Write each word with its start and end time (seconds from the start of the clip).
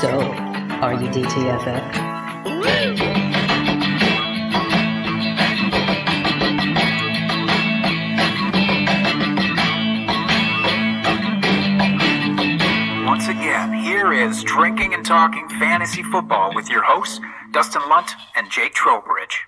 So, 0.00 0.10
are 0.10 0.92
you 0.92 1.08
DTFF? 1.08 1.96
Once 13.06 13.28
again, 13.28 13.72
here 13.72 14.12
is 14.12 14.44
Drinking 14.44 14.92
and 14.92 15.02
Talking 15.02 15.48
Fantasy 15.48 16.02
Football 16.02 16.54
with 16.54 16.68
your 16.68 16.82
hosts, 16.82 17.18
Dustin 17.52 17.80
Lunt 17.88 18.10
and 18.36 18.50
Jake 18.50 18.74
Trowbridge. 18.74 19.46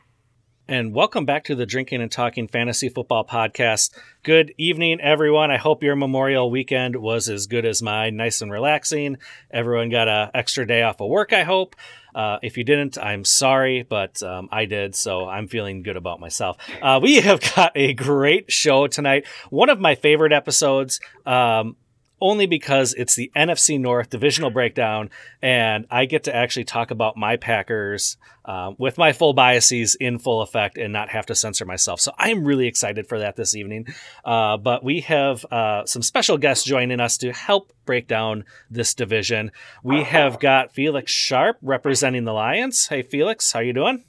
And 0.70 0.92
welcome 0.92 1.24
back 1.24 1.44
to 1.44 1.54
the 1.54 1.64
Drinking 1.64 2.02
and 2.02 2.12
Talking 2.12 2.46
Fantasy 2.46 2.90
Football 2.90 3.24
Podcast. 3.24 3.90
Good 4.22 4.52
evening, 4.58 5.00
everyone. 5.00 5.50
I 5.50 5.56
hope 5.56 5.82
your 5.82 5.96
Memorial 5.96 6.50
weekend 6.50 6.94
was 6.96 7.30
as 7.30 7.46
good 7.46 7.64
as 7.64 7.80
mine, 7.80 8.16
nice 8.18 8.42
and 8.42 8.52
relaxing. 8.52 9.16
Everyone 9.50 9.88
got 9.88 10.08
an 10.08 10.30
extra 10.34 10.66
day 10.66 10.82
off 10.82 11.00
of 11.00 11.08
work, 11.08 11.32
I 11.32 11.44
hope. 11.44 11.74
Uh, 12.14 12.36
if 12.42 12.58
you 12.58 12.64
didn't, 12.64 12.98
I'm 12.98 13.24
sorry, 13.24 13.82
but 13.82 14.22
um, 14.22 14.50
I 14.52 14.66
did, 14.66 14.94
so 14.94 15.26
I'm 15.26 15.48
feeling 15.48 15.82
good 15.82 15.96
about 15.96 16.20
myself. 16.20 16.58
Uh, 16.82 17.00
we 17.02 17.14
have 17.22 17.40
got 17.54 17.72
a 17.74 17.94
great 17.94 18.52
show 18.52 18.88
tonight. 18.88 19.26
One 19.48 19.70
of 19.70 19.80
my 19.80 19.94
favorite 19.94 20.34
episodes. 20.34 21.00
Um, 21.24 21.76
only 22.20 22.46
because 22.46 22.94
it's 22.94 23.14
the 23.14 23.30
NFC 23.36 23.78
North 23.78 24.10
divisional 24.10 24.50
breakdown, 24.50 25.10
and 25.42 25.86
I 25.90 26.04
get 26.04 26.24
to 26.24 26.34
actually 26.34 26.64
talk 26.64 26.90
about 26.90 27.16
my 27.16 27.36
Packers 27.36 28.16
uh, 28.44 28.72
with 28.78 28.98
my 28.98 29.12
full 29.12 29.34
biases 29.34 29.94
in 29.94 30.18
full 30.18 30.40
effect 30.40 30.78
and 30.78 30.92
not 30.92 31.10
have 31.10 31.26
to 31.26 31.34
censor 31.34 31.64
myself. 31.64 32.00
So 32.00 32.12
I'm 32.18 32.44
really 32.44 32.66
excited 32.66 33.06
for 33.06 33.18
that 33.18 33.36
this 33.36 33.54
evening. 33.54 33.86
Uh, 34.24 34.56
but 34.56 34.82
we 34.82 35.00
have 35.02 35.44
uh, 35.46 35.84
some 35.84 36.02
special 36.02 36.38
guests 36.38 36.64
joining 36.64 37.00
us 37.00 37.18
to 37.18 37.32
help 37.32 37.72
break 37.84 38.08
down 38.08 38.44
this 38.70 38.94
division. 38.94 39.52
We 39.82 40.02
have 40.04 40.40
got 40.40 40.72
Felix 40.72 41.12
Sharp 41.12 41.58
representing 41.62 42.24
the 42.24 42.32
Lions. 42.32 42.86
Hey, 42.86 43.02
Felix, 43.02 43.52
how 43.52 43.60
you 43.60 43.72
doing? 43.72 44.04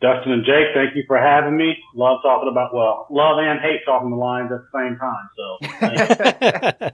Dustin 0.00 0.32
and 0.32 0.44
Jake, 0.44 0.68
thank 0.74 0.94
you 0.94 1.04
for 1.06 1.16
having 1.16 1.56
me. 1.56 1.76
Love 1.94 2.18
talking 2.22 2.50
about, 2.50 2.74
well, 2.74 3.06
love 3.10 3.38
and 3.38 3.60
hate 3.60 3.80
talking 3.86 4.10
the 4.10 4.16
Lions 4.16 4.50
at 4.52 4.60
the 4.60 4.68
same 4.74 4.98
time. 4.98 5.28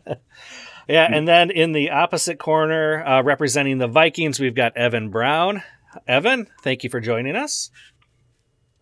So, 0.06 0.16
yeah, 0.88 1.08
and 1.10 1.26
then 1.26 1.50
in 1.50 1.72
the 1.72 1.90
opposite 1.90 2.38
corner, 2.38 3.04
uh, 3.04 3.22
representing 3.22 3.78
the 3.78 3.88
Vikings, 3.88 4.38
we've 4.38 4.54
got 4.54 4.76
Evan 4.76 5.10
Brown. 5.10 5.62
Evan, 6.06 6.46
thank 6.62 6.84
you 6.84 6.90
for 6.90 7.00
joining 7.00 7.34
us. 7.34 7.70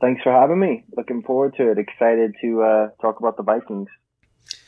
Thanks 0.02 0.22
for 0.22 0.32
having 0.32 0.58
me. 0.58 0.84
Looking 0.96 1.22
forward 1.22 1.54
to 1.56 1.70
it. 1.70 1.78
Excited 1.78 2.34
to 2.42 2.62
uh, 2.62 2.88
talk 3.00 3.20
about 3.20 3.36
the 3.36 3.42
Vikings 3.42 3.88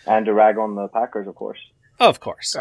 and 0.06 0.26
to 0.26 0.32
rag 0.32 0.58
on 0.58 0.74
the 0.74 0.88
Packers, 0.88 1.28
of 1.28 1.34
course. 1.34 1.58
Of 2.08 2.18
course. 2.20 2.56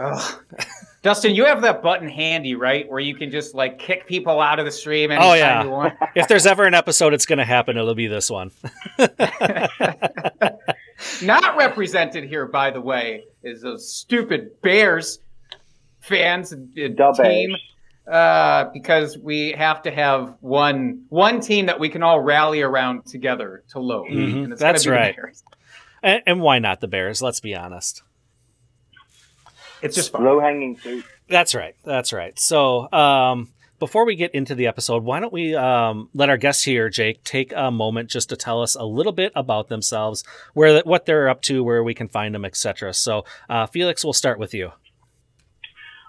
Dustin, 1.02 1.34
you 1.34 1.45
have 1.45 1.64
that 1.64 1.81
button 1.81 2.08
handy, 2.08 2.53
right? 2.53 2.88
Where 2.88 3.00
you 3.00 3.16
can 3.16 3.31
just 3.31 3.56
like 3.56 3.80
kick 3.80 4.06
people 4.06 4.39
out 4.39 4.59
of 4.59 4.66
the 4.66 4.72
stream 4.72 5.09
anytime 5.09 5.30
Oh, 5.30 5.33
yeah. 5.33 5.64
you 5.64 5.70
want. 5.72 5.94
if 6.16 6.28
there's 6.28 6.45
ever 6.45 6.66
an 6.66 6.75
episode 6.75 7.14
it's 7.16 7.25
going 7.25 7.39
to 7.39 7.45
happen, 7.45 7.75
it'll 7.75 7.95
be 7.95 8.06
this 8.08 8.30
one. 8.30 8.52
Not 11.23 11.58
represented 11.58 12.25
here, 12.25 12.45
by 12.45 12.70
the 12.72 12.81
way, 12.81 13.23
is 13.44 13.61
those 13.61 13.92
stupid 13.92 14.61
Bears 14.61 15.20
fans 16.02 16.52
and 16.52 16.78
and 16.78 17.00
team. 17.16 17.55
Uh, 18.08 18.66
because 18.73 19.17
we 19.17 19.52
have 19.53 19.81
to 19.83 19.92
have 19.92 20.36
one 20.42 21.03
one 21.09 21.39
team 21.39 21.67
that 21.67 21.80
we 21.80 21.88
can 21.89 22.03
all 22.03 22.20
rally 22.20 22.61
around 22.61 23.05
together 23.05 23.64
to 23.70 23.80
load. 23.80 24.09
Mhm, 24.09 24.44
And 24.44 24.53
it's 24.53 24.61
that's 24.61 24.83
be 24.83 24.89
the 24.89 24.95
right. 24.95 25.16
Bears. 25.16 25.44
and, 26.03 26.22
and 26.28 26.42
why 26.42 26.59
not 26.59 26.81
the 26.81 26.88
Bears? 26.88 27.22
Let's 27.22 27.39
be 27.39 27.55
honest. 27.55 28.02
It's 29.82 29.96
just. 29.96 30.14
Low 30.14 30.40
hanging 30.40 30.76
fruit. 30.76 31.04
That's 31.30 31.56
right. 31.56 31.76
That's 31.84 32.12
right. 32.14 32.38
So, 32.40 32.92
um, 32.92 33.50
before 33.80 34.06
we 34.06 34.16
get 34.16 34.36
into 34.36 34.54
the 34.54 34.68
episode, 34.68 35.04
why 35.04 35.20
don't 35.20 35.34
we 35.34 35.56
um, 35.56 36.10
let 36.14 36.30
our 36.30 36.38
guests 36.38 36.64
here, 36.64 36.88
Jake, 36.90 37.23
take 37.23 37.52
a 37.56 37.72
moment 37.72 38.10
just 38.12 38.30
to 38.30 38.36
tell 38.36 38.62
us 38.62 38.76
a 38.76 38.84
little 38.84 39.11
bit 39.11 39.32
about 39.36 39.70
themselves, 39.70 40.23
where 40.54 40.82
what 40.82 41.05
they're 41.08 41.30
up 41.30 41.42
to, 41.44 41.64
where 41.64 41.83
we 41.83 41.94
can 41.95 42.08
find 42.08 42.36
them, 42.36 42.45
etc. 42.45 42.94
So, 42.94 43.26
uh, 43.50 43.66
Felix, 43.66 44.04
we'll 44.04 44.14
start 44.14 44.38
with 44.38 44.54
you. 44.54 44.72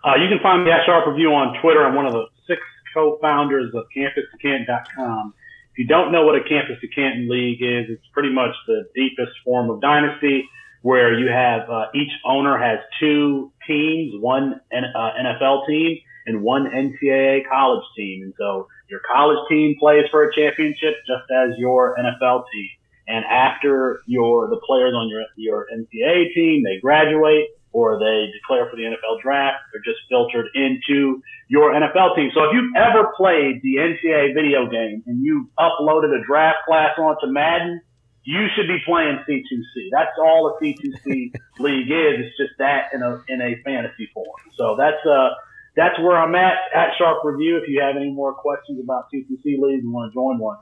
uh, 0.04 0.16
you 0.16 0.28
can 0.28 0.38
find 0.42 0.64
me 0.64 0.70
at 0.70 0.84
Sharp 0.84 1.06
Review 1.06 1.32
on 1.32 1.60
Twitter. 1.62 1.86
I'm 1.86 1.94
one 1.94 2.06
of 2.06 2.12
the 2.12 2.24
six 2.46 2.60
co-founders 2.92 3.72
of 3.74 3.84
CampusToCanton.com. 3.96 5.34
If 5.72 5.78
you 5.78 5.86
don't 5.86 6.12
know 6.12 6.26
what 6.26 6.34
a 6.34 6.42
Campus 6.46 6.76
to 6.82 6.88
Canton 6.88 7.30
League 7.30 7.62
is, 7.62 7.86
it's 7.88 8.06
pretty 8.12 8.30
much 8.32 8.50
the 8.66 8.84
deepest 8.94 9.32
form 9.44 9.70
of 9.70 9.80
dynasty 9.80 10.44
where 10.82 11.18
you 11.18 11.28
have 11.28 11.70
uh, 11.70 11.86
each 11.94 12.10
owner 12.24 12.58
has 12.58 12.78
two 13.00 13.52
teams, 13.66 14.12
one 14.20 14.60
N- 14.72 14.84
uh, 14.94 15.10
NFL 15.20 15.66
team 15.66 15.98
and 16.26 16.42
one 16.42 16.66
NCAA 16.66 17.48
college 17.48 17.84
team. 17.96 18.22
And 18.22 18.34
so 18.38 18.68
your 18.88 19.00
college 19.10 19.38
team 19.48 19.76
plays 19.78 20.04
for 20.10 20.28
a 20.28 20.34
championship 20.34 20.94
just 21.06 21.30
as 21.30 21.58
your 21.58 21.96
NFL 21.96 22.44
team. 22.52 22.68
And 23.08 23.24
after 23.24 24.00
your 24.06 24.48
the 24.48 24.60
players 24.64 24.94
on 24.94 25.08
your 25.08 25.24
your 25.36 25.66
NCAA 25.72 26.34
team, 26.34 26.62
they 26.62 26.80
graduate 26.80 27.48
or 27.72 27.98
they 27.98 28.30
declare 28.32 28.68
for 28.70 28.76
the 28.76 28.82
NFL 28.82 29.22
draft, 29.22 29.56
they're 29.72 29.82
just 29.82 30.00
filtered 30.08 30.46
into 30.54 31.22
your 31.48 31.72
NFL 31.72 32.14
team. 32.14 32.30
So 32.34 32.44
if 32.44 32.50
you've 32.52 32.76
ever 32.76 33.12
played 33.16 33.60
the 33.62 33.76
NCAA 33.80 34.34
video 34.34 34.68
game 34.70 35.02
and 35.06 35.24
you 35.24 35.48
uploaded 35.58 36.12
a 36.14 36.24
draft 36.24 36.58
class 36.66 36.98
onto 36.98 37.26
Madden, 37.26 37.80
you 38.24 38.46
should 38.54 38.68
be 38.68 38.78
playing 38.86 39.18
C2C. 39.28 39.88
That's 39.90 40.10
all 40.18 40.48
a 40.56 40.62
C2C 40.64 41.04
league 41.58 41.90
is. 41.90 42.26
It's 42.26 42.36
just 42.36 42.52
that 42.58 42.92
in 42.94 43.02
a 43.02 43.22
in 43.28 43.40
a 43.40 43.56
fantasy 43.64 44.08
form. 44.14 44.26
So 44.56 44.76
that's 44.76 45.04
uh 45.06 45.30
that's 45.74 45.98
where 46.00 46.16
I'm 46.16 46.34
at 46.34 46.54
at 46.74 46.90
Sharp 46.98 47.24
Review. 47.24 47.56
If 47.58 47.68
you 47.68 47.80
have 47.82 47.96
any 47.96 48.10
more 48.10 48.34
questions 48.34 48.78
about 48.82 49.06
C2C 49.12 49.58
leagues 49.58 49.82
and 49.84 49.92
want 49.92 50.12
to 50.12 50.14
join 50.14 50.38
one, 50.38 50.58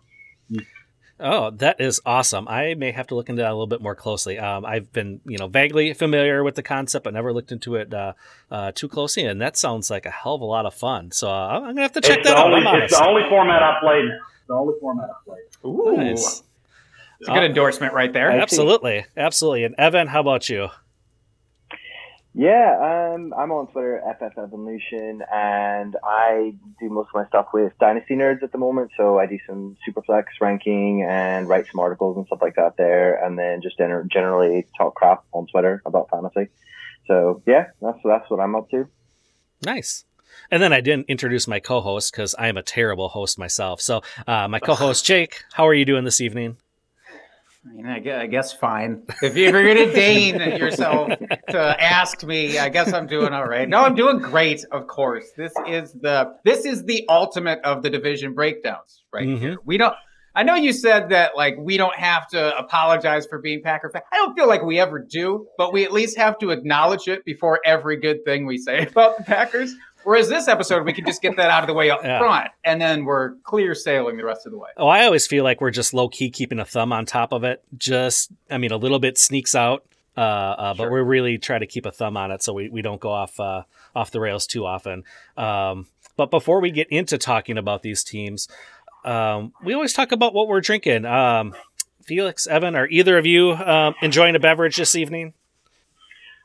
Oh, 1.23 1.51
that 1.51 1.79
is 1.83 2.01
awesome. 2.07 2.49
I 2.49 2.73
may 2.75 2.93
have 2.93 3.07
to 3.09 3.15
look 3.15 3.29
into 3.29 3.43
that 3.43 3.51
a 3.51 3.53
little 3.53 3.67
bit 3.67 3.83
more 3.83 3.95
closely. 3.95 4.39
Um, 4.39 4.65
I've 4.65 4.91
been, 4.91 5.21
you 5.27 5.37
know, 5.37 5.49
vaguely 5.49 5.93
familiar 5.93 6.43
with 6.43 6.55
the 6.55 6.63
concept, 6.63 7.05
but 7.05 7.13
never 7.13 7.31
looked 7.35 7.53
into 7.53 7.75
it 7.75 7.93
uh, 7.93 8.15
uh, 8.51 8.73
too 8.75 8.89
closely. 8.89 9.25
And 9.27 9.39
that 9.43 9.59
sounds 9.59 9.91
like 9.91 10.07
a 10.07 10.11
hell 10.11 10.37
of 10.37 10.41
a 10.41 10.47
lot 10.47 10.65
of 10.65 10.73
fun. 10.73 11.11
So 11.11 11.29
uh, 11.29 11.33
I'm 11.61 11.63
gonna 11.63 11.83
have 11.83 11.93
to 11.93 12.01
check 12.01 12.21
it's 12.21 12.29
that 12.29 12.39
out. 12.39 12.47
only 12.47 12.67
I'm 12.67 12.83
it's 12.83 12.95
honest. 12.95 13.03
the 13.03 13.07
only 13.07 13.23
format 13.29 13.63
I 13.63 13.79
play 13.83 14.03
now. 14.03 14.15
It's 14.15 14.47
the 14.49 14.55
only 14.55 14.75
format 14.81 15.11
I 15.11 15.25
play. 15.27 15.39
Ooh, 15.67 15.95
Nice. 15.95 16.43
It's 17.21 17.29
a 17.29 17.33
good 17.33 17.45
endorsement 17.45 17.93
right 17.93 18.13
there. 18.13 18.31
Absolutely, 18.31 19.05
absolutely. 19.17 19.65
And 19.65 19.75
Evan, 19.77 20.09
how 20.09 20.21
about 20.21 20.49
you? 20.49 20.69
Yeah, 22.33 23.13
um, 23.13 23.35
I'm 23.37 23.51
on 23.51 23.67
Twitter, 23.67 24.01
FF 24.19 24.39
Evolution, 24.39 25.21
and 25.33 25.97
I 26.05 26.55
do 26.79 26.89
most 26.89 27.09
of 27.09 27.15
my 27.15 27.27
stuff 27.27 27.49
with 27.53 27.73
Dynasty 27.81 28.15
Nerds 28.15 28.43
at 28.45 28.53
the 28.53 28.59
moment. 28.59 28.93
So 28.97 29.19
I 29.19 29.27
do 29.27 29.39
some 29.47 29.77
Superflex 29.87 30.25
ranking 30.41 31.03
and 31.03 31.49
write 31.49 31.67
some 31.67 31.81
articles 31.81 32.17
and 32.17 32.27
stuff 32.27 32.39
like 32.41 32.55
that 32.55 32.77
there, 32.77 33.23
and 33.23 33.37
then 33.37 33.61
just 33.63 33.79
gener- 33.79 34.09
generally 34.09 34.67
talk 34.79 34.95
crap 34.95 35.25
on 35.33 35.49
Twitter 35.49 35.83
about 35.85 36.09
fantasy. 36.11 36.51
So 37.07 37.43
yeah, 37.47 37.67
that's 37.83 37.99
that's 38.05 38.31
what 38.31 38.39
I'm 38.39 38.55
up 38.55 38.71
to. 38.71 38.87
Nice. 39.65 40.05
And 40.53 40.63
then 40.63 40.73
I 40.73 40.81
didn't 40.81 41.11
introduce 41.11 41.49
my 41.49 41.59
co-host 41.59 42.13
because 42.13 42.35
I 42.37 42.47
am 42.47 42.57
a 42.57 42.63
terrible 42.63 43.09
host 43.09 43.39
myself. 43.39 43.81
So 43.81 44.03
uh, 44.27 44.47
my 44.47 44.61
co-host 44.61 45.05
Jake, 45.05 45.43
how 45.53 45.67
are 45.67 45.75
you 45.75 45.85
doing 45.85 46.05
this 46.05 46.21
evening? 46.21 46.57
I, 47.67 47.73
mean, 47.73 47.87
I 47.87 48.27
guess 48.27 48.53
fine. 48.55 49.03
If 49.23 49.37
you're 49.37 49.53
going 49.53 49.77
to 49.89 49.93
deign 49.93 50.41
yourself 50.59 51.13
to 51.51 51.59
ask 51.83 52.25
me, 52.25 52.59
I 52.59 52.69
guess 52.71 52.93
I'm 52.93 53.07
doing 53.07 53.33
all 53.35 53.45
right. 53.47 53.69
No, 53.69 53.83
I'm 53.83 53.95
doing 53.95 54.19
great. 54.19 54.65
Of 54.73 54.87
course, 54.87 55.27
this 55.37 55.53
is 55.67 55.93
the 55.93 56.35
this 56.45 56.65
is 56.65 56.85
the 56.85 57.05
ultimate 57.09 57.61
of 57.61 57.83
the 57.83 57.91
division 57.91 58.33
breakdowns, 58.35 59.05
right 59.13 59.27
Mhm. 59.29 59.39
here. 59.39 59.57
We 59.65 59.77
don't. 59.77 59.95
I 60.33 60.45
know 60.45 60.55
you 60.55 60.73
said 60.73 61.09
that 61.11 61.37
like 61.37 61.57
we 61.59 61.77
don't 61.77 61.97
have 61.97 62.29
to 62.29 62.57
apologize 62.57 63.27
for 63.27 63.41
being 63.41 63.63
Packer 63.63 63.91
fan. 63.91 64.03
I 64.13 64.17
don't 64.17 64.35
feel 64.37 64.47
like 64.47 64.63
we 64.63 64.79
ever 64.79 64.99
do, 65.01 65.47
but 65.59 65.73
we 65.73 65.85
at 65.85 65.93
least 65.93 66.17
have 66.19 66.39
to 66.39 66.51
acknowledge 66.51 67.09
it 67.09 67.25
before 67.25 67.61
every 67.67 67.97
good 67.99 68.25
thing 68.25 68.47
we 68.47 68.57
say 68.57 68.87
about 68.91 69.19
the 69.19 69.25
Packers. 69.25 69.75
Whereas 70.05 70.29
this 70.29 70.49
episode, 70.49 70.85
we 70.87 70.93
can 70.93 71.05
just 71.05 71.21
get 71.23 71.37
that 71.37 71.51
out 71.51 71.63
of 71.63 71.67
the 71.67 71.75
way 71.75 71.91
up 71.91 72.01
Yeah. 72.05 72.19
front, 72.19 72.49
and 72.65 72.81
then 72.81 73.05
we're 73.05 73.35
clear 73.45 73.75
sailing 73.75 74.17
the 74.17 74.25
rest 74.25 74.47
of 74.47 74.53
the 74.53 74.59
way. 74.59 74.71
Oh, 74.77 74.89
I 74.89 75.05
always 75.05 75.27
feel 75.27 75.45
like 75.45 75.61
we're 75.61 75.71
just 75.71 75.93
low 75.95 76.09
key 76.09 76.31
keeping 76.31 76.59
a 76.59 76.65
thumb 76.65 76.93
on 76.93 77.05
top 77.07 77.33
of 77.33 77.45
it. 77.45 77.63
Just, 77.77 78.33
I 78.51 78.59
mean, 78.59 78.73
a 78.73 78.77
little 78.77 78.99
bit 78.99 79.19
sneaks 79.19 79.55
out, 79.55 79.85
uh, 80.17 80.21
uh, 80.21 80.75
but 80.75 80.85
Sure. 80.85 80.93
we 80.93 81.01
really 81.01 81.39
try 81.39 81.59
to 81.59 81.67
keep 81.67 81.85
a 81.87 81.91
thumb 81.93 82.17
on 82.17 82.31
it 82.31 82.43
so 82.43 82.53
we, 82.53 82.69
we 82.69 82.81
don't 82.83 83.01
go 83.01 83.11
off 83.11 83.39
uh, 83.39 83.63
off 83.95 84.11
the 84.11 84.21
rails 84.21 84.47
too 84.47 84.65
often. 84.65 85.05
Um, 85.37 85.87
but 86.17 86.31
before 86.31 86.61
we 86.61 86.71
get 86.71 86.89
into 86.89 87.19
talking 87.19 87.59
about 87.59 87.83
these 87.83 88.03
teams, 88.05 88.49
um, 89.05 89.53
we 89.65 89.75
always 89.75 89.93
talk 89.93 90.13
about 90.13 90.35
what 90.35 90.49
we're 90.49 90.61
drinking. 90.61 91.05
Um, 91.07 91.55
Felix, 92.05 92.47
Evan, 92.47 92.75
are 92.75 92.87
either 92.89 93.17
of 93.19 93.27
you 93.27 93.53
um, 93.53 93.95
enjoying 94.03 94.35
a 94.35 94.41
beverage 94.41 94.77
this 94.77 94.97
evening? 94.97 95.33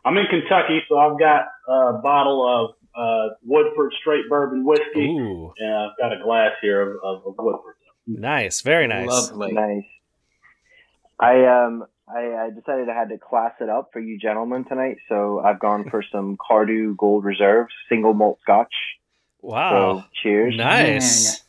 I'm 0.03 0.15
in 0.17 0.25
Kentucky, 0.29 0.81
so 0.87 0.97
I've 0.97 1.17
got 1.17 1.45
a 1.67 1.93
bottle 1.93 2.45
of 2.47 2.75
uh, 2.97 3.29
Woodford 3.43 3.93
Straight 4.01 4.29
Bourbon 4.29 4.63
Whiskey, 4.65 5.05
Ooh, 5.17 5.53
and 5.57 5.73
I've 5.73 5.97
got 5.99 6.13
a 6.13 6.23
glass 6.23 6.51
here 6.61 6.81
of, 6.81 6.97
of, 7.03 7.27
of 7.27 7.35
Woodford. 7.37 7.75
nice, 8.07 8.61
very 8.61 8.87
nice. 8.87 9.07
Lovely. 9.07 9.51
Nice. 9.53 9.83
I 11.19 11.45
um 11.45 11.85
I, 12.07 12.19
I 12.45 12.49
decided 12.55 12.87
I 12.89 12.93
had 12.93 13.09
to 13.09 13.17
class 13.17 13.53
it 13.61 13.69
up 13.69 13.89
for 13.93 13.99
you 13.99 14.19
gentlemen 14.19 14.63
tonight, 14.65 14.97
so 15.09 15.39
I've 15.43 15.59
gone 15.59 15.89
for 15.89 16.03
some 16.11 16.37
Cardhu 16.37 16.95
Gold 16.97 17.23
Reserve 17.23 17.67
single 17.89 18.13
malt 18.13 18.39
Scotch 18.43 18.73
Wow. 19.41 19.99
So 19.99 20.05
cheers. 20.23 20.55
Nice. 20.57 21.43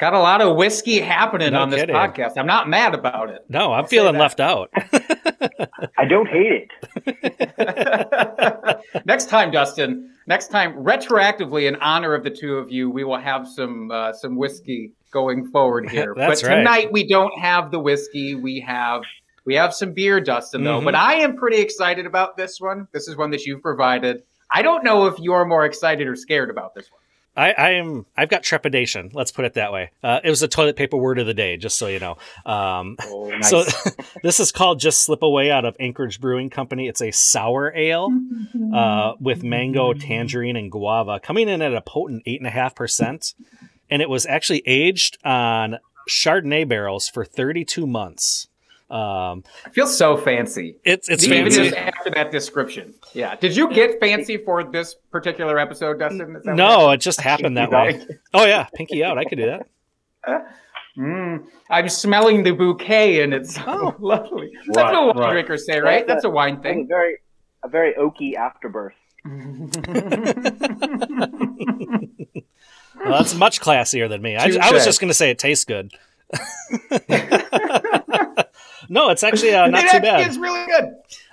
Got 0.00 0.14
a 0.14 0.18
lot 0.18 0.40
of 0.40 0.56
whiskey 0.56 1.00
happening 1.00 1.52
No 1.52 1.62
on 1.62 1.70
this 1.70 1.80
kidding. 1.80 1.94
podcast. 1.94 2.32
I'm 2.36 2.46
not 2.46 2.68
mad 2.68 2.94
about 2.94 3.30
it. 3.30 3.44
No, 3.48 3.72
I'm 3.72 3.82
I'll 3.82 3.86
feeling 3.86 4.16
left 4.16 4.38
out. 4.40 4.70
I 5.98 6.04
don't 6.08 6.26
hate 6.28 6.68
it. 7.06 8.57
next 9.04 9.28
time, 9.28 9.50
Dustin. 9.50 10.10
Next 10.26 10.48
time, 10.48 10.74
retroactively, 10.74 11.66
in 11.66 11.76
honor 11.76 12.14
of 12.14 12.22
the 12.22 12.30
two 12.30 12.56
of 12.56 12.70
you, 12.70 12.90
we 12.90 13.02
will 13.02 13.18
have 13.18 13.48
some 13.48 13.90
uh, 13.90 14.12
some 14.12 14.36
whiskey 14.36 14.92
going 15.10 15.50
forward 15.50 15.88
here. 15.90 16.14
That's 16.16 16.42
but 16.42 16.48
right. 16.48 16.56
tonight 16.56 16.92
we 16.92 17.06
don't 17.06 17.32
have 17.40 17.70
the 17.70 17.80
whiskey. 17.80 18.34
We 18.34 18.60
have 18.60 19.02
we 19.46 19.54
have 19.54 19.72
some 19.72 19.94
beer, 19.94 20.20
Dustin, 20.20 20.64
though. 20.64 20.80
Mhm. 20.80 20.84
But 20.84 20.94
I 20.94 21.14
am 21.14 21.36
pretty 21.36 21.58
excited 21.58 22.04
about 22.04 22.36
this 22.36 22.60
one. 22.60 22.86
This 22.92 23.08
is 23.08 23.16
one 23.16 23.30
that 23.30 23.46
you've 23.46 23.62
provided. 23.62 24.22
I 24.52 24.62
don't 24.62 24.84
know 24.84 25.06
if 25.06 25.18
you're 25.18 25.44
more 25.46 25.64
excited 25.64 26.06
or 26.06 26.16
scared 26.16 26.50
about 26.50 26.74
this 26.74 26.90
one. 26.90 26.97
I, 27.38 27.52
I 27.52 27.70
am. 27.74 28.04
I've 28.16 28.28
got 28.28 28.42
trepidation. 28.42 29.10
Let's 29.12 29.30
put 29.30 29.44
it 29.44 29.54
that 29.54 29.72
way. 29.72 29.92
Uh, 30.02 30.18
it 30.24 30.28
was 30.28 30.40
the 30.40 30.48
toilet 30.48 30.74
paper 30.74 30.96
word 30.96 31.20
of 31.20 31.26
the 31.26 31.34
day, 31.34 31.56
just 31.56 31.78
so 31.78 31.86
you 31.86 32.00
know. 32.00 32.16
Um, 32.44 32.96
Oh, 33.02 33.32
So 33.42 33.64
this 34.24 34.40
is 34.40 34.50
called 34.50 34.80
"Just 34.80 35.02
Slip 35.02 35.22
Away" 35.22 35.50
out 35.50 35.64
of 35.64 35.76
Anchorage 35.78 36.20
Brewing 36.20 36.50
Company. 36.50 36.88
It's 36.88 37.00
a 37.00 37.12
sour 37.12 37.72
ale 37.76 38.10
uh, 38.74 39.12
with 39.20 39.44
mango, 39.44 39.92
tangerine, 39.94 40.56
and 40.56 40.70
guava, 40.70 41.20
coming 41.20 41.48
in 41.48 41.62
at 41.62 41.72
a 41.72 41.80
potent 41.80 42.24
eight 42.26 42.40
and 42.40 42.46
a 42.48 42.50
half 42.50 42.74
percent, 42.74 43.34
and 43.88 44.02
it 44.02 44.10
was 44.10 44.26
actually 44.26 44.62
aged 44.66 45.18
on 45.24 45.78
Chardonnay 46.10 46.66
barrels 46.68 47.08
for 47.08 47.24
32 47.24 47.86
months. 47.86 48.47
Um, 48.90 49.44
I 49.66 49.70
feel 49.70 49.86
so 49.86 50.16
fancy. 50.16 50.76
it's 50.84 51.10
it's 51.10 51.24
Even 51.24 51.44
fancy. 51.44 51.64
just 51.70 51.76
after 51.76 52.08
that 52.10 52.30
description. 52.32 52.94
Yeah. 53.12 53.36
Did 53.36 53.54
you 53.54 53.68
get 53.70 54.00
fancy 54.00 54.38
for 54.38 54.64
this 54.64 54.94
particular 55.10 55.58
episode, 55.58 55.98
Dustin? 55.98 56.36
Is 56.36 56.44
that 56.44 56.54
No, 56.54 56.90
it 56.92 56.96
just 56.98 57.20
happened 57.20 57.56
that 57.58 57.70
way. 57.70 58.00
Oh 58.34 58.46
yeah, 58.46 58.66
pinky 58.74 59.04
out. 59.04 59.18
I 59.18 59.24
could 59.24 59.36
do 59.38 59.46
that. 59.46 59.66
Mm, 60.98 61.44
I'm 61.70 61.88
smelling 61.88 62.42
the 62.44 62.50
bouquet 62.52 63.22
and 63.22 63.32
it's 63.34 63.54
so 63.56 63.94
lovely. 64.00 64.52
That's 64.68 64.76
Right, 64.78 64.92
what 65.06 65.16
wine 65.16 65.24
right. 65.24 65.32
drinkers 65.32 65.66
say, 65.66 65.80
right? 65.80 66.06
That's 66.06 66.24
a 66.24 66.30
wine 66.30 66.54
It's 66.54 66.60
a 66.60 66.62
thing. 66.62 66.88
very 66.88 67.18
a 67.62 67.68
very 67.68 67.92
oaky 67.94 68.36
afterbirth. 68.36 68.94
Well, 73.04 73.18
that's 73.18 73.34
much 73.34 73.60
classier 73.60 74.08
than 74.08 74.22
me. 74.22 74.36
I, 74.36 74.44
I 74.60 74.72
was 74.72 74.84
just 74.84 75.00
going 75.00 75.08
to 75.08 75.14
say 75.14 75.30
it 75.30 75.38
tastes 75.38 75.64
good. 75.64 75.92
No, 78.88 79.10
it's 79.10 79.22
actually 79.22 79.54
uh, 79.54 79.66
not 79.70 79.84
It 79.84 79.90
too 79.92 80.00
bad. 80.00 80.26
It's 80.26 80.36
really 80.38 80.66
good. 80.66 80.84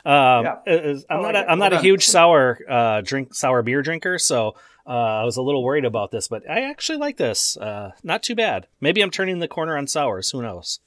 Um, 0.09 0.45
Yeah. 0.45 0.55
it 0.65 1.05
I'm 1.09 1.21
not. 1.21 1.35
A. 1.35 1.49
I'm 1.51 1.59
not 1.59 1.73
a 1.73 1.79
huge 1.79 2.05
sour 2.05 2.59
uh, 2.69 3.01
drink, 3.01 3.33
sour 3.33 3.61
beer 3.63 3.81
drinker, 3.81 4.17
so 4.19 4.55
uh, 4.87 4.89
I 5.21 5.23
was 5.23 5.37
a 5.37 5.41
little 5.41 5.63
worried 5.63 5.85
about 5.85 6.11
this, 6.11 6.27
but 6.27 6.47
I 6.49 6.61
actually 6.61 6.97
like 6.99 7.17
this. 7.17 7.57
Uh, 7.57 7.91
not 8.03 8.21
too 8.23 8.35
bad. 8.35 8.67
Maybe 8.79 9.01
I'm 9.01 9.11
turning 9.11 9.39
the 9.39 9.47
corner 9.47 9.77
on 9.77 9.87
sours. 9.87 10.29
Who 10.31 10.41
knows? 10.41 10.79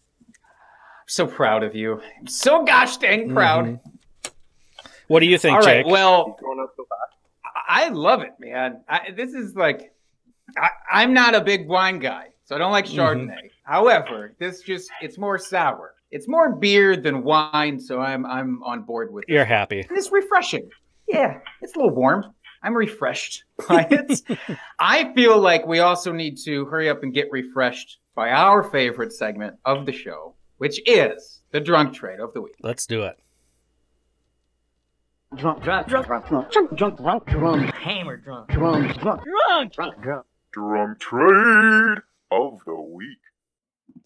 So 1.07 1.27
proud 1.27 1.63
of 1.65 1.75
you. 1.75 2.01
I'm 2.21 2.27
so 2.27 2.65
gosh 2.65 2.99
dang 2.99 3.33
proud. 3.33 3.65
Mm-hmm. 3.65 4.31
What 5.09 5.21
do 5.21 5.27
you 5.27 5.39
think, 5.39 5.55
All 5.57 5.61
right. 5.63 5.85
Jake? 5.85 5.87
Well, 5.91 6.37
Going 6.41 6.61
up 6.61 6.75
so 6.77 6.85
fast. 6.85 7.17
I 7.67 7.89
love 7.89 8.21
it, 8.21 8.35
man. 8.39 8.83
I, 8.89 9.11
this 9.17 9.33
is 9.33 9.57
like, 9.57 9.93
I, 10.57 10.69
I'm 10.93 11.15
not 11.15 11.35
a 11.35 11.41
big 11.41 11.67
wine 11.67 11.99
guy, 11.99 12.29
so 12.45 12.55
I 12.55 12.59
don't 12.59 12.73
like 12.73 12.85
Mm-hmm. 12.87 13.01
Chardonnay. 13.01 13.51
However, 13.63 14.35
this 14.39 14.61
just, 14.61 14.91
it's 15.01 15.17
more 15.17 15.39
sour. 15.39 15.95
It's 16.11 16.27
more 16.29 16.55
beer 16.57 16.97
than 16.97 17.23
wine, 17.23 17.79
so 17.79 18.01
I'm 18.01 18.25
I'm 18.27 18.63
on 18.63 18.83
board 18.83 19.13
with 19.13 19.25
it. 19.29 19.33
You're 19.33 19.45
happy. 19.45 19.81
And 19.89 19.97
it's 19.99 20.11
refreshing. 20.11 20.69
Yeah, 21.07 21.39
it's 21.61 21.75
a 21.75 21.79
little 21.79 21.95
warm. 21.95 22.25
I'm 22.63 22.75
refreshed 22.75 23.45
by 23.69 23.87
it. 23.91 24.23
I 24.81 25.13
feel 25.15 25.39
like 25.39 25.67
we 25.67 25.79
also 25.81 26.13
need 26.13 26.39
to 26.45 26.65
hurry 26.67 26.89
up 26.91 27.03
and 27.03 27.15
get 27.15 27.29
refreshed 27.31 27.99
by 28.15 28.31
our 28.31 28.63
favorite 28.65 29.13
segment 29.13 29.57
of 29.65 29.87
the 29.87 29.93
show, 29.93 30.35
which 30.57 30.81
is 30.87 31.41
the 31.53 31.61
drunk 31.61 31.95
trade 31.95 32.21
of 32.21 32.33
the 32.35 32.41
week. 32.43 32.57
Let's 32.63 32.87
do 32.87 33.03
it. 33.05 33.17
drunk, 35.37 35.63
drunk, 35.63 35.87
drunk, 35.87 36.07
drunk, 36.07 36.27
drunk, 36.27 36.51
drunk, 36.51 36.77
drunk, 36.77 36.97
drunk, 36.99 37.27
drunk, 37.27 37.75
hammer 37.75 38.17
drunk, 38.17 38.49
drunk, 38.49 38.99
drunk, 38.99 39.23
drunk, 39.25 39.73
drunk, 39.73 40.03
drunk. 40.03 40.27
Drunk 40.53 40.99
trade 40.99 41.99
of 42.33 42.59
the 42.67 42.75
week. 42.75 43.19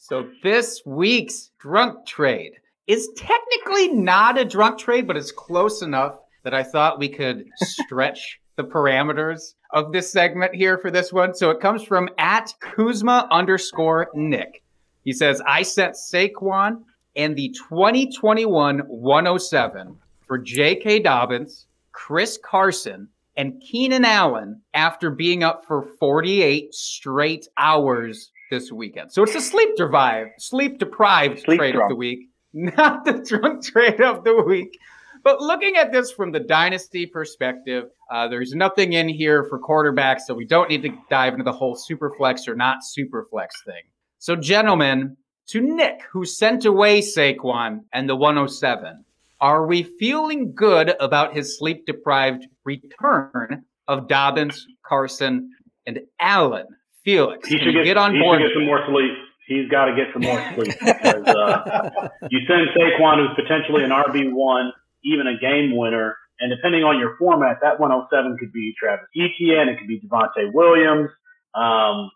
So 0.04 0.28
this 0.43 0.82
week's 0.84 1.52
drunk 1.60 2.04
trade 2.06 2.54
is 2.88 3.08
technically 3.16 3.93
not 3.93 4.37
a 4.37 4.44
drunk 4.44 4.81
trade, 4.81 5.06
but 5.06 5.16
it's 5.16 5.31
close 5.31 5.81
enough 5.81 6.19
that 6.43 6.52
I 6.52 6.64
thought 6.64 6.99
we 6.99 7.08
could 7.08 7.44
stretch 7.58 8.40
the 8.56 8.64
parameters 8.64 9.54
of 9.70 9.93
this 9.93 10.10
segment 10.10 10.56
here 10.56 10.76
for 10.76 10.90
this 10.90 11.12
one. 11.12 11.34
So 11.34 11.50
it 11.50 11.60
comes 11.60 11.84
from 11.84 12.08
at 12.19 12.52
Kuzma 12.58 13.28
underscore 13.31 14.10
Nick. 14.12 14.64
He 15.04 15.12
says, 15.12 15.40
I 15.46 15.62
sent 15.62 15.94
Saquon 15.94 16.82
and 17.14 17.37
the 17.37 17.50
2021 17.50 18.81
107 18.81 19.96
for 20.26 20.37
J.K. 20.37 20.99
Dobbins, 20.99 21.66
Chris 21.93 22.40
Carson, 22.44 23.06
and 23.37 23.62
Keenan 23.62 24.04
Allen 24.04 24.62
after 24.75 25.12
being 25.12 25.44
up 25.44 25.64
for 25.64 25.82
48 26.00 26.75
straight 26.75 27.46
hours 27.56 28.32
this 28.52 28.70
weekend. 28.70 29.10
So 29.10 29.22
it's 29.22 29.34
a 29.34 29.40
sleep 29.40 29.76
deprived, 29.76 30.32
sleep 30.38 30.78
deprived 30.78 31.43
trade 31.43 31.75
of 31.75 31.88
the 31.88 31.96
week, 31.96 32.28
not 32.52 33.06
the 33.06 33.14
drunk 33.26 33.64
trade 33.64 34.02
of 34.02 34.25
the 34.25 34.43
week. 34.43 34.78
But 35.25 35.40
looking 35.40 35.76
at 35.76 35.90
this 35.90 36.12
from 36.12 36.32
the 36.32 36.40
dynasty 36.40 37.06
perspective, 37.06 37.84
uh, 38.12 38.28
there's 38.28 38.52
nothing 38.52 38.93
in 38.93 39.08
here 39.08 39.44
for 39.44 39.58
quarterbacks, 39.58 40.22
so 40.26 40.34
we 40.34 40.44
don't 40.44 40.69
need 40.69 40.82
to 40.82 40.90
dive 41.08 41.32
into 41.32 41.44
the 41.44 41.52
whole 41.52 41.75
super 41.75 42.12
flex 42.19 42.46
or 42.46 42.54
not 42.54 42.84
super 42.84 43.26
flex 43.31 43.54
thing. 43.64 43.82
So, 44.19 44.37
gentlemen, 44.37 45.16
to 45.49 45.60
Nick, 45.62 46.02
who 46.12 46.26
sent 46.26 46.66
away 46.66 47.00
Saquon 47.00 47.81
and 47.94 48.06
the 48.06 48.16
107, 48.16 49.02
are 49.40 49.66
we 49.66 49.82
feeling 49.82 50.52
good 50.54 50.94
about 51.00 51.34
his 51.34 51.58
sleep 51.58 51.87
deprived 51.87 52.46
return 52.64 53.64
of 53.88 54.08
Dobbins, 54.08 54.66
Carson, 54.84 55.50
and 55.87 56.00
Allen? 56.20 56.66
Felix, 57.04 57.49
He 57.49 57.58
should 57.58 57.75
get, 57.75 57.84
get 57.84 57.96
on 57.96 58.14
he 58.14 58.20
board? 58.20 58.40
should 58.40 58.49
get 58.49 58.54
some 58.54 58.66
more 58.66 58.81
sleep. 58.88 59.12
He's 59.46 59.69
got 59.69 59.87
to 59.87 59.94
get 59.94 60.06
some 60.14 60.22
more 60.22 60.40
sleep 60.54 60.72
because 60.78 61.26
uh, 61.26 62.08
you 62.31 62.40
send 62.46 62.70
Saquon, 62.78 63.19
who's 63.19 63.34
potentially 63.34 63.82
an 63.84 63.90
RB 63.90 64.31
one, 64.32 64.72
even 65.04 65.26
a 65.26 65.37
game 65.38 65.76
winner, 65.76 66.16
and 66.40 66.50
depending 66.50 66.84
on 66.84 66.99
your 66.99 67.16
format, 67.19 67.58
that 67.62 67.78
107 67.78 68.38
could 68.38 68.52
be 68.52 68.72
Travis 68.78 69.06
Etienne, 69.14 69.69
it 69.69 69.78
could 69.78 69.88
be 69.88 70.00
Javonte 70.00 70.52
Williams. 70.54 71.10
Um, 71.54 72.11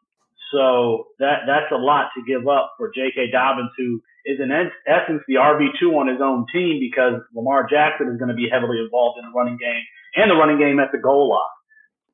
so 0.53 1.09
that 1.19 1.47
that's 1.47 1.71
a 1.75 1.77
lot 1.77 2.11
to 2.17 2.23
give 2.23 2.47
up 2.47 2.75
for 2.79 2.91
J.K. 2.95 3.31
Dobbins, 3.33 3.71
who 3.77 4.01
is 4.25 4.39
in 4.41 4.51
essence 4.51 5.23
the 5.27 5.35
RB 5.35 5.69
two 5.79 5.91
on 5.99 6.07
his 6.09 6.21
own 6.23 6.47
team 6.53 6.79
because 6.81 7.23
Lamar 7.35 7.67
Jackson 7.69 8.09
is 8.09 8.19
going 8.19 8.31
to 8.31 8.39
be 8.39 8.49
heavily 8.51 8.79
involved 8.79 9.19
in 9.19 9.27
the 9.27 9.35
running 9.35 9.59
game 9.59 9.83
and 10.15 10.31
the 10.31 10.35
running 10.35 10.59
game 10.59 10.79
at 10.79 10.91
the 10.93 10.99
goal 10.99 11.31
line. 11.31 11.56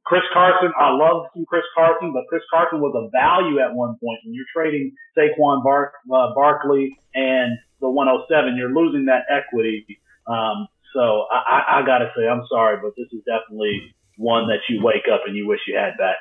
Chris 0.04 0.22
Carson, 0.32 0.72
I 0.78 0.90
love 0.90 1.26
some 1.34 1.44
Chris 1.46 1.62
Carson, 1.74 2.12
but 2.12 2.24
Chris 2.28 2.42
Carson 2.50 2.80
was 2.80 2.92
a 2.96 3.08
value 3.10 3.60
at 3.60 3.74
one 3.74 3.96
point. 4.02 4.18
When 4.24 4.34
you're 4.34 4.46
trading 4.54 4.92
Saquon 5.16 5.62
Bar- 5.62 5.92
uh, 6.12 6.34
Barkley 6.34 6.98
and 7.14 7.56
the 7.80 7.88
107, 7.88 8.56
you're 8.56 8.74
losing 8.74 9.06
that 9.06 9.22
equity. 9.30 9.86
Um, 10.26 10.66
so 10.94 11.26
I, 11.30 11.38
I, 11.78 11.80
I 11.82 11.86
got 11.86 11.98
to 11.98 12.10
say, 12.16 12.26
I'm 12.28 12.42
sorry, 12.50 12.78
but 12.82 12.92
this 12.96 13.06
is 13.12 13.22
definitely 13.24 13.94
one 14.16 14.48
that 14.48 14.58
you 14.68 14.82
wake 14.82 15.04
up 15.12 15.22
and 15.26 15.36
you 15.36 15.46
wish 15.46 15.60
you 15.66 15.78
had 15.78 15.94
back. 15.96 16.16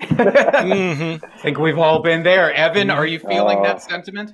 hmm 0.62 1.24
I 1.24 1.38
think 1.38 1.58
we've 1.58 1.78
all 1.78 2.02
been 2.02 2.22
there. 2.22 2.52
Evan, 2.52 2.90
are 2.90 3.06
you 3.06 3.18
feeling 3.18 3.58
Uh, 3.58 3.62
that 3.62 3.82
sentiment? 3.82 4.32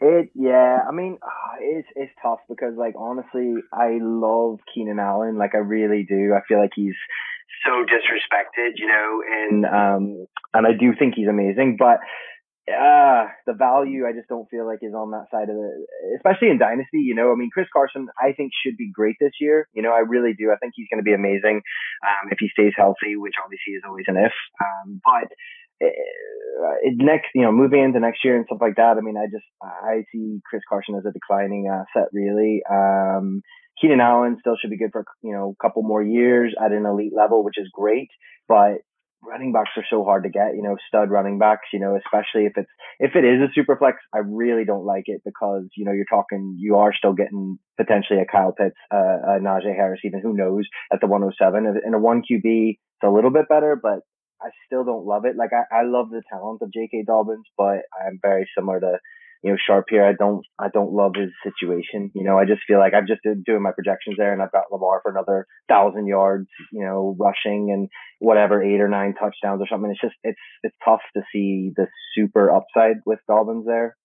It 0.00 0.30
yeah, 0.34 0.80
I 0.88 0.92
mean 0.92 1.18
ah, 1.22 1.56
it's 1.60 1.88
it's 1.94 2.12
tough 2.22 2.40
because 2.48 2.74
like 2.76 2.94
honestly, 2.98 3.54
I 3.72 3.98
love 4.00 4.58
Keenan 4.74 4.98
Allen. 4.98 5.38
Like 5.38 5.54
I 5.54 5.58
really 5.58 6.04
do. 6.08 6.34
I 6.34 6.40
feel 6.46 6.58
like 6.58 6.72
he's 6.74 6.94
so 7.66 7.84
disrespected, 7.84 8.76
you 8.76 8.86
know, 8.86 9.22
and 9.26 9.64
um 9.64 10.26
and 10.52 10.66
I 10.66 10.72
do 10.78 10.92
think 10.98 11.14
he's 11.14 11.28
amazing, 11.28 11.76
but 11.78 11.98
uh 12.64 13.28
the 13.46 13.52
value 13.52 14.06
I 14.06 14.12
just 14.12 14.28
don't 14.28 14.48
feel 14.48 14.66
like 14.66 14.78
is 14.82 14.94
on 14.94 15.10
that 15.12 15.28
side 15.30 15.48
of 15.50 15.56
the 15.56 15.86
especially 16.16 16.48
in 16.48 16.58
dynasty, 16.58 17.04
you 17.04 17.14
know. 17.14 17.32
I 17.32 17.36
mean 17.36 17.50
Chris 17.52 17.68
Carson 17.72 18.08
I 18.18 18.32
think 18.32 18.52
should 18.54 18.76
be 18.76 18.90
great 18.92 19.16
this 19.20 19.36
year. 19.40 19.68
You 19.72 19.82
know, 19.82 19.92
I 19.92 20.00
really 20.00 20.32
do. 20.32 20.50
I 20.52 20.56
think 20.56 20.72
he's 20.74 20.88
going 20.90 21.02
to 21.02 21.08
be 21.08 21.14
amazing 21.14 21.62
um 22.04 22.30
if 22.30 22.38
he 22.38 22.48
stays 22.48 22.72
healthy, 22.76 23.16
which 23.16 23.34
obviously 23.42 23.74
is 23.74 23.82
always 23.86 24.06
an 24.08 24.16
if. 24.16 24.32
Um 24.60 25.00
but 25.04 25.30
it 25.80 26.94
next, 26.96 27.28
you 27.34 27.42
know, 27.42 27.52
moving 27.52 27.82
into 27.82 28.00
next 28.00 28.24
year 28.24 28.36
and 28.36 28.46
stuff 28.46 28.58
like 28.60 28.76
that. 28.76 28.96
I 28.96 29.00
mean, 29.00 29.16
I 29.16 29.26
just 29.26 29.44
I 29.62 30.04
see 30.12 30.40
Chris 30.48 30.62
Carson 30.68 30.96
as 30.96 31.04
a 31.04 31.12
declining 31.12 31.68
asset, 31.68 32.08
really. 32.12 32.62
Um, 32.70 33.42
Keenan 33.80 34.00
Allen 34.00 34.36
still 34.40 34.56
should 34.60 34.70
be 34.70 34.78
good 34.78 34.92
for 34.92 35.04
you 35.22 35.32
know 35.32 35.54
a 35.58 35.62
couple 35.62 35.82
more 35.82 36.02
years 36.02 36.54
at 36.62 36.72
an 36.72 36.86
elite 36.86 37.12
level, 37.14 37.44
which 37.44 37.58
is 37.58 37.68
great. 37.72 38.08
But 38.48 38.78
running 39.26 39.52
backs 39.52 39.70
are 39.76 39.84
so 39.88 40.04
hard 40.04 40.24
to 40.24 40.28
get, 40.28 40.54
you 40.54 40.62
know, 40.62 40.76
stud 40.88 41.10
running 41.10 41.38
backs, 41.38 41.68
you 41.72 41.80
know, 41.80 41.96
especially 41.96 42.46
if 42.46 42.52
it's 42.56 42.70
if 42.98 43.12
it 43.16 43.24
is 43.24 43.40
a 43.40 43.52
super 43.54 43.76
flex. 43.76 43.98
I 44.14 44.18
really 44.18 44.64
don't 44.64 44.84
like 44.84 45.04
it 45.06 45.22
because 45.24 45.64
you 45.76 45.84
know 45.84 45.92
you're 45.92 46.04
talking, 46.08 46.56
you 46.58 46.76
are 46.76 46.94
still 46.94 47.14
getting 47.14 47.58
potentially 47.76 48.20
a 48.20 48.26
Kyle 48.30 48.52
Pitts, 48.52 48.76
uh, 48.92 49.36
a 49.36 49.40
Najee 49.40 49.74
Harris, 49.74 50.00
even 50.04 50.20
who 50.20 50.36
knows 50.36 50.64
at 50.92 51.00
the 51.00 51.06
107. 51.06 51.82
In 51.86 51.94
a 51.94 51.98
one 51.98 52.22
QB, 52.22 52.70
it's 52.70 53.04
a 53.04 53.10
little 53.10 53.30
bit 53.30 53.48
better, 53.48 53.78
but 53.80 54.00
I 54.42 54.50
still 54.66 54.84
don't 54.84 55.06
love 55.06 55.24
it. 55.24 55.36
Like 55.36 55.50
I, 55.52 55.80
I 55.80 55.82
love 55.84 56.10
the 56.10 56.22
talent 56.30 56.60
of 56.62 56.72
J.K. 56.72 57.04
Dobbins, 57.06 57.46
but 57.56 57.82
I'm 58.06 58.18
very 58.20 58.48
similar 58.56 58.80
to 58.80 58.98
you 59.44 59.50
know 59.50 59.58
Sharp 59.64 59.86
here. 59.90 60.04
I 60.04 60.14
don't 60.14 60.44
I 60.58 60.68
don't 60.72 60.92
love 60.92 61.12
his 61.14 61.30
situation. 61.44 62.10
You 62.14 62.24
know, 62.24 62.38
I 62.38 62.46
just 62.46 62.62
feel 62.66 62.78
like 62.78 62.94
I've 62.94 63.06
just 63.06 63.22
been 63.22 63.42
doing 63.44 63.62
my 63.62 63.72
projections 63.72 64.16
there, 64.16 64.32
and 64.32 64.42
I've 64.42 64.52
got 64.52 64.72
Lamar 64.72 65.00
for 65.02 65.10
another 65.10 65.46
thousand 65.68 66.06
yards. 66.06 66.48
You 66.72 66.84
know, 66.84 67.14
rushing 67.20 67.70
and 67.70 67.90
whatever 68.20 68.62
eight 68.62 68.80
or 68.80 68.88
nine 68.88 69.12
touchdowns 69.12 69.60
or 69.60 69.66
something. 69.70 69.90
It's 69.90 70.00
just 70.00 70.14
it's 70.24 70.40
it's 70.62 70.76
tough 70.82 71.02
to 71.14 71.22
see 71.30 71.72
the 71.76 71.86
super 72.16 72.50
upside 72.50 72.96
with 73.04 73.18
Dobbins 73.28 73.66
there. 73.66 73.96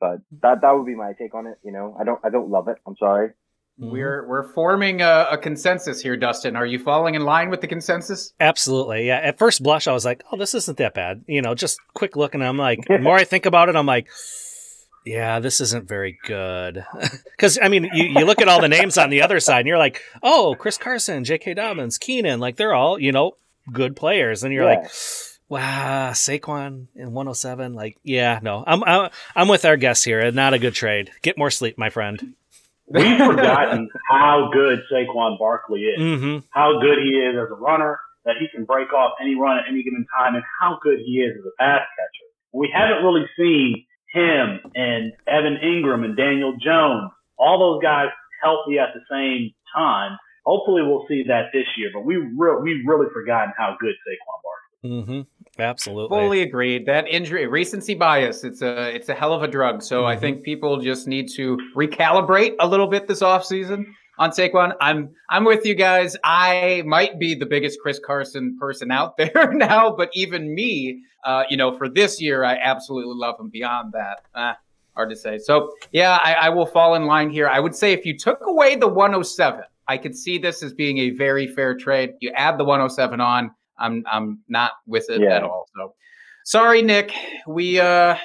But 0.00 0.18
that 0.42 0.60
that 0.62 0.70
would 0.70 0.86
be 0.86 0.94
my 0.94 1.12
take 1.18 1.34
on 1.34 1.48
it. 1.48 1.58
You 1.64 1.72
know, 1.72 1.96
I 2.00 2.04
don't 2.04 2.20
I 2.24 2.30
don't 2.30 2.48
love 2.48 2.68
it. 2.68 2.76
I'm 2.86 2.94
sorry. 3.00 3.30
Mm-hmm. 3.80 3.92
We're 3.92 4.28
we're 4.28 4.52
forming 4.52 5.02
a, 5.02 5.28
a, 5.32 5.38
consensus 5.38 6.00
here, 6.00 6.16
Dustin. 6.16 6.56
Are 6.56 6.66
you 6.66 6.80
falling 6.80 7.14
in 7.14 7.24
line 7.24 7.48
with 7.48 7.60
the 7.60 7.68
consensus? 7.68 8.32
Absolutely. 8.40 9.06
Yeah. 9.06 9.18
At 9.18 9.38
first 9.38 9.62
blush, 9.62 9.86
I 9.86 9.92
was 9.92 10.04
like, 10.04 10.22
"Oh, 10.32 10.36
this 10.36 10.54
isn't 10.54 10.78
that 10.78 10.94
bad." 10.94 11.24
You 11.28 11.42
know, 11.42 11.54
just 11.54 11.78
quick 11.94 12.16
look, 12.16 12.34
and 12.34 12.44
I'm 12.44 12.56
like, 12.56 12.80
the 12.88 12.98
more 12.98 13.16
I 13.16 13.22
think 13.32 13.46
about 13.46 13.68
it, 13.68 13.76
I'm 13.76 13.86
like, 13.86 14.08
"Yeah, 15.08 15.40
this 15.40 15.60
isn't 15.60 15.88
very 15.88 16.18
good." 16.24 16.84
Because 17.38 17.58
I 17.62 17.68
mean, 17.68 17.84
you, 17.92 18.04
you 18.04 18.24
look 18.24 18.40
at 18.42 18.48
all 18.48 18.60
the 18.60 18.68
names 18.68 18.98
on 18.98 19.10
the 19.10 19.22
other 19.22 19.38
side, 19.40 19.60
and 19.60 19.68
you're 19.68 19.78
like, 19.78 20.02
"Oh, 20.22 20.56
Chris 20.58 20.76
Carson, 20.76 21.22
J.K. 21.24 21.54
Dobbins, 21.54 21.96
Keenan, 21.98 22.40
like 22.40 22.56
they're 22.56 22.74
all 22.74 22.98
you 22.98 23.12
know 23.12 23.32
good 23.72 23.94
players," 23.96 24.42
and 24.44 24.52
you're 24.52 24.68
Yeah. 24.68 24.80
like. 24.80 24.90
Wow, 25.50 26.10
Saquon 26.12 26.88
in 26.94 27.12
107. 27.14 27.72
Like, 27.72 27.96
yeah, 28.04 28.38
no, 28.42 28.62
I'm, 28.66 28.84
I'm 28.84 29.08
I'm 29.34 29.48
with 29.48 29.64
our 29.64 29.78
guests 29.78 30.04
here. 30.04 30.30
Not 30.30 30.52
a 30.52 30.58
good 30.58 30.74
trade. 30.74 31.10
Get 31.22 31.38
more 31.38 31.50
sleep, 31.50 31.78
my 31.78 31.88
friend. 31.88 32.34
We've 32.86 33.16
forgotten 33.16 33.88
how 34.10 34.50
good 34.52 34.80
Saquon 34.92 35.38
Barkley 35.38 35.84
is, 35.84 35.98
Mm-hmm. 35.98 36.38
how 36.50 36.78
good 36.82 36.98
he 37.02 37.12
is 37.12 37.34
as 37.34 37.50
a 37.50 37.54
runner, 37.54 37.98
that 38.26 38.34
he 38.40 38.48
can 38.54 38.66
break 38.66 38.92
off 38.92 39.12
any 39.22 39.36
run 39.36 39.56
at 39.56 39.64
any 39.70 39.82
given 39.82 40.04
time, 40.18 40.34
and 40.34 40.44
how 40.60 40.78
good 40.82 40.98
he 40.98 41.12
is 41.24 41.32
as 41.38 41.44
a 41.46 41.54
pass 41.58 41.80
catcher. 41.96 42.28
We 42.52 42.68
haven't 42.74 43.02
really 43.02 43.24
seen 43.38 43.86
him 44.12 44.60
and 44.74 45.12
Evan 45.26 45.58
Engram 45.62 46.04
and 46.04 46.16
Daniel 46.16 46.52
Jones, 46.52 47.10
all 47.38 47.58
those 47.58 47.82
guys 47.82 48.08
healthy 48.42 48.78
at 48.78 48.88
the 48.94 49.00
same 49.10 49.52
time. 49.74 50.16
Hopefully, 50.44 50.82
we'll 50.82 51.04
see 51.08 51.24
that 51.28 51.46
this 51.52 51.66
year. 51.76 51.90
But 51.92 52.04
we 52.04 52.16
re- 52.16 52.60
we've 52.62 52.86
really 52.86 53.06
forgotten 53.12 53.52
how 53.56 53.76
good 53.80 53.94
Saquon 53.94 54.42
Barkley. 54.42 55.02
Mm-hmm. 55.02 55.60
Absolutely. 55.60 56.16
Fully 56.16 56.42
agreed. 56.42 56.86
That 56.86 57.08
injury, 57.08 57.46
recency 57.46 57.94
bias, 57.94 58.44
it's 58.44 58.62
a 58.62 58.94
it's 58.94 59.08
a 59.08 59.14
hell 59.14 59.32
of 59.32 59.42
a 59.42 59.48
drug. 59.48 59.82
So 59.82 60.06
I 60.06 60.16
think 60.16 60.42
people 60.42 60.80
just 60.80 61.08
need 61.08 61.28
to 61.34 61.58
recalibrate 61.76 62.54
a 62.60 62.66
little 62.66 62.86
bit 62.86 63.08
this 63.08 63.20
offseason 63.20 63.86
on 64.18 64.30
Saquon. 64.30 64.74
I'm 64.80 65.10
I'm 65.28 65.44
with 65.44 65.64
you 65.64 65.74
guys. 65.74 66.16
I 66.24 66.82
might 66.86 67.18
be 67.18 67.34
the 67.34 67.46
biggest 67.46 67.80
Chris 67.80 68.00
Carson 68.04 68.56
person 68.58 68.90
out 68.90 69.16
there 69.18 69.52
now, 69.52 69.90
but 69.90 70.10
even 70.14 70.54
me, 70.54 71.02
uh, 71.24 71.44
you 71.48 71.56
know, 71.56 71.76
for 71.76 71.88
this 71.88 72.20
year, 72.20 72.44
I 72.44 72.56
absolutely 72.56 73.14
love 73.16 73.38
him. 73.38 73.48
Beyond 73.50 73.92
that, 73.92 74.22
ah, 74.34 74.56
hard 74.94 75.10
to 75.10 75.16
say. 75.16 75.38
So 75.38 75.72
yeah, 75.92 76.18
I, 76.22 76.34
I 76.34 76.48
will 76.48 76.66
fall 76.66 76.94
in 76.94 77.06
line 77.06 77.30
here. 77.30 77.48
I 77.48 77.60
would 77.60 77.74
say 77.74 77.92
if 77.92 78.04
you 78.04 78.16
took 78.16 78.40
away 78.46 78.76
the 78.76 78.88
107, 78.88 79.62
I 79.86 79.96
could 79.96 80.16
see 80.16 80.38
this 80.38 80.62
as 80.62 80.74
being 80.74 80.98
a 80.98 81.10
very 81.10 81.46
fair 81.46 81.74
trade. 81.76 82.14
You 82.20 82.30
add 82.32 82.58
the 82.58 82.64
107 82.64 83.20
on. 83.20 83.50
I'm 83.78 84.02
I'm 84.10 84.40
not 84.48 84.72
with 84.86 85.08
it 85.08 85.20
Yeah. 85.20 85.36
at 85.36 85.42
all. 85.44 85.66
So 85.76 85.94
sorry, 86.48 86.82
Nick. 86.82 87.12
We 87.46 87.78
uh 87.78 88.16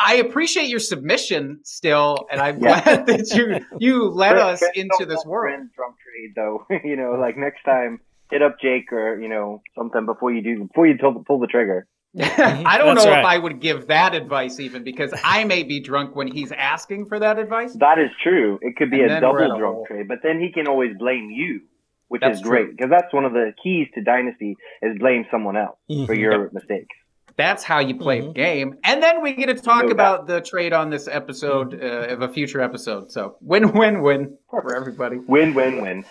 I 0.00 0.16
appreciate 0.16 0.68
your 0.68 0.80
submission 0.80 1.60
still, 1.64 2.26
and 2.30 2.40
I'm 2.40 2.58
Yeah. 2.62 2.80
glad 2.82 3.06
that 3.10 3.34
you 3.36 3.44
you 3.78 4.04
led 4.08 4.32
Chris- 4.32 4.42
us 4.44 4.58
Chris 4.60 4.70
into 4.74 5.04
this 5.06 5.16
want 5.24 5.28
world. 5.28 5.54
friends 5.54 5.70
Drunk 5.76 5.94
trade 6.04 6.32
though. 6.36 6.66
you 6.88 6.96
know, 6.96 7.12
like 7.20 7.36
next 7.36 7.62
time, 7.64 8.00
hit 8.30 8.42
up 8.42 8.56
Jake 8.60 8.92
or 8.92 9.20
you 9.20 9.28
know 9.28 9.62
something 9.76 10.06
before 10.06 10.32
you 10.32 10.42
do 10.42 10.64
before 10.64 10.86
you 10.86 10.96
pull, 10.98 11.22
pull 11.26 11.38
the 11.38 11.46
trigger. 11.46 11.86
I 12.18 12.78
don't 12.78 12.94
That's 12.94 13.04
know 13.04 13.10
right. 13.10 13.20
if 13.20 13.26
I 13.26 13.36
would 13.36 13.60
give 13.60 13.88
that 13.88 14.14
advice 14.14 14.58
even 14.58 14.84
because 14.84 15.12
I 15.22 15.44
may 15.44 15.64
be 15.64 15.80
drunk 15.80 16.16
when 16.16 16.28
he's 16.28 16.50
asking 16.50 17.06
for 17.06 17.18
that 17.18 17.38
advice. 17.38 17.74
That 17.74 17.98
is 17.98 18.08
true. 18.22 18.58
It 18.62 18.76
could 18.76 18.90
be 18.90 19.02
And 19.02 19.10
a 19.12 19.20
double 19.20 19.36
a 19.42 19.48
drunk 19.58 19.74
hole. 19.76 19.84
trade, 19.86 20.08
but 20.08 20.18
then 20.22 20.40
he 20.40 20.50
can 20.50 20.66
always 20.66 20.92
blame 20.98 21.28
you, 21.30 21.60
which 22.08 22.22
That's 22.22 22.38
is 22.38 22.42
great 22.42 22.70
because 22.74 22.88
that's 22.88 23.12
one 23.12 23.26
of 23.26 23.34
the 23.34 23.52
keys 23.62 23.88
to 23.96 24.02
dynasty 24.02 24.56
is 24.80 24.96
blame 24.98 25.26
someone 25.30 25.58
else 25.58 25.76
for 26.06 26.14
Mhm. 26.14 26.18
your 26.18 26.50
mistakes. 26.54 26.96
That's 27.36 27.62
how 27.62 27.80
you 27.80 27.96
play 27.98 28.20
Mhm. 28.22 28.26
the 28.28 28.32
game. 28.32 28.78
And 28.82 29.02
then 29.02 29.22
we 29.22 29.34
get 29.34 29.46
to 29.46 29.54
talk 29.54 29.84
No 29.84 29.90
about 29.90 30.26
the 30.26 30.40
trade 30.40 30.72
on 30.72 30.88
this 30.90 31.06
episode 31.06 31.74
uh, 31.82 32.12
of 32.14 32.22
a 32.22 32.28
future 32.28 32.60
episode. 32.62 33.12
So 33.12 33.36
win, 33.42 33.72
win, 33.72 34.00
win 34.02 34.38
for 34.50 34.74
everybody. 34.74 35.18
Win, 35.18 35.52
win, 35.52 35.82
win. 35.82 36.04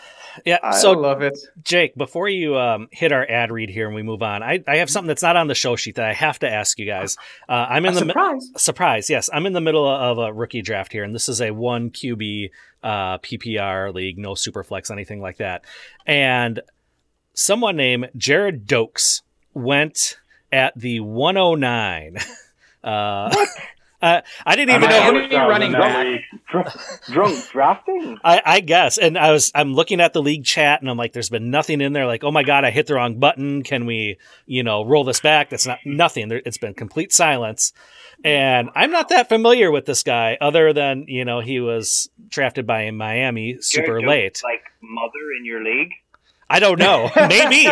Yeah. 0.45 0.59
I 0.61 0.75
so 0.77 0.91
love 0.91 1.21
it. 1.21 1.35
Jake, 1.63 1.95
before 1.95 2.27
you 2.29 2.57
um, 2.57 2.89
hit 2.91 3.11
our 3.11 3.25
ad 3.27 3.51
read 3.51 3.69
here 3.69 3.87
and 3.87 3.95
we 3.95 4.03
move 4.03 4.21
on, 4.21 4.43
I, 4.43 4.61
I 4.67 4.77
have 4.77 4.89
something 4.89 5.07
that's 5.07 5.23
not 5.23 5.35
on 5.37 5.47
the 5.47 5.55
show 5.55 5.75
sheet 5.77 5.95
that 5.95 6.05
I 6.05 6.13
have 6.13 6.37
to 6.39 6.51
ask 6.51 6.77
you 6.77 6.85
guys. 6.85 7.17
Uh, 7.49 7.65
I'm 7.69 7.85
in 7.85 7.93
A 7.95 7.99
the 8.01 8.05
mi- 8.05 8.09
surprise. 8.11 8.51
surprise. 8.57 9.09
Yes, 9.09 9.29
I'm 9.33 9.45
in 9.45 9.53
the 9.53 9.61
middle 9.61 9.87
of 9.89 10.17
a 10.17 10.31
rookie 10.33 10.61
draft 10.61 10.91
here, 10.91 11.03
and 11.05 11.15
this 11.15 11.27
is 11.29 11.41
a 11.41 11.51
one 11.51 11.89
QB 11.89 12.51
uh, 12.83 13.17
PPR 13.19 13.93
league, 13.95 14.17
no 14.19 14.35
super 14.35 14.63
flex, 14.63 14.91
anything 14.91 15.21
like 15.21 15.37
that. 15.37 15.63
And 16.05 16.59
someone 17.33 17.77
named 17.77 18.09
Gerrid 18.17 18.65
Doaks 18.65 19.21
went 19.53 20.17
at 20.55 20.73
the 20.79 20.99
109. 21.01 22.17
Uh, 22.85 23.33
uh, 23.99 24.21
I 24.45 24.55
didn't 24.55 24.75
even 24.75 24.83
Am 24.83 25.05
I 25.07 25.09
know. 25.09 25.19
enemy 25.19 25.35
running 25.35 25.71
back? 25.71 26.21
Drunk, 26.47 26.69
drunk 27.09 27.49
drafting. 27.51 28.19
I, 28.23 28.41
I 28.45 28.59
guess. 28.59 28.99
And 28.99 29.17
I 29.17 29.31
was 29.31 29.51
I'm 29.55 29.73
looking 29.73 29.99
at 29.99 30.13
the 30.13 30.21
league 30.21 30.45
chat 30.45 30.81
and 30.81 30.89
I'm 30.91 30.95
like, 30.95 31.11
there's 31.11 31.31
been 31.31 31.49
nothing 31.49 31.81
in 31.81 31.93
there. 31.93 32.05
Like, 32.05 32.23
oh 32.23 32.29
my 32.29 32.43
god, 32.43 32.63
I 32.63 32.69
hit 32.69 32.85
the 32.85 32.93
wrong 32.93 33.17
button. 33.17 33.63
Can 33.63 33.87
we, 33.87 34.19
you 34.45 34.61
know, 34.61 34.85
roll 34.85 35.03
this 35.03 35.19
back? 35.19 35.49
That's 35.49 35.65
not 35.65 35.79
nothing. 35.83 36.27
There, 36.27 36.43
it's 36.45 36.59
been 36.59 36.75
complete 36.75 37.11
silence. 37.11 37.73
And 38.23 38.69
I'm 38.75 38.91
not 38.91 39.09
that 39.09 39.29
familiar 39.29 39.71
with 39.71 39.87
this 39.87 40.03
guy, 40.03 40.37
other 40.39 40.71
than 40.73 41.05
you 41.07 41.25
know 41.25 41.39
he 41.39 41.59
was 41.59 42.07
drafted 42.29 42.67
by 42.67 42.91
Miami 42.91 43.57
super 43.61 43.87
Jared 43.87 44.03
Jones 44.03 44.09
late. 44.09 44.41
Like 44.43 44.61
mother 44.79 45.31
in 45.39 45.45
your 45.45 45.63
league. 45.63 45.93
I 46.47 46.59
don't 46.59 46.77
know. 46.77 47.09
Maybe. 47.15 47.67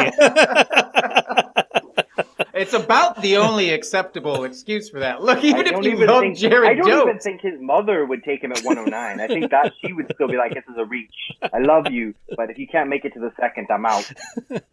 It's 2.63 2.73
about 2.73 3.21
the 3.21 3.37
only 3.37 3.69
acceptable 3.71 4.43
excuse 4.45 4.89
for 4.89 4.99
that. 5.01 5.21
Look, 5.21 5.43
even 5.43 5.61
I 5.61 5.69
if 5.69 5.71
don't 5.71 5.83
you 5.83 5.91
even 5.91 6.07
love 6.07 6.21
think, 6.21 6.37
Gerrid 6.37 6.67
I 6.69 6.73
don't 6.75 7.09
even 7.09 7.19
think 7.19 7.41
his 7.41 7.59
mother 7.59 8.05
would 8.05 8.23
take 8.23 8.43
him 8.43 8.51
at 8.51 8.61
109. 8.61 9.19
I 9.19 9.27
think 9.27 9.51
that 9.51 9.73
she 9.81 9.93
would 9.93 10.09
still 10.15 10.27
be 10.27 10.37
like, 10.37 10.53
"This 10.53 10.63
is 10.69 10.77
a 10.77 10.85
reach. 10.85 11.13
I 11.41 11.59
love 11.59 11.91
you, 11.91 12.13
but 12.37 12.49
if 12.49 12.57
you 12.57 12.67
can't 12.67 12.89
make 12.89 13.03
it 13.05 13.13
to 13.15 13.19
the 13.19 13.31
second, 13.39 13.67
I'm 13.69 13.85
out." 13.85 14.11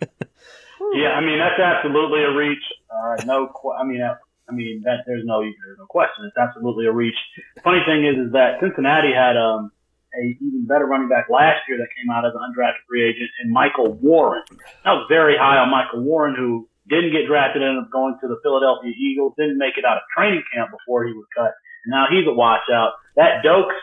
Yeah, 0.95 1.11
I 1.11 1.21
mean 1.21 1.39
that's 1.39 1.61
absolutely 1.61 2.25
a 2.25 2.33
reach. 2.33 2.65
Uh, 2.91 3.23
no, 3.27 3.49
qu- 3.49 3.73
I 3.73 3.85
mean, 3.85 4.01
uh, 4.01 4.15
I 4.49 4.53
mean 4.53 4.81
that 4.85 5.05
there's 5.07 5.25
no 5.27 5.43
there's 5.43 5.79
no 5.79 5.85
question. 5.87 6.25
It's 6.25 6.37
absolutely 6.39 6.87
a 6.87 6.93
reach. 6.93 7.15
Funny 7.63 7.81
thing 7.87 8.07
is, 8.07 8.17
is 8.27 8.33
that 8.33 8.61
Cincinnati 8.61 9.13
had 9.13 9.37
um 9.37 9.71
a 10.17 10.23
even 10.41 10.67
better 10.67 10.87
running 10.87 11.09
back 11.09 11.27
last 11.31 11.61
year 11.69 11.77
that 11.79 11.89
came 11.95 12.11
out 12.11 12.25
as 12.25 12.33
an 12.35 12.41
undrafted 12.41 12.81
free 12.89 13.05
agent, 13.09 13.29
and 13.43 13.53
Michael 13.53 13.93
Warren. 13.93 14.43
I 14.85 14.95
was 14.95 15.05
very 15.09 15.37
high 15.37 15.59
on 15.59 15.71
Michael 15.71 16.01
Warren, 16.03 16.35
who 16.35 16.67
didn't 16.89 17.13
get 17.13 17.27
drafted, 17.27 17.63
ended 17.63 17.85
up 17.85 17.91
going 17.91 18.17
to 18.21 18.29
the 18.29 18.39
Philadelphia 18.43 18.91
Eagles, 18.97 19.35
didn't 19.37 19.59
make 19.59 19.77
it 19.77 19.85
out 19.85 19.97
of 19.99 20.03
training 20.17 20.43
camp 20.53 20.71
before 20.71 21.05
he 21.07 21.13
was 21.13 21.27
cut. 21.37 21.53
Now 21.87 22.07
he's 22.11 22.27
a 22.27 22.33
washout. 22.33 22.93
That 23.17 23.43
Doaks 23.45 23.77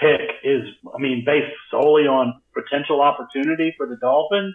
pick 0.00 0.20
is, 0.44 0.62
I 0.94 0.98
mean, 0.98 1.24
based 1.26 1.52
solely 1.70 2.04
on 2.04 2.40
potential 2.54 3.00
opportunity 3.00 3.74
for 3.76 3.86
the 3.86 3.96
Dolphins. 3.96 4.54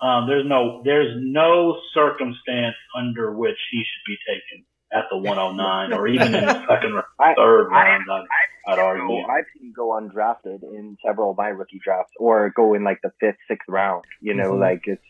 Um, 0.00 0.26
there's 0.28 0.46
no 0.46 0.82
there's 0.84 1.16
no 1.18 1.78
circumstance 1.94 2.76
under 2.96 3.32
which 3.32 3.56
he 3.72 3.78
should 3.78 4.04
be 4.06 4.16
taken 4.28 4.66
at 4.92 5.04
the 5.10 5.16
109 5.16 5.92
or 5.98 6.06
even 6.06 6.34
in 6.34 6.44
the 6.44 6.66
second 6.68 6.92
or 6.92 7.04
third 7.34 7.68
I- 7.72 7.96
round. 7.96 8.04
I'd, 8.10 8.72
I'd 8.74 8.78
argue. 8.78 9.06
So 9.24 9.30
I've 9.30 9.44
seen 9.58 9.72
go 9.74 9.90
undrafted 9.90 10.62
in 10.64 10.96
several 11.04 11.30
of 11.30 11.36
my 11.38 11.48
rookie 11.48 11.80
drafts, 11.82 12.12
or 12.18 12.52
go 12.54 12.74
in 12.74 12.84
like 12.84 12.98
the 13.02 13.10
fifth, 13.20 13.36
sixth 13.48 13.68
round. 13.68 14.04
You 14.20 14.34
know, 14.34 14.52
Mhm. 14.52 14.60
like 14.60 14.82
it's 14.84 15.02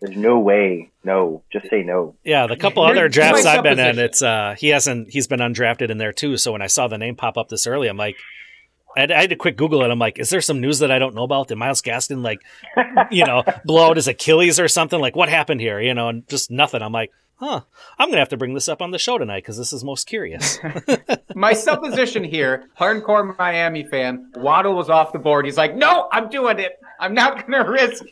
there's 0.00 0.16
no 0.16 0.38
way. 0.38 0.90
No, 1.04 1.42
just 1.52 1.68
say 1.68 1.82
no. 1.82 2.16
yeah, 2.24 2.46
the 2.46 2.56
couple 2.56 2.84
Here's 2.84 2.98
other 2.98 3.08
drafts 3.08 3.44
I've 3.44 3.62
been 3.62 3.78
in, 3.78 3.96
supposition. 3.96 4.04
it's 4.04 4.22
uh 4.22 4.54
he 4.58 4.68
hasn't 4.68 5.10
he's 5.10 5.26
been 5.26 5.40
undrafted 5.40 5.90
in 5.90 5.98
there 5.98 6.12
too. 6.12 6.36
So 6.36 6.52
when 6.52 6.62
I 6.62 6.66
saw 6.66 6.88
the 6.88 6.98
name 6.98 7.16
pop 7.16 7.36
up 7.36 7.48
this 7.48 7.66
early, 7.66 7.88
I'm 7.88 7.96
like. 7.96 8.16
I 8.96 9.00
had, 9.00 9.12
I 9.12 9.20
had 9.20 9.28
to 9.28 9.36
quick 9.36 9.58
Google 9.58 9.82
it. 9.82 9.90
I'm 9.90 9.98
like, 9.98 10.18
is 10.18 10.30
there 10.30 10.40
some 10.40 10.58
news 10.58 10.78
that 10.78 10.90
I 10.90 10.98
don't 10.98 11.14
know 11.14 11.24
about? 11.24 11.48
Did 11.48 11.56
Myles 11.56 11.82
Gaskin 11.82 12.24
like, 12.24 12.40
you 13.10 13.26
know, 13.26 13.44
blow 13.66 13.90
out 13.90 13.96
his 13.96 14.08
Achilles 14.08 14.58
or 14.58 14.68
something? 14.68 14.98
Like, 14.98 15.14
what 15.14 15.28
happened 15.28 15.60
here? 15.60 15.78
You 15.78 15.92
know, 15.92 16.08
and 16.08 16.26
just 16.30 16.50
nothing. 16.50 16.80
I'm 16.80 16.92
like, 16.92 17.12
huh, 17.34 17.60
I'm 17.98 18.08
gonna 18.08 18.20
have 18.20 18.30
to 18.30 18.36
bring 18.36 18.54
this 18.54 18.68
up 18.68 18.82
on 18.82 18.90
the 18.90 18.98
show 18.98 19.18
tonight 19.18 19.42
because 19.42 19.58
this 19.58 19.72
is 19.72 19.84
most 19.84 20.06
curious. 20.06 20.58
my 21.34 21.52
supposition 21.52 22.24
here, 22.24 22.70
hardcore 22.78 23.36
Miami 23.36 23.84
fan, 23.84 24.30
Waddle 24.36 24.74
was 24.74 24.88
off 24.88 25.12
the 25.12 25.18
board. 25.18 25.44
He's 25.44 25.58
like, 25.58 25.74
no, 25.76 26.08
I'm 26.10 26.28
doing 26.30 26.58
it. 26.58 26.80
I'm 26.98 27.14
not 27.14 27.46
going 27.46 27.62
to 27.64 27.70
risk 27.70 28.04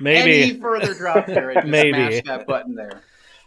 Maybe. 0.00 0.42
any 0.50 0.60
further 0.60 0.94
drop 0.94 1.26
there. 1.26 1.54
Just 1.54 1.66
Maybe. 1.66 1.92
smash 1.92 2.22
that 2.24 2.46
button 2.46 2.74
there. 2.74 3.02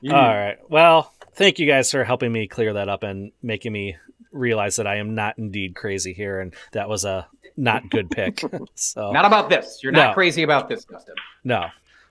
All 0.06 0.12
right. 0.12 0.58
Well, 0.70 1.14
thank 1.36 1.60
you 1.60 1.68
guys 1.68 1.92
for 1.92 2.04
helping 2.04 2.32
me 2.32 2.48
clear 2.48 2.74
that 2.74 2.90
up 2.90 3.04
and 3.04 3.32
making 3.42 3.72
me 3.72 3.96
realize 4.32 4.76
that 4.78 4.88
I 4.88 4.98
am 4.98 5.16
not 5.16 5.38
indeed 5.38 5.76
crazy 5.76 6.14
here, 6.14 6.40
and 6.42 6.54
that 6.74 6.90
was 6.90 7.06
a 7.06 7.28
not 7.56 7.90
good 7.90 8.10
pick. 8.10 8.42
so 8.76 9.12
Not 9.12 9.26
about 9.26 9.50
this. 9.50 9.80
You're 9.84 9.92
not 9.92 10.10
No. 10.10 10.14
crazy 10.14 10.44
about 10.44 10.70
this, 10.70 10.86
Dustin. 10.86 11.16
no. 11.44 11.68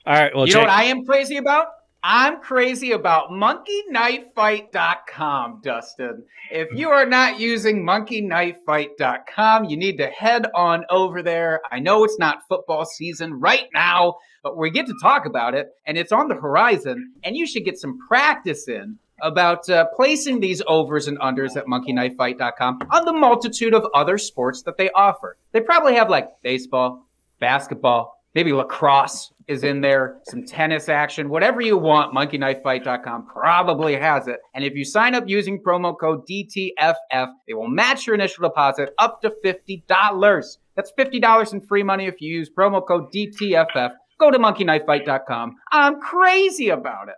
All 0.07 0.15
right. 0.15 0.35
Well, 0.35 0.47
you 0.47 0.53
Jake, 0.53 0.63
know 0.63 0.69
what 0.69 0.79
I 0.79 0.85
am 0.85 1.05
crazy 1.05 1.37
about? 1.37 1.67
I'm 2.05 2.41
crazy 2.41 2.91
about 2.93 3.31
monkeyknifefight.com, 3.31 5.61
Dustin. 5.63 6.25
If 6.51 6.69
you 6.73 6.89
are 6.91 7.07
not 7.07 7.39
using 7.41 7.85
monkeyknifefight.com, 7.85 9.65
you 9.67 9.77
need 9.77 9.99
to 9.99 10.07
head 10.09 10.47
on 10.55 10.85
over 10.91 11.23
there. 11.23 11.61
I 11.71 11.79
know 11.81 12.05
it's 12.05 12.19
not 12.19 12.39
football 12.49 12.85
season 12.85 13.39
right 13.41 13.67
now, 13.75 14.17
but 14.43 14.57
we 14.57 14.71
get 14.71 14.87
to 14.87 14.95
talk 15.03 15.27
about 15.27 15.55
it 15.55 15.69
and 15.87 15.97
it's 15.97 16.13
on 16.13 16.29
the 16.29 16.35
horizon, 16.35 17.13
and 17.25 17.37
you 17.37 17.47
should 17.47 17.65
get 17.65 17.79
some 17.79 17.99
practice 18.09 18.69
in 18.69 18.99
about 19.23 19.69
uh, 19.71 19.87
placing 19.95 20.41
these 20.41 20.61
overs 20.67 21.07
and 21.07 21.19
unders 21.21 21.57
at 21.57 21.67
monkeyknifefight.com 21.67 22.81
on 22.91 23.05
the 23.05 23.13
multitude 23.13 23.73
of 23.73 23.87
other 23.95 24.19
sports 24.19 24.63
that 24.63 24.77
they 24.77 24.91
offer. 24.91 25.37
They 25.53 25.61
probably 25.61 25.95
have 25.95 26.11
like 26.11 26.29
baseball, 26.43 27.07
basketball, 27.39 28.21
maybe 28.35 28.53
lacrosse 28.53 29.33
is 29.47 29.65
in 29.65 29.81
there, 29.81 30.19
some 30.29 30.45
tennis 30.45 30.89
action, 30.89 31.29
whatever 31.29 31.61
you 31.61 31.77
want, 31.77 32.15
monkeyknifefight.com 32.15 33.27
probably 33.27 33.97
has 33.97 34.29
it. 34.29 34.41
And 34.55 34.65
if 34.65 34.75
you 34.75 34.85
sign 34.85 35.15
up 35.15 35.25
using 35.27 35.61
promo 35.61 35.99
code 35.99 36.27
DTFF, 36.27 37.27
they 37.47 37.55
will 37.55 37.69
match 37.69 38.07
your 38.07 38.15
initial 38.15 38.49
deposit 38.49 38.95
up 38.99 39.21
to 39.23 39.33
$50. 39.45 40.57
That's 40.75 40.93
$50 40.99 41.53
in 41.53 41.61
free 41.61 41.83
money 41.83 42.07
if 42.07 42.21
you 42.21 42.33
use 42.33 42.51
promo 42.51 42.87
code 42.87 43.13
DTFF. 43.13 43.93
Go 44.23 44.31
to 44.31 44.38
monkeyknifefight.com. 44.38 45.57
I'm 45.73 46.00
crazy 46.00 46.69
about 46.69 47.09
it. 47.09 47.17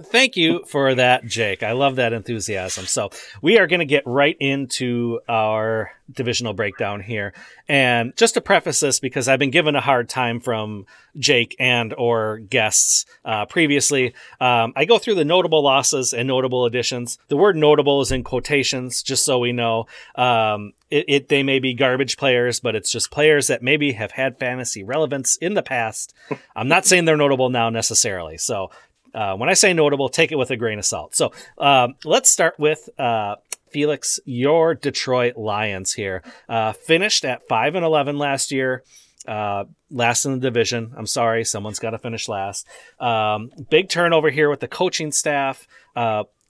Thank 0.00 0.36
you 0.36 0.62
for 0.64 0.94
that, 0.94 1.24
Jake. 1.24 1.64
I 1.64 1.72
love 1.72 1.96
that 1.96 2.12
enthusiasm. 2.12 2.84
So 2.84 3.10
we 3.42 3.58
are 3.58 3.66
going 3.66 3.80
to 3.80 3.86
get 3.86 4.04
right 4.06 4.36
into 4.38 5.18
our 5.28 5.90
divisional 6.12 6.52
breakdown 6.52 7.00
here. 7.00 7.32
And 7.66 8.14
just 8.16 8.34
to 8.34 8.40
preface 8.40 8.78
this, 8.78 9.00
because 9.00 9.26
I've 9.26 9.40
been 9.40 9.50
given 9.50 9.74
a 9.74 9.80
hard 9.80 10.08
time 10.08 10.38
from 10.38 10.86
Jake 11.18 11.56
and 11.58 11.92
or 11.94 12.38
guests 12.38 13.04
uh, 13.24 13.46
previously, 13.46 14.14
um, 14.40 14.72
I 14.76 14.84
go 14.84 14.98
through 14.98 15.16
the 15.16 15.24
notable 15.24 15.64
losses 15.64 16.12
and 16.12 16.28
notable 16.28 16.66
additions. 16.66 17.18
The 17.26 17.36
word 17.36 17.56
notable 17.56 18.00
is 18.02 18.12
in 18.12 18.22
quotations, 18.22 19.02
just 19.02 19.24
so 19.24 19.40
we 19.40 19.50
know. 19.50 19.86
Um, 20.14 20.74
it, 20.90 21.04
it, 21.08 21.28
they 21.28 21.42
may 21.42 21.58
be 21.58 21.74
garbage 21.74 22.16
players, 22.16 22.60
but 22.60 22.74
it's 22.74 22.90
just 22.90 23.10
players 23.10 23.48
that 23.48 23.62
maybe 23.62 23.92
have 23.92 24.12
had 24.12 24.38
fantasy 24.38 24.84
relevance 24.84 25.36
in 25.36 25.54
the 25.54 25.62
past. 25.62 26.14
I'm 26.56 26.68
not 26.68 26.86
saying 26.86 27.04
they're 27.04 27.16
notable 27.16 27.50
now 27.50 27.70
necessarily. 27.70 28.38
So 28.38 28.70
uh, 29.14 29.36
when 29.36 29.48
I 29.48 29.54
say 29.54 29.72
notable, 29.72 30.08
take 30.08 30.32
it 30.32 30.36
with 30.36 30.50
a 30.50 30.56
grain 30.56 30.78
of 30.78 30.84
salt. 30.84 31.16
So 31.16 31.32
um, 31.58 31.94
let's 32.04 32.30
start 32.30 32.58
with 32.58 32.88
uh, 32.98 33.36
Felix, 33.70 34.20
your 34.24 34.74
Detroit 34.74 35.36
Lions 35.36 35.92
here. 35.92 36.22
Uh, 36.48 36.72
finished 36.72 37.24
at 37.24 37.48
5 37.48 37.74
and 37.74 37.84
11 37.84 38.18
last 38.18 38.52
year. 38.52 38.84
Uh, 39.26 39.64
last 39.90 40.24
in 40.24 40.32
the 40.32 40.38
division. 40.38 40.92
I'm 40.96 41.06
sorry, 41.06 41.44
someone's 41.44 41.80
got 41.80 41.90
to 41.90 41.98
finish 41.98 42.28
last. 42.28 42.64
Um, 43.00 43.50
big 43.70 43.88
turnover 43.88 44.30
here 44.30 44.48
with 44.48 44.60
the 44.60 44.68
coaching 44.68 45.10
staff. 45.10 45.66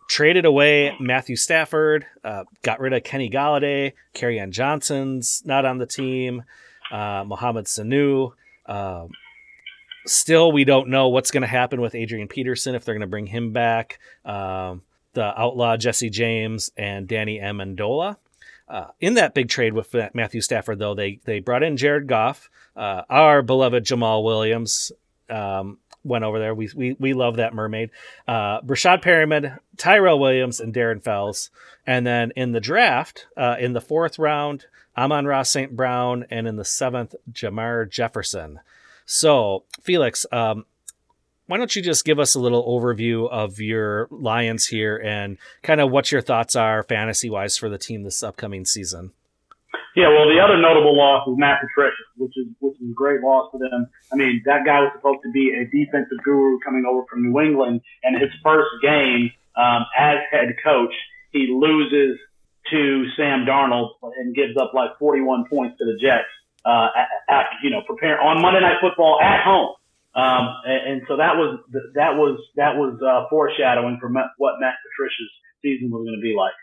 Uh, 0.06 0.08
traded 0.08 0.44
away 0.44 0.96
Matthew 1.00 1.36
Stafford. 1.36 2.06
Uh, 2.24 2.44
got 2.62 2.80
rid 2.80 2.92
of 2.92 3.04
Kenny 3.04 3.30
Golladay. 3.30 3.92
Kerryon 4.14 4.50
Johnson's 4.50 5.42
not 5.44 5.64
on 5.64 5.78
the 5.78 5.86
team. 5.86 6.44
Mohamed 6.90 7.66
Sanu. 7.66 8.32
Um, 8.66 9.10
still, 10.06 10.52
we 10.52 10.64
don't 10.64 10.88
know 10.88 11.08
what's 11.08 11.30
going 11.30 11.42
to 11.42 11.48
happen 11.48 11.80
with 11.80 11.94
Adrian 11.94 12.28
Peterson 12.28 12.74
if 12.74 12.84
they're 12.84 12.94
going 12.94 13.00
to 13.00 13.06
bring 13.06 13.26
him 13.26 13.52
back. 13.52 13.98
Um, 14.24 14.82
the 15.12 15.38
outlaw 15.38 15.76
Jesse 15.76 16.10
James 16.10 16.70
and 16.76 17.08
Danny 17.08 17.40
Amendola. 17.40 18.16
Uh, 18.68 18.88
in 19.00 19.14
that 19.14 19.34
big 19.34 19.48
trade 19.48 19.72
with 19.72 19.94
Matthew 20.12 20.40
Stafford, 20.40 20.78
though, 20.78 20.94
they 20.94 21.20
they 21.24 21.38
brought 21.38 21.62
in 21.62 21.76
Jared 21.76 22.08
Goff, 22.08 22.50
uh, 22.76 23.02
our 23.08 23.42
beloved 23.42 23.84
Jamaal 23.84 24.24
Williams. 24.24 24.90
Um, 25.30 25.78
went 26.06 26.24
over 26.24 26.38
there. 26.38 26.54
We 26.54 26.70
we, 26.74 26.96
we 26.98 27.12
love 27.12 27.36
that 27.36 27.54
mermaid. 27.54 27.90
Uh, 28.26 28.60
Breshad 28.60 29.02
Perriman, 29.02 29.58
Tyrell 29.76 30.18
Williams, 30.18 30.60
and 30.60 30.74
Darren 30.74 31.02
Fells. 31.02 31.50
And 31.86 32.06
then 32.06 32.32
in 32.36 32.52
the 32.52 32.60
draft, 32.60 33.26
uh, 33.36 33.56
in 33.58 33.72
the 33.72 33.80
fourth 33.80 34.18
round, 34.18 34.66
Amon-Ra 34.96 35.42
St. 35.42 35.76
Brown, 35.76 36.26
and 36.30 36.48
in 36.48 36.56
the 36.56 36.64
seventh, 36.64 37.14
Jermar 37.30 37.88
Jefferson. 37.88 38.60
So, 39.04 39.64
Felix, 39.82 40.26
um, 40.32 40.64
why 41.46 41.58
don't 41.58 41.76
you 41.76 41.82
just 41.82 42.04
give 42.04 42.18
us 42.18 42.34
a 42.34 42.40
little 42.40 42.66
overview 42.66 43.30
of 43.30 43.60
your 43.60 44.08
Lions 44.10 44.66
here 44.66 44.96
and 44.96 45.38
kind 45.62 45.80
of 45.80 45.90
what 45.90 46.10
your 46.10 46.20
thoughts 46.20 46.56
are 46.56 46.82
fantasy 46.82 47.30
wise 47.30 47.56
for 47.56 47.68
the 47.68 47.78
team 47.78 48.02
this 48.02 48.22
upcoming 48.22 48.64
season? 48.64 49.12
Yeah, 49.94 50.08
well, 50.08 50.28
the 50.28 50.40
other 50.40 50.60
notable 50.60 50.96
loss 50.96 51.26
was 51.26 51.36
Matt 51.38 51.60
Patricia, 51.60 52.04
which 52.16 52.32
is 52.36 52.46
which 52.60 52.76
is 52.76 52.90
a 52.90 52.94
great 52.94 53.22
loss 53.22 53.50
for 53.50 53.58
them. 53.58 53.88
I 54.12 54.16
mean, 54.16 54.42
that 54.44 54.64
guy 54.64 54.80
was 54.80 54.92
supposed 54.94 55.20
to 55.24 55.30
be 55.32 55.52
a 55.56 55.64
defensive 55.64 56.18
guru 56.22 56.58
coming 56.60 56.84
over 56.84 57.04
from 57.08 57.22
New 57.22 57.40
England, 57.40 57.80
and 58.02 58.20
his 58.20 58.30
first 58.42 58.68
game 58.82 59.32
um, 59.56 59.86
as 59.96 60.18
head 60.30 60.54
coach, 60.62 60.92
he 61.32 61.48
loses 61.48 62.18
to 62.70 63.04
Sam 63.16 63.46
Darnold 63.46 63.90
and 64.02 64.34
gives 64.34 64.56
up 64.56 64.74
like 64.74 64.98
41 64.98 65.46
points 65.48 65.78
to 65.78 65.84
the 65.84 65.96
Jets 66.00 66.28
uh, 66.64 66.88
at, 67.28 67.46
you 67.62 67.70
know, 67.70 67.82
prepare 67.86 68.20
on 68.20 68.42
Monday 68.42 68.60
Night 68.60 68.78
Football 68.80 69.18
at 69.22 69.44
home. 69.44 69.74
Um, 70.14 70.48
and, 70.64 70.92
and, 70.92 71.02
so 71.08 71.18
that 71.18 71.36
was 71.36 71.60
that 71.92 72.16
was 72.16 72.40
that 72.56 72.76
was 72.76 72.96
uh, 73.04 73.28
foreshadowing 73.28 73.98
for 74.00 74.08
what 74.38 74.54
Matt 74.60 74.80
Patricia's 74.80 75.28
season 75.60 75.90
was 75.90 76.08
going 76.08 76.16
to 76.16 76.22
be 76.22 76.34
like. 76.34 76.56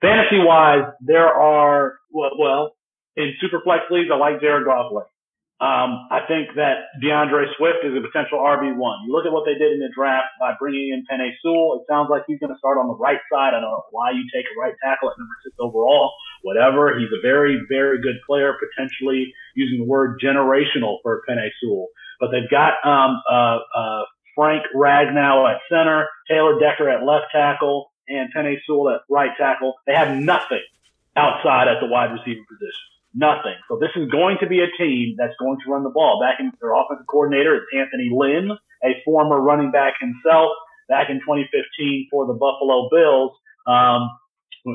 Fantasy 0.00 0.38
wise, 0.38 0.92
there 1.00 1.26
are 1.26 1.98
well, 2.12 2.30
well 2.38 2.72
in 3.16 3.34
superflex 3.42 3.90
leagues, 3.90 4.10
I 4.12 4.16
like 4.16 4.40
Jared 4.40 4.64
Goff 4.64 4.92
um, 5.58 6.06
I 6.14 6.22
think 6.30 6.54
that 6.54 6.86
D'Andre 7.02 7.50
Swift 7.58 7.82
is 7.82 7.90
a 7.90 7.98
potential 7.98 8.38
RB 8.38 8.78
one. 8.78 9.02
You 9.02 9.10
look 9.10 9.26
at 9.26 9.34
what 9.34 9.42
they 9.42 9.58
did 9.58 9.74
in 9.74 9.82
the 9.82 9.90
draft 9.90 10.38
by 10.38 10.54
bringing 10.54 10.94
in 10.94 11.02
Penei 11.02 11.34
Sewell. 11.42 11.82
It 11.82 11.90
sounds 11.90 12.06
like 12.06 12.22
he's 12.30 12.38
going 12.38 12.54
to 12.54 12.58
start 12.62 12.78
on 12.78 12.86
the 12.86 12.94
right 12.94 13.18
side. 13.26 13.58
I 13.58 13.60
don't 13.60 13.74
know 13.74 13.82
why 13.90 14.14
you 14.14 14.22
take 14.30 14.46
a 14.46 14.54
right 14.54 14.74
tackle 14.78 15.10
at 15.10 15.18
number 15.18 15.34
six 15.42 15.58
overall. 15.58 16.14
Whatever. 16.46 16.94
He's 16.94 17.10
a 17.10 17.18
very, 17.26 17.58
very 17.68 17.98
good 18.00 18.22
player. 18.22 18.54
Potentially 18.54 19.34
using 19.58 19.82
the 19.82 19.90
word 19.90 20.22
generational 20.22 21.02
for 21.02 21.26
Penei 21.28 21.50
Sewell. 21.58 21.88
But 22.22 22.30
they've 22.30 22.50
got 22.50 22.78
um, 22.86 23.18
uh, 23.26 23.58
uh, 23.74 24.02
Frank 24.38 24.62
Ragnow 24.70 25.50
at 25.50 25.58
center, 25.66 26.06
Taylor 26.30 26.54
Decker 26.62 26.88
at 26.88 27.02
left 27.02 27.34
tackle, 27.34 27.90
and 28.08 28.32
Penei 28.34 28.56
Sewell 28.66 28.90
at 28.90 29.00
right 29.08 29.30
tackle. 29.38 29.74
They 29.86 29.94
have 29.94 30.16
nothing 30.16 30.62
outside 31.16 31.68
at 31.68 31.80
the 31.80 31.86
wide 31.86 32.12
receiver 32.12 32.44
position. 32.48 32.84
Nothing. 33.14 33.56
So 33.68 33.78
this 33.80 33.90
is 33.96 34.08
going 34.10 34.38
to 34.40 34.46
be 34.46 34.60
a 34.60 34.70
team 34.76 35.16
that's 35.18 35.34
going 35.40 35.58
to 35.64 35.72
run 35.72 35.82
the 35.82 35.90
ball. 35.90 36.20
Back 36.20 36.40
in 36.40 36.52
their 36.60 36.74
offensive 36.74 37.06
coordinator 37.08 37.56
is 37.56 37.62
Anthony 37.74 38.10
Lynn, 38.12 38.52
a 38.84 39.02
former 39.04 39.40
running 39.40 39.70
back 39.70 39.94
himself. 40.00 40.50
Back 40.88 41.10
in 41.10 41.20
2015 41.20 42.08
for 42.10 42.26
the 42.26 42.32
Buffalo 42.32 42.88
Bills, 42.88 43.32
um, 43.66 44.08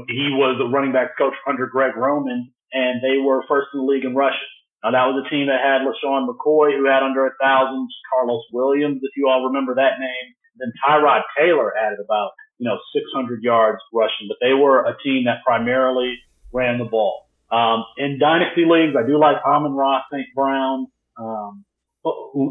he 0.09 0.29
was 0.33 0.61
a 0.61 0.69
running 0.69 0.91
back 0.93 1.17
coach 1.17 1.33
under 1.47 1.65
Greg 1.67 1.95
Roman, 1.95 2.51
and 2.71 3.01
they 3.01 3.17
were 3.17 3.45
first 3.47 3.69
in 3.73 3.81
the 3.81 3.85
league 3.85 4.05
in 4.05 4.13
rushing. 4.13 4.53
Now 4.83 4.91
that 4.91 5.07
was 5.07 5.23
a 5.25 5.29
team 5.29 5.47
that 5.47 5.63
had 5.63 5.81
LeSean 5.87 6.27
McCoy, 6.27 6.75
who 6.75 6.85
had 6.85 7.01
under 7.01 7.25
a 7.25 7.31
thousand, 7.41 7.87
Karlos 8.11 8.43
Williams, 8.51 8.99
if 9.01 9.15
you 9.15 9.29
all 9.29 9.47
remember 9.47 9.75
that 9.75 9.97
name. 9.99 10.27
Then 10.57 10.73
Tyrod 10.85 11.21
Taylor 11.37 11.73
added 11.77 11.99
about 12.03 12.31
you 12.57 12.67
know 12.67 12.77
600 12.93 13.41
yards 13.43 13.79
rushing, 13.93 14.27
but 14.27 14.37
they 14.41 14.53
were 14.53 14.85
a 14.85 14.95
team 15.03 15.25
that 15.25 15.43
primarily 15.45 16.17
ran 16.51 16.79
the 16.79 16.85
ball. 16.85 17.27
Um, 17.51 17.85
in 17.97 18.19
dynasty 18.19 18.65
leagues, 18.65 18.95
I 18.97 19.05
do 19.05 19.19
like 19.19 19.37
Amon-Ra 19.45 20.01
St. 20.11 20.27
Brown. 20.35 20.87
Um, 21.17 21.65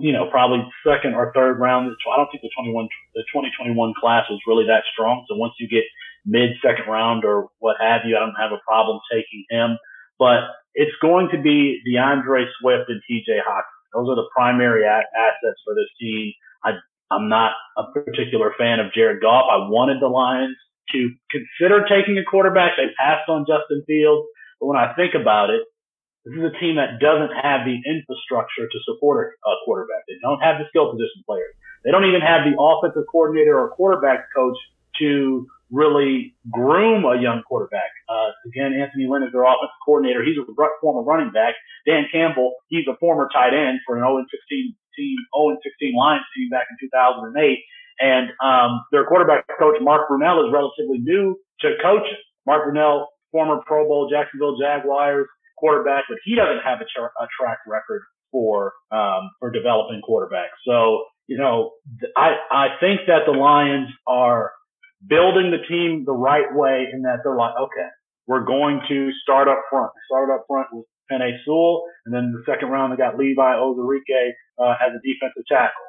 you 0.00 0.12
know, 0.12 0.30
probably 0.30 0.64
second 0.86 1.14
or 1.14 1.32
third 1.34 1.58
round. 1.58 1.90
I 1.90 2.16
don't 2.16 2.30
think 2.30 2.42
the 2.42 2.50
21, 2.56 2.88
the 3.14 3.22
2021 3.34 3.94
class 4.00 4.24
was 4.30 4.40
really 4.46 4.64
that 4.66 4.84
strong. 4.92 5.26
So 5.28 5.36
once 5.36 5.52
you 5.58 5.68
get 5.68 5.84
mid 6.24 6.56
second 6.64 6.90
round 6.90 7.24
or 7.24 7.48
what 7.58 7.76
have 7.80 8.02
you, 8.06 8.16
I 8.16 8.20
don't 8.20 8.38
have 8.40 8.52
a 8.52 8.62
problem 8.66 9.00
taking 9.12 9.44
him. 9.50 9.76
But 10.18 10.48
it's 10.74 10.94
going 11.02 11.28
to 11.32 11.38
be 11.40 11.82
D'Andre 11.84 12.44
Swift 12.60 12.88
and 12.88 13.02
TJ 13.04 13.44
Hockenson. 13.44 13.92
Those 13.92 14.08
are 14.08 14.16
the 14.16 14.28
primary 14.34 14.84
a- 14.84 15.10
assets 15.18 15.60
for 15.64 15.74
this 15.74 15.90
team. 16.00 16.32
I, 16.64 16.72
I'm 17.12 17.29
not 17.29 17.53
a 17.77 17.85
particular 17.92 18.55
fan 18.59 18.81
of 18.81 18.92
Jared 18.92 19.20
Goff. 19.20 19.44
I 19.51 19.68
wanted 19.68 20.01
the 20.01 20.09
Lions 20.09 20.57
to 20.92 21.11
consider 21.31 21.85
taking 21.88 22.16
a 22.18 22.25
quarterback. 22.25 22.72
They 22.77 22.88
passed 22.98 23.29
on 23.29 23.44
Justin 23.46 23.85
Fields. 23.87 24.27
But 24.61 24.66
when 24.66 24.79
I 24.79 24.94
think 24.94 25.14
about 25.14 25.51
it, 25.51 25.62
this 26.25 26.38
is 26.38 26.44
a 26.44 26.55
team 26.62 26.77
that 26.79 27.03
doesn't 27.03 27.35
have 27.35 27.66
the 27.66 27.77
infrastructure 27.83 28.70
to 28.70 28.79
support 28.87 29.35
a 29.44 29.55
quarterback. 29.64 30.07
They 30.07 30.16
don't 30.22 30.40
have 30.40 30.59
the 30.62 30.70
skill 30.70 30.88
position 30.90 31.27
players. 31.27 31.53
They 31.85 31.90
don't 31.90 32.07
even 32.07 32.22
have 32.22 32.46
the 32.46 32.55
offensive 32.55 33.05
coordinator 33.11 33.59
or 33.59 33.75
quarterback 33.75 34.31
coach 34.35 34.57
to 35.03 35.46
really 35.72 36.37
groom 36.53 37.03
a 37.05 37.18
young 37.18 37.42
quarterback. 37.42 37.90
Uh, 38.07 38.31
again, 38.46 38.70
Anthony 38.70 39.09
Lynn 39.11 39.25
is 39.25 39.33
their 39.33 39.42
offensive 39.42 39.83
coordinator. 39.85 40.22
He's 40.22 40.38
a 40.38 40.46
former 40.81 41.03
running 41.03 41.33
back. 41.33 41.55
Dan 41.88 42.07
Campbell, 42.12 42.55
he's 42.68 42.87
a 42.87 42.94
former 43.01 43.29
tight 43.35 43.51
end 43.51 43.81
for 43.85 43.96
an 43.96 44.05
0 44.05 44.22
16 44.22 44.77
team, 44.96 45.16
0 45.37 45.59
16 45.62 45.94
Lions 45.96 46.26
team 46.37 46.48
back 46.50 46.66
in 46.70 46.76
2008. 46.88 47.33
And 48.00 48.33
um, 48.42 48.83
their 48.90 49.05
quarterback 49.05 49.46
coach, 49.59 49.76
Mark 49.81 50.09
Brunell, 50.09 50.42
is 50.46 50.52
relatively 50.52 50.98
new 50.98 51.37
to 51.61 51.76
coaching. 51.83 52.18
Mark 52.46 52.66
Brunell 52.66 53.07
former 53.31 53.61
Pro 53.66 53.87
Bowl 53.88 54.11
Jacksonville 54.11 54.59
Jaguars 54.59 55.26
quarterback, 55.57 56.05
but 56.09 56.18
he 56.24 56.35
doesn't 56.35 56.61
have 56.64 56.81
a, 56.81 56.87
tra- 56.94 57.12
a 57.18 57.26
track 57.38 57.59
record 57.66 58.02
for 58.31 58.72
um, 58.90 59.31
for 59.40 59.50
developing 59.50 60.00
quarterbacks. 60.09 60.57
So 60.66 61.05
you 61.26 61.38
know, 61.38 61.72
I 62.16 62.37
I 62.50 62.66
think 62.81 63.02
that 63.07 63.24
the 63.26 63.33
Lions 63.33 63.88
are 64.07 64.52
building 65.07 65.50
the 65.50 65.62
team 65.66 66.05
the 66.07 66.12
right 66.12 66.52
way 66.52 66.87
in 66.92 67.02
that 67.02 67.20
they're 67.24 67.37
like, 67.37 67.55
okay, 67.61 67.88
we're 68.26 68.44
going 68.44 68.81
to 68.88 69.11
start 69.22 69.48
up 69.48 69.62
front. 69.70 69.92
Start 70.11 70.31
up 70.31 70.44
front 70.46 70.68
with 70.72 70.87
Penei 71.12 71.37
Sewell, 71.44 71.85
and 72.07 72.14
then 72.14 72.33
the 72.33 72.42
second 72.51 72.70
round 72.70 72.92
they 72.92 72.96
got 72.96 73.18
Levi 73.18 73.37
Onwuzurike 73.40 74.33
uh, 74.59 74.75
as 74.81 74.96
a 74.96 75.01
defensive 75.05 75.44
tackle. 75.46 75.85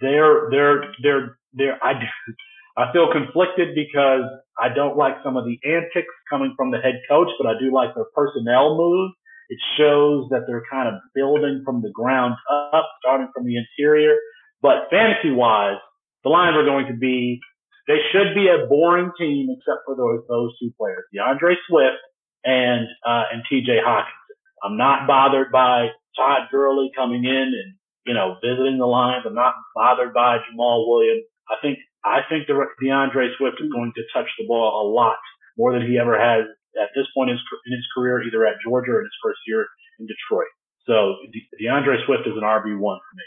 They're 0.00 0.50
they're 0.50 0.80
they're 1.02 1.38
they're 1.52 1.78
I 1.84 1.92
I 2.76 2.92
feel 2.92 3.08
conflicted 3.10 3.74
because 3.74 4.28
I 4.58 4.68
don't 4.68 4.96
like 4.96 5.16
some 5.24 5.36
of 5.36 5.44
the 5.44 5.56
antics 5.64 6.12
coming 6.28 6.52
from 6.56 6.70
the 6.70 6.78
head 6.78 7.00
coach, 7.08 7.28
but 7.38 7.46
I 7.48 7.58
do 7.58 7.72
like 7.72 7.94
their 7.94 8.04
personnel 8.14 8.76
move. 8.76 9.12
It 9.48 9.58
shows 9.78 10.28
that 10.30 10.44
they're 10.46 10.64
kind 10.70 10.88
of 10.88 11.00
building 11.14 11.62
from 11.64 11.80
the 11.80 11.90
ground 11.94 12.34
up, 12.50 12.84
starting 13.00 13.28
from 13.34 13.44
the 13.46 13.56
interior. 13.56 14.16
But 14.60 14.90
fantasy 14.90 15.30
wise, 15.30 15.78
the 16.22 16.30
Lions 16.30 16.56
are 16.56 16.64
going 16.64 16.86
to 16.88 16.96
be, 16.98 17.40
they 17.86 17.98
should 18.12 18.34
be 18.34 18.48
a 18.48 18.66
boring 18.66 19.12
team 19.18 19.48
except 19.56 19.86
for 19.86 19.96
those, 19.96 20.26
those 20.28 20.52
two 20.58 20.72
players, 20.76 21.04
D'Andre 21.14 21.54
Swift 21.68 22.02
and, 22.44 22.86
uh, 23.06 23.24
and 23.32 23.42
TJ 23.50 23.80
Hockenson. 23.86 24.25
I'm 24.62 24.76
not 24.76 25.06
bothered 25.06 25.52
by 25.52 25.88
Todd 26.16 26.48
Gurley 26.50 26.90
coming 26.96 27.24
in 27.24 27.52
and, 27.54 27.74
you 28.06 28.14
know, 28.14 28.36
visiting 28.42 28.78
the 28.78 28.86
Lions. 28.86 29.24
I'm 29.26 29.34
not 29.34 29.54
bothered 29.74 30.14
by 30.14 30.38
Jamaal 30.38 30.88
Williams. 30.88 31.24
I 31.48 31.56
think, 31.62 31.78
I 32.04 32.20
think 32.28 32.46
the 32.46 32.54
D'Andre 32.82 33.28
Swift 33.36 33.60
is 33.60 33.70
going 33.70 33.92
to 33.94 34.02
touch 34.14 34.28
the 34.38 34.46
ball 34.46 34.82
a 34.82 34.84
lot 34.88 35.18
more 35.58 35.72
than 35.72 35.86
he 35.86 35.98
ever 35.98 36.18
has 36.18 36.46
at 36.80 36.90
this 36.94 37.06
point 37.14 37.30
in 37.30 37.36
his, 37.36 37.44
in 37.66 37.72
his 37.72 37.86
career, 37.94 38.22
either 38.22 38.46
at 38.46 38.56
Georgia 38.64 38.92
or 38.92 39.00
in 39.00 39.04
his 39.04 39.18
first 39.22 39.38
year 39.46 39.66
in 39.98 40.06
Detroit. 40.06 40.48
So 40.86 41.16
De- 41.32 41.64
D'Andre 41.64 41.96
Swift 42.06 42.26
is 42.26 42.36
an 42.36 42.42
RB 42.42 42.78
one 42.78 42.98
for 42.98 43.16
me. 43.16 43.24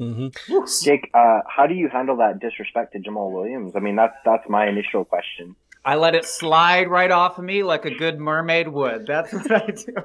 Mm-hmm. 0.00 0.84
Jake, 0.84 1.10
uh, 1.14 1.40
how 1.46 1.66
do 1.66 1.74
you 1.74 1.88
handle 1.88 2.16
that 2.16 2.40
disrespect 2.40 2.92
to 2.94 2.98
Jamaal 2.98 3.32
Williams? 3.32 3.74
I 3.76 3.80
mean, 3.80 3.94
that's 3.94 4.16
that's 4.24 4.48
my 4.48 4.66
initial 4.66 5.04
question. 5.04 5.54
I 5.84 5.96
let 5.96 6.14
it 6.14 6.24
slide 6.24 6.88
right 6.88 7.10
off 7.10 7.38
of 7.38 7.44
me 7.44 7.62
like 7.62 7.84
a 7.84 7.94
good 7.94 8.18
mermaid 8.18 8.68
would. 8.68 9.06
That's 9.06 9.32
what 9.32 9.50
I 9.50 9.66
do. 9.66 9.94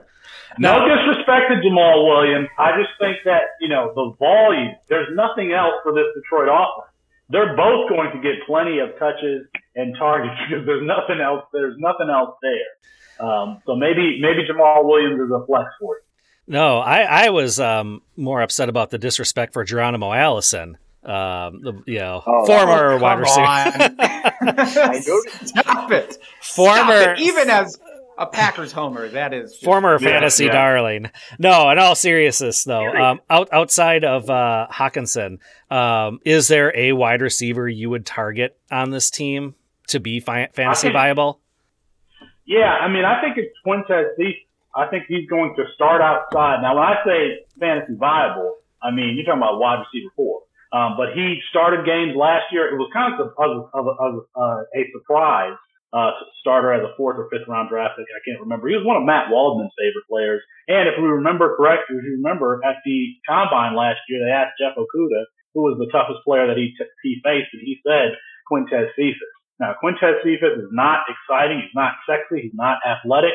No 0.59 0.73
disrespect 0.87 1.51
to 1.51 1.55
Jamaal 1.61 2.07
Williams. 2.07 2.47
I 2.57 2.71
just 2.79 2.89
think 2.99 3.17
that 3.25 3.59
you 3.61 3.69
know 3.69 3.91
the 3.93 4.15
volume. 4.17 4.75
There's 4.87 5.07
nothing 5.13 5.51
else 5.51 5.75
for 5.83 5.93
this 5.93 6.05
Detroit 6.15 6.49
offense. 6.49 6.91
They're 7.29 7.55
both 7.55 7.89
going 7.89 8.11
to 8.11 8.19
get 8.21 8.47
plenty 8.47 8.79
of 8.79 8.97
touches 8.97 9.45
and 9.75 9.95
targets 9.97 10.33
because 10.49 10.65
there's 10.65 10.87
nothing 10.87 11.21
else. 11.21 11.45
There's 11.53 11.75
nothing 11.77 12.09
else 12.09 12.35
there. 12.41 13.27
Um, 13.27 13.61
so 13.65 13.75
maybe 13.75 14.19
maybe 14.21 14.47
Jamaal 14.49 14.85
Williams 14.85 15.21
is 15.21 15.31
a 15.31 15.45
flex 15.45 15.69
for 15.79 15.95
you. 15.95 16.01
No, 16.47 16.79
I, 16.79 17.25
I 17.25 17.29
was 17.29 17.59
um, 17.59 18.01
more 18.15 18.41
upset 18.41 18.69
about 18.69 18.89
the 18.89 18.97
disrespect 18.97 19.51
for 19.53 19.65
Geronimo 19.65 20.13
Allison. 20.13 20.77
Um, 21.07 21.61
the 21.61 21.83
you 21.85 21.99
know 21.99 22.21
oh, 22.25 22.45
former 22.45 22.93
oh, 22.93 22.97
wide 22.97 23.19
receiver. 23.19 23.45
i 23.99 24.99
Stop 25.45 25.91
it! 25.91 26.17
Former, 26.41 27.01
Stop 27.01 27.17
it. 27.17 27.19
even 27.19 27.49
as 27.49 27.79
a 28.17 28.25
Packers 28.25 28.71
homer, 28.71 29.07
that 29.09 29.33
is 29.33 29.51
just, 29.51 29.63
former 29.63 29.97
yeah, 30.01 30.07
fantasy 30.09 30.45
yeah. 30.45 30.51
darling. 30.51 31.11
No, 31.39 31.69
in 31.69 31.79
all 31.79 31.95
seriousness, 31.95 32.63
though, 32.63 32.87
um, 32.87 33.21
out, 33.29 33.47
outside 33.53 34.03
of 34.03 34.29
uh, 34.29 34.67
Hockenson, 34.71 35.39
um, 35.71 36.19
is 36.25 36.47
there 36.47 36.75
a 36.75 36.93
wide 36.93 37.21
receiver 37.21 37.69
you 37.69 37.89
would 37.89 38.05
target 38.05 38.57
on 38.71 38.89
this 38.89 39.09
team 39.09 39.55
to 39.87 39.99
be 39.99 40.19
fi- 40.19 40.49
fantasy 40.53 40.87
think, 40.87 40.93
viable? 40.93 41.39
Yeah, 42.45 42.69
I 42.69 42.91
mean, 42.91 43.05
I 43.05 43.21
think 43.21 43.37
it's 43.37 43.55
Quintez 43.65 44.15
I 44.75 44.85
think 44.87 45.05
he's 45.07 45.27
going 45.27 45.55
to 45.55 45.63
start 45.73 46.01
outside. 46.01 46.61
Now, 46.61 46.75
when 46.75 46.83
I 46.83 46.95
say 47.03 47.45
fantasy 47.59 47.95
viable, 47.95 48.57
I 48.81 48.91
mean 48.91 49.15
you're 49.15 49.25
talking 49.25 49.41
about 49.41 49.59
wide 49.59 49.83
receiver 49.83 50.11
four. 50.15 50.41
Um, 50.73 50.99
but 50.99 51.15
he 51.15 51.39
started 51.49 51.86
games 51.88 52.15
last 52.15 52.51
year. 52.51 52.67
It 52.67 52.75
was 52.75 52.91
kind 52.91 53.15
of 53.15 53.19
a, 53.19 53.27
of, 53.71 53.88
of, 53.88 54.13
uh, 54.36 54.62
a 54.75 54.82
surprise 54.91 55.56
uh, 55.95 56.12
starter 56.43 56.73
as 56.73 56.84
a 56.84 56.91
fourth 56.99 57.15
or 57.15 57.32
fifth 57.32 57.47
round 57.47 57.69
draft 57.69 57.95
pick. 57.95 58.08
I 58.12 58.21
can't 58.27 58.43
remember. 58.43 58.67
He 58.67 58.75
was 58.75 58.84
one 58.84 58.99
of 58.99 59.08
Matt 59.08 59.32
Waldman's 59.32 59.71
favorite 59.80 60.08
players. 60.12 60.43
And 60.67 60.91
if 60.91 60.99
we 60.99 61.08
remember 61.08 61.56
correctly, 61.56 61.97
if 61.97 62.03
you 62.03 62.19
remember 62.19 62.60
at 62.67 62.84
the 62.84 63.15
combine 63.23 63.75
last 63.75 64.03
year, 64.12 64.19
they 64.23 64.32
asked 64.32 64.60
Jeff 64.60 64.75
Okudah 64.75 65.25
who 65.56 65.63
was 65.63 65.80
the 65.82 65.89
toughest 65.89 66.21
player 66.21 66.45
that 66.45 66.60
he 66.60 66.69
t- 66.77 66.95
he 67.01 67.17
faced, 67.25 67.49
and 67.49 67.63
he 67.65 67.82
said 67.82 68.13
Quintez 68.45 68.93
Cephus. 68.93 69.34
Now 69.60 69.73
Quintez 69.82 70.21
Cephus 70.21 70.60
is 70.60 70.69
not 70.69 71.08
exciting. 71.10 71.63
He's 71.65 71.73
not 71.73 71.97
sexy. 72.06 72.43
He's 72.45 72.53
not 72.53 72.77
athletic 72.86 73.34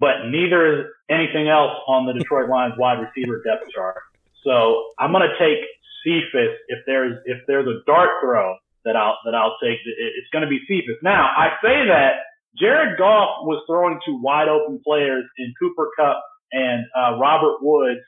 but 0.00 0.28
neither 0.28 0.60
is 0.68 0.86
anything 1.08 1.48
else 1.48 1.72
on 1.86 2.06
the 2.06 2.12
Detroit 2.12 2.48
Lions 2.50 2.74
wide 2.76 2.98
receiver 3.00 3.42
depth 3.42 3.70
chart. 3.72 3.96
So 4.44 4.90
I'm 4.98 5.12
going 5.12 5.24
to 5.24 5.36
take 5.38 5.64
Cephus 6.04 6.54
if 6.68 6.80
there's 6.86 7.18
if 7.24 7.38
there's 7.46 7.66
a 7.66 7.80
dart 7.86 8.10
throw 8.22 8.54
that 8.84 8.96
I'll 8.96 9.16
that 9.24 9.34
I'll 9.34 9.56
take. 9.62 9.80
It's 9.84 10.28
going 10.32 10.44
to 10.44 10.48
be 10.48 10.60
Cephus. 10.68 11.00
Now 11.02 11.32
I 11.34 11.56
say 11.62 11.88
that 11.88 12.22
Jared 12.58 12.98
Goff 12.98 13.42
was 13.42 13.64
throwing 13.66 13.98
to 14.06 14.20
wide 14.22 14.48
open 14.48 14.80
players 14.84 15.24
in 15.38 15.52
Cooper 15.58 15.90
Kupp 15.98 16.22
and 16.52 16.84
uh, 16.94 17.18
Robert 17.18 17.58
Woods, 17.62 18.00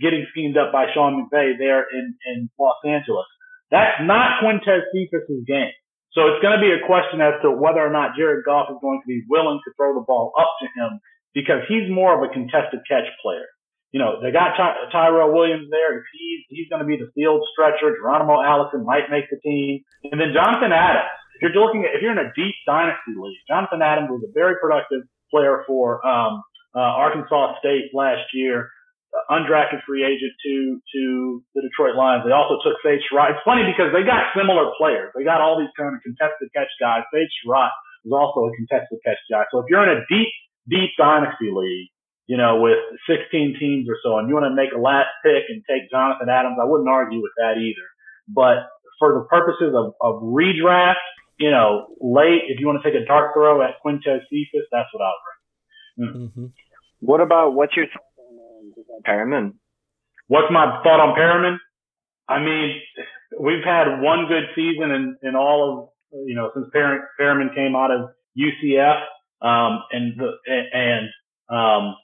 getting 0.00 0.26
schemed 0.30 0.56
up 0.56 0.70
by 0.70 0.86
Sean 0.94 1.26
McVay 1.26 1.58
there 1.58 1.86
in 1.90 2.14
in 2.26 2.50
Los 2.58 2.78
Angeles. 2.84 3.26
That's 3.70 4.00
not 4.02 4.40
Quintez 4.42 4.86
Cephus's 4.92 5.44
game. 5.46 5.74
So 6.12 6.32
it's 6.32 6.40
going 6.40 6.56
to 6.56 6.62
be 6.62 6.72
a 6.72 6.86
question 6.86 7.20
as 7.20 7.36
to 7.42 7.50
whether 7.52 7.84
or 7.84 7.92
not 7.92 8.16
Jared 8.16 8.44
Goff 8.44 8.70
is 8.70 8.80
going 8.80 9.00
to 9.00 9.08
be 9.08 9.22
willing 9.28 9.60
to 9.62 9.70
throw 9.76 9.92
the 9.94 10.04
ball 10.06 10.32
up 10.40 10.48
to 10.60 10.66
him 10.72 11.00
because 11.34 11.62
he's 11.68 11.90
more 11.90 12.16
of 12.16 12.24
a 12.24 12.32
contested 12.32 12.80
catch 12.88 13.06
player. 13.20 13.44
You 13.92 14.00
know, 14.00 14.20
they 14.20 14.30
got 14.30 14.56
Ty- 14.56 14.92
Tyrell 14.92 15.32
Williams 15.32 15.68
there. 15.70 15.98
If 15.98 16.04
He's, 16.12 16.40
he's 16.48 16.68
going 16.68 16.84
to 16.84 16.88
be 16.88 17.00
the 17.00 17.08
field 17.16 17.40
stretcher. 17.52 17.96
Geronimo 17.96 18.40
Allison 18.42 18.84
might 18.84 19.08
make 19.10 19.30
the 19.32 19.40
team. 19.40 19.80
And 20.12 20.20
then 20.20 20.36
Jonathan 20.36 20.72
Adams. 20.72 21.08
If 21.40 21.54
you're 21.54 21.62
looking 21.64 21.86
at, 21.86 21.94
if 21.94 22.02
you're 22.02 22.12
in 22.12 22.18
a 22.20 22.34
deep 22.34 22.54
dynasty 22.66 23.14
league, 23.14 23.38
Jonathan 23.46 23.80
Adams 23.80 24.10
was 24.10 24.26
a 24.26 24.32
very 24.34 24.58
productive 24.60 25.06
player 25.30 25.62
for, 25.66 26.04
um, 26.04 26.42
uh, 26.74 26.80
Arkansas 26.80 27.58
State 27.60 27.94
last 27.94 28.28
year. 28.34 28.70
Uh, 29.08 29.40
undrafted 29.40 29.80
free 29.88 30.04
agent 30.04 30.36
to 30.44 30.76
to 30.92 31.40
the 31.56 31.62
Detroit 31.64 31.96
Lions. 31.96 32.28
They 32.28 32.32
also 32.36 32.60
took 32.60 32.76
Sage 32.84 33.00
Surratt. 33.08 33.32
It's 33.32 33.40
funny 33.40 33.64
because 33.64 33.88
they 33.88 34.04
got 34.04 34.28
similar 34.36 34.68
players. 34.76 35.08
They 35.16 35.24
got 35.24 35.40
all 35.40 35.56
these 35.56 35.72
kind 35.80 35.96
of 35.96 36.04
contested 36.04 36.52
catch 36.52 36.68
guys. 36.76 37.08
Sage 37.08 37.32
Surratt 37.40 37.72
was 38.04 38.12
also 38.12 38.52
a 38.52 38.52
contested 38.52 39.00
catch 39.00 39.16
guy. 39.32 39.48
So 39.48 39.64
if 39.64 39.66
you're 39.72 39.80
in 39.80 39.96
a 39.96 40.04
deep 40.12 40.28
deep 40.68 40.92
dynasty 41.00 41.48
league, 41.48 41.88
you 42.28 42.36
know, 42.36 42.60
with 42.60 42.76
16 43.08 43.56
teams 43.58 43.88
or 43.88 43.96
so, 44.04 44.18
and 44.18 44.28
you 44.28 44.34
want 44.34 44.44
to 44.44 44.54
make 44.54 44.70
a 44.76 44.78
last 44.78 45.08
pick 45.24 45.48
and 45.48 45.64
take 45.64 45.90
Jonathan 45.90 46.28
Adams, 46.28 46.58
I 46.60 46.68
wouldn't 46.68 46.88
argue 46.88 47.22
with 47.22 47.32
that 47.38 47.56
either. 47.56 47.88
But 48.28 48.68
for 49.00 49.14
the 49.16 49.24
purposes 49.24 49.72
of, 49.74 49.96
of 50.04 50.22
redraft, 50.22 51.00
you 51.40 51.50
know, 51.50 51.88
late, 52.00 52.44
if 52.48 52.60
you 52.60 52.66
want 52.66 52.82
to 52.82 52.86
take 52.86 53.00
a 53.00 53.06
dart 53.06 53.32
throw 53.34 53.62
at 53.62 53.80
Quintez 53.84 54.20
Cephus, 54.28 54.68
that's 54.70 54.88
what 54.92 55.02
I'll 55.02 55.20
bring. 55.24 56.08
Mm. 56.08 56.28
Mm-hmm. 56.28 56.46
What 57.00 57.20
about 57.20 57.54
what's 57.54 57.74
your 57.74 57.86
Perriman? 59.06 59.54
What's 60.26 60.52
my 60.52 60.82
thought 60.82 61.00
on 61.00 61.16
Perriman? 61.16 61.56
I 62.28 62.40
mean, 62.40 62.78
we've 63.40 63.64
had 63.64 64.02
one 64.02 64.26
good 64.28 64.44
season 64.54 64.90
in, 64.90 65.16
in 65.22 65.34
all 65.34 65.90
of, 66.12 66.20
you 66.26 66.34
know, 66.34 66.50
since 66.54 66.66
Perriman 66.74 67.54
came 67.54 67.74
out 67.74 67.90
of 67.90 68.10
UCF. 68.36 69.00
Um, 69.40 69.84
and 69.92 70.18
the, 70.18 70.32
and, 70.46 71.08
um, 71.48 71.94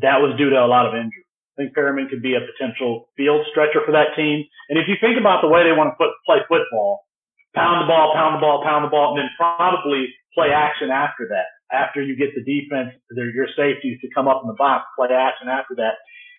that 0.00 0.22
was 0.22 0.36
due 0.38 0.50
to 0.50 0.58
a 0.58 0.68
lot 0.68 0.86
of 0.86 0.94
injuries. 0.94 1.26
I 1.58 1.66
think 1.66 1.74
Perriman 1.74 2.06
could 2.06 2.22
be 2.22 2.38
a 2.38 2.42
potential 2.42 3.10
field 3.18 3.42
stretcher 3.50 3.82
for 3.82 3.90
that 3.90 4.14
team. 4.14 4.46
And 4.70 4.78
if 4.78 4.86
you 4.86 4.94
think 5.02 5.18
about 5.18 5.42
the 5.42 5.50
way 5.50 5.66
they 5.66 5.74
want 5.74 5.90
to 5.90 5.96
put, 5.98 6.14
play 6.22 6.38
football, 6.46 7.02
pound 7.50 7.82
the 7.82 7.90
ball, 7.90 8.14
pound 8.14 8.38
the 8.38 8.42
ball, 8.42 8.62
pound 8.62 8.86
the 8.86 8.92
ball, 8.92 9.14
and 9.14 9.26
then 9.26 9.30
probably 9.34 10.06
play 10.38 10.54
action 10.54 10.94
after 10.94 11.26
that. 11.34 11.50
After 11.74 12.00
you 12.00 12.14
get 12.16 12.30
the 12.32 12.46
defense, 12.46 12.94
your 13.10 13.50
safeties 13.58 13.98
to 14.00 14.08
come 14.14 14.30
up 14.30 14.40
in 14.40 14.48
the 14.48 14.56
box, 14.56 14.86
play 14.96 15.10
action 15.10 15.50
after 15.50 15.74
that. 15.82 15.98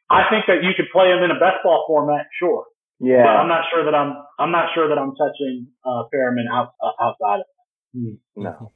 I 0.09 0.25
think 0.31 0.47
that 0.47 0.63
you 0.63 0.71
could 0.73 0.89
play 0.89 1.11
them 1.11 1.21
in 1.21 1.29
a 1.29 1.37
best 1.37 1.61
ball 1.61 1.85
format, 1.85 2.25
sure. 2.39 2.65
Yeah. 2.99 3.27
But 3.27 3.43
I'm 3.43 3.51
not 3.51 3.67
sure 3.69 3.85
that 3.85 3.93
I'm, 3.93 4.15
I'm 4.39 4.51
not 4.51 4.71
sure 4.73 4.89
that 4.89 4.97
I'm 4.97 5.13
touching, 5.13 5.67
uh, 5.85 6.09
Perriman 6.09 6.49
out, 6.49 6.73
uh, 6.81 6.95
outside 6.97 7.43
of 7.43 7.47
that. 7.51 7.67
Hmm. 7.93 8.15
No. 8.35 8.71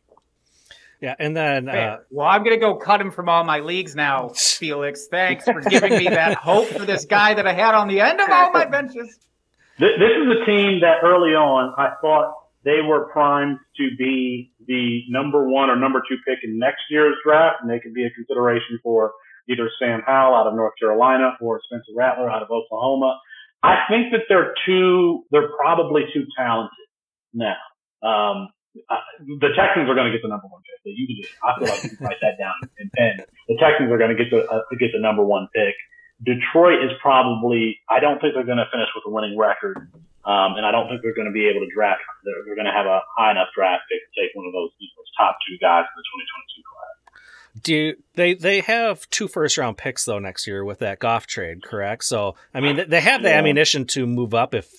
Yeah, 1.03 1.15
and 1.19 1.35
then 1.35 1.67
uh, 1.67 1.97
well, 2.11 2.25
I'm 2.25 2.45
gonna 2.45 2.55
go 2.55 2.75
cut 2.75 3.01
him 3.01 3.11
from 3.11 3.27
all 3.27 3.43
my 3.43 3.59
leagues 3.59 3.93
now, 3.93 4.29
Felix. 4.37 5.07
Thanks 5.11 5.43
for 5.43 5.59
giving 5.59 5.97
me 5.97 6.07
that 6.07 6.35
hope 6.35 6.69
for 6.69 6.85
this 6.85 7.03
guy 7.03 7.33
that 7.33 7.45
I 7.45 7.51
had 7.51 7.75
on 7.75 7.89
the 7.89 7.99
end 7.99 8.21
of 8.21 8.29
all 8.29 8.51
my 8.53 8.63
benches. 8.63 9.19
This 9.79 9.89
is 9.99 10.27
a 10.31 10.45
team 10.45 10.79
that 10.79 11.03
early 11.03 11.35
on 11.35 11.73
I 11.77 11.95
thought 11.99 12.33
they 12.63 12.79
were 12.87 13.09
primed 13.11 13.59
to 13.75 13.89
be 13.97 14.53
the 14.65 15.01
number 15.09 15.45
one 15.45 15.69
or 15.69 15.75
number 15.75 16.01
two 16.07 16.15
pick 16.25 16.39
in 16.41 16.57
next 16.57 16.83
year's 16.89 17.15
draft, 17.25 17.57
and 17.61 17.69
they 17.69 17.81
could 17.81 17.93
be 17.93 18.05
a 18.05 18.09
consideration 18.11 18.79
for 18.81 19.11
either 19.49 19.69
Sam 19.79 20.03
Howell 20.05 20.35
out 20.35 20.47
of 20.47 20.55
North 20.55 20.75
Carolina 20.79 21.35
or 21.41 21.59
Spencer 21.65 21.91
Rattler 21.97 22.31
out 22.31 22.43
of 22.43 22.49
Oklahoma. 22.49 23.19
I 23.61 23.75
think 23.89 24.13
that 24.13 24.21
they're 24.29 24.53
too, 24.65 25.25
they're 25.31 25.49
probably 25.59 26.03
too 26.13 26.23
talented 26.37 26.71
now. 27.33 27.57
Um, 28.01 28.47
uh, 28.89 28.95
the 29.19 29.49
Texans 29.55 29.89
are 29.89 29.95
going 29.95 30.09
to 30.09 30.13
get 30.15 30.21
the 30.25 30.29
number 30.29 30.47
one 30.49 30.61
pick. 30.65 30.81
You 30.85 31.05
can 31.07 31.15
just, 31.21 31.33
I 31.43 31.49
feel 31.59 31.67
like 31.69 31.83
you 31.83 31.89
can 31.97 32.05
write 32.05 32.21
that 32.21 32.35
down 32.41 32.53
in 32.79 32.89
pen. 32.97 33.25
The 33.47 33.57
Texans 33.61 33.91
are 33.91 33.97
going 33.97 34.15
to 34.15 34.17
get 34.17 34.31
the 34.33 34.43
uh, 34.49 34.61
get 34.79 34.91
the 34.93 34.99
number 35.01 35.23
one 35.23 35.47
pick. 35.53 35.75
Detroit 36.23 36.83
is 36.83 36.91
probably. 37.01 37.79
I 37.89 37.99
don't 37.99 38.19
think 38.21 38.33
they're 38.33 38.45
going 38.47 38.61
to 38.61 38.69
finish 38.71 38.87
with 38.95 39.03
a 39.05 39.11
winning 39.11 39.37
record, 39.37 39.77
um, 40.25 40.55
and 40.55 40.65
I 40.65 40.71
don't 40.71 40.87
think 40.87 41.01
they're 41.01 41.13
going 41.15 41.27
to 41.27 41.33
be 41.35 41.45
able 41.49 41.61
to 41.61 41.71
draft. 41.73 42.01
They're, 42.23 42.33
they're 42.45 42.55
going 42.55 42.69
to 42.69 42.73
have 42.75 42.85
a 42.85 43.01
high 43.17 43.31
enough 43.31 43.49
draft 43.55 43.83
pick 43.91 43.99
to 43.99 44.11
take 44.21 44.31
one 44.33 44.45
of 44.47 44.53
those, 44.53 44.69
those 44.79 45.11
top 45.17 45.35
two 45.47 45.57
guys 45.59 45.83
in 45.83 45.95
the 45.97 46.05
2022 46.07 46.63
class. 46.63 46.95
Do 47.61 47.93
they 48.15 48.33
they 48.33 48.61
have 48.61 49.07
two 49.09 49.27
first 49.27 49.57
round 49.57 49.77
picks 49.77 50.05
though 50.05 50.19
next 50.19 50.47
year 50.47 50.63
with 50.65 50.79
that 50.79 50.99
Goff 50.99 51.27
trade, 51.27 51.61
correct? 51.63 52.03
So 52.05 52.35
I 52.53 52.61
mean 52.61 52.85
they 52.87 53.01
have 53.01 53.21
the 53.21 53.29
Yeah. 53.29 53.37
ammunition 53.37 53.85
to 53.87 54.07
move 54.07 54.33
up 54.33 54.53
if 54.55 54.71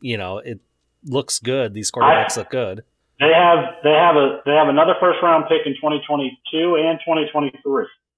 you 0.00 0.18
know 0.18 0.38
it 0.38 0.60
looks 1.04 1.38
good. 1.38 1.72
These 1.74 1.90
quarterbacks 1.90 2.36
look 2.36 2.50
good. 2.50 2.82
They 3.20 3.34
have 3.34 3.82
they 3.82 3.92
have 3.98 4.14
a 4.14 4.40
they 4.46 4.54
have 4.54 4.68
another 4.68 4.94
first 5.00 5.18
round 5.22 5.46
pick 5.48 5.66
in 5.66 5.74
2022 5.74 6.30
and 6.78 6.98
2023. 7.02 7.58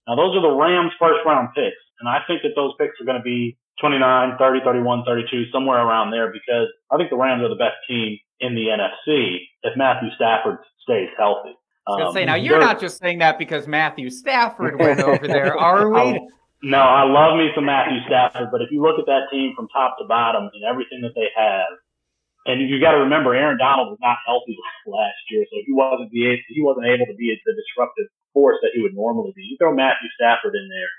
Now 0.06 0.14
those 0.16 0.36
are 0.36 0.42
the 0.42 0.52
Rams 0.52 0.92
first 1.00 1.24
round 1.24 1.48
picks, 1.54 1.80
and 2.00 2.08
I 2.08 2.20
think 2.26 2.42
that 2.42 2.52
those 2.54 2.72
picks 2.78 3.00
are 3.00 3.04
going 3.04 3.16
to 3.16 3.24
be 3.24 3.56
29, 3.80 4.36
30, 4.38 4.60
31, 4.62 5.04
32, 5.06 5.50
somewhere 5.50 5.80
around 5.80 6.10
there 6.10 6.30
because 6.30 6.68
I 6.92 6.98
think 6.98 7.08
the 7.08 7.16
Rams 7.16 7.42
are 7.42 7.48
the 7.48 7.54
best 7.56 7.80
team 7.88 8.18
in 8.40 8.54
the 8.54 8.68
NFC 8.68 9.38
if 9.62 9.76
Matthew 9.76 10.10
Stafford 10.16 10.58
stays 10.82 11.08
healthy. 11.16 11.56
I 11.88 12.02
Um, 12.02 12.12
say, 12.12 12.24
now 12.26 12.34
you're 12.34 12.60
not 12.60 12.78
just 12.78 12.98
saying 12.98 13.18
that 13.18 13.38
because 13.38 13.66
Matthew 13.66 14.10
Stafford 14.10 14.78
went 14.78 15.00
over 15.04 15.26
there, 15.26 15.56
are 15.56 15.88
we? 15.88 15.98
Oh, 15.98 16.28
no, 16.62 16.78
I 16.78 17.04
love 17.04 17.38
me 17.38 17.48
some 17.54 17.64
Matthew 17.64 18.04
Stafford, 18.06 18.50
but 18.52 18.60
if 18.60 18.70
you 18.70 18.82
look 18.82 18.98
at 18.98 19.06
that 19.06 19.32
team 19.32 19.54
from 19.56 19.66
top 19.68 19.96
to 19.98 20.04
bottom 20.04 20.50
and 20.52 20.62
everything 20.68 21.00
that 21.00 21.14
they 21.14 21.28
have, 21.34 21.64
and 22.48 22.64
you 22.64 22.80
got 22.80 22.96
to 22.96 23.04
remember, 23.04 23.36
Aaron 23.36 23.60
Donald 23.60 23.92
was 23.92 24.00
not 24.00 24.16
healthy 24.24 24.56
last 24.88 25.20
year, 25.28 25.44
so 25.48 25.60
he 25.60 25.72
wasn't 25.76 26.08
be 26.08 26.24
he 26.48 26.64
wasn't 26.64 26.88
able 26.88 27.04
to 27.04 27.16
be 27.16 27.28
the 27.44 27.52
disruptive 27.52 28.08
force 28.32 28.56
that 28.64 28.72
he 28.72 28.80
would 28.80 28.96
normally 28.96 29.36
be. 29.36 29.44
You 29.44 29.60
throw 29.60 29.76
Matthew 29.76 30.08
Stafford 30.16 30.56
in 30.56 30.66
there, 30.72 30.92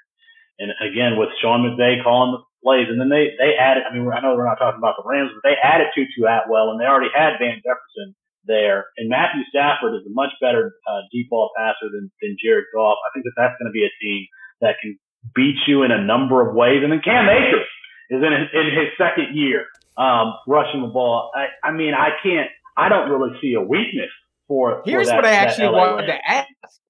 and 0.62 0.69
again 0.86 1.17
with 1.17 1.34
Sean 1.41 1.65
McVay 1.65 2.04
calling 2.06 2.38
the 2.38 2.45
plays, 2.62 2.93
and 2.93 3.01
then 3.01 3.10
they 3.10 3.34
they 3.41 3.58
added. 3.58 3.89
I 3.89 3.93
mean, 3.93 4.06
I 4.13 4.21
know 4.21 4.38
we're 4.38 4.45
not 4.45 4.62
talking 4.62 4.77
about 4.77 5.01
the 5.01 5.08
Rams, 5.08 5.34
but 5.34 5.41
they 5.41 5.58
added 5.58 5.89
Tutu 5.97 6.30
Atwell, 6.30 6.69
and 6.69 6.77
they 6.77 6.86
already 6.86 7.10
had 7.10 7.41
Van 7.41 7.58
Jefferson 7.65 8.13
there. 8.45 8.93
And 9.01 9.10
Matthew 9.10 9.41
Stafford 9.49 9.97
is 9.97 10.06
a 10.06 10.13
much 10.13 10.34
better 10.38 10.77
uh, 10.86 11.01
deep 11.10 11.34
ball 11.34 11.49
passer 11.58 11.89
than 11.89 12.13
than 12.21 12.38
Jared 12.38 12.69
Goff. 12.69 13.01
I 13.01 13.10
think 13.17 13.25
that 13.25 13.34
that's 13.34 13.58
going 13.58 13.69
to 13.69 13.75
be 13.75 13.86
a 13.86 13.93
team 13.97 14.30
that 14.62 14.77
can 14.77 14.93
beat 15.34 15.58
you 15.65 15.82
in 15.82 15.89
a 15.89 16.01
number 16.01 16.41
of 16.41 16.54
ways. 16.54 16.86
And 16.86 16.93
then 16.93 17.01
Cam 17.01 17.25
Akers 17.25 17.69
is 18.13 18.21
in 18.21 18.30
his, 18.30 18.47
in 18.54 18.67
his 18.69 18.89
second 18.97 19.34
year 19.34 19.65
um, 19.97 20.34
rushing 20.47 20.82
the 20.82 20.88
ball. 20.88 21.32
I, 21.36 21.67
I 21.67 21.71
mean, 21.71 21.93
I 21.93 22.10
can't. 22.23 22.49
I 22.77 22.89
don't 22.89 23.10
really 23.10 23.38
see 23.41 23.54
a 23.54 23.62
weakness 23.62 24.10
for. 24.47 24.82
Here's 24.86 25.08
for 25.08 25.12
that, 25.12 25.15
what 25.17 25.25
I 25.25 25.32
actually 25.32 25.69
wanted 25.69 26.08
to 26.08 26.30
ask. 26.30 26.47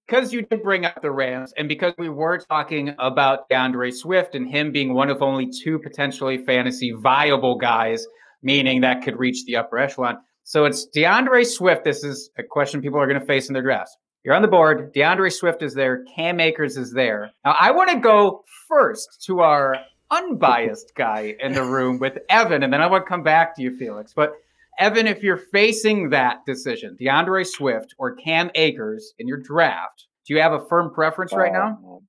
Because 0.08 0.34
you 0.34 0.42
did 0.42 0.62
bring 0.62 0.84
up 0.84 1.02
the 1.02 1.10
Rams, 1.10 1.54
and 1.56 1.70
because 1.70 1.94
we 1.98 2.10
were 2.10 2.38
talking 2.38 2.94
about 3.00 3.48
D'Andre 3.48 3.92
Swift 3.92 4.36
and 4.36 4.50
him 4.50 4.74
being 4.74 4.94
one 4.94 5.10
of 5.10 5.22
only 5.22 5.50
two 5.50 5.80
potentially 5.80 6.38
fantasy 6.38 6.92
viable 6.92 7.56
guys, 7.56 8.06
meaning 8.44 8.82
that 8.82 9.04
could 9.04 9.18
reach 9.18 9.46
the 9.46 9.56
upper 9.56 9.78
echelon. 9.78 10.18
So 10.44 10.66
it's 10.66 10.86
D'Andre 10.88 11.46
Swift. 11.46 11.86
This 11.86 12.04
is 12.04 12.30
a 12.38 12.44
question 12.44 12.82
people 12.82 13.00
are 13.00 13.08
going 13.08 13.22
to 13.22 13.26
face 13.26 13.48
in 13.48 13.54
their 13.54 13.64
drafts. 13.64 13.96
You're 14.24 14.36
on 14.36 14.42
the 14.42 14.50
board. 14.50 14.92
D'Andre 14.94 15.30
Swift 15.30 15.64
is 15.64 15.74
there. 15.74 16.04
Cam 16.14 16.42
Akers 16.42 16.76
is 16.76 16.92
there. 16.92 17.32
Now, 17.46 17.56
I 17.58 17.72
want 17.72 17.90
to 17.92 18.00
go 18.00 18.44
first 18.68 19.24
to 19.28 19.40
our 19.40 19.78
unbiased 20.12 20.94
guy 20.96 21.36
in 21.40 21.54
the 21.54 21.64
room 21.64 21.98
with 22.00 22.20
Evan, 22.30 22.64
and 22.64 22.72
then 22.72 22.82
I 22.82 22.88
want 22.88 23.06
to 23.06 23.10
come 23.10 23.24
back 23.24 23.56
to 23.56 23.62
you, 23.62 23.76
Felix. 23.76 24.14
But 24.14 24.34
Evan, 24.78 25.08
if 25.08 25.24
you're 25.24 25.38
facing 25.38 26.10
that 26.10 26.46
decision, 26.46 26.98
D'Andre 27.00 27.44
Swift 27.44 27.96
or 27.98 28.16
Cam 28.16 28.52
Akers 28.56 29.14
in 29.18 29.28
your 29.28 29.38
draft, 29.38 30.06
do 30.28 30.34
you 30.34 30.42
have 30.42 30.54
a 30.54 30.66
firm 30.68 30.94
preference 30.94 31.34
right 31.34 31.52
now? 31.52 31.80
Oh. 31.84 32.04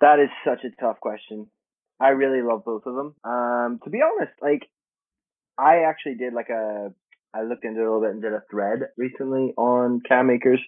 That 0.00 0.18
is 0.18 0.30
such 0.44 0.64
a 0.64 0.70
tough 0.80 1.00
question. 1.00 1.46
I 2.00 2.08
really 2.10 2.42
love 2.42 2.64
both 2.64 2.86
of 2.86 2.94
them. 2.94 3.14
Um, 3.24 3.80
to 3.84 3.90
be 3.90 4.00
honest, 4.02 4.32
like 4.40 4.68
I 5.58 5.82
actually 5.88 6.14
did 6.14 6.32
like 6.32 6.48
a 6.48 6.92
I 7.32 7.42
looked 7.42 7.64
into 7.64 7.80
it 7.80 7.84
a 7.84 7.86
little 7.86 8.00
bit 8.00 8.10
and 8.10 8.22
did 8.22 8.32
a 8.32 8.42
thread 8.50 8.90
recently 8.96 9.54
on 9.56 10.00
Cam 10.06 10.30
Akers, 10.30 10.60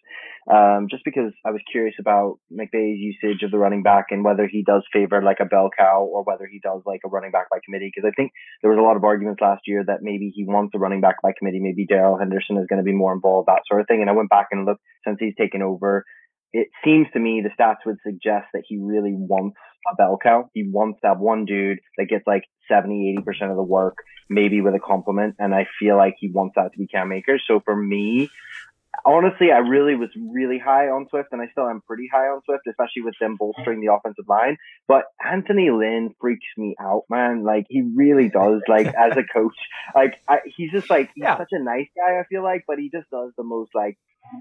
um, 0.48 0.86
just 0.88 1.04
because 1.04 1.32
I 1.44 1.50
was 1.50 1.60
curious 1.70 1.96
about 1.98 2.38
McVay's 2.52 3.00
usage 3.00 3.42
of 3.42 3.50
the 3.50 3.58
running 3.58 3.82
back 3.82 4.06
and 4.10 4.24
whether 4.24 4.46
he 4.46 4.62
does 4.62 4.84
favor 4.92 5.22
like 5.22 5.38
a 5.40 5.44
bell 5.44 5.70
cow 5.76 6.02
or 6.02 6.22
whether 6.22 6.46
he 6.50 6.60
does 6.62 6.82
like 6.86 7.00
a 7.04 7.08
running 7.08 7.32
back 7.32 7.50
by 7.50 7.58
committee. 7.64 7.90
Because 7.92 8.08
I 8.08 8.14
think 8.14 8.30
there 8.62 8.70
was 8.70 8.78
a 8.78 8.82
lot 8.82 8.96
of 8.96 9.02
arguments 9.02 9.40
last 9.42 9.62
year 9.66 9.82
that 9.84 10.02
maybe 10.02 10.30
he 10.32 10.44
wants 10.44 10.72
a 10.74 10.78
running 10.78 11.00
back 11.00 11.20
by 11.20 11.32
committee, 11.36 11.60
maybe 11.60 11.84
Darrell 11.84 12.18
Henderson 12.18 12.58
is 12.58 12.66
going 12.68 12.78
to 12.78 12.84
be 12.84 12.94
more 12.94 13.12
involved, 13.12 13.48
that 13.48 13.62
sort 13.66 13.80
of 13.80 13.88
thing. 13.88 14.00
And 14.00 14.10
I 14.10 14.14
went 14.14 14.30
back 14.30 14.48
and 14.52 14.64
looked 14.64 14.82
since 15.04 15.18
he's 15.18 15.34
taken 15.36 15.62
over. 15.62 16.04
It 16.52 16.68
seems 16.84 17.06
to 17.14 17.18
me 17.18 17.42
the 17.42 17.50
stats 17.50 17.86
would 17.86 17.98
suggest 18.06 18.46
that 18.52 18.62
he 18.68 18.78
really 18.78 19.14
wants 19.14 19.56
a 19.90 19.96
bell 19.96 20.18
cow. 20.22 20.50
He 20.54 20.68
wants 20.68 21.00
to 21.02 21.08
have 21.08 21.18
one 21.18 21.44
dude 21.44 21.78
that 21.98 22.06
gets 22.06 22.26
like 22.26 22.44
70, 22.68 23.16
80% 23.26 23.50
of 23.50 23.56
the 23.56 23.62
work, 23.62 23.98
maybe 24.28 24.60
with 24.60 24.74
a 24.74 24.80
compliment. 24.80 25.36
And 25.38 25.54
I 25.54 25.66
feel 25.78 25.96
like 25.96 26.16
he 26.18 26.30
wants 26.30 26.54
that 26.56 26.72
to 26.72 26.78
be 26.78 26.86
Cam 26.86 27.12
Akers. 27.12 27.42
So 27.46 27.60
for 27.64 27.76
me, 27.76 28.30
honestly, 29.04 29.50
I 29.52 29.58
really 29.58 29.94
was 29.94 30.10
really 30.32 30.58
high 30.58 30.88
on 30.88 31.06
Swift, 31.10 31.28
and 31.32 31.40
I 31.42 31.46
still 31.52 31.68
am 31.68 31.80
pretty 31.86 32.08
high 32.12 32.26
on 32.26 32.40
Swift, 32.44 32.62
especially 32.68 33.02
with 33.02 33.14
them 33.20 33.36
bolstering 33.38 33.80
the 33.80 33.92
offensive 33.92 34.26
line. 34.28 34.56
But 34.88 35.04
Anthony 35.24 35.70
Lynn 35.70 36.14
freaks 36.20 36.46
me 36.56 36.74
out, 36.80 37.02
man. 37.10 37.44
Like 37.44 37.66
he 37.68 37.82
really 37.94 38.28
does. 38.28 38.60
Like 38.68 38.86
as 38.98 39.12
a 39.16 39.24
coach, 39.32 39.56
like 39.94 40.14
I, 40.28 40.38
he's 40.56 40.70
just 40.72 40.90
like 40.90 41.10
he's 41.14 41.22
Yeah. 41.24 41.38
such 41.38 41.52
a 41.52 41.62
nice 41.62 41.88
guy. 41.96 42.18
I 42.18 42.24
feel 42.28 42.42
like, 42.42 42.64
but 42.66 42.78
he 42.78 42.90
just 42.90 43.10
does 43.10 43.32
the 43.36 43.44
most 43.44 43.70
like 43.74 43.96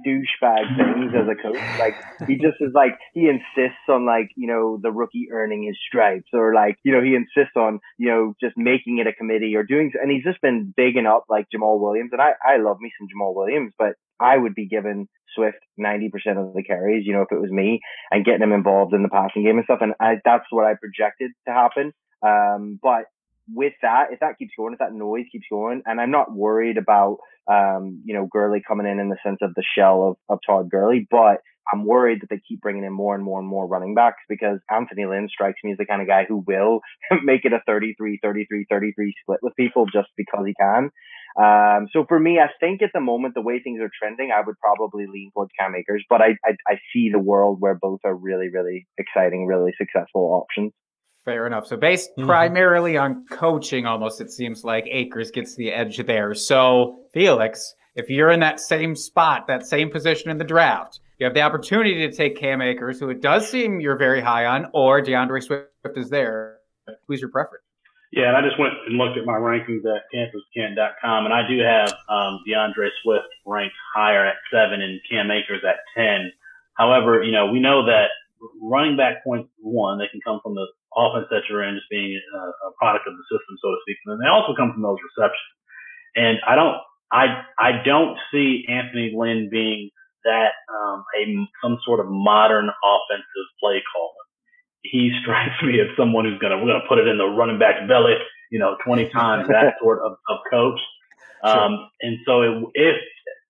douchebag 0.06 0.78
things 0.78 1.12
as 1.16 1.28
a 1.28 1.36
coach. 1.42 1.60
Like 1.80 1.96
he 2.28 2.36
just 2.36 2.58
is 2.62 2.72
like 2.74 2.98
he 3.14 3.28
insists 3.28 3.82
on 3.90 4.06
like 4.06 4.30
you 4.36 4.48
know 4.48 4.80
the 4.82 4.92
rookie 4.92 5.28
earning 5.32 5.64
his 5.64 5.78
stripes, 5.88 6.30
or 6.34 6.54
like 6.54 6.78
you 6.84 6.92
know 6.92 7.02
he 7.02 7.16
insists 7.16 7.56
on 7.56 7.80
you 7.98 8.10
know 8.10 8.34
just 8.42 8.58
making 8.58 9.00
it 9.00 9.08
a 9.08 9.14
committee 9.14 9.56
or 9.56 9.64
doing. 9.64 9.92
And 10.02 10.12
he's 10.12 10.24
just 10.24 10.42
been 10.42 10.74
bigging 10.76 11.06
up 11.06 11.26
like 11.30 11.48
Jamaal 11.56 11.80
Williams, 11.80 12.12
and 12.14 12.22
I 12.22 12.32
I 12.46 12.58
love 12.58 12.78
me 12.80 12.92
some 13.00 13.08
Jamaal 13.08 13.36
Williams, 13.36 13.74
but 13.78 13.94
I 14.22 14.38
would 14.38 14.56
be 14.56 14.68
giving 14.68 15.08
Swift 15.36 15.58
ninety 15.78 16.10
percent 16.10 16.38
of 16.38 16.54
the 16.54 16.64
carries, 16.64 17.06
you 17.06 17.14
know, 17.14 17.22
if 17.22 17.32
it 17.32 17.42
was 17.42 17.52
me, 17.52 17.80
and 18.12 18.26
getting 18.26 18.44
him 18.44 18.54
involved 18.54 18.94
in 18.94 19.04
the 19.04 19.10
passing 19.10 19.44
game 19.44 19.58
and 19.58 19.66
stuff. 19.66 19.80
And 19.82 19.94
I 20.00 20.16
that's 20.24 20.46
what 20.50 20.66
I 20.66 20.76
projected 20.76 21.32
to 21.48 21.54
happen. 21.54 21.94
Um, 22.22 22.80
but 22.82 23.06
with 23.54 23.74
that, 23.82 24.08
if 24.12 24.20
that 24.20 24.38
keeps 24.38 24.54
going, 24.58 24.74
if 24.74 24.80
that 24.80 24.94
noise 24.94 25.26
keeps 25.32 25.48
going, 25.50 25.82
and 25.86 26.00
I'm 26.00 26.12
not 26.12 26.32
worried 26.32 26.78
about 26.78 27.18
um, 27.48 28.02
you 28.06 28.14
know, 28.14 28.28
Gurley 28.32 28.62
coming 28.66 28.88
in 28.88 29.00
in 29.00 29.10
the 29.10 29.18
sense 29.24 29.40
of 29.42 29.54
the 29.56 29.64
shell 29.76 30.08
of, 30.10 30.18
of 30.30 30.40
Todd 30.46 30.70
Gurley, 30.70 31.08
but 31.10 31.42
I'm 31.72 31.86
worried 31.86 32.22
that 32.22 32.30
they 32.30 32.42
keep 32.48 32.62
bringing 32.62 32.84
in 32.84 32.94
more 32.94 33.16
and 33.16 33.24
more 33.24 33.40
and 33.40 33.48
more 33.48 33.68
running 33.68 33.96
backs 33.96 34.22
because 34.28 34.60
Anthony 34.70 35.06
Lynn 35.06 35.30
strikes 35.30 35.60
me 35.64 35.72
as 35.72 35.78
the 35.78 35.86
kind 35.86 36.02
of 36.02 36.08
guy 36.08 36.26
who 36.28 36.44
will 36.46 36.82
make 37.24 37.46
it 37.46 37.54
a 37.54 37.62
33, 37.66 38.20
33, 38.22 38.66
33 38.70 39.14
split 39.22 39.40
with 39.42 39.56
people 39.56 39.86
just 39.86 40.10
because 40.18 40.44
he 40.46 40.54
can. 40.60 40.90
Um, 41.38 41.88
so 41.94 42.06
for 42.08 42.20
me, 42.20 42.40
I 42.40 42.50
think 42.60 42.82
at 42.82 42.92
the 42.94 43.00
moment, 43.00 43.36
the 43.36 43.42
way 43.42 43.60
things 43.60 43.80
are 43.82 43.90
trending, 43.98 44.32
I 44.32 44.42
would 44.46 44.60
probably 44.60 45.06
lean 45.08 45.32
towards 45.34 45.52
Cam 45.58 45.74
Akers, 45.76 46.04
but 46.10 46.22
I, 46.22 46.38
I, 46.46 46.56
I 46.68 46.76
see 46.94 47.10
the 47.12 47.20
world 47.20 47.58
where 47.60 47.76
both 47.76 48.00
are 48.04 48.16
really, 48.16 48.50
really 48.50 48.88
exciting, 48.98 49.46
really 49.46 49.74
successful 49.78 50.22
options. 50.34 50.74
Fair 51.24 51.46
enough. 51.46 51.68
So 51.68 51.78
based 51.78 52.10
Mhm. 52.18 52.26
primarily 52.26 52.98
on 52.98 53.26
coaching, 53.30 53.86
almost 53.86 54.22
it 54.22 54.32
seems 54.32 54.64
like 54.64 54.86
Akers 54.88 55.30
gets 55.32 55.56
the 55.56 55.72
edge 55.72 55.98
there. 55.98 56.34
So 56.34 57.06
Felix, 57.14 57.76
if 57.96 58.10
you're 58.10 58.32
in 58.32 58.40
that 58.40 58.60
same 58.60 58.96
spot, 58.96 59.48
that 59.48 59.66
same 59.66 59.90
position 59.92 60.32
in 60.32 60.38
the 60.38 60.44
draft, 60.44 61.00
you 61.20 61.26
have 61.26 61.36
the 61.36 61.42
opportunity 61.42 62.08
to 62.08 62.12
take 62.12 62.38
Cam 62.38 62.62
Akers, 62.62 63.00
who 63.00 63.10
it 63.10 63.22
does 63.22 63.48
seem 63.48 63.80
you're 63.80 63.98
very 63.98 64.22
high 64.22 64.46
on, 64.48 64.68
or 64.74 65.00
D'Andre 65.02 65.40
Swift 65.42 65.68
is 65.96 66.10
there. 66.10 66.58
Who's 67.08 67.22
your 67.22 67.30
preference? 67.30 67.64
Yeah, 68.12 68.28
and 68.28 68.36
I 68.36 68.44
just 68.44 68.60
went 68.60 68.76
and 68.86 69.00
looked 69.00 69.18
at 69.18 69.26
my 69.26 69.40
rankings 69.40 69.88
at 69.88 70.04
campuscant.com, 70.12 71.26
and 71.26 71.34
I 71.34 71.48
do 71.48 71.64
have 71.64 71.96
um, 72.12 72.44
D'Andre 72.44 72.92
Swift 73.02 73.32
ranked 73.46 73.76
higher 73.96 74.26
at 74.28 74.36
seven 74.52 74.82
and 74.82 75.00
Cam 75.10 75.32
Akers 75.32 75.64
at 75.64 75.80
ten. 75.96 76.32
However, 76.76 77.24
you 77.24 77.32
know 77.32 77.52
we 77.52 77.60
know 77.60 77.86
that 77.86 78.12
running 78.62 78.98
back 78.98 79.24
points 79.24 79.50
one 79.60 79.98
they 79.98 80.12
can 80.12 80.20
come 80.26 80.42
from 80.44 80.56
the 80.56 80.68
offense 80.92 81.28
that 81.32 81.48
you're 81.48 81.64
in, 81.64 81.76
just 81.76 81.90
being 81.90 82.20
a, 82.20 82.44
a 82.68 82.72
product 82.78 83.08
of 83.08 83.16
the 83.16 83.24
system, 83.32 83.56
so 83.64 83.72
to 83.72 83.80
speak, 83.88 83.96
and 84.06 84.12
then 84.12 84.20
they 84.20 84.30
also 84.30 84.56
come 84.60 84.74
from 84.74 84.84
those 84.84 85.00
receptions. 85.00 85.56
And 86.16 86.38
I 86.44 86.56
don't, 86.56 86.76
I, 87.12 87.48
I 87.58 87.72
don't 87.86 88.20
see 88.32 88.68
Anthony 88.68 89.16
Lynn 89.16 89.48
being 89.50 89.90
that 90.26 90.52
um, 90.68 91.06
a 91.16 91.48
some 91.64 91.80
sort 91.86 92.00
of 92.00 92.08
modern 92.10 92.68
offensive 92.68 93.48
play 93.64 93.82
caller 93.96 94.22
he 94.84 95.12
strikes 95.22 95.62
me 95.64 95.80
as 95.80 95.88
someone 95.98 96.26
who's 96.26 96.40
gonna 96.40 96.58
we're 96.58 96.72
gonna 96.72 96.88
put 96.88 97.00
it 97.00 97.08
in 97.08 97.18
the 97.18 97.26
running 97.26 97.60
back's 97.60 97.88
belly, 97.88 98.16
you 98.52 98.60
know, 98.60 98.78
twenty 98.86 99.10
times 99.14 99.48
that 99.48 99.76
sort 99.82 100.00
of, 100.00 100.14
of 100.30 100.38
coach. 100.50 100.80
Um, 101.44 101.90
and 102.02 102.18
so 102.26 102.42
it, 102.44 102.52
if 102.76 102.96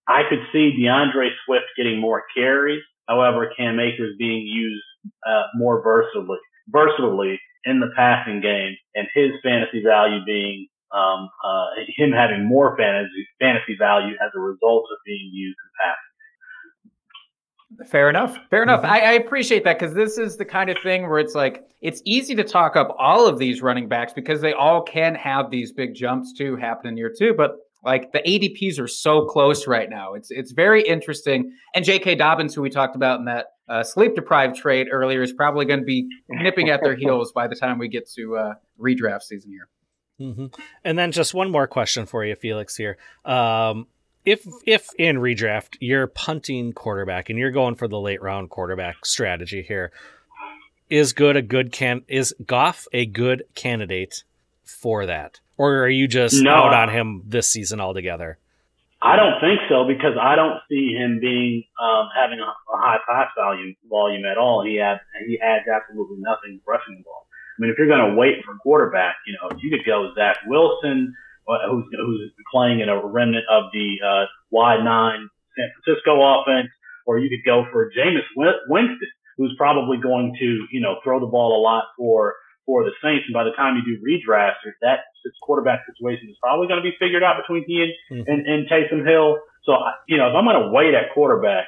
I 0.07 0.21
could 0.29 0.39
see 0.53 0.71
D'Andre 0.81 1.29
Swift 1.45 1.65
getting 1.75 1.99
more 1.99 2.23
carries, 2.33 2.81
however, 3.07 3.51
Cam 3.57 3.79
Akers 3.79 4.15
being 4.17 4.47
used 4.47 4.83
uh, 5.27 5.43
more 5.55 5.83
versatilely, 5.83 6.37
versatilely 6.69 7.37
in 7.65 7.79
the 7.79 7.91
passing 7.95 8.41
game, 8.41 8.75
and 8.95 9.07
his 9.13 9.31
fantasy 9.43 9.83
value 9.83 10.23
being 10.25 10.67
um, 10.93 11.29
uh, 11.43 11.67
him 11.95 12.11
having 12.11 12.45
more 12.45 12.75
fantasy 12.77 13.27
fantasy 13.39 13.75
value 13.77 14.15
as 14.23 14.31
a 14.35 14.39
result 14.39 14.85
of 14.91 14.97
being 15.05 15.29
used 15.31 15.57
in 15.57 15.69
passing. 15.79 16.10
Fair 17.89 18.09
enough. 18.09 18.37
Fair 18.49 18.63
enough. 18.63 18.83
I, 18.83 18.99
I 18.99 19.11
appreciate 19.13 19.63
that 19.63 19.79
because 19.79 19.95
this 19.95 20.17
is 20.17 20.37
the 20.37 20.45
kind 20.45 20.69
of 20.69 20.77
thing 20.83 21.09
where 21.09 21.19
it's 21.19 21.35
like 21.35 21.63
it's 21.81 22.01
easy 22.05 22.35
to 22.35 22.43
talk 22.43 22.75
up 22.75 22.95
all 22.99 23.27
of 23.27 23.39
these 23.39 23.61
running 23.61 23.87
backs 23.87 24.13
because 24.13 24.41
they 24.41 24.53
all 24.53 24.83
can 24.83 25.15
have 25.15 25.49
these 25.49 25.71
big 25.71 25.95
jumps 25.95 26.33
too 26.37 26.55
happen 26.57 26.89
in 26.89 26.97
year 26.97 27.11
two. 27.17 27.33
But 27.35 27.55
like 27.83 28.11
the 28.11 28.19
ADPs 28.19 28.79
are 28.79 28.87
so 28.87 29.25
close 29.25 29.67
right 29.67 29.89
now. 29.89 30.13
It's 30.13 30.29
it's 30.31 30.51
very 30.51 30.83
interesting. 30.83 31.51
And 31.73 31.83
J.K. 31.83 32.15
Dobbins, 32.15 32.53
who 32.53 32.61
we 32.61 32.69
talked 32.69 32.95
about 32.95 33.19
in 33.19 33.25
that 33.25 33.47
uh, 33.67 33.83
sleep 33.83 34.15
deprived 34.15 34.55
trade 34.57 34.87
earlier, 34.91 35.21
is 35.21 35.33
probably 35.33 35.65
going 35.65 35.79
to 35.79 35.85
be 35.85 36.07
nipping 36.29 36.69
at 36.69 36.81
their 36.83 36.95
heels 36.95 37.31
by 37.31 37.47
the 37.47 37.55
time 37.55 37.79
we 37.79 37.87
get 37.87 38.09
to 38.11 38.35
uh, 38.37 38.53
redraft 38.79 39.23
season 39.23 39.51
here. 39.51 40.33
hmm 40.33 40.47
And 40.83 40.99
then 40.99 41.11
just 41.11 41.33
one 41.33 41.49
more 41.49 41.67
question 41.67 42.05
for 42.05 42.23
you, 42.23 42.35
Felix. 42.35 42.75
Here, 42.75 42.97
um, 43.25 43.87
if 44.25 44.45
if 44.65 44.87
in 44.97 45.17
redraft 45.17 45.77
you're 45.79 46.07
punting 46.07 46.73
quarterback 46.73 47.29
and 47.29 47.37
you're 47.39 47.51
going 47.51 47.75
for 47.75 47.87
the 47.87 47.99
late 47.99 48.21
round 48.21 48.49
quarterback 48.49 49.05
strategy 49.05 49.61
here, 49.61 49.91
is 50.89 51.13
good 51.13 51.35
a 51.35 51.41
good 51.41 51.71
can 51.71 52.03
is 52.07 52.33
Goff 52.45 52.87
a 52.93 53.05
good 53.05 53.43
candidate 53.55 54.23
for 54.63 55.05
that, 55.05 55.39
or 55.57 55.83
are 55.83 55.89
you 55.89 56.07
just 56.07 56.41
No. 56.43 56.51
out 56.51 56.73
on 56.73 56.89
him 56.89 57.23
this 57.25 57.47
season 57.47 57.79
altogether? 57.79 58.37
I 59.03 59.15
don't 59.15 59.41
think 59.41 59.59
so 59.67 59.85
because 59.87 60.13
I 60.21 60.35
don't 60.35 60.59
see 60.69 60.93
him 60.93 61.19
being 61.19 61.63
um, 61.81 62.09
having 62.15 62.39
a, 62.39 62.43
a 62.43 62.77
high 62.77 62.99
pass 63.07 63.29
volume 63.35 63.75
volume 63.89 64.25
at 64.25 64.37
all. 64.37 64.63
He 64.63 64.79
adds 64.79 64.99
he 65.27 65.39
adds 65.41 65.65
absolutely 65.67 66.17
nothing 66.19 66.61
rushing 66.67 66.97
the 66.97 67.03
ball. 67.03 67.25
I 67.57 67.61
mean, 67.61 67.71
if 67.71 67.77
you're 67.77 67.87
going 67.87 68.11
to 68.11 68.15
wait 68.15 68.45
for 68.45 68.55
quarterback, 68.61 69.15
you 69.25 69.33
know, 69.33 69.57
you 69.61 69.69
could 69.69 69.85
go 69.85 70.13
Zach 70.15 70.37
Wilson, 70.47 71.13
who's 71.47 71.85
who's 71.91 72.31
playing 72.51 72.79
in 72.79 72.89
a 72.89 72.97
remnant 73.05 73.45
of 73.49 73.65
the 73.73 73.97
uh, 74.05 74.25
wide 74.51 74.83
nine 74.83 75.29
San 75.57 75.69
Francisco 75.83 76.15
offense, 76.21 76.69
or 77.05 77.19
you 77.19 77.29
could 77.29 77.45
go 77.45 77.65
for 77.71 77.91
Jameis 77.91 78.27
Winston, 78.67 79.09
who's 79.37 79.53
probably 79.57 79.97
going 79.97 80.35
to 80.39 80.67
you 80.71 80.81
know 80.81 80.97
throw 81.03 81.19
the 81.19 81.25
ball 81.27 81.59
a 81.59 81.61
lot 81.61 81.85
for 81.97 82.35
for 82.65 82.83
the 82.83 82.91
Saints. 83.03 83.25
And 83.27 83.33
by 83.33 83.43
the 83.43 83.51
time 83.57 83.75
you 83.75 83.83
do 83.83 84.01
redraft, 84.03 84.61
that 84.81 84.99
quarterback 85.41 85.81
situation 85.85 86.29
is 86.29 86.37
probably 86.41 86.67
going 86.67 86.81
to 86.81 86.83
be 86.87 86.95
figured 86.99 87.23
out 87.23 87.35
between 87.41 87.63
he 87.67 87.81
and 87.83 88.27
and, 88.27 88.45
and 88.47 88.69
Taysom 88.69 89.05
Hill. 89.07 89.39
So, 89.65 89.73
I- 89.73 89.93
you 90.07 90.17
know, 90.17 90.29
if 90.29 90.35
I'm 90.35 90.45
going 90.45 90.61
to 90.61 90.69
wait 90.71 90.93
at 90.93 91.13
quarterback, 91.13 91.65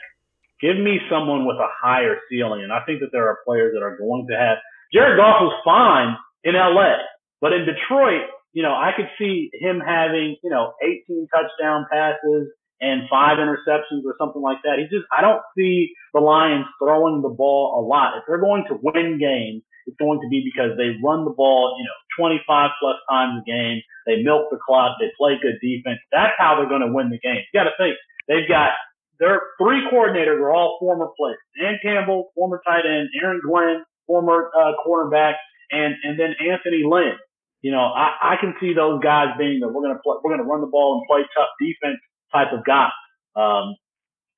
give 0.62 0.78
me 0.78 1.00
someone 1.10 1.46
with 1.46 1.58
a 1.58 1.68
higher 1.82 2.18
ceiling. 2.30 2.64
And 2.64 2.72
I 2.72 2.82
think 2.86 3.02
that 3.02 3.12
there 3.12 3.28
are 3.28 3.40
players 3.46 3.74
that 3.76 3.84
are 3.84 3.98
going 3.98 4.28
to 4.30 4.38
have. 4.38 4.58
Jared 4.94 5.18
Goff 5.18 5.42
was 5.42 5.54
fine 5.66 6.16
in 6.44 6.54
LA, 6.56 6.98
but 7.42 7.54
in 7.54 7.66
Detroit, 7.66 8.30
you 8.54 8.62
know, 8.64 8.74
I 8.74 8.92
could 8.96 9.10
see 9.18 9.50
him 9.54 9.82
having, 9.82 10.38
you 10.44 10.50
know, 10.50 10.74
18 10.82 11.28
touchdown 11.34 11.86
passes 11.92 12.54
and 12.80 13.10
five 13.10 13.38
interceptions 13.38 14.06
or 14.06 14.16
something 14.18 14.42
like 14.42 14.62
that. 14.64 14.78
He 14.78 14.86
just, 14.86 15.06
I 15.12 15.22
don't 15.22 15.42
see 15.58 15.94
the 16.14 16.20
Lions 16.22 16.66
throwing 16.78 17.22
the 17.22 17.30
ball 17.30 17.80
a 17.80 17.82
lot. 17.82 18.18
If 18.18 18.24
they're 18.28 18.42
going 18.42 18.66
to 18.70 18.78
win 18.82 19.18
games, 19.18 19.64
it's 19.86 19.98
going 19.98 20.22
to 20.22 20.30
be 20.30 20.46
because 20.46 20.78
they 20.78 20.96
run 21.04 21.26
the 21.26 21.36
ball, 21.36 21.76
you 21.78 21.84
know, 21.84 21.98
25 22.18 22.72
plus 22.80 22.96
times 23.10 23.42
a 23.42 23.44
game. 23.44 23.82
They 24.06 24.24
milk 24.24 24.48
the 24.52 24.60
clock. 24.64 24.98
They 25.00 25.12
play 25.18 25.36
good 25.42 25.60
defense. 25.60 26.00
That's 26.12 26.34
how 26.38 26.56
they're 26.56 26.70
going 26.70 26.86
to 26.86 26.94
win 26.94 27.10
the 27.10 27.20
game. 27.20 27.42
You 27.42 27.54
got 27.58 27.68
to 27.68 27.76
think 27.78 27.96
they've 28.28 28.48
got 28.48 28.72
their 29.20 29.40
three 29.62 29.88
coordinators 29.92 30.40
are 30.40 30.52
all 30.52 30.78
former 30.80 31.08
players. 31.18 31.40
Dan 31.60 31.80
Campbell, 31.82 32.32
former 32.36 32.62
tight 32.66 32.86
end, 32.86 33.10
Aaron 33.22 33.42
Glenn, 33.44 33.84
former 34.08 34.50
uh, 34.52 34.74
cornerback, 34.86 35.36
and 35.72 35.96
and 36.04 36.20
then 36.20 36.36
Anthony 36.40 36.84
Lynn. 36.84 37.16
You 37.64 37.72
know, 37.72 37.80
I, 37.96 38.34
I 38.34 38.36
can 38.40 38.54
see 38.60 38.74
those 38.76 39.02
guys 39.02 39.34
being 39.40 39.62
the 39.62 39.68
we're 39.68 39.82
going 39.82 39.96
to 39.96 40.02
play, 40.04 40.18
we're 40.22 40.36
going 40.36 40.44
to 40.44 40.50
run 40.52 40.62
the 40.62 40.68
ball 40.68 41.00
and 41.00 41.08
play 41.08 41.24
tough 41.34 41.50
defense 41.60 41.98
type 42.32 42.52
of 42.54 42.64
guy. 42.66 42.90
Um, 43.36 43.76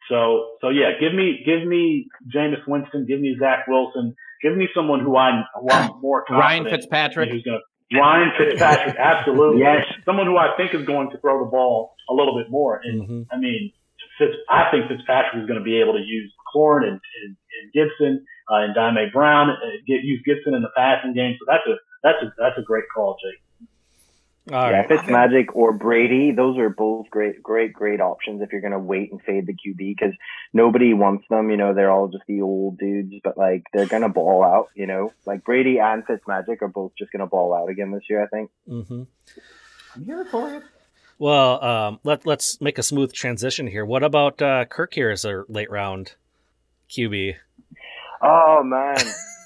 so 0.07 0.55
so 0.61 0.69
yeah, 0.69 0.91
give 0.99 1.13
me 1.13 1.41
give 1.43 1.67
me 1.67 2.07
Jameis 2.33 2.61
Winston, 2.67 3.05
give 3.07 3.19
me 3.19 3.35
Zach 3.39 3.65
Wilson, 3.67 4.15
give 4.41 4.55
me 4.55 4.67
someone 4.75 4.99
who 5.01 5.17
I'm 5.17 5.43
who 5.59 5.67
I'm 5.71 5.99
more 5.99 6.23
Ryan 6.29 6.65
Fitzpatrick. 6.65 7.29
who's 7.31 7.43
going 7.43 7.59
to 7.59 7.97
Ryan 7.99 8.31
Fitzpatrick, 8.37 8.95
absolutely. 8.97 9.61
Yes. 9.61 9.85
Someone 10.05 10.27
who 10.27 10.37
I 10.37 10.55
think 10.57 10.73
is 10.73 10.85
going 10.85 11.09
to 11.11 11.17
throw 11.19 11.43
the 11.43 11.49
ball 11.49 11.95
a 12.09 12.13
little 12.13 12.37
bit 12.37 12.49
more. 12.49 12.79
And 12.83 13.07
Mhm. 13.07 13.25
I 13.31 13.37
mean, 13.37 13.71
Fitz, 14.17 14.33
I 14.49 14.69
think 14.71 14.87
Fitzpatrick 14.87 15.41
is 15.41 15.47
going 15.47 15.59
to 15.59 15.63
be 15.63 15.79
able 15.81 15.93
to 15.93 15.99
use 16.01 16.33
Corn 16.53 16.83
and, 16.83 16.93
and, 17.01 17.37
and 17.61 17.73
Gibson 17.73 18.25
uh, 18.49 18.55
and 18.65 18.75
Dyami 18.75 19.11
Brown, 19.11 19.49
uh, 19.49 19.55
get 19.87 20.01
use 20.03 20.21
Gibson 20.25 20.53
in 20.53 20.61
the 20.61 20.71
passing 20.75 21.13
game. 21.13 21.35
So 21.39 21.45
that's 21.47 21.65
a 21.67 21.75
that's 22.05 22.23
a 22.23 22.33
that's 22.37 22.57
a 22.57 22.61
great 22.61 22.85
call, 22.93 23.17
Jake. 23.21 23.41
All 24.53 24.69
yeah, 24.69 24.81
right. 24.81 24.89
Fitzmagic 24.89 25.47
or 25.55 25.73
Brady, 25.73 26.31
those 26.31 26.59
are 26.59 26.69
both 26.69 27.09
great, 27.09 27.41
great, 27.41 27.73
great 27.73 27.99
options 27.99 28.43
if 28.43 28.51
you're 28.51 28.61
going 28.61 28.73
to 28.73 28.79
wait 28.79 29.11
and 29.11 29.19
fade 29.23 29.47
the 29.47 29.53
QB 29.53 29.77
because 29.77 30.13
nobody 30.53 30.93
wants 30.93 31.25
them. 31.31 31.49
You 31.49 31.57
know, 31.57 31.73
they're 31.73 31.89
all 31.89 32.09
just 32.09 32.25
the 32.27 32.41
old 32.41 32.77
dudes, 32.77 33.15
but 33.23 33.39
like 33.39 33.63
they're 33.73 33.87
going 33.87 34.03
to 34.03 34.09
ball 34.09 34.43
out. 34.43 34.69
You 34.75 34.85
know, 34.85 35.13
like 35.25 35.43
Brady 35.43 35.79
and 35.79 36.05
Fitzmagic 36.05 36.61
are 36.61 36.67
both 36.67 36.91
just 36.95 37.11
going 37.11 37.21
to 37.21 37.25
ball 37.25 37.55
out 37.55 37.69
again 37.69 37.89
this 37.89 38.03
year. 38.07 38.23
I 38.23 38.27
think. 38.27 38.51
Mm-hmm. 38.69 39.03
I'm 39.95 40.05
here 40.05 40.25
for 40.25 40.53
it. 40.53 40.63
Well, 41.17 41.63
um, 41.63 41.99
let 42.03 42.27
let's 42.27 42.61
make 42.61 42.77
a 42.77 42.83
smooth 42.83 43.13
transition 43.13 43.65
here. 43.65 43.85
What 43.85 44.03
about 44.03 44.41
uh, 44.43 44.65
Kirk 44.65 44.93
here 44.93 45.09
as 45.09 45.25
a 45.25 45.43
late 45.47 45.71
round 45.71 46.13
QB? 46.89 47.35
Oh 48.21 48.63
man, 48.63 48.97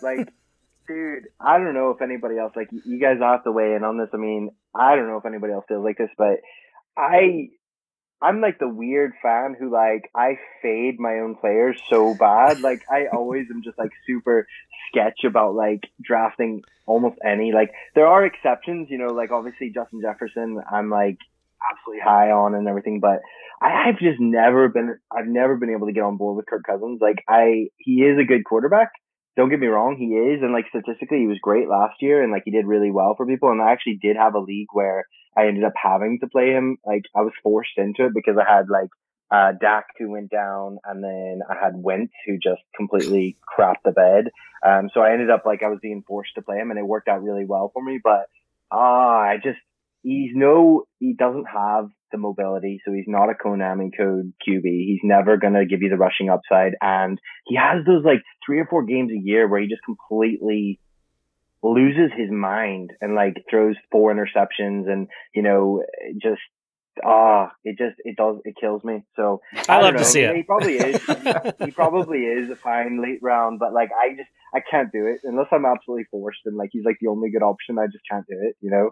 like, 0.02 0.30
dude, 0.90 1.28
I 1.40 1.58
don't 1.60 1.74
know 1.76 1.92
if 1.92 2.02
anybody 2.02 2.38
else 2.38 2.54
like 2.56 2.70
you- 2.72 3.00
guys 3.00 3.20
have 3.22 3.44
to 3.44 3.52
weigh 3.52 3.76
in 3.76 3.84
on 3.84 3.98
this. 3.98 4.10
I 4.14 4.18
mean, 4.18 4.50
I 4.76 4.96
don't 4.96 5.08
know 5.08 5.18
if 5.18 5.26
anybody 5.26 5.54
else 5.54 5.66
feels 5.68 5.86
like 5.86 5.98
this, 5.98 6.10
but 6.18 6.42
I, 6.98 7.50
I'm 8.22 8.42
like 8.42 8.60
the 8.60 8.68
weird 8.68 9.14
fan 9.22 9.56
who 9.58 9.72
like 9.72 10.10
I 10.14 10.38
fade 10.62 11.00
my 11.00 11.20
own 11.20 11.36
players 11.36 11.80
so 11.90 12.16
bad. 12.16 12.60
Like 12.62 12.82
I 12.92 13.06
always 13.16 13.46
am 13.50 13.62
just 13.64 13.78
like 13.78 13.92
super 14.06 14.48
sketch 14.90 15.24
about 15.26 15.56
like 15.56 15.82
drafting 16.02 16.64
almost 16.86 17.18
any. 17.26 17.52
Like 17.54 17.72
there 17.96 18.08
are 18.08 18.26
exceptions, 18.26 18.90
you 18.90 18.98
know, 18.98 19.14
like 19.14 19.32
obviously 19.32 19.72
Justin 19.74 20.02
Jefferson. 20.02 20.60
I'm 20.70 20.90
like 20.90 21.18
absolutely 21.72 22.02
high 22.04 22.32
on 22.32 22.56
and 22.56 22.68
everything, 22.68 23.00
but 23.00 23.20
I, 23.62 23.90
I've 23.90 24.00
just 24.00 24.20
never 24.20 24.68
been 24.70 24.98
I've 25.16 25.28
never 25.28 25.56
been 25.56 25.70
able 25.70 25.88
to 25.88 25.94
get 25.94 26.04
on 26.04 26.18
board 26.18 26.36
with 26.36 26.48
Kirk 26.48 26.64
Cousins. 26.66 27.00
Like 27.02 27.24
I 27.30 27.68
he 27.78 28.02
is 28.02 28.18
a 28.20 28.26
good 28.26 28.44
quarterback. 28.44 28.92
Don't 29.40 29.48
get 29.48 29.62
me 29.62 29.68
wrong, 29.68 29.96
he 29.96 30.08
is, 30.16 30.42
and 30.44 30.52
like 30.52 30.66
statistically 30.68 31.20
he 31.20 31.28
was 31.28 31.38
great 31.42 31.70
last 31.70 32.02
year 32.02 32.22
and 32.22 32.30
like 32.30 32.42
he 32.44 32.52
did 32.52 32.66
really 32.66 32.92
well 32.92 33.16
for 33.16 33.26
people. 33.26 33.50
And 33.50 33.62
I 33.62 33.72
actually 33.72 33.98
did 34.02 34.18
have 34.18 34.36
a 34.36 34.40
league 34.40 34.68
where 34.74 35.06
I 35.38 35.48
ended 35.48 35.64
up 35.64 35.72
having 35.82 36.20
to 36.20 36.28
play 36.28 36.50
him. 36.50 36.76
Like 36.86 37.06
I 37.16 37.22
was 37.22 37.32
forced 37.42 37.78
into 37.78 38.08
it 38.08 38.12
because 38.14 38.36
I 38.38 38.44
had 38.44 38.68
like 38.68 38.90
uh 39.32 39.54
Dak 39.54 39.86
who 39.98 40.12
went 40.12 40.30
down 40.30 40.80
and 40.84 41.02
then 41.02 41.40
I 41.50 41.56
had 41.56 41.72
Wentz 41.78 42.12
who 42.26 42.38
just 42.38 42.62
completely 42.76 43.38
crapped 43.48 43.84
the 43.86 43.94
bed. 43.94 44.26
Um 44.62 44.90
so 44.94 45.00
I 45.00 45.14
ended 45.14 45.30
up 45.30 45.46
like 45.46 45.64
I 45.64 45.70
was 45.70 45.80
being 45.82 46.04
forced 46.06 46.36
to 46.36 46.42
play 46.42 46.58
him 46.58 46.70
and 46.70 46.78
it 46.78 46.86
worked 46.86 47.08
out 47.08 47.24
really 47.24 47.46
well 47.46 47.72
for 47.74 47.82
me. 47.82 47.98
But 48.04 48.26
ah 48.74 49.20
I 49.20 49.38
just 49.38 49.60
he's 50.02 50.32
no 50.34 50.84
he 51.00 51.14
doesn't 51.14 51.46
have 51.46 51.90
the 52.12 52.18
mobility, 52.18 52.82
so 52.86 52.92
he's 52.92 53.06
not 53.08 53.30
a 53.30 53.34
Konami 53.34 53.92
code 53.96 54.34
QB. 54.48 54.64
He's 54.64 55.02
never 55.04 55.38
gonna 55.38 55.66
give 55.66 55.82
you 55.82 55.90
the 55.90 55.98
rushing 55.98 56.30
upside, 56.30 56.76
and 56.82 57.20
he 57.46 57.56
has 57.56 57.86
those 57.86 58.04
like 58.04 58.22
three 58.46 58.60
or 58.60 58.66
four 58.66 58.84
games 58.84 59.12
a 59.12 59.22
year 59.22 59.48
where 59.48 59.62
he 59.62 59.68
just 59.68 59.84
completely 59.84 60.80
loses 61.62 62.12
his 62.16 62.32
mind 62.32 62.92
and 63.02 63.16
like 63.16 63.36
throws 63.50 63.76
four 63.92 64.14
interceptions, 64.14 64.90
and 64.90 65.08
you 65.34 65.44
know 65.44 65.84
just 66.22 66.42
ah, 67.06 67.52
it 67.64 67.78
just 67.78 67.96
it 68.00 68.16
does 68.18 68.38
it 68.46 68.56
kills 68.60 68.84
me. 68.84 69.04
So 69.16 69.42
I 69.68 69.80
don't 69.80 69.94
love 69.94 69.98
to 69.98 70.06
see 70.06 70.22
it. 70.22 70.36
He 70.36 70.44
probably 70.44 70.76
is. 70.78 71.02
he 71.64 71.72
probably 71.72 72.20
is 72.20 72.50
a 72.50 72.56
fine 72.56 73.02
late 73.02 73.20
round, 73.22 73.60
but 73.60 73.74
like 73.74 73.90
I 73.92 74.10
just 74.16 74.30
I 74.54 74.62
can't 74.70 74.92
do 74.92 75.06
it 75.08 75.22
unless 75.24 75.48
I'm 75.52 75.66
absolutely 75.66 76.06
forced, 76.12 76.42
and 76.46 76.58
like 76.58 76.70
he's 76.72 76.86
like 76.86 76.98
the 77.02 77.10
only 77.10 77.30
good 77.30 77.44
option. 77.44 77.78
I 77.78 77.86
just 77.86 78.04
can't 78.10 78.26
do 78.28 78.38
it, 78.42 78.56
you 78.62 78.72
know. 78.72 78.92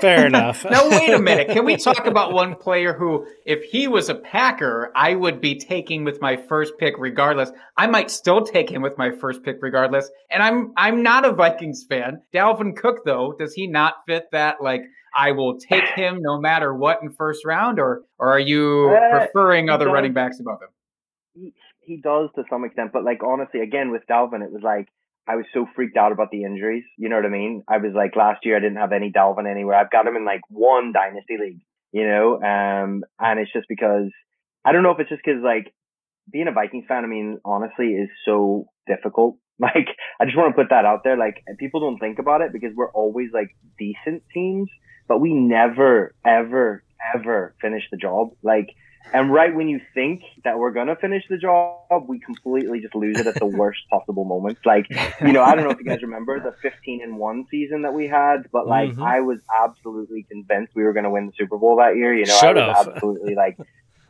Fair 0.00 0.26
enough. 0.26 0.64
now 0.64 0.88
wait 0.88 1.10
a 1.12 1.18
minute. 1.18 1.48
Can 1.48 1.66
we 1.66 1.76
talk 1.88 2.06
about 2.06 2.32
one 2.32 2.54
player 2.54 2.94
who, 2.94 3.26
if 3.44 3.62
he 3.64 3.86
was 3.88 4.08
a 4.08 4.14
Packer, 4.14 4.90
I 4.96 5.14
would 5.14 5.40
be 5.40 5.58
taking 5.58 6.02
with 6.04 6.18
my 6.22 6.36
first 6.36 6.78
pick 6.78 6.94
regardless. 6.98 7.50
I 7.76 7.86
might 7.86 8.10
still 8.10 8.42
take 8.42 8.70
him 8.70 8.80
with 8.80 8.96
my 8.96 9.10
first 9.20 9.42
pick 9.42 9.56
regardless. 9.60 10.10
And 10.30 10.42
I'm 10.42 10.72
I'm 10.78 11.02
not 11.02 11.26
a 11.26 11.32
Vikings 11.32 11.84
fan. 11.88 12.22
Dalvin 12.34 12.74
Cook 12.74 13.04
though, 13.04 13.34
does 13.38 13.52
he 13.52 13.66
not 13.66 13.94
fit 14.06 14.24
that? 14.32 14.62
Like 14.62 14.80
I 15.14 15.32
will 15.32 15.58
take 15.58 15.84
him 15.94 16.18
no 16.22 16.40
matter 16.40 16.72
what 16.74 17.00
in 17.02 17.10
first 17.10 17.44
round, 17.44 17.78
or 17.78 18.02
or 18.18 18.32
are 18.32 18.40
you 18.40 18.90
Uh, 18.96 19.26
preferring 19.26 19.66
he 19.66 19.70
other 19.70 19.86
does. 19.86 19.92
running 19.92 20.14
backs 20.14 20.40
above 20.40 20.62
him? 20.62 20.68
he, 21.34 21.52
he 21.80 21.96
does 21.98 22.30
to 22.36 22.44
some 22.48 22.64
extent, 22.64 22.92
but 22.94 23.04
like 23.04 23.22
honestly, 23.22 23.60
again 23.60 23.90
with 23.90 24.02
Dalvin, 24.10 24.42
it 24.42 24.50
was 24.50 24.62
like 24.62 24.88
I 25.28 25.36
was 25.36 25.46
so 25.52 25.66
freaked 25.74 25.96
out 25.96 26.12
about 26.12 26.30
the 26.30 26.44
injuries. 26.44 26.84
You 26.96 27.08
know 27.08 27.16
what 27.16 27.26
I 27.26 27.30
mean? 27.30 27.62
I 27.68 27.78
was 27.78 27.92
like 27.94 28.16
last 28.16 28.44
year 28.44 28.56
I 28.56 28.60
didn't 28.60 28.78
have 28.78 28.92
any 28.92 29.10
Dalvin 29.10 29.50
anywhere. 29.50 29.76
I've 29.76 29.90
got 29.90 30.06
him 30.06 30.16
in 30.16 30.24
like 30.24 30.42
one 30.48 30.92
dynasty 30.92 31.36
league, 31.40 31.60
you 31.92 32.06
know, 32.06 32.34
um, 32.36 33.04
and 33.18 33.40
it's 33.40 33.52
just 33.52 33.66
because 33.68 34.10
I 34.64 34.72
don't 34.72 34.82
know 34.82 34.92
if 34.92 35.00
it's 35.00 35.10
just 35.10 35.22
because 35.24 35.42
like 35.42 35.72
being 36.30 36.48
a 36.48 36.52
Vikings 36.52 36.84
fan. 36.88 37.04
I 37.04 37.08
mean, 37.08 37.38
honestly, 37.44 37.88
is 37.88 38.10
so 38.24 38.66
difficult. 38.86 39.36
Like 39.58 39.88
I 40.20 40.26
just 40.26 40.36
want 40.36 40.54
to 40.54 40.62
put 40.62 40.68
that 40.68 40.84
out 40.84 41.00
there. 41.02 41.16
Like 41.16 41.42
people 41.58 41.80
don't 41.80 41.96
think 41.98 42.18
about 42.18 42.42
it 42.42 42.52
because 42.52 42.72
we're 42.76 42.92
always 42.92 43.30
like 43.32 43.56
decent 43.78 44.22
teams, 44.34 44.68
but 45.08 45.18
we 45.18 45.32
never 45.32 46.14
ever 46.26 46.84
ever 47.14 47.54
finish 47.60 47.82
the 47.90 47.96
job. 47.96 48.30
Like, 48.42 48.68
and 49.12 49.32
right 49.32 49.54
when 49.54 49.68
you 49.68 49.80
think 49.94 50.22
that 50.44 50.58
we're 50.58 50.72
gonna 50.72 50.96
finish 50.96 51.24
the 51.28 51.38
job, 51.38 52.04
we 52.08 52.18
completely 52.20 52.80
just 52.80 52.94
lose 52.94 53.18
it 53.18 53.26
at 53.26 53.34
the 53.36 53.46
worst 53.60 53.80
possible 53.90 54.24
moments. 54.24 54.60
Like, 54.64 54.86
you 55.20 55.32
know, 55.32 55.42
I 55.42 55.54
don't 55.54 55.64
know 55.64 55.70
if 55.70 55.78
you 55.78 55.84
guys 55.84 56.02
remember 56.02 56.40
the 56.40 56.52
15 56.62 57.02
and 57.02 57.16
one 57.18 57.46
season 57.50 57.82
that 57.82 57.94
we 57.94 58.06
had, 58.08 58.48
but 58.52 58.66
like, 58.66 58.90
Mhm. 58.90 59.02
I 59.02 59.20
was 59.20 59.40
absolutely 59.62 60.24
convinced 60.24 60.74
we 60.74 60.82
were 60.84 60.92
gonna 60.92 61.10
win 61.10 61.26
the 61.26 61.32
Super 61.38 61.58
Bowl 61.58 61.76
that 61.76 61.96
year. 61.96 62.12
You 62.14 62.26
know, 62.26 62.34
Should 62.34 62.56
I 62.58 62.66
was 62.68 62.76
have. 62.76 62.88
absolutely 62.88 63.34
like, 63.34 63.56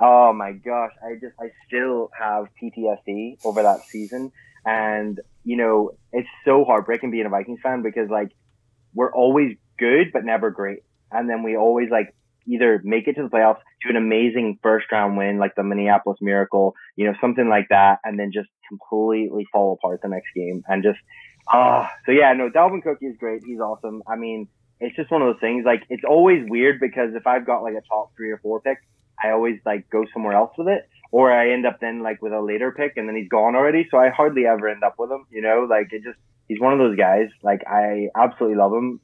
oh 0.01 0.33
my 0.33 0.53
gosh, 0.53 0.93
I 1.03 1.15
just, 1.21 1.35
I 1.41 1.51
still 1.67 2.11
have 2.19 2.47
PTSD 2.63 3.39
over 3.45 3.63
that 3.63 3.81
season, 3.89 4.33
and 4.65 5.21
you 5.45 5.57
know, 5.57 5.93
it's 6.13 6.29
so 6.45 6.65
heartbreaking 6.65 7.11
being 7.11 7.27
a 7.27 7.29
Vikings 7.31 7.61
fan 7.63 7.83
because 7.83 8.11
like 8.11 8.31
we're 8.95 9.13
always 9.13 9.57
good 9.79 10.11
but 10.13 10.25
never 10.25 10.51
great, 10.51 10.81
and 11.13 11.29
then 11.31 11.43
we 11.43 11.57
always 11.57 11.91
like 11.91 12.15
either 12.47 12.81
make 12.85 13.09
it 13.09 13.15
to 13.15 13.23
the 13.23 13.29
playoffs, 13.29 13.59
do 13.83 13.91
an 13.91 13.97
amazing 13.97 14.59
first 14.63 14.87
round 14.91 15.17
win 15.17 15.39
like 15.39 15.55
the 15.55 15.63
Minneapolis 15.63 16.19
Miracle, 16.21 16.75
you 16.97 17.07
know, 17.07 17.15
something 17.21 17.49
like 17.49 17.69
that, 17.71 17.99
and 18.05 18.19
then 18.19 18.33
just 18.33 18.49
completely 18.69 19.47
fall 19.53 19.75
apart 19.75 20.01
the 20.03 20.09
next 20.09 20.29
game 20.35 20.63
and 20.67 20.83
just 20.83 20.99
ah. 21.49 21.91
so 22.05 22.13
yeah, 22.13 22.33
no, 22.33 22.51
Dalvin 22.51 22.83
Cook 22.83 22.99
is 23.01 23.17
great. 23.19 23.43
He's 23.45 23.61
awesome. 23.61 24.03
I 24.09 24.17
mean, 24.17 24.49
it's 24.81 24.97
just 24.97 25.11
one 25.11 25.23
of 25.23 25.29
those 25.29 25.41
things. 25.41 25.65
Like 25.65 25.83
it's 25.89 26.05
always 26.09 26.45
weird 26.49 26.81
because 26.81 27.15
if 27.15 27.27
I've 27.27 27.47
got 27.47 27.63
like 27.63 27.75
a 27.75 27.83
top 27.89 28.13
three 28.17 28.31
or 28.31 28.39
four 28.39 28.61
pick, 28.61 28.79
I 29.23 29.31
always 29.31 29.59
like 29.65 29.89
go 29.91 30.05
somewhere 30.13 30.35
else 30.35 30.53
with 30.57 30.69
it. 30.69 30.89
Or 31.13 31.33
I 31.33 31.53
end 31.53 31.67
up 31.67 31.81
then 31.81 32.03
like 32.03 32.21
with 32.21 32.33
a 32.33 32.41
later 32.41 32.73
pick 32.73 32.97
and 32.97 33.09
then 33.09 33.17
he's 33.17 33.29
gone 33.29 33.55
already. 33.55 33.87
So 33.91 33.99
I 33.99 34.11
hardly 34.11 34.47
ever 34.47 34.69
end 34.69 34.83
up 34.85 34.97
with 34.99 35.11
him, 35.11 35.25
you 35.31 35.41
know, 35.41 35.67
like 35.69 35.93
it 35.93 36.03
just, 36.03 36.19
he's 36.49 36.61
one 36.61 36.73
of 36.73 36.79
those 36.79 36.97
guys. 36.97 37.29
Like 37.43 37.63
I 37.67 38.09
absolutely 38.17 38.59
love 38.59 38.73
him. 38.73 39.01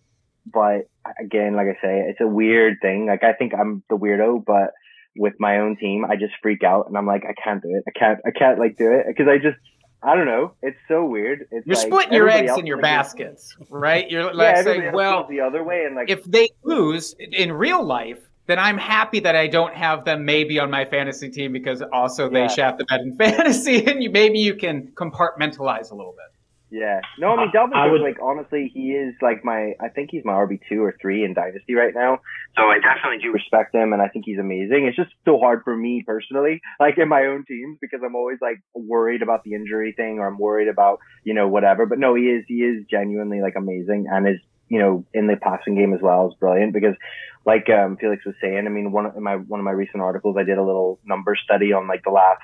But 0.46 0.88
again, 1.20 1.54
like 1.54 1.66
I 1.68 1.74
say, 1.82 2.00
it's 2.08 2.20
a 2.20 2.26
weird 2.26 2.78
thing. 2.82 3.06
Like 3.06 3.22
I 3.22 3.32
think 3.32 3.52
I'm 3.54 3.82
the 3.88 3.96
weirdo, 3.96 4.44
but 4.44 4.72
with 5.16 5.34
my 5.38 5.58
own 5.58 5.76
team, 5.76 6.04
I 6.04 6.16
just 6.16 6.32
freak 6.42 6.62
out 6.64 6.88
and 6.88 6.96
I'm 6.96 7.06
like, 7.06 7.22
I 7.28 7.34
can't 7.42 7.62
do 7.62 7.70
it. 7.76 7.84
I 7.86 7.98
can't, 7.98 8.18
I 8.26 8.30
can't 8.30 8.58
like 8.58 8.76
do 8.76 8.92
it 8.92 9.04
because 9.06 9.26
I 9.28 9.36
just, 9.36 9.58
I 10.02 10.16
don't 10.16 10.26
know. 10.26 10.54
It's 10.62 10.78
so 10.88 11.04
weird. 11.04 11.46
It's 11.50 11.66
You're 11.66 11.76
like, 11.76 11.86
splitting 11.86 12.12
your 12.14 12.28
eggs 12.28 12.56
in 12.58 12.66
your 12.66 12.78
like, 12.78 12.82
baskets, 12.82 13.54
right? 13.70 14.10
You're 14.10 14.34
like 14.34 14.56
everybody 14.56 14.80
saying, 14.80 14.94
well, 14.94 15.26
the 15.28 15.40
other 15.40 15.62
way 15.62 15.84
and 15.86 15.94
like 15.94 16.10
if 16.10 16.24
they 16.24 16.48
lose 16.64 17.14
in 17.18 17.52
real 17.52 17.84
life, 17.84 18.18
then 18.46 18.58
I'm 18.58 18.78
happy 18.78 19.20
that 19.20 19.36
I 19.36 19.46
don't 19.46 19.74
have 19.74 20.04
them 20.04 20.24
maybe 20.24 20.58
on 20.58 20.70
my 20.70 20.84
fantasy 20.84 21.30
team 21.30 21.52
because 21.52 21.82
also 21.92 22.28
they 22.28 22.40
Yeah. 22.40 22.46
shaft 22.48 22.78
the 22.78 22.84
bed 22.86 23.00
in 23.02 23.16
fantasy, 23.18 23.86
and 23.86 24.02
you 24.02 24.10
maybe 24.10 24.40
you 24.40 24.54
can 24.56 24.88
compartmentalize 24.94 25.92
a 25.92 25.94
little 25.94 26.12
bit. 26.12 26.31
Yeah. 26.72 27.02
No, 27.18 27.34
I 27.34 27.36
mean 27.36 27.52
Dalvin 27.52 27.74
I 27.74 27.90
would- 27.90 28.00
like 28.00 28.16
honestly, 28.22 28.70
he 28.72 28.92
is 28.92 29.14
like 29.20 29.44
my 29.44 29.74
I 29.78 29.88
think 29.90 30.08
he's 30.10 30.24
my 30.24 30.32
RB 30.32 30.58
two 30.70 30.82
or 30.82 30.96
three 31.00 31.22
in 31.22 31.34
Dynasty 31.34 31.74
right 31.74 31.94
now. 31.94 32.20
So 32.56 32.62
I 32.62 32.78
definitely 32.78 33.18
do 33.22 33.30
respect 33.30 33.74
him 33.74 33.92
and 33.92 34.00
I 34.00 34.08
think 34.08 34.24
he's 34.24 34.38
amazing. 34.38 34.86
It's 34.86 34.96
just 34.96 35.10
so 35.26 35.38
hard 35.38 35.64
for 35.64 35.76
me 35.76 36.02
personally, 36.06 36.62
like 36.80 36.96
in 36.96 37.08
my 37.10 37.26
own 37.26 37.44
teams, 37.46 37.76
because 37.80 38.00
I'm 38.02 38.14
always 38.16 38.38
like 38.40 38.56
worried 38.74 39.20
about 39.20 39.44
the 39.44 39.52
injury 39.52 39.92
thing 39.92 40.18
or 40.18 40.26
I'm 40.26 40.38
worried 40.38 40.68
about, 40.68 41.00
you 41.24 41.34
know, 41.34 41.46
whatever. 41.46 41.84
But 41.84 41.98
no, 41.98 42.14
he 42.14 42.22
is 42.22 42.44
he 42.48 42.62
is 42.62 42.86
genuinely 42.90 43.42
like 43.42 43.54
amazing 43.54 44.06
and 44.10 44.26
is, 44.26 44.40
you 44.68 44.78
know, 44.78 45.04
in 45.12 45.26
the 45.26 45.36
passing 45.36 45.74
game 45.74 45.92
as 45.92 46.00
well 46.00 46.28
is 46.28 46.34
brilliant 46.40 46.72
because 46.72 46.94
like 47.44 47.68
um 47.68 47.98
Felix 48.00 48.24
was 48.24 48.34
saying, 48.40 48.64
I 48.66 48.70
mean 48.70 48.92
one 48.92 49.04
of 49.04 49.14
in 49.14 49.22
my 49.22 49.36
one 49.36 49.60
of 49.60 49.64
my 49.64 49.72
recent 49.72 50.02
articles 50.02 50.36
I 50.38 50.44
did 50.44 50.56
a 50.56 50.64
little 50.64 51.00
number 51.04 51.36
study 51.36 51.74
on 51.74 51.86
like 51.86 52.02
the 52.02 52.10
last 52.10 52.40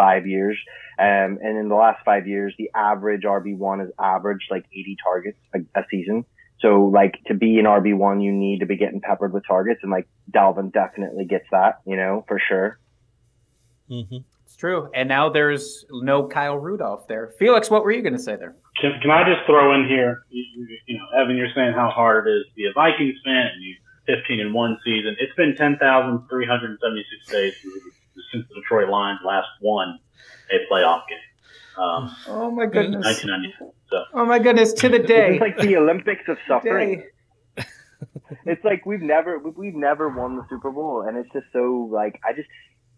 five 0.00 0.26
years. 0.26 0.56
Um, 0.98 1.38
and 1.42 1.58
in 1.58 1.68
the 1.68 1.74
last 1.74 2.00
five 2.04 2.26
years, 2.26 2.54
the 2.58 2.70
average 2.74 3.22
RB1 3.22 3.80
has 3.80 3.90
averaged 3.98 4.46
like 4.50 4.64
80 4.72 4.96
targets 5.04 5.38
a, 5.54 5.58
a 5.80 5.84
season. 5.90 6.24
So 6.60 6.84
like 6.86 7.14
to 7.26 7.34
be 7.34 7.58
an 7.58 7.64
RB1, 7.66 8.22
you 8.22 8.32
need 8.32 8.60
to 8.60 8.66
be 8.66 8.76
getting 8.76 9.00
peppered 9.00 9.32
with 9.32 9.44
targets. 9.46 9.80
And 9.82 9.90
like 9.92 10.08
Dalvin 10.30 10.72
definitely 10.72 11.24
gets 11.26 11.44
that, 11.52 11.80
you 11.86 11.96
know, 11.96 12.24
for 12.28 12.38
sure. 12.48 12.78
hmm 13.88 14.18
It's 14.44 14.56
true. 14.56 14.90
And 14.94 15.08
now 15.08 15.28
there's 15.30 15.84
no 15.90 16.26
Kyle 16.28 16.56
Rudolph 16.58 17.06
there. 17.08 17.32
Felix, 17.38 17.70
what 17.70 17.82
were 17.84 17.92
you 17.92 18.02
going 18.02 18.12
to 18.14 18.18
say 18.22 18.36
there? 18.36 18.56
Can, 18.80 18.92
can 19.02 19.10
I 19.10 19.22
just 19.24 19.46
throw 19.46 19.74
in 19.74 19.86
here? 19.88 20.22
You, 20.30 20.44
you- 20.56 20.66
you 20.86 20.98
know, 20.98 21.22
Evan, 21.22 21.36
you're 21.36 21.52
saying 21.54 21.72
how 21.74 21.88
hard 21.90 22.26
it 22.26 22.30
is 22.32 22.44
to 22.48 22.54
be 22.54 22.66
a 22.66 22.72
Vikings 22.74 23.16
fan, 23.24 23.46
and 23.54 23.62
you 23.62 23.74
15 24.06 24.40
in 24.40 24.52
one 24.52 24.76
season. 24.84 25.14
It's 25.20 25.34
been 25.36 25.54
10,376 25.56 27.30
days 27.30 27.54
since 27.62 27.94
the 28.14 28.42
Detroit 28.54 28.88
Lions 28.88 29.20
last 29.24 29.48
won 29.60 29.98
a 30.50 30.72
playoff 30.72 31.02
game. 31.08 31.18
Um, 31.82 32.14
Oh 32.28 32.50
my 32.50 32.66
goodness. 32.66 33.04
1994. 33.04 33.72
So 33.90 34.04
Oh 34.14 34.24
my 34.26 34.38
goodness. 34.38 34.72
To 34.74 34.88
the 34.88 34.98
day. 34.98 35.34
It's 35.34 35.40
like 35.40 35.58
the 35.58 35.76
Olympics 35.76 36.22
of 36.28 36.36
suffering. 36.48 37.00
Day. 37.56 37.64
It's 38.46 38.64
like 38.64 38.86
we've 38.86 39.00
never 39.02 39.38
we've 39.38 39.74
never 39.74 40.08
won 40.08 40.36
the 40.36 40.44
Super 40.48 40.70
Bowl, 40.70 41.04
and 41.06 41.16
it's 41.18 41.28
just 41.32 41.46
so 41.52 41.88
like 41.92 42.18
I 42.26 42.32
just 42.32 42.48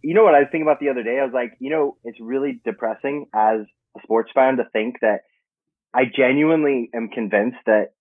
you 0.02 0.14
know 0.14 0.24
what 0.24 0.34
I 0.34 0.40
was 0.40 0.48
thinking 0.52 0.66
about 0.66 0.78
the 0.80 0.90
other 0.90 1.02
day. 1.02 1.18
I 1.20 1.24
was 1.24 1.32
like, 1.34 1.54
you 1.58 1.70
know, 1.70 1.96
it's 2.04 2.18
really 2.20 2.60
depressing 2.64 3.26
as 3.34 3.60
a 3.96 4.00
sports 4.02 4.30
fan 4.34 4.56
to 4.58 4.64
think 4.72 4.96
that 5.00 5.20
I 5.94 6.02
genuinely 6.04 6.90
am 6.94 7.08
convinced 7.08 7.58
that 7.66 7.92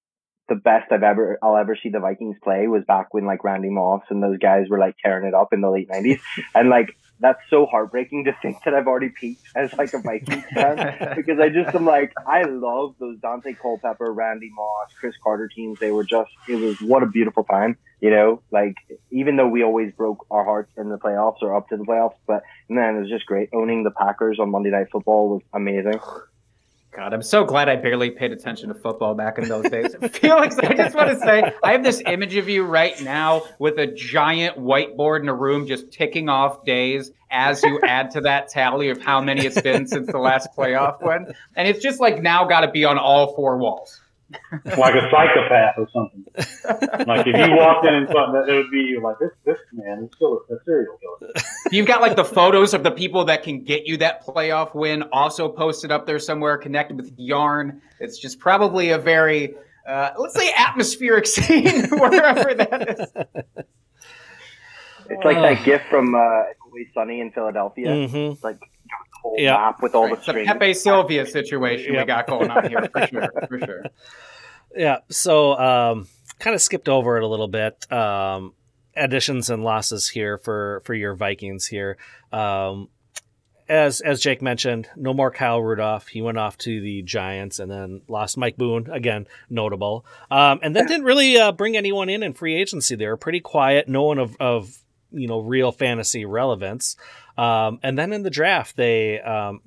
the 0.49 0.55
best 0.55 0.91
I've 0.91 1.03
ever 1.03 1.39
I'll 1.41 1.55
ever 1.57 1.77
see 1.81 1.89
the 1.89 1.99
Vikings 1.99 2.35
play 2.43 2.67
was 2.67 2.83
back 2.85 3.13
when 3.13 3.25
like 3.25 3.43
Randy 3.43 3.69
Moss 3.69 4.03
and 4.09 4.21
those 4.21 4.37
guys 4.37 4.65
were 4.69 4.79
like 4.79 4.95
tearing 5.03 5.25
it 5.27 5.33
up 5.33 5.53
in 5.53 5.61
the 5.61 5.69
late 5.71 5.87
nineties, 5.89 6.19
and 6.53 6.69
like 6.69 6.95
that's 7.21 7.39
so 7.49 7.65
heartbreaking 7.67 8.25
to 8.25 8.35
think 8.41 8.57
that 8.65 8.73
I've 8.73 8.87
already 8.87 9.09
peaked 9.09 9.43
as 9.55 9.71
like 9.73 9.93
a 9.93 9.99
Vikings 9.99 10.43
fan 10.53 11.13
because 11.15 11.39
I 11.39 11.49
just 11.49 11.73
am 11.75 11.85
like 11.85 12.11
I 12.27 12.43
love 12.43 12.95
those 12.99 13.17
Daunte 13.19 13.57
Culpepper, 13.59 14.11
Randy 14.11 14.49
Moss, 14.53 14.89
Cris 14.99 15.15
Carter 15.23 15.47
teams. 15.47 15.79
They 15.79 15.91
were 15.91 16.03
just 16.03 16.31
it 16.49 16.55
was 16.55 16.81
what 16.81 17.03
a 17.03 17.05
beautiful 17.05 17.43
time, 17.43 17.77
you 18.01 18.09
know. 18.09 18.41
Like 18.51 18.75
even 19.11 19.37
though 19.37 19.47
we 19.47 19.63
always 19.63 19.93
broke 19.93 20.25
our 20.31 20.43
hearts 20.43 20.71
in 20.77 20.89
the 20.89 20.97
playoffs 20.97 21.41
or 21.41 21.55
up 21.55 21.69
to 21.69 21.77
the 21.77 21.85
playoffs, 21.85 22.15
but 22.27 22.43
man, 22.67 22.97
it 22.97 23.01
was 23.01 23.09
just 23.09 23.25
great. 23.27 23.49
Owning 23.53 23.83
the 23.83 23.91
Packers 23.91 24.39
on 24.39 24.49
Monday 24.49 24.71
Night 24.71 24.87
Football 24.91 25.29
was 25.29 25.41
amazing. 25.53 25.99
God, 26.91 27.13
I'm 27.13 27.21
so 27.21 27.45
glad 27.45 27.69
I 27.69 27.77
barely 27.77 28.11
paid 28.11 28.33
attention 28.33 28.67
to 28.67 28.75
football 28.75 29.15
back 29.15 29.37
in 29.37 29.47
those 29.47 29.69
days. 29.69 29.95
Felix, 30.11 30.57
I 30.57 30.73
just 30.73 30.93
want 30.93 31.09
to 31.09 31.19
say, 31.19 31.53
I 31.63 31.71
have 31.71 31.83
this 31.83 32.01
image 32.05 32.35
of 32.35 32.49
you 32.49 32.63
right 32.63 33.01
now 33.01 33.43
with 33.59 33.79
a 33.79 33.87
giant 33.87 34.57
whiteboard 34.57 35.21
in 35.21 35.29
a 35.29 35.33
room 35.33 35.67
just 35.67 35.89
ticking 35.91 36.27
off 36.27 36.65
days 36.65 37.11
as 37.29 37.63
you 37.63 37.79
add 37.83 38.11
to 38.11 38.21
that 38.21 38.49
tally 38.49 38.89
of 38.89 39.01
how 39.01 39.21
many 39.21 39.45
it's 39.45 39.61
been 39.61 39.87
since 39.87 40.11
the 40.11 40.17
last 40.17 40.49
playoff 40.55 41.01
win. 41.01 41.33
And 41.55 41.65
it's 41.65 41.81
just 41.81 42.01
like 42.01 42.21
now 42.21 42.45
got 42.45 42.61
to 42.61 42.71
be 42.71 42.83
on 42.83 42.97
all 42.97 43.35
four 43.35 43.57
walls. 43.57 44.01
Like 44.77 44.95
a 44.95 45.09
psychopath 45.11 45.75
or 45.77 45.87
something. 45.93 46.25
like 47.07 47.27
if 47.27 47.35
you 47.35 47.55
walked 47.55 47.85
in 47.85 47.93
and 47.93 48.07
something, 48.07 48.33
that 48.33 48.49
it 48.49 48.55
would 48.55 48.71
be 48.71 48.97
like 49.01 49.17
this 49.19 49.31
this 49.45 49.57
man 49.73 50.03
is 50.03 50.09
still 50.15 50.41
a 50.49 50.55
serial 50.65 50.97
killer. 51.19 51.31
You've 51.71 51.87
got 51.87 52.01
like 52.01 52.15
the 52.15 52.25
photos 52.25 52.73
of 52.73 52.83
the 52.83 52.91
people 52.91 53.25
that 53.25 53.43
can 53.43 53.63
get 53.63 53.85
you 53.85 53.97
that 53.97 54.25
playoff 54.25 54.73
win 54.75 55.03
also 55.11 55.49
posted 55.49 55.91
up 55.91 56.05
there 56.05 56.19
somewhere 56.19 56.57
connected 56.57 56.97
with 56.97 57.13
Yarn. 57.17 57.81
It's 57.99 58.17
just 58.17 58.39
probably 58.39 58.89
a 58.91 58.97
very, 58.97 59.55
uh, 59.87 60.11
let's 60.17 60.35
say, 60.35 60.51
atmospheric 60.57 61.25
scene 61.27 61.87
wherever 61.91 62.53
that 62.53 62.99
is. 62.99 63.55
It's 65.09 65.25
like 65.25 65.37
that 65.37 65.63
gift 65.65 65.85
from 65.89 66.15
uh, 66.15 66.19
Always 66.65 66.87
Sunny 66.93 67.19
in 67.19 67.31
Philadelphia. 67.31 68.07
hmm 68.07 68.15
It's 68.15 68.43
like 68.43 68.59
a 68.80 68.80
whole 69.21 69.35
Yeah. 69.37 69.53
map 69.53 69.81
with 69.81 69.95
all 69.95 70.07
the 70.07 70.13
It's 70.15 70.27
a. 70.27 70.33
Pepe 70.45 70.73
Sylvia 70.73 71.25
situation 71.25 71.95
we 71.95 72.03
got 72.05 72.27
going 72.27 72.49
on 72.51 72.69
here 72.69 72.89
for 72.91 73.07
sure, 73.07 73.29
for 73.47 73.59
sure. 73.59 73.83
Yeah. 74.75 74.97
So, 75.09 75.57
um, 75.59 76.07
kind 76.39 76.55
of 76.55 76.61
skipped 76.61 76.89
over 76.89 77.17
it 77.17 77.23
a 77.23 77.27
little 77.27 77.47
bit. 77.47 77.91
Um, 77.91 78.53
additions 78.95 79.49
and 79.49 79.63
losses 79.63 80.09
here 80.09 80.37
for 80.37 80.81
for 80.85 80.93
your 80.93 81.15
Vikings 81.15 81.67
here. 81.67 81.97
Um, 82.31 82.89
as 83.69 84.01
as 84.01 84.19
Jake 84.19 84.41
mentioned, 84.41 84.89
no 84.97 85.13
more 85.13 85.31
Kyle 85.31 85.61
Rudolph. 85.61 86.07
He 86.09 86.21
went 86.21 86.37
off 86.37 86.57
to 86.59 86.81
the 86.81 87.01
Giants 87.03 87.59
and 87.59 87.71
then 87.71 88.01
lost 88.09 88.37
Mike 88.37 88.57
Boone 88.57 88.89
again, 88.91 89.27
notable. 89.49 90.05
Um, 90.29 90.59
and 90.61 90.75
then 90.75 90.87
didn't 90.87 91.05
really 91.05 91.37
uh, 91.37 91.53
bring 91.53 91.77
anyone 91.77 92.09
in 92.09 92.21
in 92.21 92.33
free 92.33 92.55
agency. 92.55 92.95
They 92.95 93.07
were 93.07 93.15
pretty 93.17 93.39
quiet. 93.39 93.87
No 93.87 94.03
one 94.03 94.17
of 94.17 94.35
of 94.41 94.77
you 95.11 95.27
know 95.27 95.39
real 95.39 95.71
fantasy 95.71 96.25
relevance. 96.25 96.97
Um, 97.37 97.79
and 97.83 97.97
then 97.97 98.13
in 98.13 98.23
the 98.23 98.29
draft, 98.29 98.75
they 98.75 99.19
um, 99.19 99.61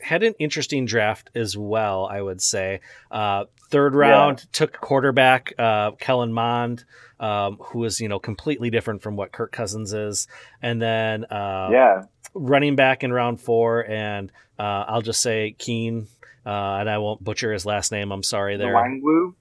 had 0.00 0.22
an 0.22 0.34
interesting 0.38 0.86
draft 0.86 1.30
as 1.34 1.56
well. 1.56 2.06
I 2.06 2.20
would 2.20 2.40
say. 2.40 2.80
Uh, 3.10 3.44
third 3.70 3.94
round 3.94 4.46
took 4.52 4.80
quarterback 4.80 5.52
uh, 5.58 5.92
Kellen 5.92 6.32
Mond, 6.32 6.84
um, 7.18 7.58
who 7.60 7.80
was 7.80 8.00
you 8.00 8.08
know 8.08 8.18
completely 8.18 8.70
different 8.70 9.02
from 9.02 9.16
what 9.16 9.32
Kirk 9.32 9.52
Cousins 9.52 9.92
is, 9.92 10.28
and 10.62 10.80
then 10.80 11.24
uh, 11.24 11.68
yeah, 11.72 12.02
running 12.34 12.76
back 12.76 13.02
in 13.02 13.12
round 13.12 13.40
four, 13.40 13.84
and 13.88 14.30
uh, 14.58 14.84
I'll 14.86 15.02
just 15.02 15.20
say 15.20 15.54
Keen, 15.58 16.06
uh, 16.46 16.76
and 16.80 16.88
I 16.88 16.98
won't 16.98 17.22
butcher 17.22 17.52
his 17.52 17.66
last 17.66 17.92
name. 17.92 18.12
I'm 18.12 18.22
sorry 18.22 18.56
the 18.56 18.64
there. 18.64 18.74
Nwangwu. 18.74 19.34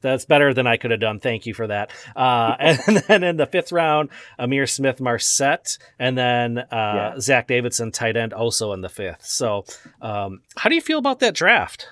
That's 0.00 0.24
better 0.24 0.54
than 0.54 0.66
I 0.66 0.76
could 0.76 0.90
have 0.90 1.00
done. 1.00 1.18
Thank 1.20 1.46
you 1.46 1.54
for 1.54 1.66
that. 1.66 1.90
Uh, 2.14 2.54
and 2.60 2.98
then 3.08 3.22
in 3.24 3.36
the 3.36 3.46
fifth 3.46 3.72
round, 3.72 4.10
Ihmir 4.38 4.68
Smith 4.68 5.00
Marsette, 5.00 5.76
and 5.98 6.16
then 6.16 6.58
uh, 6.58 6.64
Yeah. 6.70 7.14
Zach 7.18 7.46
Davidson, 7.48 7.90
tight 7.90 8.16
end, 8.16 8.32
also 8.32 8.72
in 8.72 8.80
the 8.80 8.88
fifth. 8.88 9.24
So, 9.24 9.64
um, 10.00 10.42
how 10.56 10.68
do 10.68 10.74
you 10.74 10.80
feel 10.80 10.98
about 10.98 11.20
that 11.20 11.34
draft? 11.34 11.88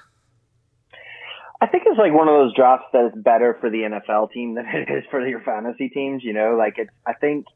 I 1.61 1.66
think 1.66 1.84
it's 1.86 1.98
like 1.98 2.12
one 2.12 2.28
of 2.28 2.34
those 2.34 2.54
drafts 2.54 2.86
that 2.92 3.07
is 3.07 3.12
better 3.22 3.57
for 3.61 3.70
the 3.70 3.78
NFL 3.78 4.30
team 4.30 4.54
than 4.54 4.66
it 4.72 4.90
is 4.92 5.04
for 5.11 5.26
your 5.26 5.40
fantasy 5.40 5.88
teams. 5.88 6.22
You 6.22 6.32
know, 6.34 6.54
like 6.57 6.74
it's. 6.76 6.90
I 7.07 7.14
think 7.14 7.46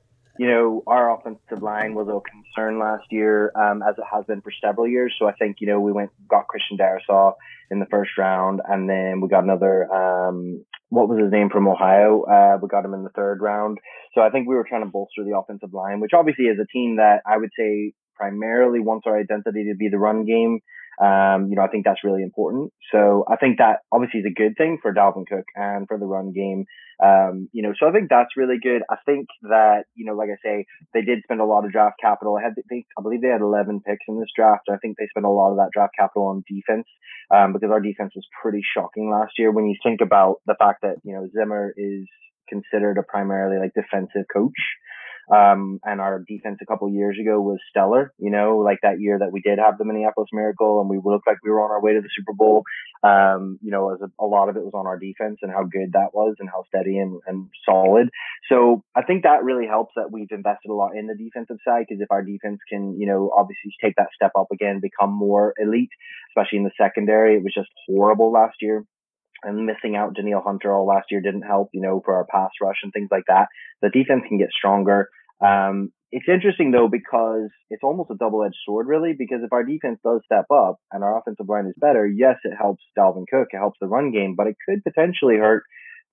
you 0.41 0.47
know, 0.47 0.82
our 0.86 1.14
offensive 1.14 1.62
line 1.62 1.93
was 1.93 2.09
a 2.09 2.18
concern 2.30 2.78
last 2.78 3.05
year, 3.11 3.53
um, 3.55 3.82
as 3.82 3.95
it 3.99 4.05
has 4.11 4.24
been 4.24 4.41
for 4.41 4.51
several 4.64 4.88
years. 4.88 5.14
So 5.18 5.28
I 5.28 5.32
think, 5.32 5.57
you 5.61 5.66
know, 5.66 5.78
we 5.80 5.93
went, 5.93 6.12
got 6.30 6.49
Christian 6.49 6.78
Darrisaw 6.78 7.34
in 7.70 7.78
the 7.78 7.84
first 7.91 8.12
round 8.16 8.62
and 8.66 8.88
then 8.88 9.20
we 9.20 9.28
got 9.28 9.45
another, 9.45 9.84
um, 9.93 10.64
what 10.88 11.11
was 11.11 11.20
his 11.22 11.30
name 11.30 11.51
from 11.51 11.68
Ohio? 11.68 12.22
Uh, 12.22 12.57
we 12.57 12.68
got 12.68 12.86
him 12.86 12.95
in 12.95 13.05
the 13.05 13.11
third 13.11 13.43
round. 13.43 13.76
So 14.14 14.22
I 14.22 14.30
think 14.30 14.49
we 14.49 14.55
were 14.55 14.64
trying 14.66 14.82
to 14.82 14.91
bolster 14.91 15.24
the 15.24 15.36
offensive 15.36 15.74
line, 15.74 16.01
which 16.01 16.12
obviously 16.16 16.47
is 16.47 16.57
a 16.59 16.66
team 16.72 16.97
that 16.97 17.20
I 17.26 17.36
would 17.36 17.51
say 17.55 17.93
primarily 18.16 18.80
wants 18.80 19.05
our 19.07 19.20
identity 19.20 19.68
to 19.68 19.76
be 19.76 19.91
the 19.91 19.99
run 19.99 20.24
game. 20.24 20.61
Um, 21.01 21.48
you 21.48 21.57
know, 21.57 21.62
I 21.62 21.68
think 21.68 21.86
that's 21.86 22.05
really 22.05 22.22
important. 22.22 22.72
So 22.92 23.24
I 23.26 23.36
think 23.36 23.57
that 23.57 23.80
obviously 23.90 24.20
is 24.20 24.26
a 24.28 24.36
good 24.36 24.53
thing 24.59 24.78
for 24.82 24.92
Dalvin 24.92 25.26
Cook 25.26 25.46
and 25.57 25.88
for 25.88 25.98
the 25.98 26.05
run 26.05 26.32
game. 26.32 26.66
Um, 27.03 27.48
you 27.53 27.62
know, 27.62 27.72
so 27.80 27.88
I 27.88 27.92
think 27.92 28.11
that's 28.11 28.36
really 28.36 28.59
good. 28.62 28.82
I 28.90 28.96
think 29.07 29.26
that, 29.48 29.84
you 29.94 30.05
know, 30.05 30.12
like 30.12 30.28
I 30.28 30.36
say, 30.44 30.66
they 30.92 31.01
did 31.01 31.22
spend 31.24 31.40
a 31.40 31.46
lot 31.46 31.64
of 31.64 31.72
draft 31.72 31.96
capital. 32.03 32.36
I 32.36 32.42
had, 32.42 32.53
I 32.59 33.03
believe 33.03 33.22
they 33.22 33.32
had 33.32 33.40
11 33.40 33.80
picks 33.80 34.05
in 34.09 34.20
this 34.20 34.28
draft. 34.36 34.68
I 34.68 34.76
think 34.76 34.98
they 34.98 35.09
spent 35.09 35.24
a 35.24 35.30
lot 35.30 35.53
of 35.53 35.57
that 35.57 35.70
draft 35.72 35.94
capital 35.98 36.28
on 36.28 36.44
defense, 36.44 36.86
um, 37.32 37.55
because 37.55 37.70
our 37.72 37.80
defense 37.80 38.12
was 38.14 38.28
pretty 38.42 38.61
shocking 38.61 39.11
last 39.11 39.32
year. 39.38 39.51
When 39.51 39.64
you 39.64 39.76
think 39.82 40.03
about 40.03 40.36
the 40.44 40.57
fact 40.59 40.82
that, 40.82 40.96
you 41.03 41.14
know, 41.14 41.26
Zimmer 41.32 41.72
is 41.78 42.05
considered 42.46 42.98
a 42.98 43.03
primarily 43.03 43.57
like 43.59 43.72
defensive 43.72 44.28
coach. 44.30 44.61
Um, 45.31 45.78
and 45.85 46.01
our 46.01 46.18
defense 46.26 46.59
a 46.61 46.66
couple 46.66 46.91
years 46.91 47.16
ago 47.20 47.41
was 47.41 47.59
stellar, 47.70 48.12
you 48.18 48.31
know, 48.31 48.59
like 48.59 48.78
that 48.83 49.01
year 49.01 49.18
that 49.18 49.31
we 49.31 49.41
did 49.41 49.61
have 49.61 49.78
the 49.78 49.85
Minneapolis 49.85 50.28
Miracle 50.33 50.81
and 50.81 50.91
we 50.91 51.01
looked 51.03 51.26
like 51.26 51.37
we 51.45 51.51
were 51.51 51.61
on 51.61 51.70
our 51.70 51.81
way 51.81 51.95
to 51.95 52.01
the 52.01 52.09
Super 52.16 52.33
Bowl. 52.33 52.64
Um, 53.05 53.59
you 53.62 53.70
know, 53.70 53.95
as 53.95 54.01
a, 54.01 54.11
a, 54.22 54.26
lot 54.26 54.49
of 54.49 54.57
it 54.57 54.64
was 54.64 54.74
on 54.74 54.87
our 54.87 54.99
defense 54.99 55.39
and 55.43 55.53
how 55.53 55.62
good 55.62 55.93
that 55.93 56.12
was 56.12 56.35
and 56.41 56.49
how 56.51 56.64
steady 56.68 56.99
and, 56.99 57.20
and 57.26 57.49
solid. 57.64 58.11
So 58.51 58.83
I 58.95 59.03
think 59.03 59.22
that 59.22 59.45
really 59.45 59.66
helps 59.66 59.93
that 59.95 60.11
we've 60.11 60.31
invested 60.31 60.70
a 60.70 60.74
lot 60.74 60.97
in 60.97 61.07
the 61.07 61.14
defensive 61.14 61.59
side 61.64 61.87
because 61.89 62.03
if 62.03 62.11
our 62.11 62.22
defense 62.22 62.59
can, 62.68 62.99
you 62.99 63.07
know, 63.07 63.31
obviously 63.35 63.72
take 63.83 63.95
that 63.97 64.09
step 64.14 64.33
up 64.37 64.49
again, 64.53 64.81
become 64.83 65.16
more 65.16 65.55
elite, 65.59 65.91
especially 66.31 66.59
in 66.59 66.64
the 66.64 66.76
secondary, 66.76 67.37
it 67.37 67.45
was 67.45 67.55
just 67.55 67.70
horrible 67.87 68.33
last 68.33 68.57
year 68.61 68.85
and 69.43 69.66
missing 69.66 69.97
out 69.97 70.14
Danielle 70.14 70.43
Hunter 70.45 70.72
all 70.72 70.87
last 70.87 71.11
year 71.11 71.20
didn't 71.20 71.43
help, 71.43 71.70
you 71.72 71.81
know, 71.81 72.03
for 72.05 72.16
our 72.16 72.26
pass 72.26 72.51
rush 72.61 72.78
and 72.83 72.93
things 72.93 73.09
like 73.11 73.24
that. 73.28 73.49
The 73.83 73.89
defense 73.89 74.24
can 74.28 74.39
get 74.39 74.51
stronger. 74.51 75.09
Um, 75.45 75.93
it's 76.12 76.26
interesting 76.28 76.72
though 76.72 76.88
because 76.88 77.51
it's 77.70 77.84
almost 77.84 78.11
a 78.11 78.16
double-edged 78.16 78.57
sword, 78.66 78.88
really. 78.88 79.14
Because 79.16 79.41
if 79.45 79.53
our 79.53 79.64
defense 79.64 80.01
does 80.05 80.20
step 80.24 80.47
up 80.53 80.76
and 80.93 81.05
our 81.05 81.18
offensive 81.18 81.49
line 81.49 81.66
is 81.66 81.74
better, 81.76 82.07
yes, 82.07 82.36
it 82.45 82.55
helps 82.59 82.82
Dalvin 82.99 83.26
Cook, 83.30 83.49
it 83.53 83.59
helps 83.59 83.78
the 83.80 83.86
run 83.86 84.11
game, 84.12 84.34
but 84.36 84.47
it 84.47 84.57
could 84.66 84.82
potentially 84.82 85.36
hurt 85.36 85.62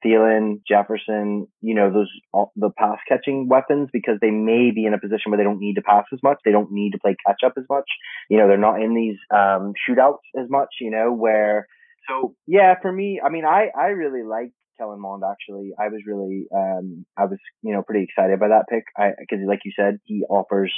Thielen, 0.05 0.61
Jefferson, 0.67 1.47
you 1.61 1.73
know, 1.73 1.91
those 1.91 2.11
the 2.55 2.69
pass 2.77 2.99
catching 3.07 3.47
weapons 3.49 3.89
because 3.91 4.17
they 4.21 4.29
may 4.29 4.71
be 4.71 4.85
in 4.85 4.93
a 4.93 4.99
position 4.99 5.31
where 5.31 5.37
they 5.37 5.43
don't 5.43 5.59
need 5.59 5.75
to 5.75 5.81
pass 5.81 6.05
as 6.13 6.19
much, 6.21 6.37
they 6.45 6.51
don't 6.51 6.71
need 6.71 6.91
to 6.91 6.99
play 6.99 7.15
catch 7.25 7.39
up 7.43 7.53
as 7.57 7.63
much. 7.69 7.89
You 8.29 8.37
know, 8.37 8.47
they're 8.47 8.57
not 8.57 8.81
in 8.81 8.93
these 8.93 9.17
um, 9.33 9.73
shootouts 9.89 10.21
as 10.39 10.49
much. 10.49 10.69
You 10.79 10.91
know, 10.91 11.11
where 11.11 11.67
so 12.07 12.35
yeah, 12.45 12.75
for 12.81 12.91
me, 12.91 13.19
I 13.23 13.29
mean, 13.29 13.45
I 13.45 13.69
I 13.77 13.87
really 13.87 14.23
like 14.23 14.51
Kellen 14.77 15.01
Mond 15.01 15.23
actually. 15.29 15.71
I 15.79 15.89
was 15.89 16.01
really, 16.05 16.47
um, 16.53 17.05
I 17.17 17.25
was, 17.25 17.39
you 17.61 17.73
know, 17.73 17.81
pretty 17.81 18.05
excited 18.05 18.39
by 18.39 18.49
that 18.49 18.65
pick. 18.69 18.85
I, 18.97 19.11
cause 19.29 19.39
like 19.47 19.59
you 19.65 19.71
said, 19.75 19.99
he 20.05 20.23
offers 20.29 20.73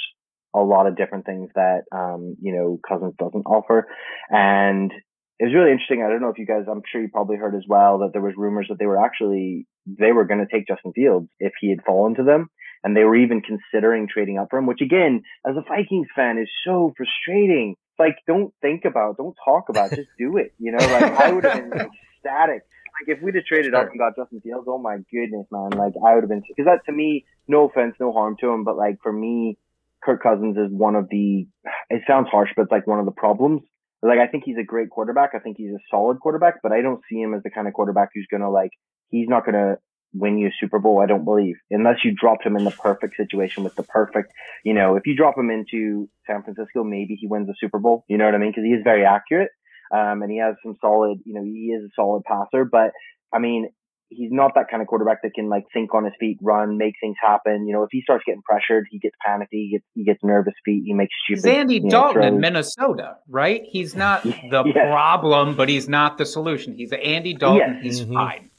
a 0.54 0.60
lot 0.60 0.86
of 0.86 0.96
different 0.96 1.26
things 1.26 1.50
that, 1.54 1.82
um, 1.92 2.36
you 2.40 2.54
know, 2.54 2.78
Cousins 2.86 3.14
doesn't 3.18 3.46
offer. 3.46 3.86
And 4.28 4.92
it 5.38 5.44
was 5.44 5.54
really 5.54 5.72
interesting. 5.72 6.02
I 6.02 6.10
don't 6.10 6.20
know 6.20 6.28
if 6.28 6.38
you 6.38 6.46
guys, 6.46 6.64
I'm 6.70 6.82
sure 6.90 7.00
you 7.00 7.08
probably 7.08 7.36
heard 7.36 7.54
as 7.54 7.64
well 7.68 7.98
that 7.98 8.10
there 8.12 8.22
was 8.22 8.34
rumors 8.36 8.66
that 8.68 8.78
they 8.78 8.86
were 8.86 9.02
actually, 9.02 9.66
they 9.86 10.12
were 10.12 10.24
going 10.24 10.40
to 10.40 10.52
take 10.52 10.66
Justin 10.66 10.92
Fields 10.92 11.28
if 11.38 11.52
he 11.60 11.70
had 11.70 11.84
fallen 11.86 12.14
to 12.16 12.24
them. 12.24 12.48
And 12.82 12.96
they 12.96 13.04
were 13.04 13.16
even 13.16 13.42
considering 13.42 14.08
trading 14.08 14.38
up 14.38 14.48
for 14.50 14.58
him, 14.58 14.66
which 14.66 14.80
again, 14.80 15.22
as 15.46 15.54
a 15.56 15.62
Vikings 15.68 16.08
fan 16.16 16.38
is 16.38 16.48
so 16.64 16.92
frustrating. 16.96 17.76
Like, 17.98 18.16
don't 18.26 18.54
think 18.62 18.86
about, 18.86 19.18
don't 19.18 19.36
talk 19.44 19.68
about, 19.68 19.90
just 19.90 20.08
do 20.18 20.38
it. 20.38 20.54
You 20.58 20.72
know, 20.72 20.78
like 20.78 21.12
I 21.12 21.30
would 21.32 21.44
have 21.44 21.70
been 21.70 21.90
ecstatic 22.16 22.62
like 22.98 23.16
if 23.16 23.22
we'd 23.22 23.34
have 23.34 23.44
traded 23.44 23.72
sure. 23.72 23.76
up 23.76 23.90
and 23.90 23.98
got 23.98 24.16
Justin 24.16 24.40
Fields, 24.40 24.66
oh 24.68 24.78
my 24.78 24.98
goodness, 25.12 25.46
man! 25.50 25.70
Like 25.70 25.94
I 26.04 26.14
would 26.14 26.22
have 26.22 26.28
been 26.28 26.42
because 26.46 26.66
that 26.66 26.84
to 26.86 26.92
me, 26.92 27.24
no 27.48 27.68
offense, 27.68 27.94
no 28.00 28.12
harm 28.12 28.36
to 28.40 28.48
him, 28.48 28.64
but 28.64 28.76
like 28.76 28.98
for 29.02 29.12
me, 29.12 29.58
Kirk 30.02 30.22
Cousins 30.22 30.56
is 30.56 30.70
one 30.70 30.96
of 30.96 31.08
the. 31.10 31.46
It 31.88 32.02
sounds 32.06 32.28
harsh, 32.30 32.50
but 32.56 32.62
it's 32.62 32.72
like 32.72 32.86
one 32.86 32.98
of 32.98 33.06
the 33.06 33.12
problems. 33.12 33.62
Like 34.02 34.18
I 34.18 34.26
think 34.26 34.44
he's 34.44 34.56
a 34.58 34.64
great 34.64 34.90
quarterback. 34.90 35.30
I 35.34 35.40
think 35.40 35.56
he's 35.58 35.72
a 35.72 35.78
solid 35.90 36.20
quarterback, 36.20 36.62
but 36.62 36.72
I 36.72 36.80
don't 36.80 37.02
see 37.10 37.20
him 37.20 37.34
as 37.34 37.42
the 37.42 37.50
kind 37.50 37.68
of 37.68 37.74
quarterback 37.74 38.10
who's 38.14 38.26
gonna 38.30 38.50
like. 38.50 38.70
He's 39.08 39.28
not 39.28 39.44
gonna 39.44 39.76
win 40.12 40.38
you 40.38 40.48
a 40.48 40.52
Super 40.58 40.78
Bowl. 40.78 41.00
I 41.00 41.06
don't 41.06 41.24
believe 41.24 41.56
unless 41.70 42.04
you 42.04 42.14
drop 42.14 42.42
him 42.42 42.56
in 42.56 42.64
the 42.64 42.70
perfect 42.70 43.16
situation 43.16 43.62
with 43.64 43.74
the 43.76 43.82
perfect. 43.82 44.32
You 44.64 44.74
know, 44.74 44.96
if 44.96 45.06
you 45.06 45.16
drop 45.16 45.36
him 45.36 45.50
into 45.50 46.08
San 46.26 46.42
Francisco, 46.42 46.82
maybe 46.82 47.16
he 47.20 47.26
wins 47.26 47.46
the 47.46 47.54
Super 47.60 47.78
Bowl. 47.78 48.04
You 48.08 48.18
know 48.18 48.24
what 48.24 48.34
I 48.34 48.38
mean? 48.38 48.50
Because 48.50 48.64
he 48.64 48.70
is 48.70 48.82
very 48.82 49.04
accurate. 49.04 49.50
Um, 49.90 50.22
and 50.22 50.30
he 50.30 50.38
has 50.38 50.54
some 50.62 50.76
solid, 50.80 51.18
you 51.24 51.34
know, 51.34 51.42
he 51.42 51.72
is 51.72 51.84
a 51.84 51.88
solid 51.96 52.22
passer, 52.24 52.64
but 52.64 52.92
I 53.32 53.38
mean, 53.38 53.70
he's 54.10 54.30
not 54.32 54.52
that 54.56 54.68
kind 54.68 54.82
of 54.82 54.88
quarterback 54.88 55.22
that 55.22 55.34
can 55.34 55.48
like 55.48 55.64
think 55.72 55.94
on 55.94 56.04
his 56.04 56.12
feet, 56.20 56.38
run, 56.42 56.76
make 56.76 56.94
things 57.00 57.16
happen. 57.20 57.66
You 57.66 57.72
know, 57.72 57.84
if 57.84 57.88
he 57.92 58.02
starts 58.02 58.24
getting 58.26 58.42
pressured, 58.42 58.86
he 58.90 58.98
gets 58.98 59.14
panicky, 59.24 59.68
he 59.68 59.70
gets 59.70 59.84
he 59.94 60.04
gets 60.04 60.22
nervous 60.22 60.54
feet, 60.64 60.82
he 60.84 60.92
makes 60.92 61.14
stupid. 61.24 61.44
He's 61.44 61.46
Andy 61.46 61.80
Dalton 61.80 62.20
know, 62.22 62.28
in 62.28 62.40
Minnesota, 62.40 63.16
right? 63.28 63.62
He's 63.64 63.94
not 63.94 64.22
the 64.24 64.64
yes. 64.66 64.90
problem, 64.90 65.56
but 65.56 65.68
he's 65.68 65.88
not 65.88 66.18
the 66.18 66.26
solution. 66.26 66.76
He's 66.76 66.92
Andy 66.92 67.34
Dalton. 67.34 67.74
Yes. 67.76 67.82
He's 67.82 68.00
mm-hmm. 68.02 68.14
fine. 68.14 68.50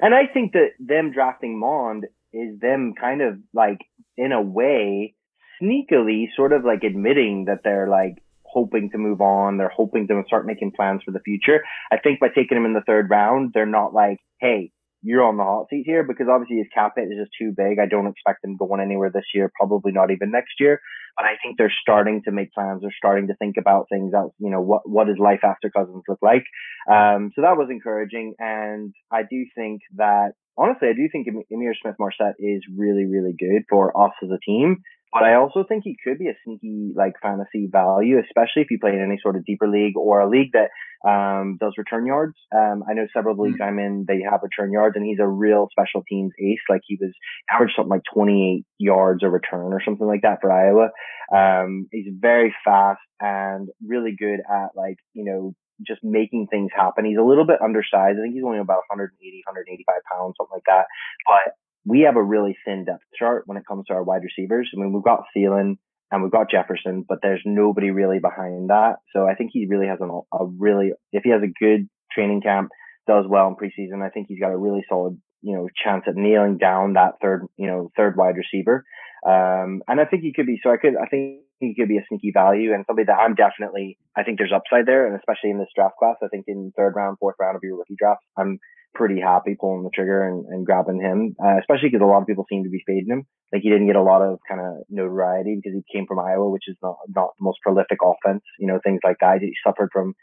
And 0.00 0.14
I 0.14 0.26
think 0.26 0.52
that 0.52 0.70
them 0.78 1.12
drafting 1.12 1.58
Mond 1.58 2.06
is 2.32 2.58
them 2.60 2.94
kind 3.00 3.22
of 3.22 3.38
like 3.52 3.78
in 4.16 4.32
a 4.32 4.42
way 4.42 5.14
sneakily 5.60 6.26
sort 6.36 6.52
of 6.52 6.64
like 6.64 6.84
admitting 6.84 7.46
that 7.46 7.60
they're 7.62 7.88
like 7.88 8.22
hoping 8.52 8.90
to 8.90 8.98
move 8.98 9.20
on. 9.20 9.56
They're 9.56 9.72
hoping 9.74 10.06
to 10.08 10.22
start 10.26 10.46
making 10.46 10.72
plans 10.76 11.02
for 11.04 11.12
the 11.12 11.20
future. 11.20 11.62
I 11.92 11.98
think 11.98 12.20
by 12.20 12.28
taking 12.28 12.56
him 12.56 12.64
in 12.64 12.74
the 12.74 12.82
third 12.86 13.08
round, 13.10 13.52
they're 13.54 13.66
not 13.66 13.94
like, 13.94 14.18
hey, 14.40 14.72
you're 15.02 15.24
on 15.24 15.36
the 15.36 15.44
hot 15.44 15.66
seat 15.70 15.84
here 15.86 16.04
because 16.04 16.26
obviously 16.30 16.58
his 16.58 16.66
cap 16.74 16.92
hit 16.96 17.04
is 17.04 17.18
just 17.18 17.32
too 17.38 17.52
big. 17.56 17.78
I 17.78 17.86
don't 17.86 18.06
expect 18.06 18.44
him 18.44 18.56
going 18.56 18.80
anywhere 18.80 19.10
this 19.12 19.24
year, 19.34 19.50
probably 19.58 19.92
not 19.92 20.10
even 20.10 20.30
next 20.30 20.60
year. 20.60 20.80
But 21.16 21.24
I 21.24 21.36
think 21.42 21.56
they're 21.56 21.72
starting 21.82 22.22
to 22.24 22.32
make 22.32 22.52
plans. 22.52 22.82
They're 22.82 22.94
starting 22.96 23.28
to 23.28 23.34
think 23.36 23.56
about 23.58 23.86
things 23.90 24.12
out, 24.14 24.32
you 24.38 24.50
know, 24.50 24.60
what, 24.60 24.82
what 24.88 25.06
does 25.06 25.18
life 25.18 25.40
after 25.42 25.70
Cousins 25.70 26.04
look 26.08 26.20
like? 26.22 26.44
Um, 26.90 27.32
so 27.34 27.42
that 27.42 27.56
was 27.56 27.68
encouraging. 27.70 28.34
And 28.38 28.94
I 29.10 29.22
do 29.22 29.44
think 29.54 29.80
that, 29.96 30.32
honestly, 30.56 30.88
I 30.88 30.92
do 30.92 31.08
think 31.10 31.26
Ihmir 31.26 31.72
Smith 31.80 31.96
Marsette 31.98 32.36
is 32.38 32.62
really, 32.76 33.06
really 33.06 33.34
good 33.38 33.64
for 33.68 33.96
us 34.00 34.12
as 34.22 34.30
a 34.30 34.38
team. 34.44 34.82
But 35.12 35.24
I 35.24 35.34
also 35.34 35.64
think 35.64 35.82
he 35.84 35.96
could 36.02 36.18
be 36.18 36.28
a 36.28 36.34
sneaky 36.44 36.92
like 36.94 37.14
fantasy 37.20 37.68
value, 37.70 38.18
especially 38.18 38.62
if 38.62 38.70
you 38.70 38.78
play 38.78 38.92
in 38.92 39.02
any 39.02 39.18
sort 39.20 39.36
of 39.36 39.44
deeper 39.44 39.68
league 39.68 39.96
or 39.96 40.20
a 40.20 40.28
league 40.28 40.52
that 40.52 40.70
um, 41.06 41.56
does 41.60 41.74
return 41.78 42.06
yards. 42.06 42.34
Um, 42.54 42.84
I 42.88 42.94
know 42.94 43.06
several 43.12 43.36
leagues 43.36 43.58
mm-hmm. 43.58 43.78
I'm 43.78 43.78
in, 43.78 44.04
they 44.06 44.22
have 44.22 44.40
return 44.42 44.72
yards, 44.72 44.94
and 44.96 45.04
he's 45.04 45.18
a 45.18 45.26
real 45.26 45.68
special 45.70 46.04
teams 46.08 46.32
ace. 46.38 46.60
Like 46.68 46.82
he 46.86 46.96
was 47.00 47.12
averaged 47.52 47.74
something 47.76 47.90
like 47.90 48.02
28 48.14 48.64
yards 48.78 49.24
a 49.24 49.28
return 49.28 49.72
or 49.72 49.82
something 49.84 50.06
like 50.06 50.22
that 50.22 50.38
for 50.40 50.52
Iowa. 50.52 50.90
Um, 51.34 51.88
he's 51.90 52.12
very 52.16 52.54
fast 52.64 53.00
and 53.20 53.68
really 53.84 54.14
good 54.16 54.40
at 54.48 54.68
like 54.76 54.96
you 55.14 55.24
know 55.24 55.54
just 55.86 56.00
making 56.04 56.46
things 56.50 56.70
happen. 56.76 57.04
He's 57.04 57.18
a 57.18 57.24
little 57.24 57.46
bit 57.46 57.62
undersized. 57.62 58.18
I 58.18 58.22
think 58.22 58.34
he's 58.34 58.44
only 58.44 58.58
about 58.58 58.84
180, 58.92 59.16
185 59.16 59.94
pounds, 60.12 60.34
something 60.36 60.54
like 60.54 60.68
that. 60.68 60.86
But 61.26 61.54
we 61.84 62.00
have 62.02 62.16
a 62.16 62.22
really 62.22 62.56
thin 62.64 62.84
depth 62.84 63.04
chart 63.18 63.44
when 63.46 63.56
it 63.56 63.64
comes 63.66 63.86
to 63.86 63.94
our 63.94 64.04
wide 64.04 64.22
receivers. 64.22 64.70
I 64.74 64.80
mean, 64.80 64.92
we've 64.92 65.02
got 65.02 65.24
Thielen 65.36 65.78
and 66.10 66.22
we've 66.22 66.32
got 66.32 66.50
Jefferson, 66.50 67.04
but 67.08 67.18
there's 67.22 67.42
nobody 67.44 67.90
really 67.90 68.18
behind 68.18 68.70
that. 68.70 68.96
So 69.14 69.26
I 69.26 69.34
think 69.34 69.50
he 69.52 69.66
really 69.66 69.86
has 69.86 69.98
an, 70.00 70.10
a 70.32 70.44
really, 70.44 70.92
if 71.12 71.22
he 71.22 71.30
has 71.30 71.42
a 71.42 71.46
good 71.46 71.88
training 72.12 72.42
camp, 72.42 72.70
does 73.06 73.24
well 73.28 73.48
in 73.48 73.56
preseason, 73.56 74.04
I 74.04 74.10
think 74.10 74.26
he's 74.28 74.40
got 74.40 74.52
a 74.52 74.56
really 74.56 74.84
solid, 74.88 75.18
you 75.42 75.56
know, 75.56 75.68
chance 75.82 76.04
at 76.06 76.16
nailing 76.16 76.58
down 76.58 76.94
that 76.94 77.14
third, 77.22 77.46
you 77.56 77.66
know, 77.66 77.90
third 77.96 78.16
wide 78.16 78.36
receiver. 78.36 78.84
Um, 79.26 79.82
and 79.86 80.00
I 80.00 80.04
think 80.04 80.22
he 80.22 80.32
could 80.32 80.46
be, 80.46 80.60
so 80.62 80.70
I 80.70 80.76
could, 80.76 80.94
I 80.96 81.06
think 81.06 81.42
he 81.58 81.74
could 81.74 81.88
be 81.88 81.98
a 81.98 82.04
sneaky 82.08 82.32
value 82.32 82.72
and 82.72 82.84
somebody 82.86 83.06
that 83.06 83.18
I'm 83.20 83.34
definitely, 83.34 83.98
I 84.16 84.22
think 84.22 84.38
there's 84.38 84.52
upside 84.54 84.86
there. 84.86 85.06
And 85.06 85.16
especially 85.16 85.50
in 85.50 85.58
this 85.58 85.68
draft 85.74 85.96
class, 85.98 86.16
I 86.22 86.28
think 86.28 86.44
in 86.48 86.72
third 86.76 86.94
round, 86.96 87.18
fourth 87.18 87.36
round 87.38 87.56
of 87.56 87.62
your 87.62 87.76
rookie 87.76 87.96
draft, 87.98 88.22
I'm 88.38 88.58
pretty 88.94 89.20
happy 89.20 89.56
pulling 89.60 89.84
the 89.84 89.90
trigger 89.90 90.26
and, 90.26 90.46
and 90.46 90.66
grabbing 90.66 91.00
him, 91.00 91.36
uh, 91.42 91.58
especially 91.60 91.90
because 91.90 92.02
a 92.02 92.08
lot 92.08 92.22
of 92.22 92.26
people 92.26 92.46
seem 92.48 92.64
to 92.64 92.70
be 92.70 92.82
fading 92.86 93.08
him. 93.08 93.26
Like 93.52 93.62
he 93.62 93.68
didn't 93.68 93.86
get 93.86 93.96
a 93.96 94.02
lot 94.02 94.22
of 94.22 94.38
kind 94.48 94.60
of 94.60 94.84
notoriety 94.88 95.56
because 95.56 95.76
he 95.76 95.84
came 95.96 96.06
from 96.06 96.18
Iowa, 96.18 96.48
which 96.48 96.64
is 96.66 96.76
not, 96.82 96.96
not 97.08 97.30
the 97.38 97.44
most 97.44 97.58
prolific 97.62 97.98
offense, 98.02 98.42
you 98.58 98.66
know, 98.66 98.80
things 98.82 99.00
like 99.04 99.16
that. 99.20 99.40
He 99.40 99.52
suffered 99.64 99.90
from 99.92 100.14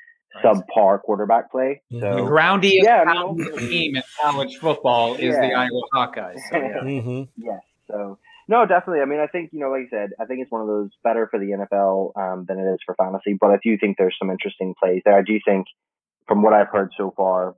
subpar 0.44 1.02
quarterback 1.02 1.52
play. 1.52 1.82
Mm-hmm. 1.92 2.00
So 2.00 2.16
the 2.16 2.30
groundiest 2.30 2.84
yeah, 2.84 3.04
I 3.08 3.32
mean, 3.32 3.58
team 3.58 3.96
in 3.96 4.04
college 4.22 4.58
football 4.58 5.16
is 5.16 5.36
yeah. 5.36 5.42
the 5.42 5.54
Iowa 5.54 5.82
Hawkeyes. 5.94 6.40
So, 6.52 6.58
yeah. 6.58 6.80
mm-hmm. 6.84 7.24
Yes. 7.38 7.62
So 7.90 8.20
no, 8.48 8.66
definitely. 8.66 9.02
I 9.02 9.06
mean, 9.06 9.20
I 9.20 9.28
think 9.28 9.52
you 9.52 9.60
know, 9.60 9.70
like 9.70 9.88
I 9.88 9.90
said, 9.90 10.10
I 10.20 10.26
think 10.26 10.42
it's 10.42 10.52
one 10.52 10.62
of 10.62 10.68
those 10.68 10.90
better 11.04 11.28
for 11.30 11.40
the 11.40 11.52
NFL 11.52 12.12
um, 12.16 12.46
than 12.48 12.60
it 12.60 12.74
is 12.74 12.80
for 12.86 12.96
fantasy. 12.96 13.38
But 13.40 13.52
I 13.52 13.58
do 13.64 13.78
think 13.78 13.98
there's 13.98 14.16
some 14.20 14.30
interesting 14.30 14.74
plays 14.82 15.02
there. 15.06 15.18
I 15.18 15.24
do 15.24 15.40
think, 15.46 15.68
from 16.28 16.42
what 16.42 16.54
I've 16.54 16.70
heard 16.72 16.92
so 16.98 17.14
far, 17.16 17.56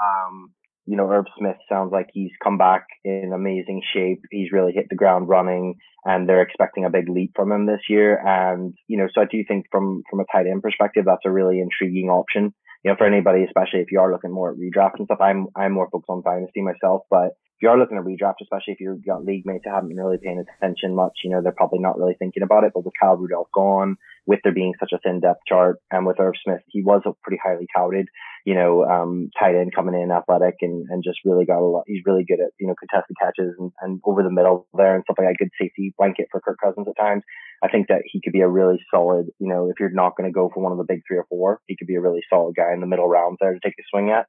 um, 0.00 0.52
you 0.86 0.96
know, 0.96 1.10
Irv 1.10 1.26
Smith 1.38 1.56
sounds 1.68 1.92
like 1.92 2.10
he's 2.12 2.30
come 2.42 2.58
back 2.58 2.86
in 3.04 3.32
amazing 3.34 3.82
shape. 3.94 4.22
He's 4.30 4.52
really 4.52 4.72
hit 4.72 4.86
the 4.90 4.96
ground 4.96 5.28
running 5.28 5.76
and 6.04 6.28
they're 6.28 6.42
expecting 6.42 6.84
a 6.84 6.90
big 6.90 7.08
leap 7.08 7.32
from 7.34 7.50
him 7.50 7.66
this 7.66 7.80
year. 7.88 8.18
And, 8.18 8.74
you 8.86 8.98
know, 8.98 9.08
so 9.14 9.22
I 9.22 9.24
do 9.24 9.42
think 9.48 9.66
from, 9.70 10.02
from 10.10 10.20
a 10.20 10.24
tight 10.30 10.46
end 10.46 10.62
perspective, 10.62 11.04
that's 11.06 11.24
a 11.24 11.30
really 11.30 11.60
intriguing 11.60 12.10
option. 12.10 12.52
You 12.84 12.90
know, 12.90 12.96
for 12.98 13.06
anybody, 13.06 13.44
especially 13.44 13.80
if 13.80 13.90
you 13.90 14.00
are 14.00 14.12
looking 14.12 14.30
more 14.32 14.50
at 14.50 14.58
redraft 14.58 14.98
and 14.98 15.06
stuff, 15.06 15.20
I'm, 15.22 15.46
I'm 15.56 15.72
more 15.72 15.88
focused 15.90 16.10
on 16.10 16.22
dynasty 16.22 16.60
myself, 16.60 17.02
but 17.08 17.30
you 17.60 17.68
are 17.68 17.78
looking 17.78 17.96
at 17.96 18.04
redraft, 18.04 18.42
especially 18.42 18.74
if 18.74 18.80
you've 18.80 19.04
got 19.04 19.24
league 19.24 19.46
mates 19.46 19.62
who 19.64 19.70
haven't 19.70 19.88
been 19.88 19.98
really 19.98 20.18
paying 20.18 20.42
attention 20.42 20.94
much, 20.94 21.12
you 21.22 21.30
know, 21.30 21.40
they're 21.42 21.52
probably 21.52 21.78
not 21.78 21.98
really 21.98 22.16
thinking 22.18 22.42
about 22.42 22.64
it. 22.64 22.72
But 22.74 22.84
with 22.84 22.94
Kyle 23.00 23.16
Rudolph 23.16 23.48
gone, 23.54 23.96
with 24.26 24.40
there 24.42 24.52
being 24.52 24.74
such 24.80 24.92
a 24.92 24.98
thin 24.98 25.20
depth 25.20 25.40
chart, 25.46 25.78
and 25.90 26.06
with 26.06 26.18
Irv 26.18 26.34
Smith, 26.42 26.62
he 26.68 26.82
was 26.82 27.02
a 27.06 27.12
pretty 27.22 27.40
highly 27.42 27.66
touted, 27.74 28.08
you 28.44 28.54
know, 28.54 28.84
um, 28.84 29.30
tight 29.38 29.54
end 29.54 29.74
coming 29.74 29.94
in 29.94 30.10
athletic 30.10 30.56
and, 30.62 30.86
and 30.90 31.04
just 31.04 31.18
really 31.24 31.44
got 31.44 31.60
a 31.60 31.64
lot. 31.64 31.84
He's 31.86 32.02
really 32.04 32.24
good 32.26 32.40
at, 32.40 32.52
you 32.58 32.66
know, 32.66 32.74
contested 32.74 33.16
catches 33.20 33.54
and, 33.58 33.70
and 33.80 34.00
over 34.04 34.22
the 34.22 34.30
middle 34.30 34.66
there 34.74 34.94
and 34.94 35.04
stuff 35.04 35.16
like 35.18 35.28
that. 35.28 35.38
Good 35.38 35.50
safety 35.60 35.94
blanket 35.96 36.28
for 36.30 36.40
Kirk 36.40 36.58
Cousins 36.62 36.86
at 36.88 37.00
times. 37.00 37.22
I 37.62 37.68
think 37.68 37.88
that 37.88 38.02
he 38.04 38.20
could 38.22 38.32
be 38.32 38.40
a 38.40 38.48
really 38.48 38.78
solid, 38.92 39.26
you 39.38 39.48
know, 39.48 39.70
if 39.70 39.76
you're 39.78 39.90
not 39.90 40.16
going 40.16 40.28
to 40.28 40.34
go 40.34 40.50
for 40.52 40.62
one 40.62 40.72
of 40.72 40.78
the 40.78 40.84
big 40.84 41.00
three 41.06 41.18
or 41.18 41.26
four, 41.28 41.60
he 41.66 41.76
could 41.76 41.86
be 41.86 41.94
a 41.94 42.00
really 42.00 42.20
solid 42.28 42.56
guy 42.56 42.72
in 42.74 42.80
the 42.80 42.86
middle 42.86 43.08
rounds 43.08 43.38
there 43.40 43.54
to 43.54 43.60
take 43.62 43.74
a 43.78 43.82
swing 43.90 44.10
at. 44.10 44.26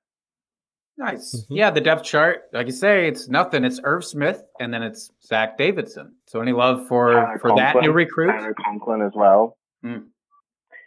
Nice. 0.98 1.36
Mm-hmm. 1.36 1.56
Yeah, 1.56 1.72
the 1.72 1.82
depth 1.82 2.04
chart, 2.04 2.44
like 2.54 2.68
you 2.68 2.74
say, 2.74 3.08
it's 3.08 3.28
nothing. 3.28 3.66
It's 3.66 3.80
Irv 3.84 4.06
Smith 4.06 4.44
and 4.60 4.74
then 4.74 4.82
it's 4.82 5.12
Zach 5.24 5.58
Davidson. 5.58 6.16
So 6.28 6.42
any 6.42 6.54
love 6.54 6.88
for 6.88 7.12
Tyler 7.12 7.40
for 7.40 7.50
Conklin, 7.50 7.74
that 7.74 7.82
new 7.82 7.92
recruit? 7.92 8.32
Tyler 8.32 8.56
Conklin 8.66 9.02
as 9.02 9.12
well. 9.14 9.58
Mm 9.84 10.06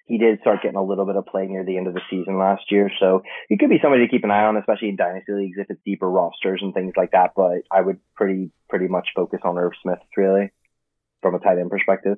he 0.08 0.16
did 0.16 0.40
start 0.40 0.62
getting 0.62 0.80
a 0.80 0.82
little 0.82 1.04
bit 1.04 1.16
of 1.16 1.26
play 1.26 1.46
near 1.46 1.64
the 1.64 1.76
end 1.76 1.86
of 1.86 1.92
the 1.92 2.00
season 2.08 2.38
last 2.38 2.72
year. 2.72 2.90
So 2.98 3.22
he 3.48 3.58
could 3.58 3.68
be 3.68 3.78
somebody 3.80 4.06
to 4.06 4.10
keep 4.10 4.24
an 4.24 4.30
eye 4.30 4.44
on, 4.44 4.56
especially 4.56 4.88
in 4.88 4.96
dynasty 4.96 5.32
leagues 5.32 5.58
if 5.60 5.68
it's 5.68 5.80
deeper 5.84 6.10
rosters 6.10 6.60
and 6.62 6.72
things 6.72 6.94
like 6.96 7.12
that. 7.12 7.32
But 7.36 7.68
I 7.70 7.82
would 7.82 8.00
pretty 8.16 8.50
pretty 8.70 8.88
much 8.88 9.08
focus 9.14 9.40
on 9.44 9.58
Irv 9.58 9.72
Smith 9.82 10.00
really 10.16 10.50
from 11.20 11.34
a 11.34 11.38
tight 11.38 11.58
end 11.58 11.70
perspective. 11.70 12.16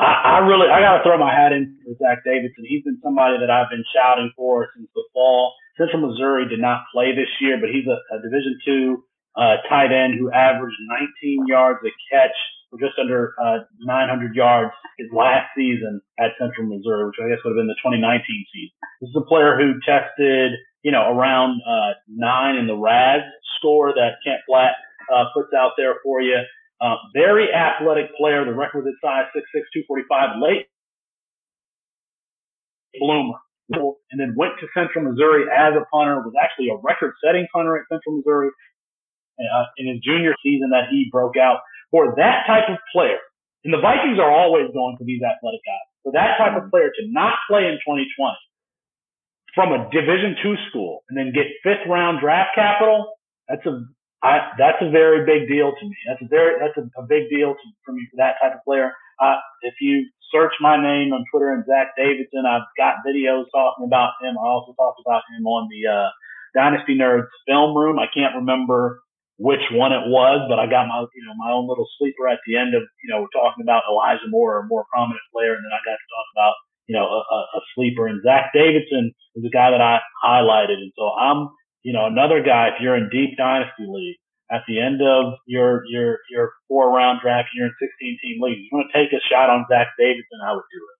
I, 0.00 0.40
I 0.40 0.46
really 0.48 0.72
I 0.72 0.80
gotta 0.80 1.04
throw 1.04 1.18
my 1.18 1.30
hat 1.30 1.52
in 1.52 1.76
for 1.84 1.92
Zach 2.00 2.24
Davidson. 2.24 2.64
He's 2.66 2.84
been 2.84 2.98
somebody 3.04 3.36
that 3.38 3.50
I've 3.50 3.68
been 3.68 3.84
shouting 3.94 4.32
for 4.34 4.68
since 4.74 4.88
the 4.94 5.04
fall. 5.12 5.52
Central 5.78 6.10
Missouri 6.10 6.48
did 6.48 6.60
not 6.60 6.82
play 6.92 7.14
this 7.14 7.30
year, 7.40 7.56
but 7.60 7.70
he's 7.70 7.86
a, 7.86 7.98
a 8.14 8.20
Division 8.20 8.58
two 8.64 9.04
uh, 9.36 9.62
tight 9.68 9.94
end 9.94 10.18
who 10.18 10.30
averaged 10.32 10.76
19 11.22 11.46
yards 11.46 11.78
a 11.86 11.92
catch 12.10 12.34
for 12.70 12.78
just 12.78 12.98
under 12.98 13.34
uh, 13.40 13.64
900 13.80 14.34
yards 14.34 14.72
his 14.98 15.08
last 15.12 15.46
season 15.56 16.02
at 16.18 16.32
Central 16.38 16.66
Missouri, 16.66 17.06
which 17.06 17.16
I 17.22 17.28
guess 17.28 17.38
would 17.44 17.56
have 17.56 17.60
been 17.62 17.70
the 17.70 17.78
2019 17.80 18.20
season. 18.52 18.74
This 19.00 19.08
is 19.10 19.16
a 19.16 19.24
player 19.24 19.56
who 19.56 19.78
tested, 19.86 20.52
you 20.82 20.92
know, 20.92 21.08
around 21.08 21.62
uh, 21.64 21.94
nine 22.10 22.56
in 22.56 22.66
the 22.66 22.76
RAS 22.76 23.22
score 23.56 23.94
that 23.94 24.18
Kent 24.26 24.42
Platte 24.46 24.76
uh, 25.14 25.30
puts 25.32 25.54
out 25.54 25.72
there 25.78 25.96
for 26.02 26.20
you. 26.20 26.36
Uh, 26.80 26.94
very 27.14 27.48
athletic 27.52 28.14
player, 28.16 28.44
the 28.44 28.52
requisite 28.52 28.94
size, 29.02 29.26
6'6", 29.34 29.42
245, 29.88 30.42
late 30.42 30.66
bloomer. 32.98 33.38
And 33.68 34.16
then 34.16 34.32
went 34.36 34.56
to 34.60 34.66
Central 34.72 35.04
Missouri 35.04 35.44
as 35.52 35.76
a 35.76 35.84
punter, 35.92 36.24
was 36.24 36.32
actually 36.40 36.72
a 36.72 36.80
record-setting 36.80 37.46
punter 37.52 37.76
at 37.76 37.84
Central 37.92 38.16
Missouri. 38.16 38.50
Uh, 39.38 39.70
in 39.78 39.86
his 39.86 40.02
junior 40.02 40.34
season 40.42 40.74
that 40.74 40.90
he 40.90 41.06
broke 41.14 41.38
out 41.38 41.62
for 41.94 42.10
that 42.18 42.42
type 42.42 42.66
of 42.66 42.74
player, 42.90 43.22
and 43.62 43.70
the 43.70 43.78
Vikings 43.78 44.18
are 44.18 44.26
always 44.26 44.66
going 44.74 44.98
for 44.98 45.06
these 45.06 45.22
athletic 45.22 45.62
guys, 45.62 45.86
for 46.02 46.10
that 46.10 46.34
type 46.42 46.58
of 46.58 46.66
player 46.74 46.90
to 46.90 47.02
not 47.06 47.38
play 47.46 47.70
in 47.70 47.78
2020 47.86 48.34
from 49.54 49.74
a 49.74 49.90
Division 49.90 50.36
two 50.42 50.54
school 50.70 51.02
and 51.08 51.18
then 51.18 51.32
get 51.34 51.46
fifth 51.62 51.86
round 51.88 52.20
draft 52.20 52.54
capital, 52.54 53.14
that's 53.48 53.64
a 53.66 53.82
I, 54.22 54.54
that's 54.58 54.82
a 54.82 54.90
very 54.90 55.22
big 55.22 55.46
deal 55.46 55.70
to 55.70 55.84
me. 55.86 55.94
That's 56.06 56.22
a 56.22 56.28
very 56.28 56.58
that's 56.58 56.78
a, 56.78 56.86
a 56.98 57.06
big 57.06 57.30
deal 57.30 57.54
to, 57.54 57.66
for 57.86 57.92
me 57.92 58.06
for 58.10 58.18
that 58.18 58.42
type 58.42 58.54
of 58.54 58.62
player. 58.66 58.90
Uh, 59.18 59.38
if 59.62 59.74
you 59.80 60.06
search 60.32 60.52
my 60.60 60.76
name 60.76 61.12
on 61.12 61.24
Twitter 61.30 61.52
and 61.52 61.64
Zach 61.64 61.94
Davidson, 61.96 62.44
I've 62.46 62.68
got 62.76 63.04
videos 63.06 63.46
talking 63.52 63.86
about 63.86 64.18
him. 64.20 64.36
I 64.38 64.46
also 64.46 64.74
talked 64.74 65.00
about 65.04 65.22
him 65.32 65.46
on 65.46 65.68
the 65.68 65.88
uh, 65.88 66.08
Dynasty 66.54 66.96
Nerds 66.96 67.28
film 67.46 67.76
room. 67.76 67.98
I 67.98 68.06
can't 68.12 68.36
remember 68.36 69.00
which 69.38 69.62
one 69.70 69.92
it 69.92 70.10
was, 70.10 70.46
but 70.50 70.58
I 70.58 70.66
got 70.66 70.88
my, 70.88 71.06
you 71.14 71.24
know, 71.24 71.34
my 71.38 71.52
own 71.52 71.68
little 71.68 71.86
sleeper 71.98 72.26
at 72.26 72.42
the 72.46 72.56
end 72.58 72.74
of, 72.74 72.82
you 73.02 73.08
know, 73.08 73.26
talking 73.32 73.62
about 73.62 73.86
Elijah 73.88 74.26
Moore, 74.28 74.58
a 74.58 74.66
more 74.66 74.84
prominent 74.92 75.22
player. 75.32 75.54
And 75.54 75.62
then 75.62 75.72
I 75.72 75.80
got 75.86 75.94
to 75.94 76.08
talk 76.10 76.28
about, 76.34 76.54
you 76.90 76.94
know, 76.98 77.06
a, 77.06 77.38
a 77.54 77.60
sleeper. 77.74 78.06
And 78.06 78.22
Zach 78.22 78.50
Davidson 78.52 79.14
is 79.36 79.44
a 79.46 79.50
guy 79.54 79.70
that 79.70 79.80
I 79.80 80.00
highlighted. 80.24 80.82
And 80.82 80.92
so 80.98 81.14
I'm, 81.14 81.50
you 81.84 81.92
know, 81.92 82.06
another 82.06 82.42
guy, 82.42 82.74
if 82.74 82.82
you're 82.82 82.96
in 82.96 83.08
deep 83.14 83.38
dynasty 83.38 83.86
league, 83.86 84.18
at 84.50 84.62
the 84.66 84.80
end 84.80 85.00
of 85.02 85.34
your, 85.46 85.84
your, 85.86 86.18
your 86.30 86.52
four 86.68 86.90
round 86.90 87.20
draft, 87.22 87.48
and 87.52 87.58
you're 87.58 87.66
in 87.66 87.74
16 87.80 88.18
team 88.22 88.42
league, 88.42 88.58
you 88.58 88.68
want 88.72 88.88
to 88.92 88.98
take 88.98 89.12
a 89.12 89.20
shot 89.28 89.50
on 89.50 89.66
Zach 89.68 89.88
Davidson, 89.98 90.38
I 90.46 90.52
would 90.52 90.62
do 90.72 90.78
it. 90.78 90.98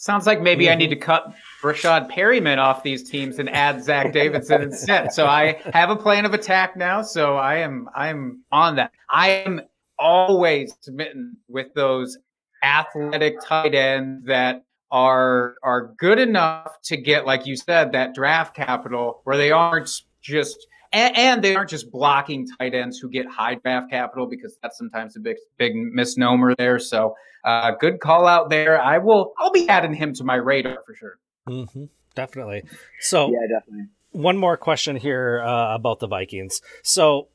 Sounds 0.00 0.26
like 0.26 0.40
maybe 0.40 0.66
mm-hmm. 0.66 0.72
I 0.72 0.76
need 0.76 0.90
to 0.90 0.96
cut 0.96 1.34
Breshad 1.60 2.08
Perriman 2.08 2.58
off 2.58 2.84
these 2.84 3.02
teams 3.10 3.40
and 3.40 3.50
add 3.50 3.82
Zach 3.82 4.12
Davidson 4.12 4.62
instead. 4.62 5.12
So 5.12 5.26
I 5.26 5.60
have 5.72 5.90
a 5.90 5.96
plan 5.96 6.24
of 6.24 6.34
attack 6.34 6.76
now. 6.76 7.02
So 7.02 7.36
I 7.36 7.56
am 7.56 7.88
I'm 7.96 8.44
on 8.52 8.76
that. 8.76 8.92
I 9.10 9.30
am 9.30 9.60
always 9.98 10.72
smitten 10.82 11.36
with 11.48 11.74
those 11.74 12.16
athletic 12.62 13.40
tight 13.44 13.74
ends 13.74 14.24
that 14.26 14.64
are 14.92 15.56
are 15.64 15.92
good 15.98 16.20
enough 16.20 16.80
to 16.84 16.96
get, 16.96 17.26
like 17.26 17.44
you 17.44 17.56
said, 17.56 17.90
that 17.90 18.14
draft 18.14 18.54
capital 18.54 19.20
where 19.24 19.36
they 19.36 19.50
aren't 19.50 19.90
just 20.22 20.64
and, 20.92 21.16
and, 21.16 21.44
they 21.44 21.54
aren't 21.54 21.70
just 21.70 21.90
blocking 21.90 22.46
tight 22.58 22.74
ends 22.74 22.98
who 22.98 23.08
get 23.08 23.26
high 23.26 23.54
draft 23.56 23.90
capital 23.90 24.26
because 24.26 24.58
that's 24.62 24.78
sometimes 24.78 25.16
a 25.16 25.20
big 25.20 25.36
big 25.58 25.74
misnomer 25.74 26.54
there. 26.56 26.78
So 26.78 27.14
uh, 27.44 27.72
good 27.72 28.00
call 28.00 28.26
out 28.26 28.50
there. 28.50 28.80
I 28.80 28.98
will 28.98 29.32
I'll 29.38 29.52
be 29.52 29.68
adding 29.68 29.94
him 29.94 30.14
to 30.14 30.24
my 30.24 30.36
radar 30.36 30.78
for 30.86 30.94
sure. 30.94 31.18
Mm-hmm, 31.48 31.84
definitely. 32.14 32.64
So 33.00 33.30
yeah, 33.30 33.46
definitely. 33.58 33.86
One 34.12 34.36
more 34.36 34.56
question 34.56 34.96
here 34.96 35.42
uh, 35.42 35.74
about 35.74 36.00
the 36.00 36.08
Vikings. 36.08 36.60
So 36.82 37.28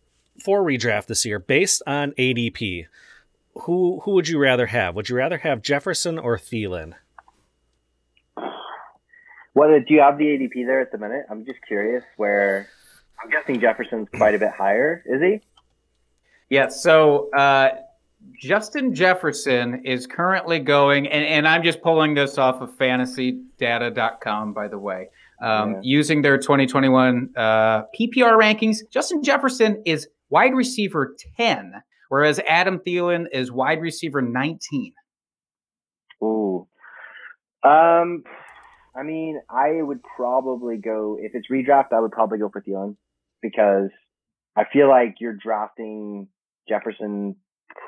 for 0.44 0.64
redraft 0.64 1.06
this 1.06 1.26
year, 1.26 1.40
based 1.40 1.82
on 1.86 2.12
ADP, 2.14 2.88
who 3.62 4.02
who 4.04 4.12
would 4.12 4.28
you 4.28 4.40
rather 4.40 4.68
have? 4.68 4.96
Would 4.96 5.10
you 5.10 5.16
rather 5.16 5.40
have 5.40 5.62
Jefferson 5.62 6.18
or 6.18 6.38
Thielen? 6.38 6.94
What 9.54 9.68
do 9.68 9.94
you 9.94 10.02
have 10.02 10.18
the 10.18 10.26
ADP 10.26 10.66
there 10.66 10.82
at 10.82 10.92
the 10.92 10.98
minute? 10.98 11.26
I'm 11.30 11.46
just 11.46 11.60
curious 11.68 12.04
where 12.18 12.68
I'm 13.22 13.30
guessing 13.30 13.60
Jefferson's 13.60 14.08
quite 14.16 14.36
a 14.36 14.40
bit 14.40 14.52
higher. 14.52 15.04
Is 15.06 15.22
he? 15.22 15.42
Yeah. 16.50 16.70
So 16.70 17.30
uh, 17.32 17.70
Justin 18.40 18.94
Jefferson 18.94 19.86
is 19.86 20.08
currently 20.08 20.60
going, 20.60 21.08
and, 21.08 21.26
and 21.26 21.48
I'm 21.48 21.64
just 21.64 21.82
pulling 21.82 22.14
this 22.14 22.38
off 22.38 22.62
of 22.62 22.72
fantasydata.com, 22.78 24.54
by 24.54 24.68
the 24.68 24.78
way. 24.78 25.10
Um, 25.42 25.74
yeah. 25.74 25.80
Using 25.84 26.22
their 26.22 26.38
2021 26.38 27.30
uh, 27.36 27.84
PPR 28.00 28.38
rankings, 28.38 28.78
Justin 28.90 29.24
Jefferson 29.24 29.82
is 29.86 30.08
wide 30.30 30.54
receiver 30.54 31.16
10, 31.38 31.74
whereas 32.10 32.40
Adam 32.48 32.80
Thielen 32.80 33.26
is 33.32 33.52
wide 33.52 33.82
receiver 33.82 34.22
19. 34.22 34.94
Ooh. 36.24 36.68
Um, 37.64 38.24
I 38.96 39.04
mean, 39.04 39.40
I 39.50 39.82
would 39.82 40.02
probably 40.16 40.78
go 40.78 41.18
if 41.20 41.32
it's 41.34 41.48
redraft. 41.52 41.94
I 41.94 42.00
would 42.00 42.12
probably 42.12 42.40
go 42.40 42.50
for 42.50 42.62
Thielen 42.62 42.96
because 43.42 43.90
I 44.56 44.64
feel 44.72 44.88
like 44.88 45.16
you're 45.20 45.36
drafting 45.36 46.28
Jefferson 46.70 47.36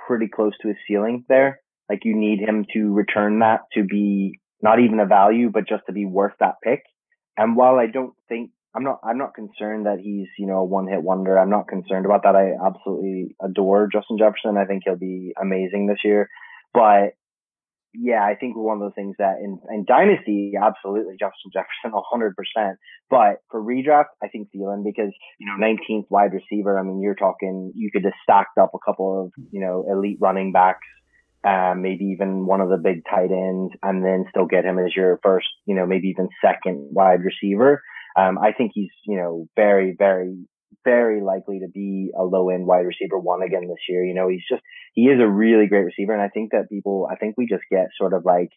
pretty 0.08 0.28
close 0.28 0.54
to 0.62 0.70
his 0.70 0.78
ceiling 0.88 1.26
there. 1.30 1.60
Like 1.90 2.00
you 2.04 2.16
need 2.16 2.40
him 2.40 2.66
to 2.74 2.94
return 2.94 3.40
that 3.40 3.62
to 3.74 3.84
be 3.84 4.40
not 4.62 4.80
even 4.80 5.00
a 5.00 5.06
value, 5.06 5.52
but 5.52 5.68
just 5.68 5.84
to 5.86 5.94
be 5.94 6.06
worth 6.06 6.34
that 6.40 6.56
pick. 6.64 6.82
And 7.38 7.56
while 7.56 7.78
I 7.78 7.86
don't 7.88 8.14
think 8.28 8.52
I'm 8.76 8.84
not 8.84 9.00
I'm 9.04 9.18
not 9.18 9.36
concerned 9.36 9.86
that 9.86 10.00
he's, 10.02 10.28
you 10.38 10.48
know, 10.48 10.58
a 10.58 10.64
one 10.64 10.88
hit 10.88 11.04
wonder. 11.04 11.38
I'm 11.38 11.50
not 11.50 11.68
concerned 11.68 12.06
about 12.06 12.24
that. 12.24 12.36
I 12.36 12.54
absolutely 12.66 13.36
adore 13.42 13.88
Justin 13.92 14.18
Jefferson. 14.18 14.58
I 14.58 14.66
think 14.66 14.84
he'll 14.86 14.98
be 14.98 15.34
amazing 15.40 15.88
this 15.88 16.04
year. 16.04 16.30
But 16.74 17.14
yeah, 17.98 18.24
I 18.24 18.36
think 18.36 18.56
one 18.56 18.78
of 18.78 18.82
those 18.82 18.96
things 18.96 19.16
that 19.20 19.38
in, 19.42 19.60
in 19.70 19.86
Dynasty, 19.86 20.54
absolutely 20.62 21.16
Justin 21.20 21.52
Jefferson, 21.54 21.92
100%. 22.58 22.76
But 23.10 23.38
for 23.50 23.62
redraft, 23.62 24.14
I 24.24 24.28
think 24.28 24.50
Thielen 24.56 24.84
because, 24.84 25.12
you 25.40 25.48
know, 25.48 25.66
19th 25.66 26.06
wide 26.10 26.34
receiver, 26.34 26.80
I 26.80 26.84
mean, 26.84 27.02
you're 27.02 27.16
talking, 27.16 27.72
you 27.76 27.90
could 27.92 28.04
have 28.04 28.14
stacked 28.24 28.58
up 28.58 28.72
a 28.74 28.80
couple 28.86 29.26
of, 29.26 29.32
you 29.52 29.62
know, 29.62 29.86
elite 29.90 30.18
running 30.20 30.52
backs, 30.52 30.88
um, 31.44 31.82
maybe 31.82 32.06
even 32.06 32.46
one 32.46 32.62
of 32.62 32.70
the 32.70 32.78
big 32.78 33.04
tight 33.10 33.32
ends, 33.32 33.74
and 33.84 34.04
then 34.04 34.26
still 34.30 34.46
get 34.46 34.66
him 34.66 34.80
as 34.80 34.96
your 34.96 35.20
first, 35.24 35.48
you 35.66 35.76
know, 35.76 35.86
maybe 35.86 36.08
even 36.08 36.30
second 36.44 36.90
wide 36.92 37.22
receiver. 37.24 37.82
Um, 38.18 38.38
I 38.38 38.52
think 38.52 38.72
he's, 38.74 38.92
you 39.06 39.18
know, 39.18 39.48
very, 39.56 39.96
very 39.98 40.48
very 40.86 41.22
likely 41.22 41.60
to 41.60 41.68
be 41.68 42.12
a 42.18 42.24
low 42.24 42.50
end 42.50 42.66
wide 42.66 42.86
receiver 42.86 43.20
one 43.20 43.42
again 43.42 43.68
this 43.68 43.84
year. 43.90 44.06
You 44.06 44.14
know, 44.14 44.30
he's 44.30 44.44
just, 44.50 44.62
he 44.94 45.04
is 45.04 45.20
a 45.20 45.28
really 45.28 45.68
great 45.68 45.84
receiver. 45.84 46.14
And 46.14 46.22
I 46.22 46.30
think 46.30 46.52
that 46.52 46.70
people, 46.70 47.08
I 47.12 47.16
think 47.16 47.36
we 47.38 47.48
just 47.48 47.64
get 47.70 47.88
sort 48.00 48.14
of 48.14 48.24
like 48.24 48.52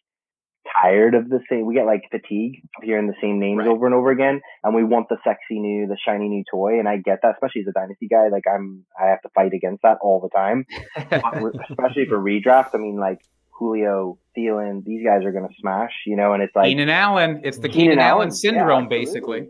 tired 0.81 1.15
of 1.15 1.29
the 1.29 1.39
same. 1.49 1.65
We 1.65 1.73
get 1.73 1.85
like 1.85 2.03
fatigue 2.11 2.61
of 2.77 2.83
hearing 2.83 3.07
the 3.07 3.15
same 3.21 3.39
names 3.39 3.59
Right. 3.59 3.67
over 3.67 3.85
and 3.85 3.95
over 3.95 4.11
again, 4.11 4.41
and 4.63 4.75
we 4.75 4.83
want 4.83 5.09
the 5.09 5.17
sexy 5.23 5.59
new, 5.59 5.87
the 5.87 5.97
shiny 6.05 6.29
new 6.29 6.43
toy. 6.49 6.79
And 6.79 6.87
I 6.87 6.97
get 6.97 7.19
that, 7.23 7.33
especially 7.33 7.61
as 7.61 7.67
a 7.67 7.71
dynasty 7.79 8.07
guy. 8.07 8.27
Like 8.29 8.43
I'm, 8.51 8.85
I 8.99 9.07
have 9.07 9.21
to 9.23 9.29
fight 9.29 9.53
against 9.53 9.81
that 9.83 9.97
all 10.01 10.19
the 10.21 10.29
time, 10.29 10.65
especially 10.95 12.05
for 12.07 12.17
redraft. 12.19 12.69
I 12.73 12.77
mean, 12.77 12.99
like 12.99 13.19
Julio, 13.51 14.17
Thielen, 14.37 14.83
these 14.85 15.03
guys 15.05 15.25
are 15.25 15.31
gonna 15.31 15.53
smash, 15.59 15.93
you 16.05 16.15
know. 16.15 16.33
And 16.33 16.43
it's 16.43 16.55
like 16.55 16.65
Keenan 16.65 16.89
Allen. 16.89 17.41
It's 17.43 17.57
the 17.57 17.69
Keenan 17.69 17.91
Keenan, 17.91 17.99
Allen, 17.99 18.27
Allen, 18.27 18.31
syndrome, 18.31 18.83
yeah, 18.83 18.89
basically. 18.89 19.49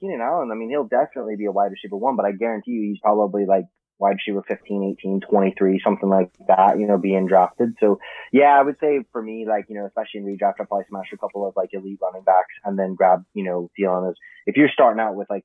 Keenan 0.00 0.20
Allen, 0.20 0.50
I 0.52 0.54
mean, 0.54 0.70
he'll 0.70 0.84
definitely 0.84 1.36
be 1.36 1.46
a 1.46 1.52
wide 1.52 1.72
receiver 1.72 1.96
one, 1.96 2.16
but 2.16 2.26
I 2.26 2.32
guarantee 2.32 2.72
you 2.72 2.82
he's 2.90 3.00
probably 3.00 3.46
like 3.46 3.64
wide 3.98 4.16
receiver 4.16 4.42
15, 4.46 4.96
18, 5.00 5.20
23, 5.28 5.80
something 5.82 6.08
like 6.08 6.30
that, 6.48 6.78
you 6.78 6.86
know, 6.86 6.98
being 6.98 7.26
drafted. 7.26 7.74
So, 7.80 7.98
yeah, 8.32 8.58
I 8.58 8.62
would 8.62 8.76
say 8.80 9.00
for 9.12 9.22
me, 9.22 9.46
like, 9.48 9.66
you 9.68 9.76
know, 9.76 9.86
especially 9.86 10.20
in 10.20 10.26
redraft, 10.26 10.54
I'll 10.60 10.66
probably 10.66 10.84
smash 10.88 11.06
a 11.12 11.16
couple 11.16 11.46
of 11.46 11.54
like 11.56 11.70
elite 11.72 11.98
running 12.02 12.22
backs 12.22 12.54
and 12.64 12.78
then 12.78 12.94
grab, 12.94 13.24
you 13.34 13.44
know, 13.44 13.70
Thielen 13.78 14.10
as, 14.10 14.16
if 14.46 14.56
you're 14.56 14.68
starting 14.72 15.00
out 15.00 15.14
with 15.14 15.30
like 15.30 15.44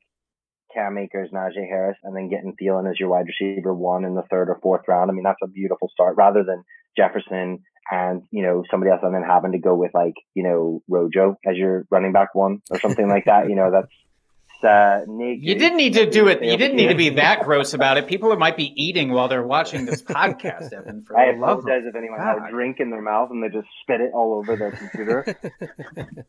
Cam 0.73 0.97
Akers, 0.97 1.29
Najee 1.33 1.67
Harris, 1.67 1.97
and 2.03 2.15
then 2.15 2.29
getting 2.29 2.55
Thielen 2.61 2.89
as 2.89 2.99
your 2.99 3.09
wide 3.09 3.27
receiver 3.27 3.73
one 3.73 4.05
in 4.05 4.15
the 4.15 4.23
third 4.29 4.49
or 4.49 4.59
fourth 4.61 4.87
round, 4.87 5.09
I 5.09 5.13
mean, 5.13 5.23
that's 5.23 5.39
a 5.43 5.47
beautiful 5.47 5.89
start 5.93 6.17
rather 6.17 6.43
than 6.43 6.63
Jefferson 6.97 7.59
and, 7.89 8.23
you 8.31 8.43
know, 8.43 8.63
somebody 8.69 8.91
else 8.91 9.01
and 9.03 9.15
then 9.15 9.23
having 9.23 9.53
to 9.53 9.59
go 9.59 9.75
with 9.75 9.91
like, 9.93 10.13
you 10.33 10.43
know, 10.43 10.81
Rojo 10.89 11.37
as 11.45 11.55
your 11.55 11.85
running 11.89 12.11
back 12.11 12.35
one 12.35 12.61
or 12.69 12.79
something 12.79 13.07
like 13.07 13.25
that. 13.25 13.49
You 13.49 13.55
know, 13.55 13.71
that's, 13.71 13.91
uh, 14.63 15.01
Nick. 15.07 15.39
You 15.41 15.55
didn't 15.55 15.77
need 15.77 15.93
to 15.93 16.09
do 16.09 16.27
it. 16.27 16.43
You 16.43 16.57
didn't 16.57 16.75
need 16.77 16.87
to 16.89 16.95
be 16.95 17.09
that 17.09 17.43
gross 17.43 17.73
about 17.73 17.97
it. 17.97 18.07
People 18.07 18.35
might 18.37 18.57
be 18.57 18.73
eating 18.81 19.11
while 19.11 19.27
they're 19.27 19.45
watching 19.45 19.85
this 19.85 20.01
podcast, 20.01 20.71
Evan. 20.73 21.03
For 21.03 21.17
I 21.19 21.31
love 21.35 21.59
of 21.59 21.63
apologize 21.65 21.83
if 21.87 21.95
anyone 21.95 22.19
had 22.19 22.37
God. 22.39 22.47
a 22.49 22.51
drink 22.51 22.79
in 22.79 22.89
their 22.89 23.01
mouth 23.01 23.29
and 23.31 23.43
they 23.43 23.49
just 23.49 23.67
spit 23.81 24.01
it 24.01 24.11
all 24.13 24.33
over 24.33 24.55
their 24.55 24.71
computer. 24.71 25.25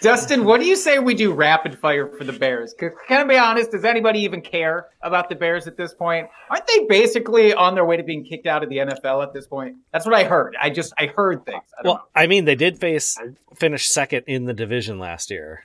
Dustin, 0.00 0.44
what 0.44 0.60
do 0.60 0.66
you 0.66 0.74
say 0.74 0.98
we 0.98 1.14
do 1.14 1.32
rapid 1.32 1.78
fire 1.78 2.08
for 2.08 2.24
the 2.24 2.32
Bears? 2.32 2.74
'Cause 2.74 2.90
can 3.06 3.20
I 3.20 3.24
be 3.24 3.38
honest? 3.38 3.70
Does 3.70 3.84
anybody 3.84 4.20
even 4.20 4.40
care 4.40 4.86
about 5.02 5.28
the 5.28 5.36
Bears 5.36 5.68
at 5.68 5.76
this 5.76 5.94
point? 5.94 6.28
Aren't 6.50 6.66
they 6.66 6.84
basically 6.86 7.54
on 7.54 7.74
their 7.76 7.84
way 7.84 7.96
to 7.96 8.02
being 8.02 8.24
kicked 8.24 8.46
out 8.46 8.64
of 8.64 8.68
the 8.70 8.78
NFL 8.78 9.22
at 9.22 9.32
this 9.32 9.46
point? 9.46 9.76
That's 9.92 10.04
what 10.04 10.14
I 10.14 10.24
heard. 10.24 10.56
I 10.60 10.70
just 10.70 10.92
I 10.98 11.06
heard 11.06 11.46
things. 11.46 11.62
I 11.78 11.82
don't 11.82 11.94
Well, 11.94 12.08
I 12.14 12.26
mean, 12.26 12.44
they 12.44 12.56
did 12.56 12.78
face 12.80 13.16
finish 13.54 13.88
second 13.88 14.24
in 14.26 14.46
the 14.46 14.54
division 14.54 14.98
last 14.98 15.30
year. 15.30 15.62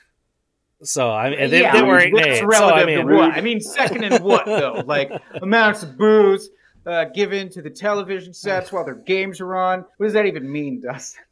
So 0.83 1.11
I 1.11 1.29
mean, 1.29 1.39
know. 1.39 1.47
they, 1.47 1.61
yeah, 1.61 1.73
they 1.73 1.81
were 1.81 1.99
eight 1.99 2.13
and. 2.13 2.37
So 2.37 2.45
relative 2.45 2.83
I 2.83 2.85
mean, 2.85 3.07
to 3.07 3.15
what? 3.15 3.31
I 3.31 3.41
mean, 3.41 3.59
second 3.61 4.03
in 4.03 4.21
what 4.23 4.45
though? 4.45 4.83
Like 4.85 5.11
amounts 5.41 5.83
of 5.83 5.97
booze 5.97 6.49
uh, 6.85 7.05
given 7.05 7.49
to 7.49 7.61
the 7.61 7.69
television 7.69 8.33
sets 8.33 8.71
while 8.71 8.85
their 8.85 8.95
games 8.95 9.41
are 9.41 9.55
on. 9.55 9.85
What 9.97 10.05
does 10.05 10.13
that 10.13 10.25
even 10.25 10.51
mean, 10.51 10.81
Dustin? 10.81 11.23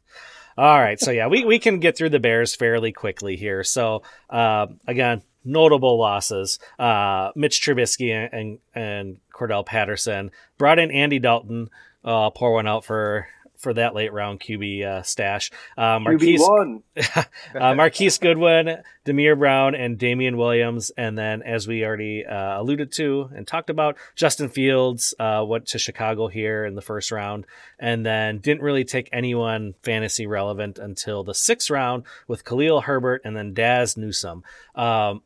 All 0.58 0.78
right, 0.78 0.98
so 0.98 1.10
yeah, 1.10 1.26
we, 1.26 1.44
we 1.44 1.58
can 1.58 1.80
get 1.80 1.98
through 1.98 2.08
the 2.08 2.18
Bears 2.18 2.54
fairly 2.54 2.90
quickly 2.90 3.36
here. 3.36 3.62
So 3.62 4.02
uh, 4.30 4.68
again, 4.86 5.22
notable 5.44 5.98
losses: 5.98 6.58
uh, 6.78 7.30
Mitch 7.36 7.60
Trubisky 7.60 8.10
and, 8.10 8.32
and 8.32 8.58
and 8.74 9.16
Cordarrelle 9.32 9.66
Patterson 9.66 10.30
brought 10.56 10.78
in 10.78 10.90
Andy 10.90 11.18
Dalton. 11.18 11.68
Uh, 12.04 12.30
pour 12.30 12.52
one 12.52 12.66
out 12.68 12.84
for 12.84 13.26
for 13.58 13.74
that 13.74 13.94
late 13.94 14.12
round 14.12 14.40
QB 14.40 14.84
uh, 14.84 15.02
stash. 15.02 15.50
Uh, 15.76 15.98
Marquise 16.00 16.40
QB1. 16.40 16.82
uh, 17.60 17.74
Marquise 17.74 18.18
Goodwin, 18.18 18.82
Demir 19.04 19.38
Brown, 19.38 19.74
and 19.74 19.98
Damien 19.98 20.36
Williams. 20.36 20.90
And 20.96 21.16
then, 21.16 21.42
as 21.42 21.66
we 21.66 21.84
already 21.84 22.24
uh, 22.24 22.60
alluded 22.60 22.92
to 22.92 23.30
and 23.34 23.46
talked 23.46 23.70
about, 23.70 23.96
Justin 24.14 24.48
Fields 24.48 25.14
uh, 25.18 25.44
went 25.46 25.66
to 25.68 25.78
Chicago 25.78 26.28
here 26.28 26.64
in 26.64 26.74
the 26.74 26.82
first 26.82 27.10
round, 27.12 27.46
and 27.78 28.04
then 28.04 28.38
didn't 28.38 28.62
really 28.62 28.84
take 28.84 29.08
anyone 29.12 29.74
fantasy 29.82 30.26
relevant 30.26 30.78
until 30.78 31.24
the 31.24 31.34
sixth 31.34 31.70
round 31.70 32.04
with 32.28 32.44
Khalil 32.44 32.82
Herbert 32.82 33.22
and 33.24 33.36
then 33.36 33.54
Dazz 33.54 33.96
Newsome. 33.96 34.44
Um, 34.74 35.22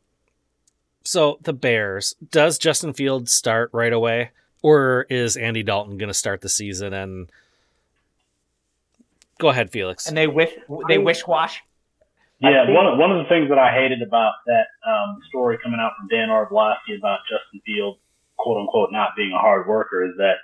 so 1.03 1.39
the 1.41 1.53
Bears, 1.53 2.15
does 2.29 2.57
Justin 2.57 2.93
Fields 2.93 3.33
start 3.33 3.69
right 3.73 3.93
away, 3.93 4.31
or 4.61 5.07
is 5.09 5.35
Andy 5.35 5.63
Dalton 5.63 5.97
going 5.97 6.09
to 6.09 6.13
start 6.13 6.41
the 6.41 6.49
season 6.49 6.93
and? 6.93 7.31
Go 9.41 9.49
ahead, 9.49 9.71
Felix. 9.71 10.05
And 10.05 10.15
they 10.15 10.27
wish 10.27 10.53
they 10.87 10.99
wish 10.99 11.25
wash. 11.25 11.63
Yeah, 12.39 12.65
think- 12.65 12.77
one 12.77 12.85
of, 12.85 12.99
one 12.99 13.11
of 13.11 13.17
the 13.25 13.29
things 13.29 13.49
that 13.49 13.57
I 13.57 13.73
hated 13.73 14.05
about 14.05 14.33
that 14.45 14.69
um, 14.85 15.17
story 15.29 15.57
coming 15.63 15.79
out 15.81 15.93
from 15.97 16.07
Dan 16.09 16.29
Orlovsky 16.29 16.93
about 16.95 17.25
Justin 17.25 17.59
Fields, 17.65 17.97
quote 18.37 18.61
unquote, 18.61 18.91
not 18.91 19.17
being 19.17 19.33
a 19.33 19.41
hard 19.41 19.67
worker 19.67 20.05
is 20.05 20.13
that 20.17 20.37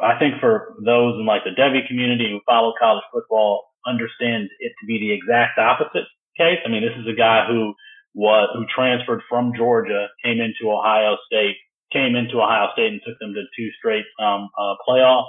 I 0.00 0.18
think 0.20 0.38
for 0.38 0.74
those 0.86 1.18
in 1.18 1.26
like 1.26 1.42
the 1.42 1.50
Devy 1.50 1.86
community 1.88 2.30
who 2.30 2.38
follow 2.46 2.72
college 2.78 3.02
football 3.12 3.74
understand 3.84 4.48
it 4.60 4.72
to 4.80 4.86
be 4.86 5.00
the 5.02 5.10
exact 5.10 5.58
opposite 5.58 6.06
case. 6.38 6.62
I 6.64 6.68
mean, 6.70 6.82
this 6.82 6.94
is 6.94 7.10
a 7.10 7.18
guy 7.18 7.44
who 7.50 7.74
was 8.14 8.48
who 8.54 8.64
transferred 8.70 9.22
from 9.28 9.52
Georgia, 9.56 10.06
came 10.22 10.38
into 10.38 10.70
Ohio 10.70 11.18
State, 11.26 11.56
came 11.92 12.14
into 12.14 12.38
Ohio 12.40 12.68
State 12.72 12.92
and 12.92 13.00
took 13.04 13.18
them 13.18 13.34
to 13.34 13.42
two 13.58 13.68
straight 13.78 14.06
um, 14.22 14.48
uh, 14.56 14.74
playoffs, 14.86 15.26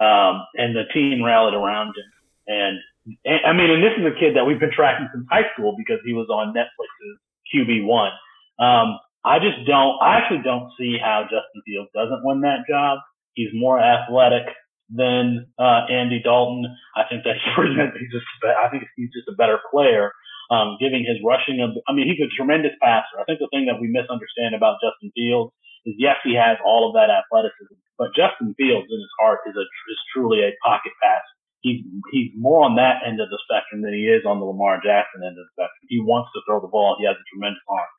um, 0.00 0.44
and 0.54 0.76
the 0.76 0.84
team 0.92 1.24
rallied 1.24 1.54
around 1.54 1.88
him. 1.88 2.08
And 2.46 2.78
and, 3.24 3.40
I 3.46 3.52
mean, 3.52 3.70
and 3.70 3.82
this 3.82 3.94
is 3.98 4.06
a 4.06 4.14
kid 4.18 4.34
that 4.34 4.44
we've 4.44 4.58
been 4.58 4.74
tracking 4.74 5.08
since 5.14 5.26
high 5.30 5.46
school 5.54 5.74
because 5.78 6.02
he 6.04 6.12
was 6.12 6.26
on 6.26 6.54
Netflix's 6.54 7.18
QB 7.54 7.86
one. 7.86 8.10
Um, 8.58 8.98
I 9.24 9.38
just 9.38 9.66
don't. 9.66 9.98
I 10.02 10.18
actually 10.18 10.42
don't 10.42 10.70
see 10.78 10.98
how 10.98 11.26
Justin 11.26 11.62
Fields 11.66 11.90
doesn't 11.94 12.22
win 12.22 12.42
that 12.42 12.66
job. 12.68 12.98
He's 13.34 13.50
more 13.54 13.78
athletic 13.78 14.46
than 14.90 15.50
uh, 15.58 15.86
Andy 15.90 16.22
Dalton. 16.22 16.66
I 16.94 17.02
think 17.10 17.22
that. 17.26 17.38
He's 17.98 18.10
just. 18.10 18.26
I 18.42 18.70
think 18.70 18.86
he's 18.96 19.10
just 19.10 19.28
a 19.28 19.34
better 19.34 19.58
player. 19.70 20.12
Um, 20.46 20.78
giving 20.78 21.02
his 21.02 21.18
rushing. 21.26 21.58
ab- 21.58 21.82
I 21.90 21.92
mean, 21.92 22.06
he's 22.06 22.22
a 22.22 22.30
tremendous 22.30 22.70
passer. 22.78 23.18
I 23.18 23.26
think 23.26 23.42
the 23.42 23.50
thing 23.50 23.66
that 23.66 23.82
we 23.82 23.90
misunderstand 23.90 24.54
about 24.54 24.78
Justin 24.78 25.10
Fields 25.10 25.50
is 25.82 25.98
yes, 25.98 26.22
he 26.22 26.38
has 26.38 26.54
all 26.62 26.86
of 26.86 26.94
that 26.94 27.10
athleticism, 27.10 27.74
but 27.98 28.14
Justin 28.14 28.54
Fields 28.54 28.86
in 28.86 28.98
his 29.02 29.14
heart 29.18 29.42
is 29.50 29.58
a 29.58 29.66
is 29.66 30.00
truly 30.14 30.46
a 30.46 30.54
pocket 30.62 30.94
passer 31.02 31.34
he's 31.60 31.84
he's 32.12 32.30
more 32.36 32.64
on 32.64 32.76
that 32.76 33.02
end 33.06 33.20
of 33.20 33.28
the 33.30 33.40
spectrum 33.48 33.82
than 33.82 33.94
he 33.94 34.06
is 34.06 34.24
on 34.26 34.40
the 34.40 34.46
Lamar 34.46 34.80
Jackson 34.82 35.24
end 35.24 35.38
of 35.38 35.44
the 35.46 35.54
spectrum. 35.56 35.84
He 35.88 36.00
wants 36.00 36.30
to 36.34 36.42
throw 36.46 36.60
the 36.60 36.70
ball. 36.70 36.96
He 36.98 37.06
has 37.06 37.16
a 37.16 37.30
tremendous 37.32 37.62
arm, 37.68 37.90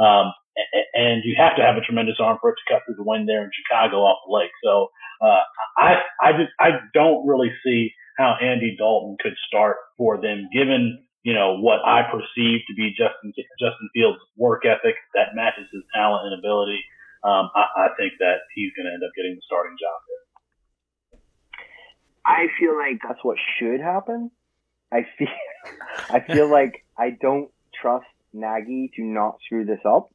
um, 0.00 0.26
and 0.94 1.24
you 1.24 1.34
have 1.38 1.56
to 1.56 1.64
have 1.64 1.76
a 1.76 1.84
tremendous 1.84 2.20
arm 2.20 2.38
for 2.40 2.50
it 2.50 2.58
to 2.60 2.66
cut 2.68 2.82
through 2.84 3.00
the 3.00 3.06
wind 3.06 3.28
there 3.28 3.44
in 3.44 3.50
Chicago 3.52 4.04
off 4.04 4.24
the 4.26 4.32
lake. 4.32 4.54
So 4.62 4.90
uh, 5.20 5.42
I 5.76 6.02
I 6.20 6.32
just 6.36 6.52
I 6.60 6.82
don't 6.92 7.26
really 7.26 7.52
see 7.64 7.92
how 8.18 8.36
Andy 8.40 8.76
Dalton 8.76 9.16
could 9.20 9.36
start 9.48 9.76
for 9.96 10.20
them, 10.20 10.48
given 10.52 11.04
you 11.22 11.34
know 11.34 11.58
what 11.58 11.80
I 11.84 12.06
perceive 12.06 12.62
to 12.68 12.74
be 12.76 12.94
Justin 12.94 13.32
Justin 13.60 13.88
Fields' 13.94 14.20
work 14.36 14.64
ethic 14.64 14.96
that 15.14 15.34
matches 15.34 15.66
his 15.72 15.82
talent 15.94 16.30
and 16.30 16.38
ability. 16.38 16.80
Um, 17.24 17.50
I, 17.58 17.90
I 17.90 17.96
think 17.98 18.14
that 18.22 18.46
he's 18.54 18.70
going 18.78 18.86
to 18.86 18.94
end 18.94 19.02
up 19.02 19.10
getting 19.18 19.34
the 19.34 19.42
starting 19.42 19.74
job. 19.80 19.98
I 22.26 22.48
feel 22.58 22.76
like 22.76 22.98
that's 23.06 23.22
what 23.22 23.38
should 23.58 23.80
happen. 23.80 24.30
I 24.92 25.06
feel 25.16 25.28
I 26.10 26.20
feel 26.20 26.50
like 26.50 26.84
I 26.98 27.10
don't 27.10 27.50
trust 27.80 28.06
Nagy 28.32 28.90
to 28.96 29.02
not 29.02 29.38
screw 29.44 29.64
this 29.64 29.80
up. 29.84 30.08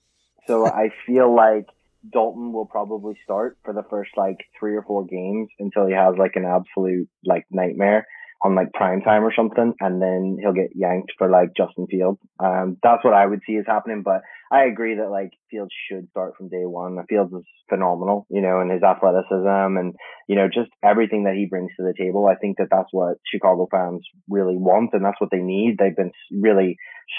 So 0.48 0.66
I 0.66 0.90
feel 1.06 1.34
like 1.34 1.68
Dalton 2.12 2.52
will 2.52 2.66
probably 2.66 3.18
start 3.24 3.58
for 3.64 3.74
the 3.74 3.84
first 3.90 4.12
like 4.18 4.38
three 4.60 4.76
or 4.76 4.84
four 4.84 5.06
games 5.06 5.50
until 5.60 5.88
he 5.88 5.94
has 5.94 6.16
like 6.18 6.36
an 6.36 6.46
absolute 6.46 7.08
like 7.24 7.46
nightmare 7.52 8.08
on 8.44 8.56
like 8.56 8.74
prime 8.74 9.02
time 9.02 9.24
or 9.24 9.34
something, 9.36 9.74
and 9.80 10.02
then 10.02 10.38
he'll 10.42 10.54
get 10.54 10.76
yanked 10.76 11.12
for 11.18 11.30
like 11.30 11.50
Justin 11.56 11.88
Fields. 11.90 12.20
Um, 12.40 12.78
that's 12.82 13.04
what 13.04 13.14
I 13.14 13.26
would 13.26 13.42
see 13.46 13.54
is 13.54 13.66
happening. 13.68 14.02
But 14.04 14.22
I 14.52 14.66
agree 14.66 14.96
that 14.96 15.12
like 15.12 15.32
Fields 15.50 15.74
should 15.88 16.10
start 16.10 16.34
from 16.38 16.50
day 16.50 16.66
one. 16.66 16.98
Fields 17.08 17.34
is 17.34 17.46
phenomenal, 17.70 18.26
you 18.30 18.42
know, 18.42 18.60
and 18.60 18.72
his 18.72 18.84
athleticism 18.84 19.78
and 19.78 19.94
you 20.28 20.36
know 20.36 20.48
just 20.48 20.72
everything 20.84 21.26
that 21.26 21.36
he 21.36 21.48
brings 21.50 21.72
to 21.78 21.84
the 21.84 21.94
table. 21.98 22.28
I 22.28 22.36
think 22.36 22.58
that 22.58 22.68
that's 22.72 22.90
what 22.92 23.18
Chicago 23.32 23.68
fans 23.70 24.02
really 24.30 24.58
want, 24.58 24.92
and 24.94 25.06
that's 25.06 25.22
what 25.22 25.30
they 25.32 25.42
need. 25.42 25.78
They've 25.78 25.96
been 25.96 26.12
really 26.32 26.78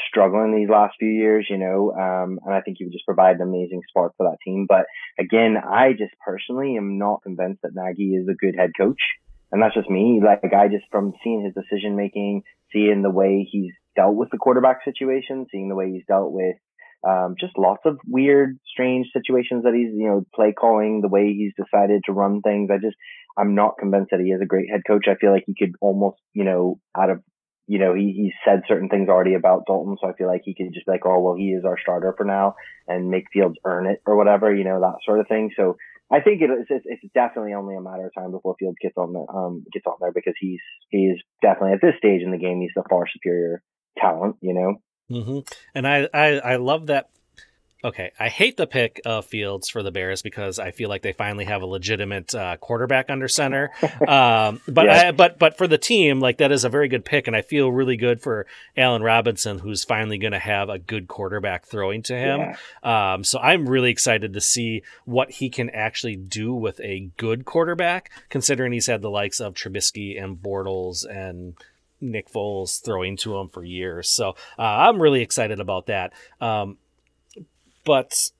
struggling 0.08 0.54
these 0.54 0.68
last 0.68 0.94
few 0.98 1.08
years, 1.08 1.46
you 1.48 1.58
know, 1.58 1.92
um, 1.92 2.38
and 2.44 2.54
I 2.54 2.60
think 2.60 2.78
he 2.78 2.84
would 2.84 2.92
just 2.92 3.06
provide 3.06 3.36
an 3.36 3.42
amazing 3.42 3.82
spark 3.88 4.14
for 4.16 4.28
that 4.28 4.38
team. 4.44 4.66
But 4.68 4.86
again, 5.18 5.56
I 5.56 5.92
just 5.92 6.14
personally 6.24 6.76
am 6.76 6.98
not 6.98 7.22
convinced 7.22 7.62
that 7.62 7.74
Nagy 7.74 8.14
is 8.14 8.26
a 8.28 8.34
good 8.34 8.54
head 8.56 8.70
coach. 8.78 9.00
And 9.52 9.62
that's 9.62 9.74
just 9.74 9.90
me. 9.90 10.20
Like 10.24 10.52
I 10.52 10.68
just 10.68 10.86
from 10.90 11.12
seeing 11.22 11.44
his 11.44 11.54
decision 11.54 11.94
making, 11.94 12.42
seeing 12.72 13.02
the 13.02 13.10
way 13.10 13.46
he's 13.48 13.72
dealt 13.94 14.16
with 14.16 14.30
the 14.30 14.38
quarterback 14.38 14.78
situation, 14.84 15.46
seeing 15.50 15.68
the 15.68 15.74
way 15.74 15.92
he's 15.92 16.06
dealt 16.08 16.32
with 16.32 16.56
um, 17.06 17.34
just 17.38 17.58
lots 17.58 17.82
of 17.84 17.98
weird, 18.06 18.58
strange 18.70 19.08
situations 19.12 19.64
that 19.64 19.74
he's, 19.74 19.90
you 19.92 20.06
know, 20.06 20.26
play 20.34 20.52
calling, 20.52 21.00
the 21.00 21.08
way 21.08 21.32
he's 21.32 21.52
decided 21.56 22.02
to 22.06 22.12
run 22.12 22.42
things. 22.42 22.70
I 22.72 22.78
just, 22.78 22.96
I'm 23.36 23.54
not 23.54 23.78
convinced 23.78 24.10
that 24.12 24.20
he 24.20 24.30
is 24.30 24.40
a 24.40 24.46
great 24.46 24.70
head 24.70 24.82
coach. 24.86 25.06
I 25.08 25.16
feel 25.16 25.32
like 25.32 25.44
he 25.46 25.54
could 25.58 25.74
almost, 25.80 26.18
you 26.32 26.44
know, 26.44 26.78
out 26.96 27.10
of, 27.10 27.22
you 27.66 27.78
know, 27.78 27.94
he, 27.94 28.12
he 28.12 28.32
said 28.44 28.62
certain 28.68 28.88
things 28.88 29.08
already 29.08 29.34
about 29.34 29.66
Dalton. 29.66 29.96
So 30.00 30.08
I 30.08 30.12
feel 30.12 30.28
like 30.28 30.42
he 30.44 30.54
could 30.54 30.72
just 30.72 30.86
be 30.86 30.92
like, 30.92 31.06
oh, 31.06 31.20
well, 31.20 31.34
he 31.34 31.50
is 31.50 31.64
our 31.64 31.78
starter 31.80 32.14
for 32.16 32.24
now 32.24 32.54
and 32.86 33.10
make 33.10 33.26
Fields 33.32 33.56
earn 33.64 33.86
it 33.86 34.00
or 34.06 34.16
whatever, 34.16 34.54
you 34.54 34.64
know, 34.64 34.80
that 34.80 34.98
sort 35.04 35.20
of 35.20 35.26
thing. 35.26 35.50
So 35.56 35.76
I 36.12 36.20
think 36.20 36.42
it, 36.42 36.50
it's, 36.68 36.84
it's 36.84 37.12
definitely 37.14 37.54
only 37.54 37.74
a 37.74 37.80
matter 37.80 38.06
of 38.06 38.14
time 38.14 38.32
before 38.32 38.54
Fields 38.58 38.76
gets 38.80 38.96
on 38.96 39.12
the, 39.12 39.26
um, 39.32 39.64
gets 39.72 39.86
on 39.86 39.94
there 40.00 40.12
because 40.12 40.34
he's, 40.38 40.60
he 40.90 41.06
is 41.06 41.22
definitely 41.40 41.72
at 41.72 41.80
this 41.80 41.94
stage 41.98 42.22
in 42.22 42.30
the 42.30 42.38
game, 42.38 42.60
he's 42.60 42.70
the 42.76 42.84
far 42.88 43.04
superior 43.10 43.62
talent, 43.98 44.36
you 44.40 44.54
know? 44.54 44.76
hmm 45.08 45.40
And 45.74 45.88
I, 45.88 46.08
I, 46.12 46.26
I 46.38 46.56
love 46.56 46.86
that. 46.88 47.08
Okay, 47.84 48.12
I 48.18 48.28
hate 48.28 48.56
the 48.56 48.66
pick 48.66 49.00
of 49.04 49.26
Fields 49.26 49.68
for 49.68 49.82
the 49.82 49.90
Bears 49.90 50.22
because 50.22 50.58
I 50.58 50.70
feel 50.70 50.88
like 50.88 51.02
they 51.02 51.12
finally 51.12 51.44
have 51.46 51.62
a 51.62 51.66
legitimate 51.66 52.32
uh, 52.34 52.56
quarterback 52.58 53.10
under 53.10 53.28
center. 53.28 53.70
Um, 54.02 54.60
but 54.66 54.86
Yeah. 54.86 55.08
I, 55.08 55.10
but 55.12 55.38
but 55.38 55.56
for 55.56 55.66
the 55.66 55.78
team, 55.78 56.20
like 56.20 56.38
that 56.38 56.50
is 56.52 56.64
a 56.64 56.68
very 56.68 56.88
good 56.88 57.04
pick, 57.04 57.26
and 57.26 57.36
I 57.36 57.42
feel 57.42 57.70
really 57.70 57.96
good 57.96 58.20
for 58.20 58.46
Allen 58.76 59.02
Robinson, 59.02 59.58
who's 59.60 59.84
finally 59.84 60.18
going 60.18 60.32
to 60.32 60.38
have 60.38 60.68
a 60.68 60.78
good 60.78 61.08
quarterback 61.08 61.66
throwing 61.66 62.02
to 62.04 62.16
him. 62.16 62.40
Yeah. 62.82 63.12
Um, 63.14 63.24
so 63.24 63.38
I'm 63.38 63.68
really 63.68 63.90
excited 63.90 64.32
to 64.34 64.40
see 64.40 64.82
what 65.04 65.30
he 65.30 65.50
can 65.50 65.70
actually 65.70 66.16
do 66.16 66.52
with 66.52 66.80
a 66.80 67.10
good 67.16 67.44
quarterback, 67.44 68.10
considering 68.28 68.72
he's 68.72 68.86
had 68.86 69.02
the 69.02 69.10
likes 69.10 69.40
of 69.40 69.54
Trubisky 69.54 70.22
and 70.22 70.36
Bortles 70.36 71.04
and 71.08 71.54
Nick 72.00 72.30
Foles 72.30 72.82
throwing 72.84 73.16
to 73.18 73.36
him 73.38 73.48
for 73.48 73.64
years. 73.64 74.08
So 74.08 74.30
uh, 74.58 74.62
I'm 74.62 75.00
really 75.00 75.22
excited 75.22 75.60
about 75.60 75.86
that. 75.86 76.12
Um, 76.40 76.78
but 77.84 78.30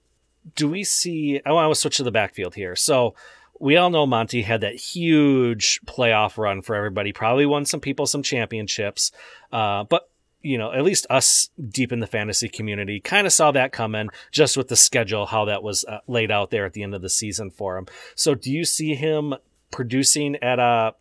do 0.56 0.68
we 0.68 0.84
see? 0.84 1.40
I 1.44 1.52
want 1.52 1.72
to 1.72 1.80
switch 1.80 1.98
to 1.98 2.02
the 2.02 2.10
backfield 2.10 2.54
here. 2.54 2.74
So 2.76 3.14
we 3.60 3.76
all 3.76 3.90
know 3.90 4.06
Monty 4.06 4.42
had 4.42 4.60
that 4.62 4.74
huge 4.74 5.80
playoff 5.86 6.36
run 6.36 6.62
for 6.62 6.74
everybody. 6.74 7.12
Probably 7.12 7.46
won 7.46 7.64
some 7.64 7.80
people 7.80 8.06
some 8.06 8.22
championships, 8.22 9.12
uh, 9.52 9.84
but 9.84 10.08
you 10.42 10.58
know, 10.58 10.72
at 10.72 10.82
least 10.82 11.06
us 11.08 11.50
deep 11.68 11.92
in 11.92 12.00
the 12.00 12.06
fantasy 12.06 12.48
community 12.48 12.98
kind 12.98 13.26
of 13.26 13.32
saw 13.32 13.52
that 13.52 13.70
coming 13.70 14.08
just 14.32 14.56
with 14.56 14.66
the 14.66 14.74
schedule, 14.76 15.26
how 15.26 15.44
that 15.44 15.62
was 15.62 15.84
uh, 15.84 15.98
laid 16.08 16.32
out 16.32 16.50
there 16.50 16.64
at 16.64 16.72
the 16.72 16.82
end 16.82 16.94
of 16.94 17.02
the 17.02 17.08
season 17.08 17.50
for 17.50 17.78
him. 17.78 17.86
So, 18.16 18.34
do 18.34 18.50
you 18.50 18.64
see 18.64 18.96
him 18.96 19.34
producing 19.70 20.36
at 20.42 20.58
a 20.58 20.94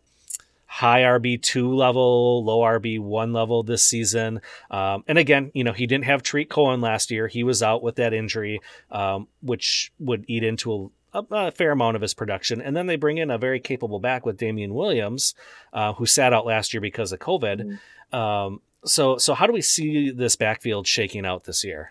high 0.72 1.02
RB2 1.02 1.74
level, 1.76 2.42
low 2.44 2.60
RB1 2.60 3.34
level 3.34 3.62
this 3.62 3.84
season? 3.84 4.40
Um, 4.70 5.04
and 5.06 5.18
again, 5.18 5.50
you 5.52 5.64
know, 5.64 5.72
he 5.74 5.86
didn't 5.86 6.06
have 6.06 6.22
Tarik 6.22 6.48
Cohen 6.48 6.80
last 6.80 7.10
year. 7.10 7.28
He 7.28 7.44
was 7.44 7.62
out 7.62 7.82
with 7.82 7.96
that 7.96 8.14
injury, 8.14 8.58
um, 8.90 9.28
which 9.42 9.92
would 9.98 10.24
eat 10.28 10.42
into 10.42 10.90
a, 11.12 11.18
a, 11.18 11.24
a 11.48 11.50
fair 11.50 11.72
amount 11.72 11.96
of 11.96 12.00
his 12.00 12.14
production. 12.14 12.62
And 12.62 12.74
then 12.74 12.86
they 12.86 12.96
bring 12.96 13.18
in 13.18 13.30
a 13.30 13.36
very 13.36 13.60
capable 13.60 14.00
back 14.00 14.24
with 14.24 14.38
Damien 14.38 14.72
Williams, 14.72 15.34
uh, 15.74 15.92
who 15.92 16.06
sat 16.06 16.32
out 16.32 16.46
last 16.46 16.72
year 16.72 16.80
because 16.80 17.12
of 17.12 17.18
COVID. 17.18 17.78
Um, 18.10 18.62
so, 18.86 19.18
so 19.18 19.34
how 19.34 19.46
do 19.46 19.52
we 19.52 19.60
see 19.60 20.10
this 20.10 20.36
backfield 20.36 20.86
shaking 20.86 21.26
out 21.26 21.44
this 21.44 21.62
year? 21.64 21.90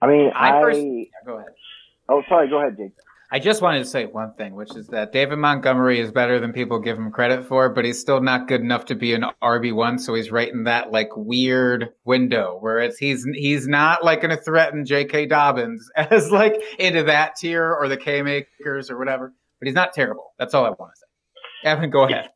I 0.00 0.06
mean, 0.06 0.30
I 0.34 0.58
I. 0.58 0.60
pers- 0.62 0.76
Go 1.26 1.36
ahead. 1.38 1.48
oh, 2.08 2.22
sorry. 2.28 2.48
Go 2.48 2.58
ahead, 2.60 2.76
Jake. 2.76 2.92
I 3.34 3.38
just 3.38 3.62
wanted 3.62 3.78
to 3.78 3.86
say 3.86 4.04
one 4.04 4.34
thing, 4.34 4.54
which 4.54 4.76
is 4.76 4.88
that 4.88 5.10
David 5.10 5.38
Montgomery 5.38 5.98
is 5.98 6.12
better 6.12 6.38
than 6.38 6.52
people 6.52 6.78
give 6.78 6.98
him 6.98 7.10
credit 7.10 7.46
for, 7.46 7.70
but 7.70 7.82
he's 7.82 7.98
still 7.98 8.20
not 8.20 8.46
good 8.46 8.60
enough 8.60 8.84
to 8.86 8.94
be 8.94 9.14
an 9.14 9.24
RB 9.42 9.74
one. 9.74 9.98
So 9.98 10.12
he's 10.12 10.30
right 10.30 10.52
in 10.52 10.64
that 10.64 10.92
like 10.92 11.08
weird 11.16 11.88
window 12.04 12.58
where 12.60 12.78
it's 12.80 12.98
he's 12.98 13.24
he's 13.32 13.66
not 13.66 14.04
like 14.04 14.20
going 14.20 14.36
to 14.36 14.42
threaten 14.42 14.84
J.K. 14.84 15.26
Dobbins 15.26 15.90
as 15.96 16.30
like 16.30 16.62
into 16.78 17.04
that 17.04 17.36
tier 17.36 17.72
or 17.74 17.88
the 17.88 17.96
Cam 17.96 18.28
Akers 18.28 18.90
or 18.90 18.98
whatever. 18.98 19.32
But 19.58 19.66
he's 19.66 19.74
not 19.74 19.94
terrible. 19.94 20.34
That's 20.38 20.52
all 20.52 20.66
I 20.66 20.70
want 20.70 20.92
to 20.92 21.00
say. 21.00 21.70
Evan, 21.70 21.88
go 21.88 22.04
ahead. 22.04 22.28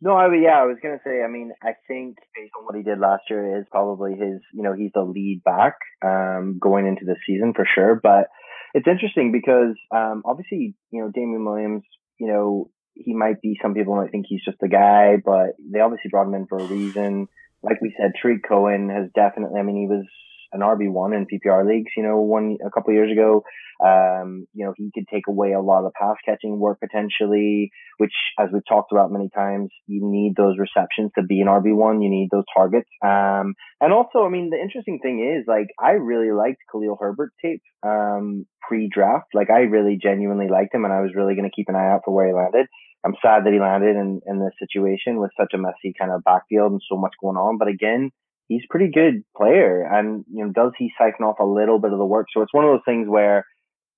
No, 0.00 0.14
I 0.14 0.34
yeah, 0.34 0.58
I 0.58 0.64
was 0.64 0.78
gonna 0.82 0.98
say. 1.04 1.22
I 1.22 1.28
mean, 1.28 1.52
I 1.62 1.74
think 1.86 2.16
based 2.34 2.52
on 2.58 2.64
what 2.64 2.74
he 2.74 2.82
did 2.82 2.98
last 2.98 3.22
year, 3.30 3.60
is 3.60 3.66
probably 3.70 4.12
his. 4.12 4.40
You 4.52 4.62
know, 4.62 4.72
he's 4.72 4.90
the 4.94 5.02
lead 5.02 5.42
back 5.44 5.76
um, 6.04 6.58
going 6.60 6.86
into 6.86 7.04
the 7.04 7.14
season 7.26 7.52
for 7.54 7.68
sure. 7.72 8.00
But 8.02 8.26
it's 8.74 8.88
interesting 8.88 9.32
because 9.32 9.76
um, 9.90 10.22
obviously, 10.24 10.74
you 10.90 11.02
know, 11.02 11.10
Damien 11.10 11.44
Williams. 11.44 11.82
You 12.18 12.28
know, 12.28 12.70
he 12.94 13.14
might 13.14 13.40
be. 13.40 13.58
Some 13.60 13.74
people 13.74 13.96
might 13.96 14.10
think 14.10 14.26
he's 14.28 14.44
just 14.44 14.62
a 14.62 14.68
guy, 14.68 15.16
but 15.24 15.56
they 15.58 15.80
obviously 15.80 16.10
brought 16.10 16.28
him 16.28 16.34
in 16.34 16.46
for 16.46 16.58
a 16.58 16.64
reason. 16.64 17.28
Like 17.62 17.80
we 17.80 17.94
said, 17.96 18.12
Tarik 18.20 18.42
Cohen 18.46 18.88
has 18.90 19.10
definitely. 19.14 19.58
I 19.58 19.62
mean, 19.62 19.76
he 19.76 19.86
was 19.86 20.06
an 20.52 20.60
RB 20.60 20.90
one 20.90 21.12
in 21.12 21.26
PPR 21.26 21.66
leagues. 21.66 21.92
You 21.96 22.02
know, 22.02 22.20
one 22.20 22.58
a 22.64 22.70
couple 22.70 22.92
years 22.92 23.12
ago. 23.12 23.44
Um, 23.82 24.46
you 24.52 24.64
know, 24.64 24.74
he 24.76 24.92
could 24.94 25.08
take 25.12 25.26
away 25.26 25.52
a 25.52 25.60
lot 25.60 25.84
of 25.84 25.92
pass 25.94 26.16
catching 26.24 26.60
work 26.60 26.78
potentially 26.78 27.72
which, 28.02 28.14
as 28.36 28.48
we've 28.52 28.66
talked 28.68 28.90
about 28.90 29.12
many 29.12 29.28
times, 29.28 29.70
you 29.86 30.00
need 30.02 30.34
those 30.36 30.56
receptions 30.58 31.12
to 31.16 31.22
be 31.22 31.40
an 31.40 31.46
RB1. 31.46 32.02
You 32.02 32.10
need 32.10 32.30
those 32.32 32.42
targets. 32.52 32.88
Um, 33.00 33.54
and 33.80 33.92
also, 33.92 34.24
I 34.24 34.28
mean, 34.28 34.50
the 34.50 34.60
interesting 34.60 34.98
thing 35.00 35.22
is, 35.22 35.44
like, 35.46 35.68
I 35.78 35.92
really 35.92 36.32
liked 36.32 36.58
Khalil 36.72 36.96
Herbert 36.98 37.32
tape 37.40 37.62
um, 37.84 38.44
pre 38.60 38.88
draft. 38.92 39.28
Like, 39.34 39.50
I 39.50 39.60
really 39.70 40.00
genuinely 40.02 40.48
liked 40.48 40.74
him, 40.74 40.84
and 40.84 40.92
I 40.92 41.00
was 41.00 41.12
really 41.14 41.34
going 41.34 41.48
to 41.48 41.54
keep 41.54 41.68
an 41.68 41.76
eye 41.76 41.92
out 41.92 42.02
for 42.04 42.12
where 42.12 42.26
he 42.26 42.34
landed. 42.34 42.66
I'm 43.04 43.14
sad 43.22 43.44
that 43.44 43.52
he 43.52 43.60
landed 43.60 43.94
in, 43.94 44.20
in 44.26 44.38
this 44.40 44.54
situation 44.58 45.20
with 45.20 45.30
such 45.38 45.54
a 45.54 45.58
messy 45.58 45.94
kind 45.98 46.10
of 46.10 46.24
backfield 46.24 46.72
and 46.72 46.82
so 46.90 46.96
much 46.96 47.12
going 47.20 47.36
on. 47.36 47.58
But 47.58 47.68
again, 47.68 48.10
he's 48.52 48.64
a 48.68 48.70
pretty 48.70 48.90
good 48.92 49.24
player. 49.36 49.82
And, 49.82 50.24
you 50.32 50.44
know, 50.44 50.52
does 50.52 50.72
he 50.78 50.92
siphon 50.98 51.24
off 51.24 51.40
a 51.40 51.44
little 51.44 51.78
bit 51.78 51.92
of 51.92 51.98
the 51.98 52.04
work? 52.04 52.26
So 52.32 52.42
it's 52.42 52.52
one 52.52 52.64
of 52.64 52.70
those 52.70 52.84
things 52.84 53.08
where 53.08 53.46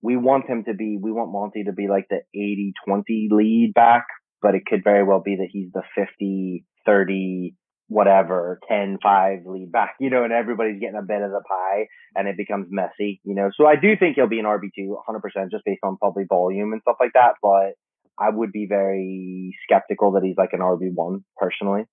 we 0.03 0.17
want 0.17 0.49
him 0.49 0.65
to 0.65 0.75
be, 0.75 0.99
we 1.01 1.13
want 1.13 1.33
Monty 1.33 1.65
to 1.65 1.73
be 1.73 1.89
like 1.89 2.07
the 2.09 2.21
80 2.35 2.75
20 2.87 3.29
lead 3.31 3.73
back, 3.75 4.07
but 4.43 4.55
it 4.55 4.67
could 4.67 4.85
very 4.85 5.03
well 5.03 5.21
be 5.21 5.37
that 5.37 5.49
he's 5.51 5.73
the 5.73 5.83
50 5.95 6.65
30, 6.87 7.55
whatever, 7.89 8.61
10 8.69 8.99
5 9.03 9.39
lead 9.47 9.73
back, 9.73 9.95
you 10.01 10.11
know, 10.11 10.25
and 10.25 10.33
everybody's 10.33 10.81
getting 10.81 10.99
a 10.99 11.03
bit 11.03 11.23
of 11.23 11.31
the 11.31 11.43
pie 11.49 11.87
and 12.15 12.29
it 12.29 12.37
becomes 12.37 12.69
messy, 12.71 13.21
you 13.25 13.35
know. 13.35 13.51
So 13.57 13.67
I 13.67 13.77
do 13.77 13.97
think 13.97 14.17
he'll 14.17 14.29
be 14.29 14.41
an 14.41 14.47
RB2 14.47 14.95
100% 15.09 15.51
just 15.51 15.65
based 15.65 15.81
on 15.83 15.97
probably 15.97 16.25
volume 16.29 16.73
and 16.73 16.83
stuff 16.83 16.97
like 17.01 17.13
that, 17.15 17.35
but 17.43 17.75
I 18.19 18.31
would 18.31 18.53
be 18.53 18.67
very 18.69 19.57
skeptical 19.65 20.13
that 20.13 20.23
he's 20.23 20.37
like 20.37 20.53
an 20.53 20.61
RB1 20.61 21.25
personally. 21.37 21.85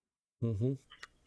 Mm-hmm. 0.43 0.73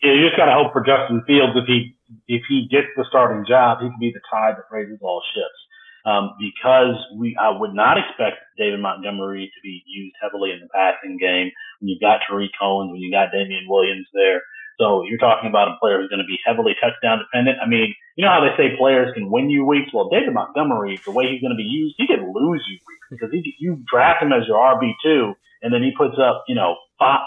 You 0.05 0.21
just 0.29 0.37
got 0.37 0.53
to 0.53 0.57
hope 0.57 0.73
for 0.77 0.85
Justin 0.85 1.25
Fields 1.27 1.57
if 1.57 1.65
he 1.65 1.97
if 2.29 2.43
he 2.49 2.69
gets 2.69 2.93
the 2.97 3.09
starting 3.09 3.49
job, 3.49 3.81
he 3.81 3.89
can 3.89 3.99
be 3.99 4.13
the 4.13 4.21
tide 4.31 4.61
that 4.61 4.69
raises 4.69 5.01
all 5.01 5.23
ships. 5.33 5.61
Um, 6.05 6.37
because 6.37 7.01
we, 7.17 7.33
I 7.41 7.49
would 7.49 7.73
not 7.73 7.97
expect 7.97 8.37
David 8.61 8.85
Montgomery 8.85 9.49
to 9.49 9.61
be 9.65 9.81
used 9.89 10.13
heavily 10.21 10.53
in 10.53 10.61
the 10.61 10.69
passing 10.69 11.17
game 11.17 11.49
when 11.81 11.89
you've 11.89 12.05
got 12.05 12.21
Tarik 12.29 12.53
Cohen, 12.61 12.93
when 12.93 13.01
you 13.01 13.09
got 13.11 13.33
Damien 13.33 13.65
Williams 13.67 14.05
there. 14.13 14.45
So 14.77 15.09
you're 15.09 15.23
talking 15.23 15.49
about 15.49 15.73
a 15.73 15.81
player 15.81 15.97
who's 15.97 16.13
going 16.13 16.21
to 16.21 16.29
be 16.29 16.37
heavily 16.45 16.77
touchdown 16.77 17.25
dependent. 17.25 17.57
I 17.57 17.65
mean, 17.65 17.95
you 18.17 18.25
know 18.25 18.31
how 18.31 18.45
they 18.45 18.53
say 18.61 18.77
players 18.77 19.15
can 19.15 19.31
win 19.31 19.49
you 19.49 19.65
weeks? 19.65 19.95
Well, 19.95 20.13
David 20.13 20.35
Montgomery, 20.35 21.01
the 21.07 21.13
way 21.17 21.33
he's 21.33 21.41
going 21.41 21.57
to 21.57 21.59
be 21.59 21.65
used, 21.65 21.95
he 21.97 22.07
can 22.07 22.21
lose 22.37 22.61
you 22.69 22.77
weeks 22.85 23.09
because 23.09 23.33
he, 23.33 23.41
you 23.59 23.81
draft 23.89 24.21
him 24.21 24.33
as 24.37 24.45
your 24.47 24.61
RB2 24.61 25.33
and 25.65 25.73
then 25.73 25.81
he 25.81 25.97
puts 25.97 26.21
up, 26.21 26.45
you 26.47 26.55
know, 26.55 26.77
five, 27.01 27.25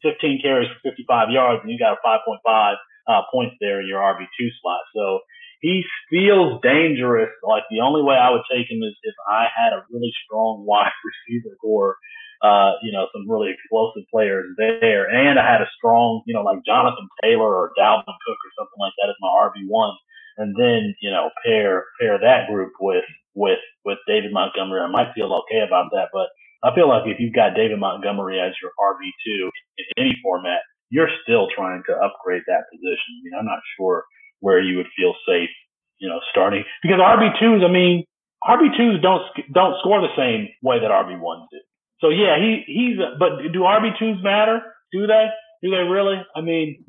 15 0.00 0.40
carries 0.40 0.72
for 0.72 0.90
55 0.90 1.28
yards 1.28 1.60
and 1.60 1.70
you 1.70 1.78
got 1.78 1.92
a 1.92 2.00
5.5 2.00 2.40
uh, 2.40 3.20
points 3.30 3.56
there 3.60 3.84
in 3.84 3.86
your 3.86 4.00
RB2 4.00 4.48
slot. 4.62 4.80
So 4.96 5.20
he 5.60 5.84
feels 6.08 6.60
dangerous. 6.64 7.28
Like 7.44 7.64
the 7.68 7.84
only 7.84 8.00
way 8.00 8.16
I 8.16 8.32
would 8.32 8.48
take 8.48 8.72
him 8.72 8.80
is 8.80 8.96
if 9.04 9.14
I 9.28 9.52
had 9.52 9.76
a 9.76 9.84
really 9.92 10.12
strong 10.24 10.64
wide 10.68 10.96
receiver 11.04 11.54
core, 11.60 11.96
uh, 12.40 12.80
you 12.82 12.92
know, 12.92 13.04
some 13.12 13.28
really 13.28 13.52
explosive 13.52 14.08
players 14.10 14.48
there, 14.56 15.04
and 15.08 15.38
I 15.38 15.44
had 15.44 15.60
a 15.60 15.70
strong, 15.76 16.24
you 16.26 16.34
know, 16.34 16.42
like 16.42 16.64
Jonathan 16.64 17.08
Taylor 17.22 17.48
or 17.48 17.72
Dalvin 17.78 18.04
Cook 18.04 18.40
or 18.40 18.52
something 18.56 18.80
like 18.80 18.92
that 19.00 19.08
as 19.08 19.16
my 19.20 19.28
RB 19.28 19.64
one, 19.68 19.96
and 20.36 20.54
then 20.56 20.94
you 21.00 21.10
know 21.10 21.30
pair 21.44 21.84
pair 21.98 22.18
that 22.18 22.48
group 22.50 22.72
with 22.80 23.04
with 23.32 23.62
with 23.84 23.96
David 24.06 24.32
Montgomery. 24.32 24.80
I 24.80 24.90
might 24.90 25.14
feel 25.14 25.32
okay 25.32 25.64
about 25.66 25.90
that, 25.92 26.08
but 26.12 26.28
I 26.64 26.74
feel 26.74 26.88
like 26.88 27.04
if 27.04 27.20
you've 27.20 27.36
got 27.36 27.54
David 27.54 27.78
Montgomery 27.78 28.40
as 28.40 28.56
your 28.62 28.72
RB 28.80 29.12
two 29.20 29.50
in 29.76 29.84
any 30.00 30.16
format, 30.22 30.64
you're 30.88 31.12
still 31.22 31.48
trying 31.54 31.82
to 31.86 31.92
upgrade 31.92 32.42
that 32.46 32.64
position. 32.72 33.10
I 33.12 33.20
mean, 33.22 33.34
I'm 33.38 33.44
not 33.44 33.60
sure 33.76 34.04
where 34.40 34.60
you 34.60 34.76
would 34.76 34.88
feel 34.96 35.12
safe, 35.28 35.50
you 35.98 36.08
know, 36.08 36.20
starting 36.30 36.64
because 36.82 36.98
RB 36.98 37.38
twos. 37.38 37.62
I 37.62 37.70
mean, 37.70 38.04
RB 38.42 38.72
twos 38.76 39.00
don't 39.02 39.22
don't 39.52 39.76
score 39.80 40.00
the 40.00 40.16
same 40.16 40.48
way 40.62 40.80
that 40.80 40.90
RB 40.90 41.20
ones 41.20 41.44
do. 41.50 41.58
So 42.00 42.08
yeah, 42.08 42.36
he 42.40 42.64
he's. 42.66 42.96
But 43.18 43.52
do 43.52 43.60
RB 43.60 43.98
twos 43.98 44.22
matter? 44.22 44.60
Do 44.92 45.06
they? 45.06 45.26
Do 45.62 45.70
they 45.70 45.84
really? 45.84 46.20
I 46.34 46.40
mean, 46.40 46.84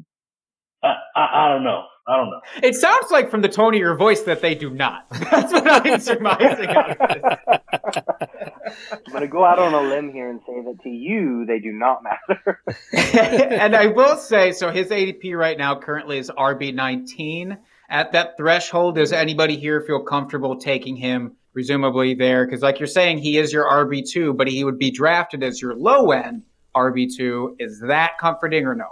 I, 0.83 0.95
I, 1.15 1.45
I 1.45 1.49
don't 1.53 1.63
know. 1.63 1.83
I 2.07 2.17
don't 2.17 2.29
know. 2.29 2.41
It 2.61 2.75
sounds 2.75 3.09
like 3.09 3.31
from 3.31 3.41
the 3.41 3.49
tone 3.49 3.73
of 3.73 3.79
your 3.79 3.95
voice 3.95 4.21
that 4.21 4.41
they 4.41 4.53
do 4.53 4.69
not. 4.69 5.07
That's 5.09 5.51
what 5.51 5.85
I'm 5.85 5.99
surmising. 5.99 6.67
out 6.67 6.91
of 6.91 6.97
this. 6.99 8.91
I'm 8.91 9.11
going 9.11 9.21
to 9.21 9.27
go 9.27 9.43
out 9.43 9.57
on 9.57 9.73
a 9.73 9.81
limb 9.81 10.11
here 10.11 10.29
and 10.29 10.39
say 10.45 10.61
that 10.65 10.81
to 10.83 10.89
you, 10.89 11.45
they 11.47 11.59
do 11.59 11.71
not 11.71 12.03
matter. 12.03 12.61
and 12.93 13.75
I 13.75 13.87
will 13.87 14.17
say, 14.17 14.51
so 14.51 14.69
his 14.71 14.89
ADP 14.89 15.35
right 15.35 15.57
now 15.57 15.79
currently 15.79 16.19
is 16.19 16.29
RB19. 16.29 17.57
At 17.89 18.11
that 18.11 18.37
threshold, 18.37 18.95
does 18.95 19.11
anybody 19.11 19.57
here 19.57 19.81
feel 19.81 20.01
comfortable 20.03 20.57
taking 20.57 20.95
him, 20.95 21.35
presumably 21.53 22.13
there? 22.13 22.45
Because, 22.45 22.61
like 22.61 22.79
you're 22.79 22.87
saying, 22.87 23.19
he 23.19 23.37
is 23.37 23.53
your 23.53 23.65
RB2, 23.65 24.35
but 24.35 24.47
he 24.47 24.63
would 24.63 24.79
be 24.79 24.91
drafted 24.91 25.43
as 25.43 25.61
your 25.61 25.75
low 25.75 26.11
end 26.11 26.43
RB2. 26.75 27.55
Is 27.59 27.79
that 27.81 28.17
comforting 28.19 28.65
or 28.65 28.75
no? 28.75 28.89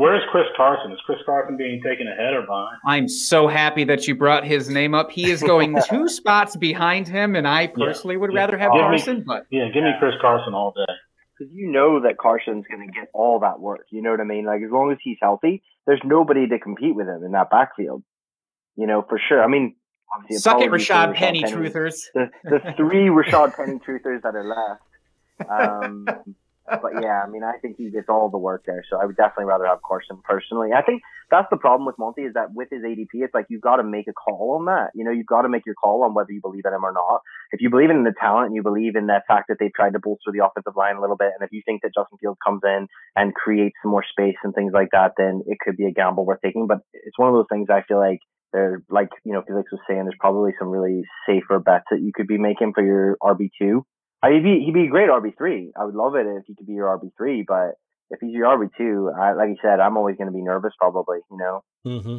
Where's 0.00 0.22
Chris 0.30 0.46
Carson? 0.56 0.92
Is 0.92 0.98
Chris 1.04 1.18
Carson 1.26 1.58
being 1.58 1.82
taken 1.82 2.08
ahead 2.08 2.32
or 2.32 2.40
behind? 2.40 2.78
I'm 2.86 3.06
so 3.06 3.46
happy 3.48 3.84
that 3.84 4.08
you 4.08 4.14
brought 4.14 4.46
his 4.46 4.70
name 4.70 4.94
up. 4.94 5.10
He 5.10 5.30
is 5.30 5.42
going 5.42 5.76
two 5.90 6.08
spots 6.08 6.56
behind 6.56 7.06
him, 7.06 7.36
and 7.36 7.46
I 7.46 7.66
personally 7.66 8.16
would 8.16 8.32
yeah. 8.32 8.38
rather 8.38 8.56
have 8.56 8.72
Give 8.72 8.80
me- 8.80 8.88
Carson, 8.96 9.24
but 9.26 9.44
Yeah, 9.50 9.68
give 9.74 9.84
me 9.84 9.90
Chris 9.98 10.14
Carson 10.22 10.54
all 10.54 10.72
day. 10.72 10.90
because 11.38 11.52
you 11.52 11.70
know 11.70 12.00
that 12.00 12.16
Carson's 12.16 12.64
going 12.66 12.86
to 12.86 12.92
get 12.98 13.08
all 13.12 13.40
that 13.40 13.60
work. 13.60 13.84
You 13.90 14.00
know 14.00 14.10
what 14.10 14.20
I 14.20 14.24
mean? 14.24 14.46
Like 14.46 14.62
as 14.62 14.70
long 14.70 14.90
as 14.90 14.96
he's 15.02 15.18
healthy, 15.20 15.62
there's 15.86 16.00
nobody 16.02 16.48
to 16.48 16.58
compete 16.58 16.94
with 16.94 17.06
him 17.06 17.22
in 17.22 17.32
that 17.32 17.50
backfield. 17.50 18.02
You 18.76 18.86
know 18.86 19.04
for 19.06 19.20
sure. 19.28 19.44
I 19.44 19.48
mean, 19.48 19.76
obviously, 20.16 20.38
suck 20.38 20.60
it, 20.62 20.68
apologies 20.68 20.86
for 20.86 20.94
Rashad 20.94 21.14
Penny 21.14 21.42
Penny. 21.42 21.52
truthers. 21.68 21.96
The 22.14 22.30
the 22.44 22.72
three 22.74 23.08
Rashad 23.18 23.54
Penny 23.54 23.78
truthers 23.86 24.22
that 24.22 24.34
are 24.34 24.48
left. 24.48 25.50
Um, 25.50 26.06
but 26.82 27.02
yeah, 27.02 27.22
I 27.24 27.28
mean, 27.28 27.42
I 27.42 27.58
think 27.58 27.76
he 27.76 27.90
gets 27.90 28.08
all 28.08 28.30
the 28.30 28.38
work 28.38 28.64
there. 28.66 28.84
So 28.90 29.00
I 29.00 29.04
would 29.04 29.16
definitely 29.16 29.46
rather 29.46 29.66
have 29.66 29.78
Carson 29.86 30.20
personally. 30.24 30.70
I 30.76 30.82
think 30.82 31.02
that's 31.30 31.48
the 31.50 31.56
problem 31.56 31.86
with 31.86 31.98
Monty 31.98 32.22
is 32.22 32.34
that 32.34 32.54
with 32.54 32.68
his 32.70 32.82
ADP, 32.82 33.10
it's 33.14 33.34
like 33.34 33.46
you've 33.48 33.62
got 33.62 33.76
to 33.76 33.84
make 33.84 34.08
a 34.08 34.12
call 34.12 34.56
on 34.58 34.66
that. 34.66 34.90
You 34.94 35.04
know, 35.04 35.10
you've 35.10 35.26
got 35.26 35.42
to 35.42 35.48
make 35.48 35.66
your 35.66 35.74
call 35.74 36.04
on 36.04 36.14
whether 36.14 36.32
you 36.32 36.40
believe 36.40 36.64
in 36.66 36.74
him 36.74 36.84
or 36.84 36.92
not. 36.92 37.20
If 37.52 37.60
you 37.60 37.70
believe 37.70 37.90
in 37.90 38.04
the 38.04 38.14
talent 38.18 38.46
and 38.46 38.54
you 38.54 38.62
believe 38.62 38.96
in 38.96 39.06
the 39.06 39.22
fact 39.26 39.46
that 39.48 39.56
they've 39.58 39.74
tried 39.74 39.92
to 39.94 40.00
bolster 40.00 40.30
the 40.32 40.44
offensive 40.44 40.76
line 40.76 40.96
a 40.96 41.00
little 41.00 41.16
bit, 41.16 41.32
and 41.34 41.46
if 41.46 41.52
you 41.52 41.62
think 41.64 41.82
that 41.82 41.94
Justin 41.94 42.18
Fields 42.20 42.38
comes 42.44 42.60
in 42.64 42.86
and 43.16 43.34
creates 43.34 43.76
some 43.82 43.90
more 43.90 44.04
space 44.04 44.38
and 44.42 44.54
things 44.54 44.72
like 44.74 44.88
that, 44.92 45.12
then 45.16 45.42
it 45.46 45.58
could 45.60 45.76
be 45.76 45.86
a 45.86 45.92
gamble 45.92 46.26
worth 46.26 46.40
taking. 46.44 46.66
But 46.66 46.78
it's 46.92 47.18
one 47.18 47.28
of 47.28 47.34
those 47.34 47.50
things 47.50 47.68
I 47.70 47.82
feel 47.86 47.98
like 47.98 48.20
they're 48.52 48.82
like, 48.90 49.08
you 49.24 49.32
know, 49.32 49.42
Felix 49.46 49.70
was 49.70 49.80
saying, 49.88 50.04
there's 50.04 50.18
probably 50.18 50.52
some 50.58 50.68
really 50.68 51.02
safer 51.26 51.58
bets 51.58 51.86
that 51.90 52.00
you 52.00 52.12
could 52.14 52.26
be 52.26 52.38
making 52.38 52.72
for 52.74 52.84
your 52.84 53.16
RB2. 53.22 53.82
Uh, 54.22 54.30
he'd 54.30 54.42
be 54.42 54.62
he'd 54.64 54.74
be 54.74 54.84
a 54.84 54.90
great 54.90 55.08
RB 55.08 55.36
three. 55.36 55.72
I 55.78 55.84
would 55.84 55.94
love 55.94 56.14
it 56.14 56.26
if 56.26 56.44
he 56.46 56.54
could 56.54 56.66
be 56.66 56.74
your 56.74 56.86
RB 56.98 57.10
three, 57.16 57.44
but 57.46 57.78
if 58.10 58.20
he's 58.20 58.32
your 58.32 58.46
RB 58.46 58.70
two, 58.76 59.10
like 59.16 59.48
you 59.48 59.56
said, 59.62 59.80
I'm 59.80 59.96
always 59.96 60.16
going 60.16 60.28
to 60.28 60.36
be 60.36 60.42
nervous. 60.42 60.72
Probably, 60.78 61.18
you 61.30 61.36
know. 61.38 61.64
Mm-hmm. 61.86 62.18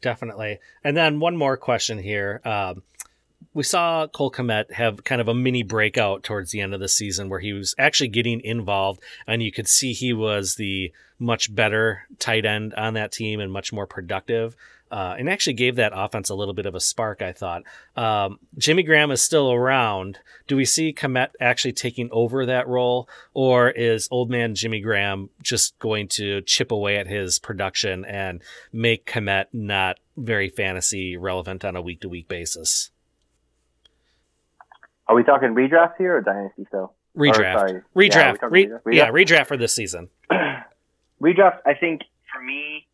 Definitely. 0.00 0.58
And 0.82 0.96
then 0.96 1.20
one 1.20 1.36
more 1.36 1.56
question 1.56 1.98
here. 1.98 2.40
Um, 2.44 2.82
we 3.54 3.62
saw 3.62 4.06
Cole 4.06 4.30
Kmet 4.30 4.72
have 4.72 5.04
kind 5.04 5.20
of 5.20 5.28
a 5.28 5.34
mini 5.34 5.62
breakout 5.62 6.22
towards 6.22 6.50
the 6.50 6.60
end 6.60 6.74
of 6.74 6.80
the 6.80 6.88
season 6.88 7.28
where 7.28 7.40
he 7.40 7.52
was 7.52 7.74
actually 7.78 8.08
getting 8.08 8.40
involved, 8.40 9.02
and 9.26 9.42
you 9.42 9.52
could 9.52 9.68
see 9.68 9.92
he 9.92 10.12
was 10.12 10.56
the 10.56 10.92
much 11.18 11.54
better 11.54 12.02
tight 12.18 12.44
end 12.44 12.74
on 12.74 12.94
that 12.94 13.12
team 13.12 13.40
and 13.40 13.52
much 13.52 13.72
more 13.72 13.86
productive. 13.86 14.56
Uh, 14.92 15.16
and 15.18 15.30
actually 15.30 15.54
gave 15.54 15.76
that 15.76 15.92
offense 15.94 16.28
a 16.28 16.34
little 16.34 16.52
bit 16.52 16.66
of 16.66 16.74
a 16.74 16.80
spark, 16.80 17.22
I 17.22 17.32
thought. 17.32 17.62
Um, 17.96 18.38
Jimmy 18.58 18.82
Graham 18.82 19.10
is 19.10 19.22
still 19.22 19.50
around. 19.50 20.18
Do 20.46 20.54
we 20.54 20.66
see 20.66 20.92
Kmet 20.92 21.30
actually 21.40 21.72
taking 21.72 22.10
over 22.12 22.44
that 22.44 22.68
role, 22.68 23.08
or 23.32 23.70
is 23.70 24.06
old 24.10 24.28
man 24.30 24.54
Jimmy 24.54 24.80
Graham 24.80 25.30
just 25.42 25.78
going 25.78 26.08
to 26.08 26.42
chip 26.42 26.70
away 26.70 26.98
at 26.98 27.06
his 27.06 27.38
production 27.38 28.04
and 28.04 28.42
make 28.70 29.06
Kmet 29.06 29.46
not 29.54 29.98
very 30.14 30.50
fantasy 30.50 31.16
relevant 31.16 31.64
on 31.64 31.74
a 31.74 31.80
week 31.80 32.02
to 32.02 32.10
week 32.10 32.28
basis? 32.28 32.90
Are 35.08 35.16
we 35.16 35.24
talking 35.24 35.54
redraft 35.54 35.96
here 35.96 36.16
or 36.16 36.20
dynasty 36.20 36.66
still? 36.68 36.92
Or, 37.14 37.24
Redraft. 37.24 37.68
Yeah, 37.68 37.80
redraft, 37.96 38.50
Re- 38.50 38.66
redraft. 38.66 38.80
yeah, 38.92 39.10
redraft 39.10 39.46
for 39.46 39.56
this 39.56 39.72
season. 39.72 40.10
redraft. 40.30 41.60
I 41.64 41.72
think 41.80 42.02
for 42.30 42.42
me, 42.42 42.86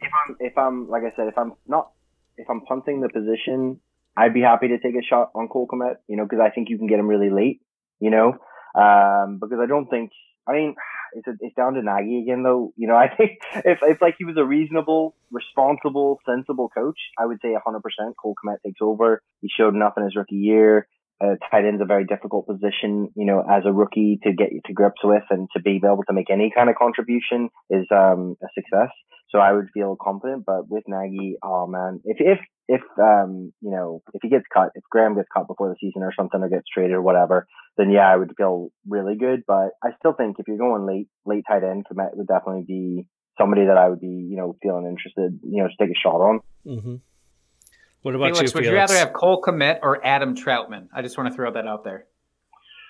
if 0.00 0.10
I'm 0.26 0.36
if 0.40 0.58
I'm 0.58 0.88
like 0.88 1.02
I 1.02 1.14
said, 1.16 1.28
if 1.28 1.38
I'm 1.38 1.52
not 1.66 1.90
if 2.36 2.48
I'm 2.50 2.62
punting 2.62 3.00
the 3.00 3.08
position, 3.08 3.80
I'd 4.16 4.34
be 4.34 4.40
happy 4.40 4.68
to 4.68 4.78
take 4.78 4.94
a 4.94 5.02
shot 5.02 5.30
on 5.34 5.48
Cole 5.48 5.68
Kmet. 5.72 5.96
You 6.08 6.16
know, 6.16 6.24
because 6.24 6.40
I 6.40 6.50
think 6.50 6.68
you 6.70 6.78
can 6.78 6.86
get 6.86 6.98
him 6.98 7.08
really 7.08 7.30
late. 7.30 7.60
You 8.00 8.10
know, 8.10 8.38
um, 8.74 9.38
because 9.40 9.58
I 9.62 9.66
don't 9.66 9.88
think. 9.88 10.10
I 10.48 10.52
mean, 10.52 10.74
it's 11.14 11.26
a, 11.26 11.32
it's 11.40 11.56
down 11.56 11.74
to 11.74 11.82
Nagy 11.82 12.22
again, 12.22 12.42
though. 12.42 12.72
You 12.76 12.88
know, 12.88 12.96
I 13.04 13.08
think 13.14 13.38
if 13.54 13.78
if 13.82 14.00
like 14.00 14.16
he 14.18 14.24
was 14.24 14.36
a 14.36 14.44
reasonable, 14.44 15.14
responsible, 15.30 16.20
sensible 16.26 16.68
coach, 16.68 16.98
I 17.18 17.26
would 17.26 17.38
say 17.42 17.54
100% 17.54 17.80
Cole 18.20 18.34
Kmet 18.44 18.62
takes 18.64 18.80
over. 18.80 19.22
He 19.40 19.48
showed 19.48 19.74
enough 19.74 19.94
in 19.96 20.04
his 20.04 20.16
rookie 20.16 20.36
year. 20.36 20.88
Uh, 21.22 21.36
tight 21.50 21.64
end's 21.64 21.80
a 21.80 21.86
very 21.86 22.04
difficult 22.04 22.46
position, 22.46 23.08
you 23.16 23.24
know, 23.24 23.40
as 23.40 23.62
a 23.64 23.72
rookie 23.72 24.18
to 24.22 24.32
get 24.32 24.50
to 24.66 24.72
grips 24.72 25.00
with 25.02 25.22
and 25.30 25.48
to 25.56 25.62
be 25.62 25.80
able 25.82 26.04
to 26.06 26.12
make 26.12 26.30
any 26.30 26.52
kind 26.54 26.68
of 26.68 26.76
contribution 26.76 27.48
is 27.70 27.86
um, 27.90 28.36
a 28.42 28.46
success. 28.54 28.90
So 29.30 29.38
I 29.38 29.52
would 29.52 29.68
feel 29.74 29.96
confident, 30.00 30.44
but 30.46 30.68
with 30.68 30.84
Nagy, 30.86 31.36
oh 31.42 31.66
man, 31.66 32.00
if 32.04 32.18
if 32.20 32.38
if 32.68 32.82
um 32.98 33.52
you 33.60 33.70
know 33.70 34.02
if 34.14 34.22
he 34.22 34.28
gets 34.28 34.44
cut, 34.52 34.70
if 34.74 34.84
Graham 34.90 35.16
gets 35.16 35.28
cut 35.34 35.48
before 35.48 35.68
the 35.68 35.76
season 35.80 36.02
or 36.02 36.12
something 36.16 36.40
or 36.40 36.48
gets 36.48 36.68
traded 36.72 36.92
or 36.92 37.02
whatever, 37.02 37.46
then 37.76 37.90
yeah, 37.90 38.08
I 38.08 38.16
would 38.16 38.34
feel 38.36 38.68
really 38.88 39.16
good. 39.16 39.42
But 39.46 39.70
I 39.82 39.90
still 39.98 40.12
think 40.12 40.36
if 40.38 40.46
you're 40.46 40.58
going 40.58 40.86
late 40.86 41.08
late 41.24 41.44
tight 41.48 41.64
end, 41.64 41.86
Kmet 41.90 42.16
would 42.16 42.28
definitely 42.28 42.64
be 42.66 43.06
somebody 43.38 43.66
that 43.66 43.76
I 43.76 43.88
would 43.88 44.00
be 44.00 44.06
you 44.30 44.36
know 44.36 44.56
feeling 44.62 44.86
interested, 44.86 45.40
you 45.42 45.62
know, 45.62 45.68
to 45.68 45.74
take 45.78 45.90
a 45.90 46.00
shot 46.00 46.20
on. 46.20 46.40
Mm-hmm. 46.64 46.96
What 48.06 48.14
about 48.14 48.36
Felix, 48.36 48.54
you, 48.54 48.58
would 48.58 48.64
you 48.66 48.72
rather 48.72 48.94
have 48.94 49.12
Cole 49.12 49.42
Kmet 49.42 49.80
or 49.82 49.98
Adam 50.06 50.36
Trautman? 50.36 50.86
I 50.94 51.02
just 51.02 51.18
want 51.18 51.28
to 51.28 51.34
throw 51.34 51.52
that 51.52 51.66
out 51.66 51.82
there. 51.82 52.06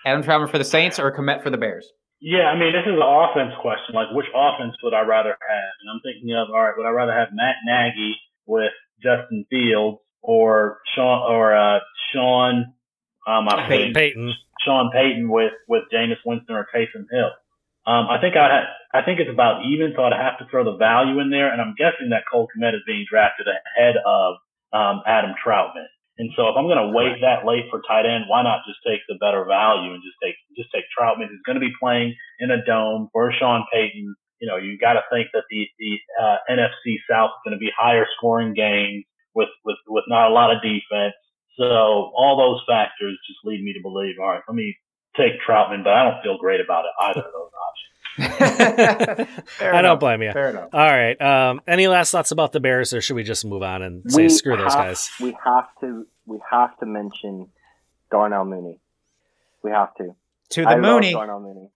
Adam 0.05 0.23
Trautman 0.23 0.51
for 0.51 0.59
the 0.59 0.65
Saints 0.65 0.99
or 0.99 1.11
Kmet 1.11 1.43
for 1.43 1.49
the 1.49 1.57
Bears? 1.57 1.91
Yeah, 2.21 2.53
I 2.53 2.59
mean, 2.59 2.75
this 2.75 2.85
is 2.85 2.93
an 2.93 3.01
offense 3.01 3.55
question. 3.63 3.95
Like, 3.95 4.09
which 4.13 4.27
offense 4.35 4.75
would 4.83 4.93
I 4.93 5.09
rather 5.09 5.31
have? 5.31 5.73
And 5.81 5.89
I'm 5.89 6.01
thinking 6.05 6.37
of, 6.37 6.51
all 6.53 6.61
right, 6.61 6.75
would 6.77 6.85
I 6.85 6.91
rather 6.91 7.15
have 7.15 7.29
Matt 7.33 7.57
Nagy 7.65 8.15
with 8.45 8.73
Justin 9.03 9.47
Fields 9.49 10.01
or 10.21 10.81
Sean 10.95 11.33
or 11.33 11.57
uh, 11.57 11.79
Sean? 12.13 12.75
Um, 13.27 13.49
I 13.49 13.67
Payton. 13.67 13.95
think 13.95 13.97
Payton. 13.97 14.35
Sean 14.67 14.91
Payton 14.93 15.31
with 15.31 15.53
with 15.67 15.85
Jameis 15.91 16.21
Winston 16.27 16.57
or 16.57 16.69
Taysom 16.77 17.07
Hill. 17.11 17.31
Um, 17.87 18.05
I 18.11 18.21
think 18.21 18.37
I 18.37 18.53
had, 18.53 19.01
I 19.01 19.03
think 19.03 19.21
it's 19.21 19.33
about 19.33 19.65
even, 19.65 19.95
so 19.97 20.03
I'd 20.03 20.13
have 20.13 20.37
to 20.41 20.47
throw 20.51 20.63
the 20.63 20.77
value 20.77 21.21
in 21.21 21.31
there, 21.31 21.51
and 21.51 21.63
I'm 21.63 21.75
guessing 21.79 22.11
that 22.11 22.25
Cole 22.31 22.49
Kmet 22.53 22.75
is 22.75 22.83
being 22.87 23.07
drafted 23.09 23.47
ahead 23.47 23.95
of 24.05 24.37
um, 24.77 25.01
Adam 25.07 25.33
Trautman. 25.41 25.89
And 26.19 26.31
so 26.37 26.49
if 26.49 26.57
I'm 26.57 26.65
going 26.65 26.81
to 26.81 26.97
wait 26.97 27.21
that 27.21 27.45
late 27.45 27.69
for 27.69 27.83
tight 27.85 28.09
end, 28.09 28.25
why 28.29 28.43
not 28.43 28.65
just 28.67 28.81
take 28.85 29.01
the 29.09 29.21
better 29.21 29.45
value 29.45 29.93
and 29.93 30.01
just 30.01 30.17
take 30.23 30.37
just 30.57 30.73
take 30.73 30.85
Trautman, 30.93 31.29
who's 31.29 31.45
going 31.45 31.61
to 31.61 31.65
be 31.65 31.73
playing 31.81 32.17
in 32.41 32.51
a 32.51 32.65
dome 32.65 33.09
for 33.13 33.33
Sean 33.33 33.65
Payton. 33.73 34.17
You 34.41 34.49
know, 34.49 34.57
you 34.57 34.79
got 34.79 34.95
to 34.95 35.05
think 35.13 35.29
that 35.33 35.45
the 35.51 35.69
the 35.79 35.93
uh, 36.21 36.37
NFC 36.49 36.97
South 37.09 37.37
is 37.37 37.43
going 37.45 37.57
to 37.57 37.61
be 37.61 37.71
higher 37.77 38.07
scoring 38.17 38.55
games 38.55 39.05
with 39.35 39.53
with 39.65 39.77
with 39.89 40.05
not 40.09 40.31
a 40.31 40.35
lot 40.35 40.57
of 40.57 40.63
defense. 40.63 41.17
So 41.61 42.13
all 42.17 42.37
those 42.37 42.65
factors 42.69 43.17
just 43.29 43.41
lead 43.45 43.63
me 43.63 43.73
to 43.73 43.81
believe, 43.81 44.17
all 44.21 44.29
right, 44.29 44.45
let 44.49 44.55
me 44.55 44.77
take 45.17 45.41
Trautman, 45.41 45.85
but 45.85 45.93
I 45.93 46.05
don't 46.05 46.23
feel 46.23 46.37
great 46.37 46.61
about 46.61 46.85
it 46.85 46.93
either 47.01 47.25
of 47.25 47.33
those 47.33 47.53
options. 47.53 47.86
Fair 48.17 49.27
I 49.75 49.79
enough. 49.79 49.83
don't 49.83 50.01
blame 50.01 50.23
you. 50.23 50.33
Fair 50.33 50.51
enough. 50.51 50.71
All 50.73 50.81
right. 50.87 51.21
Um, 51.21 51.61
any 51.67 51.89
last 51.89 52.11
thoughts 52.11 52.31
about 52.31 52.53
the 52.53 52.61
Bears, 52.61 52.93
or 52.93 53.01
should 53.01 53.17
we 53.17 53.23
just 53.23 53.45
move 53.45 53.63
on 53.63 53.83
and 53.83 54.03
say 54.11 54.23
We 54.25 54.29
screw 54.29 54.57
those 54.57 54.75
have- 54.75 54.85
guys? 54.85 55.11
We 55.21 55.37
have 55.45 55.67
to 55.81 56.07
we 56.27 56.39
have 56.51 56.77
to 56.79 56.87
mention 56.87 57.49
Darnell 58.11 58.45
Mooney. 58.45 58.81
We 59.63 59.71
have 59.71 59.95
to. 59.97 60.15
To 60.51 60.63
the 60.63 60.69
I 60.69 60.77
Mooney. 60.77 61.13
Love 61.15 61.27
Darnell 61.27 61.41
Mooney. 61.41 61.71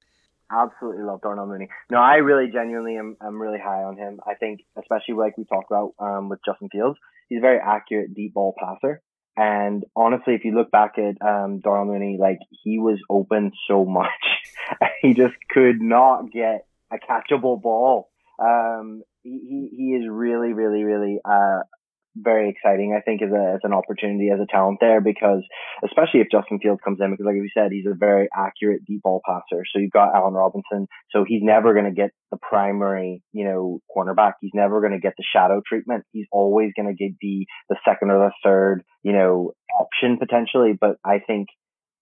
Absolutely 0.52 1.04
love 1.04 1.20
Darnell 1.22 1.46
Mooney. 1.46 1.68
No, 1.90 1.98
I 1.98 2.16
really 2.16 2.50
genuinely 2.50 2.96
am 2.96 3.16
I'm 3.20 3.40
really 3.40 3.58
high 3.60 3.82
on 3.84 3.96
him. 3.96 4.20
I 4.26 4.34
think 4.34 4.60
especially 4.78 5.14
like 5.14 5.36
we 5.38 5.44
talked 5.44 5.70
about 5.70 5.92
um, 5.98 6.28
with 6.28 6.40
Justin 6.44 6.68
Fields, 6.70 6.98
he's 7.28 7.38
a 7.38 7.40
very 7.40 7.58
accurate 7.58 8.14
deep 8.14 8.34
ball 8.34 8.54
passer. 8.58 9.00
And 9.40 9.84
honestly, 9.96 10.34
if 10.34 10.44
you 10.44 10.54
look 10.54 10.70
back 10.70 10.98
at 10.98 11.16
um, 11.26 11.60
Darnell 11.60 11.86
Mooney, 11.86 12.18
like 12.20 12.40
he 12.62 12.78
was 12.78 12.98
open 13.08 13.52
so 13.66 13.86
much, 13.86 14.10
he 15.00 15.14
just 15.14 15.32
could 15.48 15.80
not 15.80 16.30
get 16.30 16.66
a 16.92 16.98
catchable 16.98 17.60
ball. 17.60 18.10
Um, 18.38 19.02
he, 19.22 19.70
he 19.74 19.84
is 19.94 20.06
really, 20.10 20.52
really, 20.52 20.84
really 20.84 21.20
uh, 21.24 21.60
very 22.16 22.50
exciting. 22.50 22.94
I 22.96 23.00
think 23.00 23.22
as 23.22 23.30
a 23.30 23.54
as 23.54 23.60
an 23.62 23.72
opportunity 23.72 24.30
as 24.30 24.40
a 24.40 24.46
talent 24.50 24.78
there 24.80 25.00
because 25.00 25.42
especially 25.84 26.20
if 26.20 26.28
Justin 26.30 26.58
Fields 26.60 26.80
comes 26.84 26.98
in 27.00 27.10
because 27.10 27.26
like 27.26 27.34
we 27.34 27.50
said 27.54 27.70
he's 27.70 27.86
a 27.86 27.94
very 27.94 28.28
accurate 28.34 28.84
deep 28.84 29.02
ball 29.02 29.20
passer. 29.24 29.62
So 29.72 29.78
you've 29.78 29.92
got 29.92 30.14
Allen 30.14 30.34
Robinson. 30.34 30.88
So 31.10 31.24
he's 31.26 31.42
never 31.42 31.72
going 31.72 31.86
to 31.86 31.92
get 31.92 32.10
the 32.30 32.38
primary 32.38 33.22
you 33.32 33.44
know 33.44 33.80
cornerback. 33.94 34.34
He's 34.40 34.52
never 34.54 34.80
going 34.80 34.92
to 34.92 35.00
get 35.00 35.14
the 35.16 35.24
shadow 35.32 35.60
treatment. 35.66 36.04
He's 36.12 36.26
always 36.32 36.72
going 36.76 36.88
to 36.88 36.94
get 36.94 37.16
the 37.20 37.46
the 37.68 37.76
second 37.84 38.10
or 38.10 38.18
the 38.18 38.32
third 38.44 38.82
you 39.02 39.12
know 39.12 39.52
option 39.80 40.18
potentially. 40.18 40.72
But 40.78 40.96
I 41.04 41.20
think 41.24 41.48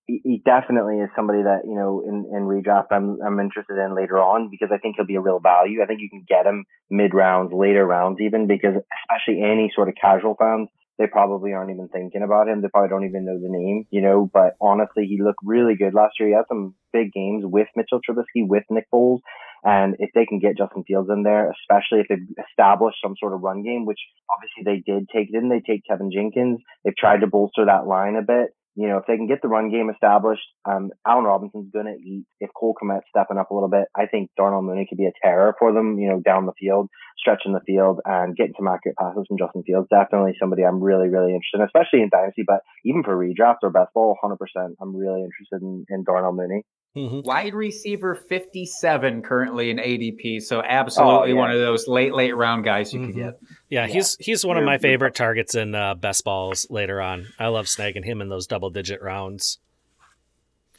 he, 0.09 0.43
definitely 0.45 0.99
is 0.99 1.11
somebody 1.15 1.43
that 1.43 1.63
you 1.65 1.75
know 1.75 2.03
in 2.07 2.25
in 2.33 2.49
redraft 2.49 2.89
I'm 2.91 3.19
I'm 3.25 3.39
interested 3.39 3.77
in 3.77 3.95
later 3.95 4.19
on 4.19 4.49
because 4.51 4.71
I 4.73 4.79
think 4.79 4.97
he'll 4.97 5.07
be 5.07 5.17
a 5.17 5.21
real 5.21 5.39
value. 5.39 5.83
I 5.83 5.87
think 5.87 6.01
you 6.01 6.09
can 6.09 6.25
get 6.27 6.47
him 6.47 6.65
mid 6.91 7.13
rounds, 7.13 7.53
later 7.53 7.87
rounds 7.87 8.19
even 8.21 8.47
because 8.47 8.75
especially 8.75 9.43
any 9.43 9.71
sort 9.75 9.89
of 9.89 9.95
casual 10.01 10.35
fans 10.39 10.69
they 10.99 11.07
probably 11.07 11.53
aren't 11.53 11.71
even 11.71 11.89
thinking 11.89 12.23
about 12.23 12.49
him. 12.49 12.61
They 12.61 12.69
probably 12.69 12.89
don't 12.89 13.07
even 13.07 13.25
know 13.25 13.39
the 13.39 13.49
name, 13.49 13.87
you 13.91 14.03
know. 14.03 14.29
But 14.33 14.57
honestly, 14.61 15.07
he 15.07 15.23
looked 15.23 15.39
really 15.45 15.77
good 15.77 15.95
last 15.95 16.19
year. 16.19 16.29
He 16.29 16.35
had 16.35 16.49
some 16.49 16.75
big 16.93 17.13
games 17.13 17.45
with 17.47 17.69
Mitchell 17.77 18.01
Trubisky, 18.03 18.43
with 18.43 18.65
Nick 18.69 18.87
Foles. 18.93 19.21
And 19.63 19.95
if 20.01 20.11
they 20.15 20.27
can 20.27 20.41
get 20.41 20.59
Justin 20.59 20.83
Fields 20.87 21.09
in 21.09 21.23
there, 21.23 21.53
especially 21.53 22.01
if 22.01 22.09
they 22.09 22.17
establish 22.51 22.95
some 23.03 23.15
sort 23.19 23.33
of 23.33 23.43
run 23.43 23.63
game, 23.63 23.87
which 23.87 23.99
obviously 24.31 24.63
they 24.65 24.83
did 24.93 25.09
take, 25.09 25.33
didn't 25.33 25.51
they 25.51 25.61
take 25.61 25.83
Teven 25.89 26.13
Jenkins? 26.13 26.61
They've 26.85 26.97
tried 26.97 27.21
to 27.21 27.27
bolster 27.29 27.67
that 27.67 27.87
line 27.87 28.17
a 28.17 28.23
bit 28.23 28.51
you 28.79 28.87
know, 28.87 28.99
if 28.99 29.07
they 29.09 29.17
can 29.17 29.27
get 29.27 29.43
the 29.43 29.49
run 29.49 29.73
game 29.75 29.91
established, 29.91 30.47
um, 30.65 30.91
Allen 31.05 31.25
Robinson's 31.25 31.73
going 31.73 31.91
to 31.91 31.99
eat. 31.99 32.25
If 32.39 32.51
Cole 32.55 32.77
Kmet's 32.81 33.11
stepping 33.11 33.37
up 33.37 33.51
a 33.51 33.55
little 33.55 33.69
bit, 33.69 33.91
I 33.97 34.07
think 34.07 34.31
Darnell 34.37 34.63
Mooney 34.63 34.87
could 34.89 34.99
be 34.99 35.11
a 35.11 35.19
terror 35.21 35.57
for 35.59 35.73
them, 35.73 35.99
you 35.99 36.09
know, 36.09 36.21
down 36.21 36.47
the 36.47 36.55
field, 36.55 36.89
stretching 37.19 37.55
the 37.55 37.67
field 37.67 37.99
and 38.05 38.37
getting 38.37 38.55
some 38.57 38.69
accurate 38.69 38.97
passes 38.97 39.27
from 39.27 39.37
Justin 39.37 39.65
Fields. 39.67 39.89
Definitely 39.91 40.39
somebody 40.39 40.63
I'm 40.63 40.81
really, 40.81 41.09
really 41.09 41.35
interested 41.35 41.59
in, 41.59 41.67
especially 41.67 42.03
in 42.07 42.09
Dynasty, 42.15 42.45
but 42.47 42.63
even 42.85 43.03
for 43.03 43.19
redraft 43.19 43.67
or 43.67 43.71
best 43.71 43.93
ball, 43.95 44.15
100%, 44.23 44.39
I'm 44.81 44.95
really 44.95 45.27
interested 45.27 45.59
in, 45.61 45.85
in 45.91 46.05
Darnell 46.05 46.33
Mooney. 46.33 46.63
Mhm. 46.99 47.25
Wide 47.25 47.55
receiver 47.55 48.15
57 48.17 49.23
currently 49.23 49.71
in 49.71 49.79
ADP. 49.79 50.41
So 50.41 50.61
absolutely 50.63 51.31
Oh, 51.33 51.35
yeah. 51.35 51.41
one 51.41 51.51
of 51.53 51.59
those 51.61 51.87
late, 51.87 52.13
late 52.13 52.35
round 52.37 52.65
guys 52.65 52.93
you 52.93 53.07
could 53.07 53.15
Mhm. 53.15 53.19
get. 53.19 53.39
Yeah, 53.69 53.87
Yeah. 53.87 53.93
he's 53.93 54.17
he's 54.19 54.45
one 54.45 54.57
of 54.57 54.65
my 54.65 54.79
favorite 54.79 55.15
targets 55.15 55.55
in 55.55 55.75
uh, 55.75 55.95
best 55.95 56.25
balls 56.25 56.67
later 56.71 57.01
on. 57.01 57.27
I 57.39 57.47
love 57.49 57.67
snagging 57.67 58.05
him 58.05 58.21
in 58.21 58.29
those 58.29 58.47
double 58.47 58.71
digit 58.71 59.01
rounds. 59.01 59.59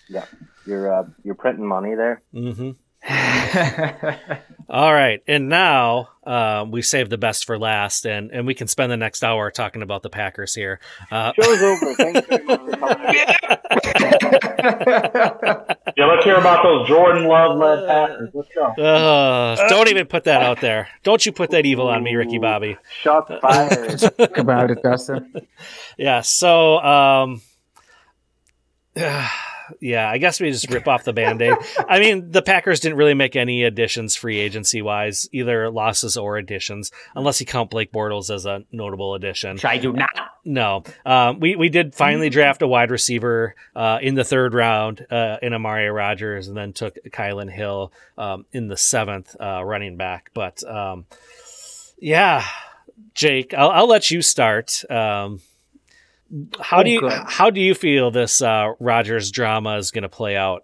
Yeah, 0.10 0.26
you're, 0.66 0.92
uh, 0.94 1.04
you're 1.24 1.36
printing 1.36 1.66
money 1.68 1.96
there. 1.96 2.22
hmm 2.34 2.72
All 4.70 4.92
right, 4.94 5.22
and 5.26 5.48
now 5.48 6.10
uh, 6.26 6.66
we 6.70 6.82
saved 6.82 7.10
the 7.12 7.18
best 7.18 7.46
for 7.46 7.58
last, 7.58 8.06
and 8.06 8.30
and 8.32 8.46
we 8.46 8.54
can 8.54 8.68
spend 8.68 8.92
the 8.92 8.98
next 8.98 9.24
hour 9.24 9.50
talking 9.52 9.82
about 9.82 10.04
the 10.04 10.10
Packers 10.10 10.54
here. 10.54 10.80
Uh, 11.10 11.32
Show's 11.42 11.62
over. 11.64 11.94
Thanks 11.96 12.28
very 16.10 16.18
much 16.18 16.24
for 16.24 16.26
coming. 16.26 16.26
Yeah, 16.26 16.26
let's 16.26 16.26
hear 16.26 16.36
about 16.36 16.64
those 16.64 16.88
Jordan 16.88 17.26
Love 17.26 17.58
led 17.58 17.88
Packers. 17.88 18.30
Let's 18.34 18.50
go. 18.54 18.84
uh, 18.84 19.70
don't 19.70 19.90
even 19.90 20.08
put 20.08 20.26
that 20.26 20.42
out 20.42 20.62
there. 20.62 20.90
Don't 21.04 21.26
you 21.26 21.32
put 21.32 21.52
that 21.52 21.66
evil 21.66 21.88
on 21.88 22.04
me, 22.04 22.16
Ricky 22.16 22.40
Bobby. 22.40 22.78
Shots 23.02 23.32
fired. 23.42 24.00
Talk 24.18 24.38
about 24.38 24.72
it, 24.72 24.82
Dustin. 24.84 25.48
Yeah. 25.98 26.22
So, 26.22 26.80
um, 26.80 27.42
yeah, 29.80 30.10
I 30.10 30.18
guess 30.18 30.40
we 30.40 30.52
just 30.52 30.70
rip 30.70 30.88
off 30.88 31.04
the 31.04 31.14
band 31.14 31.42
aid. 31.42 31.56
I 31.88 32.00
mean, 32.00 32.32
the 32.32 32.42
Packers 32.42 32.80
didn't 32.80 32.98
really 32.98 33.14
make 33.14 33.36
any 33.36 33.64
additions 33.64 34.16
free 34.16 34.40
agency 34.40 34.82
wise, 34.82 35.30
either 35.32 35.70
losses 35.70 36.18
or 36.18 36.38
additions, 36.38 36.92
unless 37.16 37.40
you 37.40 37.46
count 37.46 37.70
Blake 37.70 37.92
Bortles 37.92 38.34
as 38.34 38.46
a 38.46 38.64
notable 38.72 39.16
addition. 39.16 39.54
Which 39.54 39.66
I 39.66 39.78
do 39.78 39.94
not. 39.94 40.10
No, 40.46 40.84
um, 41.06 41.40
we 41.40 41.56
we 41.56 41.70
did 41.70 41.94
finally 41.94 42.30
draft 42.30 42.62
a 42.62 42.68
wide 42.68 42.92
receiver 42.92 43.56
uh, 43.76 44.00
in 44.02 44.16
the 44.16 44.24
third 44.24 44.54
round 44.54 45.06
uh, 45.12 45.38
in 45.42 45.54
Amari 45.54 45.90
Rodgers, 45.90 46.48
and 46.48 46.58
then 46.58 46.74
took 46.74 46.98
Kylin 47.12 47.52
Hill 47.52 47.92
um, 48.18 48.46
in 48.52 48.68
the 48.68 48.78
seventh 48.78 49.36
uh, 49.40 49.64
running 49.64 49.98
back. 49.98 50.32
But 50.34 50.64
um, 50.64 51.06
yeah, 52.00 52.46
Jake, 53.14 53.54
I'll, 53.54 53.70
I'll 53.70 53.88
let 53.88 54.12
you 54.12 54.22
start. 54.22 54.84
Um, 54.90 55.42
how 56.60 56.80
Oh, 56.80 56.84
do 56.84 56.90
you 56.92 57.00
good. 57.02 57.12
how 57.28 57.50
do 57.50 57.60
you 57.62 57.74
feel 57.74 58.12
this 58.12 58.42
uh, 58.42 58.74
Rodgers 58.80 59.32
drama 59.32 59.78
is 59.78 59.92
going 59.92 60.04
to 60.04 60.10
play 60.10 60.36
out? 60.36 60.64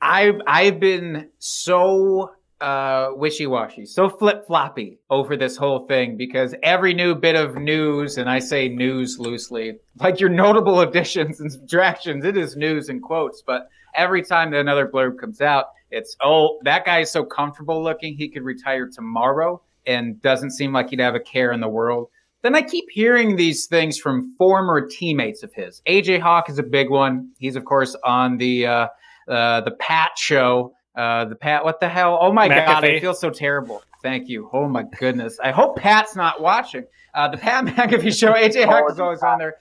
I've 0.00 0.40
I've 0.46 0.80
been 0.80 1.28
so 1.38 2.32
uh, 2.60 3.10
wishy 3.14 3.46
washy, 3.46 3.86
so 3.86 4.08
flip 4.08 4.46
floppy 4.46 4.98
over 5.10 5.36
this 5.36 5.56
whole 5.56 5.86
thing 5.86 6.16
because 6.16 6.54
every 6.62 6.94
new 6.94 7.14
bit 7.14 7.34
of 7.34 7.56
news, 7.56 8.18
and 8.18 8.28
I 8.30 8.38
say 8.40 8.68
news 8.68 9.18
loosely, 9.18 9.78
like 10.00 10.20
your 10.20 10.28
notable 10.30 10.80
additions 10.86 11.40
and 11.40 11.50
subtractions, 11.50 12.24
it 12.24 12.36
is 12.36 12.56
news 12.56 12.88
in 12.88 13.00
quotes. 13.00 13.42
But 13.46 13.68
every 13.94 14.22
time 14.22 14.50
that 14.52 14.60
another 14.60 14.86
blurb 14.88 15.18
comes 15.18 15.40
out, 15.40 15.66
it's 15.90 16.16
oh 16.22 16.58
that 16.64 16.84
guy 16.84 17.00
is 17.00 17.10
so 17.10 17.24
comfortable 17.24 17.82
looking 17.82 18.16
he 18.16 18.28
could 18.28 18.42
retire 18.42 18.88
tomorrow 18.88 19.60
and 19.86 20.20
doesn't 20.22 20.52
seem 20.52 20.72
like 20.72 20.90
he'd 20.90 21.00
have 21.00 21.14
a 21.16 21.20
care 21.20 21.52
in 21.52 21.60
the 21.60 21.68
world. 21.68 22.08
Then 22.42 22.54
I 22.54 22.62
keep 22.62 22.86
hearing 22.90 23.36
these 23.36 23.66
things 23.66 23.98
from 23.98 24.34
former 24.36 24.86
teammates 24.86 25.42
of 25.42 25.52
his. 25.54 25.80
AJ 25.86 26.20
Hawk 26.20 26.50
is 26.50 26.58
a 26.58 26.62
big 26.62 26.90
one. 26.90 27.30
He's 27.38 27.56
of 27.56 27.64
course 27.64 27.96
on 28.04 28.38
the 28.38 28.66
uh, 28.66 28.88
uh, 29.28 29.60
the 29.62 29.72
Pat 29.72 30.12
show. 30.16 30.74
Uh, 30.94 31.24
the 31.24 31.36
Pat, 31.36 31.64
what 31.64 31.80
the 31.80 31.88
hell? 31.88 32.18
Oh 32.20 32.32
my 32.32 32.48
god, 32.48 32.84
I 32.84 33.00
feel 33.00 33.14
so 33.14 33.30
terrible. 33.30 33.82
Thank 34.02 34.28
you. 34.28 34.50
Oh 34.52 34.68
my 34.68 34.82
goodness. 34.98 35.38
I 35.42 35.52
hope 35.52 35.76
Pat's 35.76 36.16
not 36.16 36.42
watching. 36.42 36.84
Uh, 37.14 37.28
the 37.28 37.38
Pat 37.38 37.64
McAfee 37.66 38.18
show. 38.18 38.32
AJ 38.32 38.66
Hawk 38.66 38.90
is 38.90 38.98
always 38.98 39.22
on 39.22 39.38
there 39.38 39.56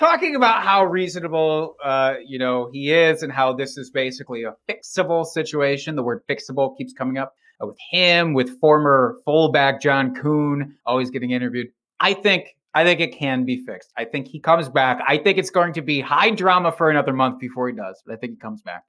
talking 0.00 0.34
about 0.34 0.62
how 0.62 0.82
reasonable, 0.82 1.76
uh, 1.84 2.14
you 2.26 2.38
know, 2.38 2.70
he 2.72 2.90
is, 2.90 3.22
and 3.22 3.30
how 3.30 3.52
this 3.52 3.76
is 3.76 3.90
basically 3.90 4.44
a 4.44 4.54
fixable 4.66 5.26
situation. 5.26 5.94
The 5.94 6.02
word 6.02 6.22
fixable 6.26 6.76
keeps 6.76 6.94
coming 6.94 7.18
up 7.18 7.34
uh, 7.62 7.66
with 7.66 7.76
him, 7.90 8.32
with 8.32 8.58
former 8.60 9.18
fullback 9.26 9.82
John 9.82 10.14
Kuhn, 10.14 10.74
always 10.86 11.10
getting 11.10 11.32
interviewed. 11.32 11.68
I 12.00 12.14
think. 12.14 12.56
I 12.72 12.84
think 12.84 13.00
it 13.00 13.18
can 13.18 13.44
be 13.44 13.64
fixed. 13.66 13.92
I 13.96 14.04
think 14.04 14.28
he 14.28 14.38
comes 14.38 14.68
back. 14.68 15.00
I 15.04 15.18
think 15.18 15.38
it's 15.38 15.50
going 15.50 15.72
to 15.72 15.82
be 15.82 16.00
high 16.00 16.30
drama 16.30 16.70
for 16.70 16.88
another 16.88 17.12
month 17.12 17.40
before 17.40 17.68
he 17.68 17.74
does, 17.74 18.00
but 18.06 18.12
I 18.12 18.16
think 18.16 18.34
he 18.34 18.38
comes 18.38 18.62
back. 18.62 18.84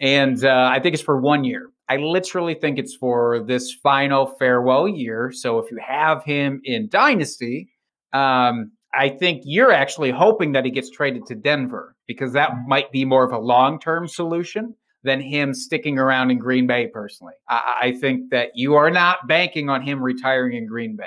And 0.00 0.42
uh, 0.42 0.70
I 0.72 0.80
think 0.80 0.94
it's 0.94 1.02
for 1.02 1.20
one 1.20 1.44
year. 1.44 1.70
I 1.88 1.96
literally 1.96 2.54
think 2.54 2.78
it's 2.78 2.94
for 2.94 3.44
this 3.46 3.74
final 3.82 4.26
farewell 4.38 4.88
year. 4.88 5.30
So 5.32 5.58
if 5.58 5.70
you 5.70 5.78
have 5.86 6.24
him 6.24 6.60
in 6.64 6.88
Dynasty, 6.88 7.68
um, 8.12 8.72
I 8.94 9.10
think 9.10 9.42
you're 9.44 9.72
actually 9.72 10.10
hoping 10.10 10.52
that 10.52 10.64
he 10.64 10.70
gets 10.70 10.90
traded 10.90 11.26
to 11.26 11.34
Denver 11.34 11.94
because 12.06 12.32
that 12.32 12.52
might 12.66 12.90
be 12.90 13.04
more 13.04 13.24
of 13.24 13.32
a 13.32 13.38
long 13.38 13.78
term 13.78 14.08
solution 14.08 14.74
than 15.04 15.20
him 15.20 15.54
sticking 15.54 15.98
around 15.98 16.30
in 16.30 16.38
Green 16.38 16.66
Bay 16.66 16.88
personally. 16.92 17.34
I, 17.48 17.74
I 17.82 17.92
think 17.92 18.30
that 18.30 18.50
you 18.54 18.74
are 18.74 18.90
not 18.90 19.28
banking 19.28 19.68
on 19.68 19.82
him 19.82 20.02
retiring 20.02 20.56
in 20.56 20.66
Green 20.66 20.96
Bay. 20.96 21.04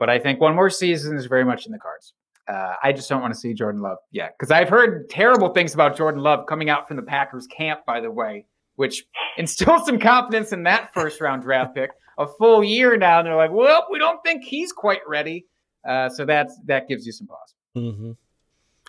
But 0.00 0.08
I 0.08 0.18
think 0.18 0.40
one 0.40 0.56
more 0.56 0.70
season 0.70 1.16
is 1.16 1.26
very 1.26 1.44
much 1.44 1.66
in 1.66 1.72
the 1.72 1.78
cards. 1.78 2.14
Uh, 2.48 2.74
I 2.82 2.90
just 2.92 3.08
don't 3.08 3.20
want 3.20 3.34
to 3.34 3.38
see 3.38 3.54
Jordan 3.54 3.82
Love 3.82 3.98
yet 4.10 4.34
because 4.36 4.50
I've 4.50 4.70
heard 4.70 5.08
terrible 5.10 5.50
things 5.50 5.74
about 5.74 5.96
Jordan 5.96 6.22
Love 6.22 6.46
coming 6.46 6.68
out 6.70 6.88
from 6.88 6.96
the 6.96 7.02
Packers 7.02 7.46
camp, 7.46 7.80
by 7.86 8.00
the 8.00 8.10
way, 8.10 8.46
which 8.74 9.04
instills 9.36 9.86
some 9.86 10.00
confidence 10.00 10.52
in 10.52 10.64
that 10.64 10.92
first 10.94 11.20
round 11.20 11.42
draft 11.42 11.76
pick. 11.76 11.90
A 12.18 12.26
full 12.26 12.64
year 12.64 12.96
now, 12.96 13.20
and 13.20 13.26
they're 13.26 13.36
like, 13.36 13.52
"Well, 13.52 13.86
we 13.90 13.98
don't 13.98 14.22
think 14.22 14.42
he's 14.44 14.72
quite 14.72 15.00
ready." 15.06 15.46
Uh, 15.86 16.08
so 16.08 16.26
that's 16.26 16.58
that 16.66 16.88
gives 16.88 17.06
you 17.06 17.12
some 17.12 17.28
pause. 17.28 17.54
hmm 17.74 18.12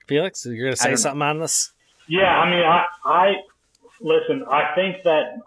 Felix, 0.08 0.46
you're 0.46 0.66
going 0.66 0.74
to 0.74 0.78
say 0.78 0.86
don't 0.86 0.92
know. 0.94 0.96
something 0.98 1.22
on 1.22 1.40
this? 1.40 1.72
Yeah, 2.10 2.24
I 2.24 2.50
mean, 2.50 2.66
I, 2.66 2.86
I 3.06 3.34
listen. 4.02 4.44
I 4.50 4.74
think 4.76 4.98
that 5.04 5.38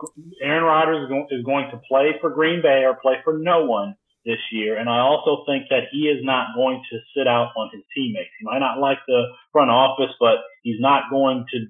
Aaron 0.40 0.64
Rodgers 0.64 1.10
is 1.30 1.44
going 1.44 1.70
to 1.72 1.78
play 1.88 2.14
for 2.20 2.30
Green 2.30 2.62
Bay 2.62 2.84
or 2.84 2.94
play 2.94 3.16
for 3.24 3.36
no 3.36 3.66
one 3.66 3.96
this 4.24 4.40
year, 4.52 4.76
and 4.76 4.88
I 4.88 5.00
also 5.00 5.44
think 5.46 5.68
that 5.70 5.92
he 5.92 6.08
is 6.08 6.24
not 6.24 6.54
going 6.56 6.82
to 6.90 6.98
sit 7.16 7.28
out 7.28 7.52
on 7.56 7.70
his 7.72 7.82
teammates. 7.94 8.30
He 8.38 8.44
might 8.44 8.60
not 8.60 8.80
like 8.80 8.98
the 9.06 9.24
front 9.52 9.70
office, 9.70 10.14
but 10.18 10.40
he's 10.62 10.80
not 10.80 11.10
going 11.10 11.44
to. 11.52 11.66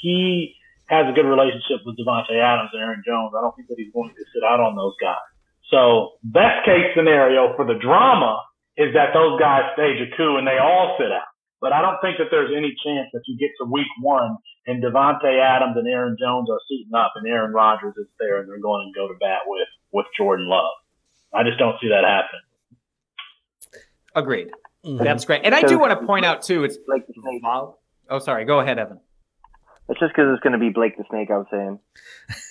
He 0.00 0.54
has 0.86 1.06
a 1.08 1.12
good 1.12 1.26
relationship 1.26 1.84
with 1.84 1.96
Davante 1.96 2.36
Adams 2.36 2.70
and 2.72 2.82
Aaron 2.82 3.02
Jones. 3.04 3.32
I 3.36 3.40
don't 3.40 3.54
think 3.56 3.68
that 3.68 3.76
he's 3.76 3.92
going 3.92 4.10
to 4.10 4.24
sit 4.32 4.44
out 4.44 4.60
on 4.60 4.76
those 4.76 4.94
guys. 5.00 5.24
So, 5.70 6.16
best 6.24 6.64
case 6.64 6.96
scenario 6.96 7.52
for 7.56 7.64
the 7.64 7.76
drama 7.76 8.40
is 8.76 8.94
that 8.94 9.12
those 9.12 9.38
guys 9.40 9.74
stage 9.74 10.00
a 10.00 10.08
coup 10.16 10.38
and 10.38 10.46
they 10.46 10.56
all 10.56 10.96
sit 10.96 11.12
out. 11.12 11.28
But 11.60 11.74
I 11.74 11.82
don't 11.82 11.98
think 12.00 12.16
that 12.22 12.30
there's 12.30 12.54
any 12.54 12.72
chance 12.86 13.10
that 13.12 13.26
you 13.26 13.36
get 13.36 13.50
to 13.58 13.66
week 13.66 13.90
one 14.00 14.38
and 14.66 14.82
Davante 14.82 15.26
Adams 15.26 15.76
and 15.76 15.88
Aaron 15.88 16.16
Jones 16.18 16.48
are 16.48 16.62
suiting 16.70 16.94
up 16.94 17.12
and 17.16 17.26
Aaron 17.26 17.52
Rodgers 17.52 17.98
is 17.98 18.06
there 18.18 18.38
and 18.38 18.48
they're 18.48 18.62
going 18.62 18.86
to 18.86 18.94
go 18.94 19.08
to 19.08 19.18
bat 19.18 19.42
with, 19.44 19.66
with 19.92 20.06
Jordan 20.16 20.46
Love. 20.48 20.70
I 21.34 21.42
just 21.44 21.58
don't 21.58 21.76
see 21.80 21.88
that 21.88 22.04
happening. 22.04 22.40
Agreed. 24.14 24.48
Mhm. 24.84 25.02
That's 25.02 25.24
great. 25.24 25.42
And 25.44 25.54
I 25.54 25.62
do 25.62 25.78
want 25.78 25.98
to 25.98 26.06
point 26.06 26.24
out 26.24 26.42
too, 26.42 26.64
it's 26.64 26.76
Blake 26.78 27.06
the 27.06 27.14
Snake. 27.14 27.42
oh 28.10 28.18
sorry, 28.18 28.44
go 28.44 28.60
ahead, 28.60 28.78
Evan. 28.78 29.00
It's 29.90 30.00
just 30.00 30.12
because 30.14 30.32
it's 30.34 30.42
going 30.42 30.52
to 30.52 30.58
be 30.58 30.68
Blake 30.68 30.96
the 30.98 31.04
Snake, 31.08 31.30
I 31.30 31.38
was 31.38 31.46
saying. 31.50 31.78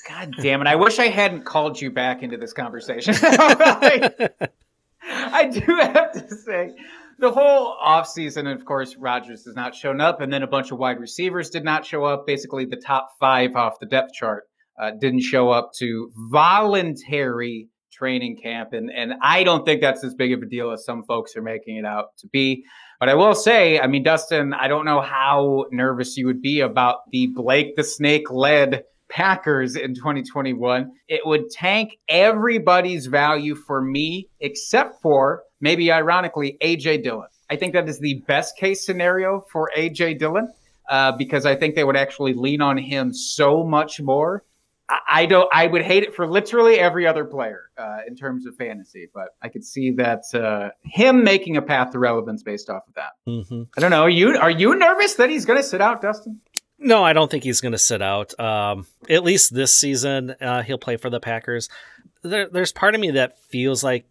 God 0.09 0.33
damn 0.41 0.61
it. 0.61 0.67
I 0.67 0.75
wish 0.75 0.97
I 0.97 1.07
hadn't 1.07 1.45
called 1.45 1.79
you 1.79 1.91
back 1.91 2.23
into 2.23 2.35
this 2.37 2.51
conversation. 2.51 3.13
I, 3.21 4.29
I 5.03 5.45
do 5.45 5.61
have 5.61 6.13
to 6.13 6.35
say, 6.35 6.71
the 7.19 7.31
whole 7.31 7.77
offseason, 7.79 8.51
of 8.51 8.65
course, 8.65 8.95
Rodgers 8.97 9.45
has 9.45 9.55
not 9.55 9.75
shown 9.75 10.01
up, 10.01 10.19
and 10.19 10.33
then 10.33 10.41
a 10.41 10.47
bunch 10.47 10.71
of 10.71 10.79
wide 10.79 10.99
receivers 10.99 11.51
did 11.51 11.63
not 11.63 11.85
show 11.85 12.05
up. 12.05 12.25
Basically, 12.25 12.65
the 12.65 12.75
top 12.83 13.09
five 13.19 13.55
off 13.55 13.79
the 13.79 13.85
depth 13.85 14.13
chart 14.13 14.45
uh, 14.81 14.91
didn't 14.99 15.21
show 15.21 15.49
up 15.51 15.73
to 15.77 16.11
voluntary 16.31 17.69
training 17.97 18.37
camp. 18.37 18.73
And, 18.73 18.91
and 18.91 19.13
I 19.21 19.43
don't 19.43 19.65
think 19.65 19.81
that's 19.81 20.03
as 20.03 20.13
big 20.13 20.33
of 20.33 20.41
a 20.41 20.45
deal 20.45 20.71
as 20.71 20.85
some 20.85 21.03
folks 21.03 21.35
are 21.35 21.41
making 21.41 21.77
it 21.77 21.85
out 21.85 22.17
to 22.17 22.27
be. 22.27 22.63
But 22.99 23.09
I 23.09 23.15
will 23.15 23.35
say, 23.35 23.79
I 23.79 23.87
mean, 23.87 24.03
Dustin, 24.03 24.53
I 24.53 24.67
don't 24.67 24.85
know 24.85 25.01
how 25.01 25.65
nervous 25.71 26.17
you 26.17 26.25
would 26.25 26.41
be 26.41 26.61
about 26.61 27.09
the 27.11 27.27
Blake 27.27 27.75
the 27.75 27.83
Snake 27.83 28.31
led 28.31 28.83
Packers 29.09 29.75
in 29.75 29.93
2021. 29.93 30.91
It 31.07 31.21
would 31.25 31.49
tank 31.49 31.97
everybody's 32.09 33.05
value 33.05 33.55
for 33.55 33.81
me, 33.81 34.29
except 34.39 35.01
for 35.01 35.43
maybe 35.61 35.91
ironically, 35.91 36.57
AJ 36.61 37.03
Dillon. 37.03 37.27
I 37.49 37.55
think 37.55 37.73
that 37.73 37.87
is 37.87 37.99
the 37.99 38.23
best 38.27 38.57
case 38.57 38.85
scenario 38.85 39.45
for 39.51 39.71
AJ 39.77 40.19
Dillon 40.19 40.49
uh, 40.89 41.13
because 41.13 41.45
I 41.45 41.55
think 41.55 41.75
they 41.75 41.83
would 41.83 41.95
actually 41.95 42.33
lean 42.33 42.61
on 42.61 42.77
him 42.77 43.13
so 43.13 43.63
much 43.63 44.01
more. 44.01 44.43
I, 44.89 44.99
I 45.09 45.25
don't. 45.25 45.49
I 45.53 45.67
would 45.67 45.81
hate 45.81 46.03
it 46.03 46.15
for 46.15 46.27
literally 46.27 46.79
every 46.79 47.05
other 47.07 47.25
player 47.25 47.69
uh, 47.77 47.99
in 48.07 48.15
terms 48.15 48.45
of 48.45 48.55
fantasy, 48.55 49.09
but 49.13 49.29
I 49.41 49.49
could 49.49 49.63
see 49.63 49.91
that 49.91 50.23
uh, 50.33 50.69
him 50.83 51.23
making 51.23 51.57
a 51.57 51.61
path 51.61 51.91
to 51.91 51.99
relevance 51.99 52.43
based 52.43 52.69
off 52.69 52.83
of 52.87 52.93
that. 52.95 53.11
hmm 53.25 53.63
I 53.77 53.81
don't 53.81 53.91
know. 53.91 54.01
Are 54.03 54.09
you 54.09 54.37
are 54.37 54.51
you 54.51 54.75
nervous 54.75 55.15
that 55.15 55.29
he's 55.29 55.45
going 55.45 55.59
to 55.59 55.67
sit 55.67 55.81
out, 55.81 56.01
Dustin? 56.01 56.41
No, 56.79 57.03
I 57.03 57.13
don't 57.13 57.29
think 57.31 57.43
he's 57.43 57.59
going 57.59 57.71
to 57.71 57.77
sit 57.77 58.01
out. 58.03 58.39
Um, 58.39 58.85
at 59.09 59.23
least 59.23 59.53
this 59.53 59.73
season, 59.73 60.35
uh, 60.39 60.61
he'll 60.61 60.77
play 60.77 60.95
for 60.97 61.09
the 61.09 61.19
Packers. 61.19 61.69
There, 62.21 62.47
there's 62.47 62.71
part 62.71 62.93
of 62.93 63.01
me 63.01 63.11
that 63.11 63.39
feels 63.39 63.83
like 63.83 64.05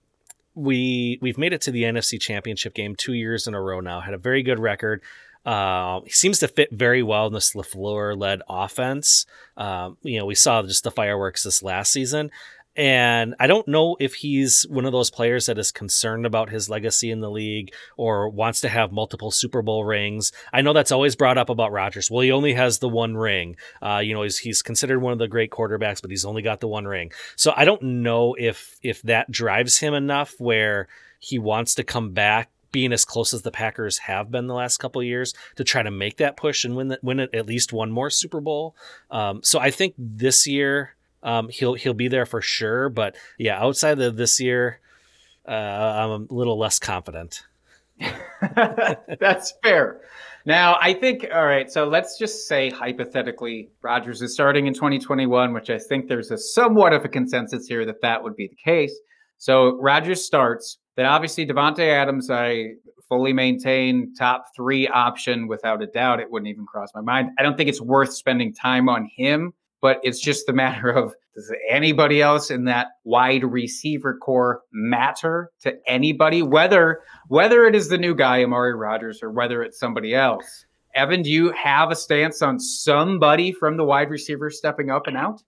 we 0.55 1.19
we've 1.21 1.39
made 1.39 1.53
it 1.53 1.61
to 1.63 1.71
the 1.71 1.83
NFC 1.85 2.21
Championship 2.21 2.75
game 2.75 2.97
two 2.97 3.13
years 3.13 3.47
in 3.47 3.55
a 3.55 3.61
row 3.61 3.81
now. 3.81 4.01
Had 4.01 4.15
a 4.15 4.19
very 4.19 4.43
good 4.43 4.59
record. 4.59 5.03
Uh, 5.47 6.01
he 6.05 6.11
seems 6.11 6.41
to 6.41 6.49
fit 6.49 6.71
very 6.73 7.03
well 7.03 7.29
in 7.29 7.33
this 7.33 7.55
Lafleur 7.55 8.19
led 8.19 8.43
offense. 8.49 9.25
Um, 9.57 9.97
you 10.03 10.19
know, 10.19 10.27
we 10.27 10.35
saw 10.35 10.63
just 10.63 10.83
the 10.83 10.91
fireworks 10.91 11.45
this 11.45 11.63
last 11.63 11.93
season. 11.93 12.31
And 12.77 13.35
I 13.41 13.47
don't 13.47 13.67
know 13.67 13.97
if 13.99 14.17
he's 14.17 14.67
one 14.69 14.85
of 14.85 14.93
those 14.93 15.11
players 15.11 15.47
that 15.47 15.57
is 15.57 15.73
concerned 15.73 16.27
about 16.27 16.51
his 16.51 16.69
legacy 16.69 17.11
in 17.11 17.21
the 17.21 17.31
league 17.31 17.73
or 17.97 18.29
wants 18.29 18.61
to 18.61 18.69
have 18.69 18.93
multiple 18.93 19.31
Super 19.31 19.63
Bowl 19.63 19.85
rings. 19.85 20.31
I 20.53 20.61
know 20.61 20.75
that's 20.75 20.93
always 20.93 21.17
brought 21.17 21.39
up 21.39 21.49
about 21.49 21.73
Rodgers. 21.73 22.11
Well, 22.11 22.21
he 22.21 22.33
only 22.33 22.53
has 22.53 22.79
the 22.79 22.89
one 22.89 23.17
ring. 23.17 23.57
Uh, 23.81 24.03
you 24.05 24.13
know, 24.13 24.23
he's, 24.23 24.37
he's 24.37 24.61
considered 24.61 25.01
one 25.01 25.15
of 25.15 25.19
the 25.19 25.29
great 25.29 25.51
quarterbacks, 25.51 26.03
but 26.03 26.11
he's 26.11 26.27
only 26.27 26.43
got 26.43 26.61
the 26.61 26.69
one 26.69 26.85
ring. 26.85 27.13
So 27.37 27.55
I 27.57 27.65
don't 27.65 27.83
know 27.83 28.35
if 28.39 28.79
if 28.83 29.01
that 29.03 29.31
drives 29.31 29.79
him 29.79 29.95
enough 29.95 30.35
where 30.39 30.89
he 31.19 31.39
wants 31.39 31.77
to 31.77 31.85
come 31.85 32.13
back 32.13 32.51
being 32.73 32.93
as 32.93 33.05
close 33.05 33.33
as 33.33 33.43
the 33.43 33.51
Packers 33.51 33.99
have 33.99 34.31
been 34.31 34.47
the 34.47 34.55
last 34.55 34.79
couple 34.79 35.03
years 35.03 35.35
to 35.57 35.65
try 35.65 35.83
to 35.83 35.91
make 35.91 36.19
that 36.19 36.37
push 36.37 36.65
and 36.65 36.77
win 36.77 36.89
the, 36.89 36.99
win 37.03 37.21
at 37.21 37.47
least 37.47 37.73
one 37.73 37.91
more 37.91 38.11
Super 38.11 38.41
Bowl. 38.41 38.77
Um, 39.11 39.41
so 39.43 39.59
I 39.59 39.71
think 39.71 39.95
this 39.99 40.47
year 40.47 40.97
um, 41.23 41.49
he'll 41.49 41.75
he'll 41.75 41.95
be 41.95 42.09
there 42.09 42.27
for 42.27 42.41
sure. 42.41 42.89
But 42.89 43.17
yeah, 43.39 43.61
outside 43.61 44.01
of 44.01 44.17
this 44.17 44.41
year, 44.41 44.81
uh, 45.47 45.53
I'm 45.53 46.11
a 46.11 46.35
little 46.35 46.59
less 46.59 46.79
confident. 46.79 47.43
That's 49.21 49.55
fair. 49.63 50.01
Now, 50.45 50.77
I 50.81 50.95
think, 50.95 51.27
all 51.35 51.45
right, 51.45 51.69
so 51.69 51.89
let's 51.89 52.17
just 52.19 52.47
say 52.47 52.71
hypothetically, 52.71 53.71
Rodgers 53.83 54.23
is 54.23 54.33
starting 54.33 54.69
in 54.69 54.75
2021, 54.75 55.53
which 55.53 55.71
I 55.71 55.79
think 55.79 56.07
there's 56.09 56.31
a 56.31 56.39
somewhat 56.39 56.93
of 56.93 57.05
a 57.05 57.09
consensus 57.09 57.67
here 57.67 57.85
that 57.85 58.01
that 58.03 58.23
would 58.23 58.37
be 58.37 58.47
the 58.47 58.57
case. 58.65 58.97
So 59.39 59.77
Rodgers 59.81 60.25
starts. 60.25 60.79
Then 60.97 61.07
obviously 61.07 61.47
Davante 61.47 61.87
Adams, 61.87 62.31
I 62.31 62.75
fully 63.09 63.33
maintain 63.33 64.15
top 64.15 64.47
three 64.55 64.89
option 64.89 65.47
without 65.47 65.83
a 65.83 65.87
doubt. 65.87 66.21
It 66.21 66.31
wouldn't 66.31 66.49
even 66.49 66.67
cross 66.67 66.91
my 66.95 67.01
mind. 67.01 67.31
I 67.39 67.43
don't 67.43 67.57
think 67.57 67.69
it's 67.69 67.81
worth 67.81 68.13
spending 68.13 68.53
time 68.53 68.89
on 68.89 69.09
him, 69.15 69.53
but 69.81 70.01
it's 70.03 70.21
just 70.21 70.49
a 70.49 70.53
matter 70.65 70.91
of 70.91 71.15
does 71.35 71.53
anybody 71.69 72.23
else 72.23 72.51
in 72.51 72.65
that 72.65 72.89
wide 73.05 73.45
receiver 73.45 74.17
core 74.17 74.63
matter 74.73 75.51
to 75.61 75.77
anybody? 75.87 76.43
Whether 76.43 77.03
whether 77.29 77.67
it 77.67 77.75
is 77.75 77.89
the 77.89 77.99
new 77.99 78.15
guy 78.15 78.43
Amari 78.43 78.75
Rodgers 78.75 79.23
or 79.23 79.31
whether 79.31 79.63
it's 79.63 79.79
somebody 79.79 80.15
else. 80.15 80.65
Evan, 80.95 81.21
do 81.21 81.29
you 81.29 81.53
have 81.53 81.91
a 81.91 81.95
stance 81.95 82.41
on 82.41 82.59
somebody 82.59 83.53
from 83.53 83.77
the 83.77 83.85
wide 83.85 84.09
receiver 84.09 84.49
stepping 84.49 84.91
up 84.91 85.07
and 85.07 85.17
out? 85.19 85.43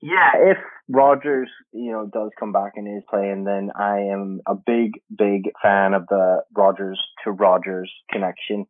Yeah, 0.00 0.30
if 0.36 0.56
Rodgers, 0.88 1.50
you 1.72 1.92
know, 1.92 2.08
does 2.10 2.30
come 2.38 2.52
back 2.52 2.72
and 2.76 2.86
is 2.96 3.04
playing, 3.10 3.44
then 3.44 3.70
I 3.76 3.98
am 4.12 4.40
a 4.46 4.54
big, 4.54 4.92
big 5.16 5.50
fan 5.62 5.92
of 5.92 6.06
the 6.08 6.42
Rodgers 6.56 7.00
to 7.24 7.30
Rodgers 7.30 7.92
connection. 8.10 8.66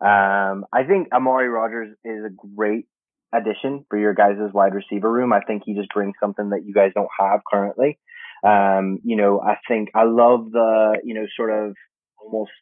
Um, 0.00 0.66
I 0.72 0.84
think 0.86 1.08
Amari 1.14 1.48
Rodgers 1.48 1.96
is 2.04 2.24
a 2.24 2.46
great 2.54 2.86
addition 3.32 3.86
for 3.88 3.98
your 3.98 4.14
guys' 4.14 4.52
wide 4.52 4.74
receiver 4.74 5.10
room. 5.10 5.32
I 5.32 5.40
think 5.40 5.62
he 5.64 5.74
just 5.74 5.88
brings 5.94 6.14
something 6.20 6.50
that 6.50 6.64
you 6.66 6.74
guys 6.74 6.92
don't 6.94 7.08
have 7.18 7.40
currently. 7.50 7.98
Um, 8.46 8.98
you 9.02 9.16
know, 9.16 9.40
I 9.40 9.56
think 9.66 9.88
I 9.94 10.04
love 10.04 10.50
the, 10.52 10.98
you 11.02 11.14
know, 11.14 11.24
sort 11.34 11.50
of 11.50 11.74
almost 12.22 12.52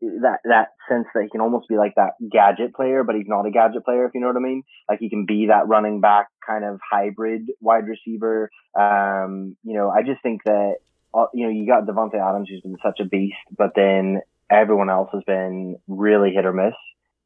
that 0.00 0.40
that 0.44 0.68
sense 0.88 1.06
that 1.14 1.22
he 1.24 1.30
can 1.30 1.40
almost 1.40 1.68
be 1.68 1.76
like 1.76 1.94
that 1.96 2.12
gadget 2.30 2.74
player, 2.74 3.04
but 3.04 3.16
he's 3.16 3.26
not 3.26 3.46
a 3.46 3.50
gadget 3.50 3.84
player, 3.84 4.06
if 4.06 4.12
you 4.14 4.20
know 4.20 4.28
what 4.28 4.36
I 4.36 4.40
mean. 4.40 4.62
Like 4.88 4.98
he 5.00 5.10
can 5.10 5.26
be 5.26 5.46
that 5.46 5.68
running 5.68 6.00
back 6.00 6.28
kind 6.46 6.64
of 6.64 6.80
hybrid 6.88 7.50
wide 7.60 7.86
receiver. 7.86 8.50
Um, 8.78 9.56
you 9.62 9.74
know, 9.74 9.90
I 9.90 10.02
just 10.02 10.22
think 10.22 10.42
that 10.44 10.76
uh, 11.14 11.26
you 11.32 11.46
know 11.46 11.52
you 11.52 11.66
got 11.66 11.86
Davante 11.86 12.16
Adams 12.16 12.48
who's 12.48 12.60
been 12.60 12.76
such 12.84 13.00
a 13.00 13.04
beast, 13.04 13.36
but 13.56 13.72
then 13.74 14.20
everyone 14.50 14.90
else 14.90 15.08
has 15.12 15.22
been 15.26 15.76
really 15.88 16.32
hit 16.32 16.46
or 16.46 16.52
miss 16.52 16.74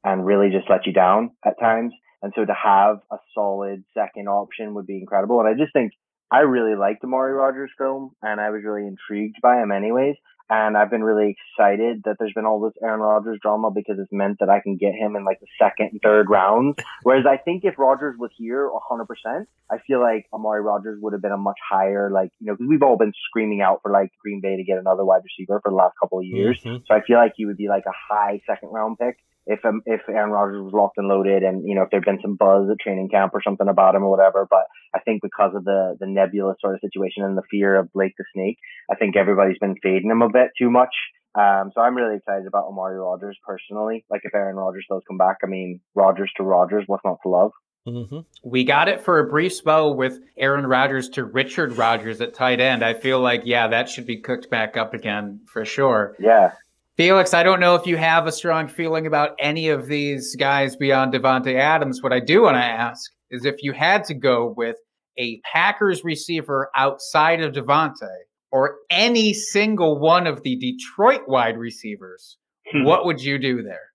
and 0.04 0.24
really 0.24 0.50
just 0.50 0.70
let 0.70 0.86
you 0.86 0.92
down 0.92 1.32
at 1.44 1.58
times. 1.60 1.92
And 2.22 2.32
so 2.34 2.44
to 2.44 2.54
have 2.54 3.00
a 3.10 3.16
solid 3.34 3.84
second 3.94 4.28
option 4.28 4.74
would 4.74 4.86
be 4.86 4.98
incredible. 4.98 5.40
And 5.40 5.48
I 5.48 5.54
just 5.54 5.72
think 5.72 5.92
I 6.30 6.40
really 6.40 6.76
liked 6.76 7.02
Amari 7.02 7.32
Rodgers 7.32 7.70
film 7.76 8.12
and 8.22 8.40
I 8.40 8.50
was 8.50 8.62
really 8.64 8.86
intrigued 8.86 9.36
by 9.42 9.60
him 9.60 9.72
anyways. 9.72 10.16
And 10.50 10.76
I've 10.76 10.90
been 10.90 11.04
really 11.04 11.36
excited 11.38 12.02
that 12.04 12.16
there's 12.18 12.32
been 12.32 12.44
all 12.44 12.60
this 12.60 12.74
Aaron 12.82 12.98
Rodgers 12.98 13.38
drama 13.40 13.70
because 13.70 14.00
it's 14.00 14.10
meant 14.10 14.40
that 14.40 14.50
I 14.50 14.58
can 14.58 14.76
get 14.76 14.94
him 14.94 15.14
in 15.14 15.24
like 15.24 15.38
the 15.38 15.46
second 15.58 15.90
and 15.92 16.00
third 16.02 16.28
rounds. 16.28 16.76
Whereas 17.04 17.24
I 17.24 17.36
think 17.36 17.64
if 17.64 17.78
Rodgers 17.78 18.16
was 18.18 18.32
here 18.36 18.68
100%, 18.68 19.46
I 19.70 19.78
feel 19.86 20.00
like 20.00 20.26
Amari 20.32 20.60
Rodgers 20.60 20.98
would 21.00 21.12
have 21.12 21.22
been 21.22 21.30
a 21.30 21.38
much 21.38 21.58
higher, 21.70 22.10
like, 22.10 22.32
you 22.40 22.48
know, 22.48 22.54
because 22.54 22.66
we've 22.68 22.82
all 22.82 22.98
been 22.98 23.12
screaming 23.28 23.60
out 23.60 23.78
for 23.82 23.92
like 23.92 24.10
Green 24.20 24.40
Bay 24.40 24.56
to 24.56 24.64
get 24.64 24.78
another 24.78 25.04
wide 25.04 25.22
receiver 25.22 25.60
for 25.62 25.70
the 25.70 25.76
last 25.76 25.94
couple 26.00 26.18
of 26.18 26.24
years. 26.24 26.60
Mhm. 26.64 26.84
So 26.84 26.94
I 26.96 27.00
feel 27.02 27.16
like 27.18 27.34
he 27.36 27.46
would 27.46 27.56
be 27.56 27.68
like 27.68 27.84
a 27.86 27.94
high 28.12 28.40
second 28.44 28.70
round 28.70 28.98
pick 28.98 29.18
if 29.46 29.64
um, 29.64 29.82
if 29.86 30.00
Aaron 30.08 30.30
Rodgers 30.30 30.62
was 30.62 30.72
locked 30.72 30.98
and 30.98 31.08
loaded, 31.08 31.42
and 31.42 31.66
you 31.66 31.74
know 31.74 31.82
if 31.82 31.90
there'd 31.90 32.04
been 32.04 32.20
some 32.22 32.36
buzz 32.36 32.68
at 32.70 32.80
training 32.80 33.08
camp 33.08 33.32
or 33.34 33.42
something 33.42 33.68
about 33.68 33.94
him 33.94 34.02
or 34.02 34.10
whatever. 34.10 34.46
But 34.48 34.64
I 34.94 35.00
think 35.00 35.22
because 35.22 35.52
of 35.54 35.64
the 35.64 35.96
the 35.98 36.06
nebulous 36.06 36.56
sort 36.60 36.74
of 36.74 36.80
situation 36.80 37.24
and 37.24 37.36
the 37.36 37.42
fear 37.50 37.76
of 37.76 37.92
Blake 37.92 38.14
the 38.18 38.24
Snake, 38.34 38.58
I 38.90 38.96
think 38.96 39.16
everybody's 39.16 39.58
been 39.58 39.76
fading 39.82 40.10
him 40.10 40.22
a 40.22 40.28
bit 40.28 40.50
too 40.58 40.70
much. 40.70 40.94
Um, 41.34 41.70
so 41.74 41.80
I'm 41.80 41.96
really 41.96 42.16
excited 42.16 42.46
about 42.46 42.66
Amari 42.66 42.98
Rodgers 42.98 43.38
personally. 43.46 44.04
Like 44.10 44.22
if 44.24 44.34
Aaron 44.34 44.56
Rodgers 44.56 44.86
does 44.90 45.02
come 45.06 45.18
back, 45.18 45.36
I 45.44 45.46
mean 45.46 45.80
Rodgers 45.94 46.30
to 46.36 46.42
Rodgers, 46.42 46.84
what's 46.86 47.04
not 47.04 47.18
to 47.22 47.28
love? 47.28 47.52
hmm 47.86 48.20
We 48.44 48.64
got 48.64 48.88
it 48.88 49.00
for 49.00 49.20
a 49.20 49.28
brief 49.28 49.52
spell 49.54 49.94
with 49.94 50.18
Aaron 50.36 50.66
Rodgers 50.66 51.08
to 51.10 51.24
Richard 51.24 51.78
Rodgers 51.78 52.20
at 52.20 52.34
tight 52.34 52.60
end. 52.60 52.84
I 52.84 52.94
feel 52.94 53.20
like, 53.20 53.42
yeah, 53.44 53.68
that 53.68 53.88
should 53.88 54.06
be 54.06 54.20
cooked 54.20 54.50
back 54.50 54.76
up 54.76 54.92
again 54.92 55.40
for 55.46 55.64
sure. 55.64 56.16
Yeah. 56.18 56.52
Felix, 57.00 57.32
I 57.32 57.42
don't 57.42 57.60
know 57.60 57.76
if 57.76 57.86
you 57.86 57.96
have 57.96 58.26
a 58.26 58.32
strong 58.32 58.68
feeling 58.68 59.06
about 59.06 59.30
any 59.38 59.70
of 59.70 59.86
these 59.86 60.36
guys 60.36 60.76
beyond 60.76 61.14
Davante 61.14 61.54
Adams. 61.54 62.02
What 62.02 62.12
I 62.12 62.20
do 62.20 62.42
want 62.42 62.56
to 62.56 62.62
ask 62.62 63.10
is 63.30 63.46
if 63.46 63.62
you 63.62 63.72
had 63.72 64.04
to 64.04 64.12
go 64.12 64.52
with 64.54 64.76
a 65.16 65.40
Packers 65.50 66.04
receiver 66.04 66.68
outside 66.76 67.40
of 67.40 67.54
Davante 67.54 68.06
or 68.52 68.76
any 68.90 69.32
single 69.32 69.98
one 69.98 70.26
of 70.26 70.42
the 70.42 70.56
Detroit 70.56 71.22
wide 71.26 71.56
receivers, 71.56 72.36
Hmm. 72.70 72.84
what 72.84 73.06
would 73.06 73.22
you 73.22 73.38
do 73.38 73.62
there? 73.62 73.92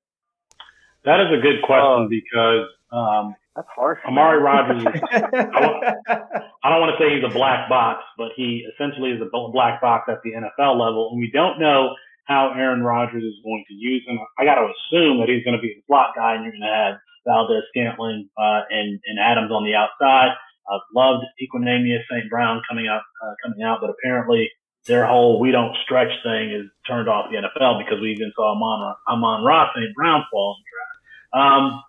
That 1.03 1.19
is 1.19 1.27
a 1.27 1.40
good 1.44 1.61
question 1.61 2.06
Oh. 2.06 2.07
because 2.10 2.68
um, 2.91 3.36
That's 3.56 3.68
harsh. 3.76 3.99
Amari 4.07 4.41
Rodgers 4.41 4.82
is 4.82 4.88
I 5.11 6.69
don't 6.72 6.82
want 6.82 6.98
to 6.98 6.98
say 6.98 7.14
he's 7.14 7.23
a 7.23 7.32
black 7.32 7.69
box, 7.69 8.03
but 8.18 8.30
he 8.36 8.65
essentially 8.73 9.11
is 9.11 9.22
a 9.22 9.30
black 9.52 9.80
box 9.80 10.10
at 10.10 10.23
the 10.23 10.32
NFL 10.32 10.80
level, 10.80 11.10
and 11.11 11.19
we 11.19 11.30
don't 11.32 11.60
know 11.60 11.94
how 12.26 12.53
Aaron 12.57 12.84
Rodgers 12.84 13.23
is 13.23 13.39
going 13.43 13.64
to 13.68 13.73
use 13.73 14.03
him. 14.07 14.19
I 14.38 14.45
got 14.45 14.56
to 14.56 14.65
assume 14.65 15.19
that 15.19 15.30
he's 15.30 15.43
going 15.43 15.56
to 15.56 15.61
be 15.61 15.73
the 15.77 15.81
slot 15.88 16.14
guy, 16.15 16.35
and 16.35 16.43
you're 16.43 16.53
going 16.53 16.65
to 16.65 16.73
have 16.73 16.95
Valdes-Scantling 17.26 18.30
uh, 18.38 18.61
and 18.69 18.99
and 19.06 19.19
Adams 19.19 19.52
on 19.52 19.64
the 19.64 19.76
outside. 19.76 20.34
I've 20.65 20.81
loved 20.93 21.26
Equanimeous 21.41 22.02
St. 22.10 22.30
Brown 22.30 22.61
coming 22.68 22.88
out 22.88 23.02
uh, 23.23 23.34
coming 23.43 23.64
out, 23.64 23.80
but 23.81 23.89
apparently 23.89 24.49
their 24.88 25.06
whole 25.06 25.39
"we 25.39 25.52
don't 25.52 25.76
stretch" 25.84 26.11
thing 26.23 26.52
is 26.52 26.65
turned 26.88 27.07
off 27.07 27.30
the 27.30 27.38
NFL 27.38 27.85
because 27.85 28.02
we 28.02 28.11
even 28.11 28.31
saw 28.35 28.56
Amon 28.56 28.95
Amon-Ra 29.07 29.69
St. 29.76 29.93
Brown 29.95 30.26
fall 30.31 30.57
in 30.57 30.64
the 30.64 30.69
draft. 30.73 30.97
Um, 31.34 31.84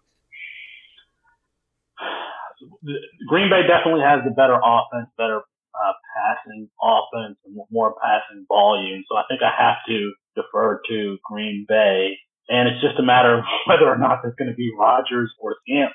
Green 3.28 3.48
Bay 3.48 3.66
definitely 3.66 4.02
has 4.04 4.20
the 4.24 4.30
better 4.30 4.60
offense, 4.62 5.08
better 5.16 5.42
uh, 5.76 5.92
passing 6.16 6.68
offense, 6.82 7.36
and 7.44 7.56
more 7.70 7.94
passing 8.02 8.44
volume. 8.48 9.04
So 9.08 9.16
I 9.16 9.22
think 9.28 9.40
I 9.42 9.52
have 9.56 9.76
to 9.88 10.12
defer 10.34 10.80
to 10.88 11.18
Green 11.24 11.66
Bay, 11.68 12.16
and 12.48 12.68
it's 12.68 12.80
just 12.80 12.98
a 12.98 13.02
matter 13.02 13.38
of 13.38 13.44
whether 13.66 13.88
or 13.88 13.98
not 13.98 14.20
there's 14.22 14.36
going 14.36 14.50
to 14.50 14.56
be 14.56 14.72
Rodgers 14.78 15.32
or 15.40 15.56
Scantling. 15.62 15.92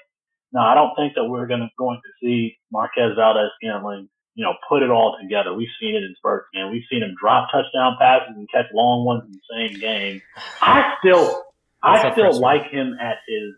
Now 0.54 0.68
I 0.70 0.76
don't 0.76 0.96
think 0.96 1.14
that 1.16 1.26
we're 1.26 1.48
going 1.48 1.62
to 1.62 1.70
going 1.78 2.02
to 2.04 2.12
see 2.22 2.58
Marquez 2.72 3.16
Valdez 3.16 3.52
Scantling, 3.62 4.10
you 4.36 4.44
know, 4.44 4.54
put 4.68 4.84
it 4.84 4.90
all 4.90 5.18
together. 5.22 5.54
We've 5.54 5.72
seen 5.80 5.96
it 5.96 6.04
in 6.04 6.14
spurts, 6.18 6.48
man. 6.54 6.72
We've 6.72 6.84
seen 6.92 7.04
him 7.04 7.16
drop 7.20 7.48
touchdown 7.52 7.96
passes 8.00 8.36
and 8.36 8.50
catch 8.52 8.66
long 8.74 9.06
ones 9.06 9.24
in 9.26 9.32
the 9.32 9.48
same 9.48 9.80
game. 9.80 10.22
I 10.62 10.96
still, 11.00 11.44
I 11.82 12.12
still 12.12 12.38
like 12.38 12.70
him 12.70 12.98
at 13.00 13.20
his 13.28 13.56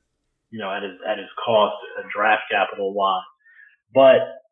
you 0.54 0.60
know, 0.60 0.70
at 0.70 0.84
his 0.84 0.94
at 1.02 1.18
his 1.18 1.28
cost, 1.44 1.76
uh, 1.98 2.04
draft 2.14 2.44
capital 2.52 2.94
wise. 2.94 3.26
But 3.92 4.43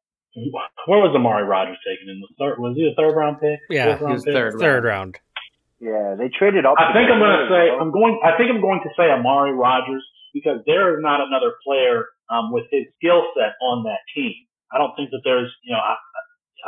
where 0.86 1.00
was 1.00 1.14
Amari 1.16 1.44
Rodgers 1.44 1.78
taken 1.86 2.10
in 2.10 2.22
the 2.22 2.28
third? 2.40 2.60
Was 2.60 2.76
he 2.76 2.88
a 2.88 2.96
third 2.96 3.16
round 3.16 3.40
pick? 3.40 3.60
Yeah, 3.70 3.86
Fourth 3.86 4.00
he 4.00 4.04
round 4.06 4.14
was 4.14 4.24
pick? 4.26 4.34
third. 4.34 4.60
Third 4.60 4.84
round. 4.84 5.20
Yeah, 5.80 6.16
they 6.18 6.30
traded 6.30 6.66
up. 6.66 6.76
I 6.78 6.94
think 6.94 7.10
I'm 7.10 7.18
going 7.20 7.42
to 7.42 7.50
say 7.50 7.74
him, 7.74 7.82
I'm 7.82 7.92
going. 7.92 8.20
I 8.24 8.38
think 8.38 8.50
I'm 8.54 8.62
going 8.62 8.82
to 8.84 8.90
say 8.96 9.10
Amari 9.10 9.52
Rodgers 9.54 10.06
because 10.34 10.62
there 10.66 10.94
is 10.96 11.02
not 11.02 11.20
another 11.26 11.54
player 11.66 12.06
um, 12.30 12.52
with 12.54 12.66
his 12.72 12.86
skill 12.98 13.24
set 13.36 13.58
on 13.62 13.84
that 13.84 14.00
team. 14.16 14.34
I 14.72 14.78
don't 14.78 14.96
think 14.96 15.10
that 15.12 15.22
there's, 15.26 15.52
you 15.64 15.74
know, 15.74 15.80
I, 15.82 15.96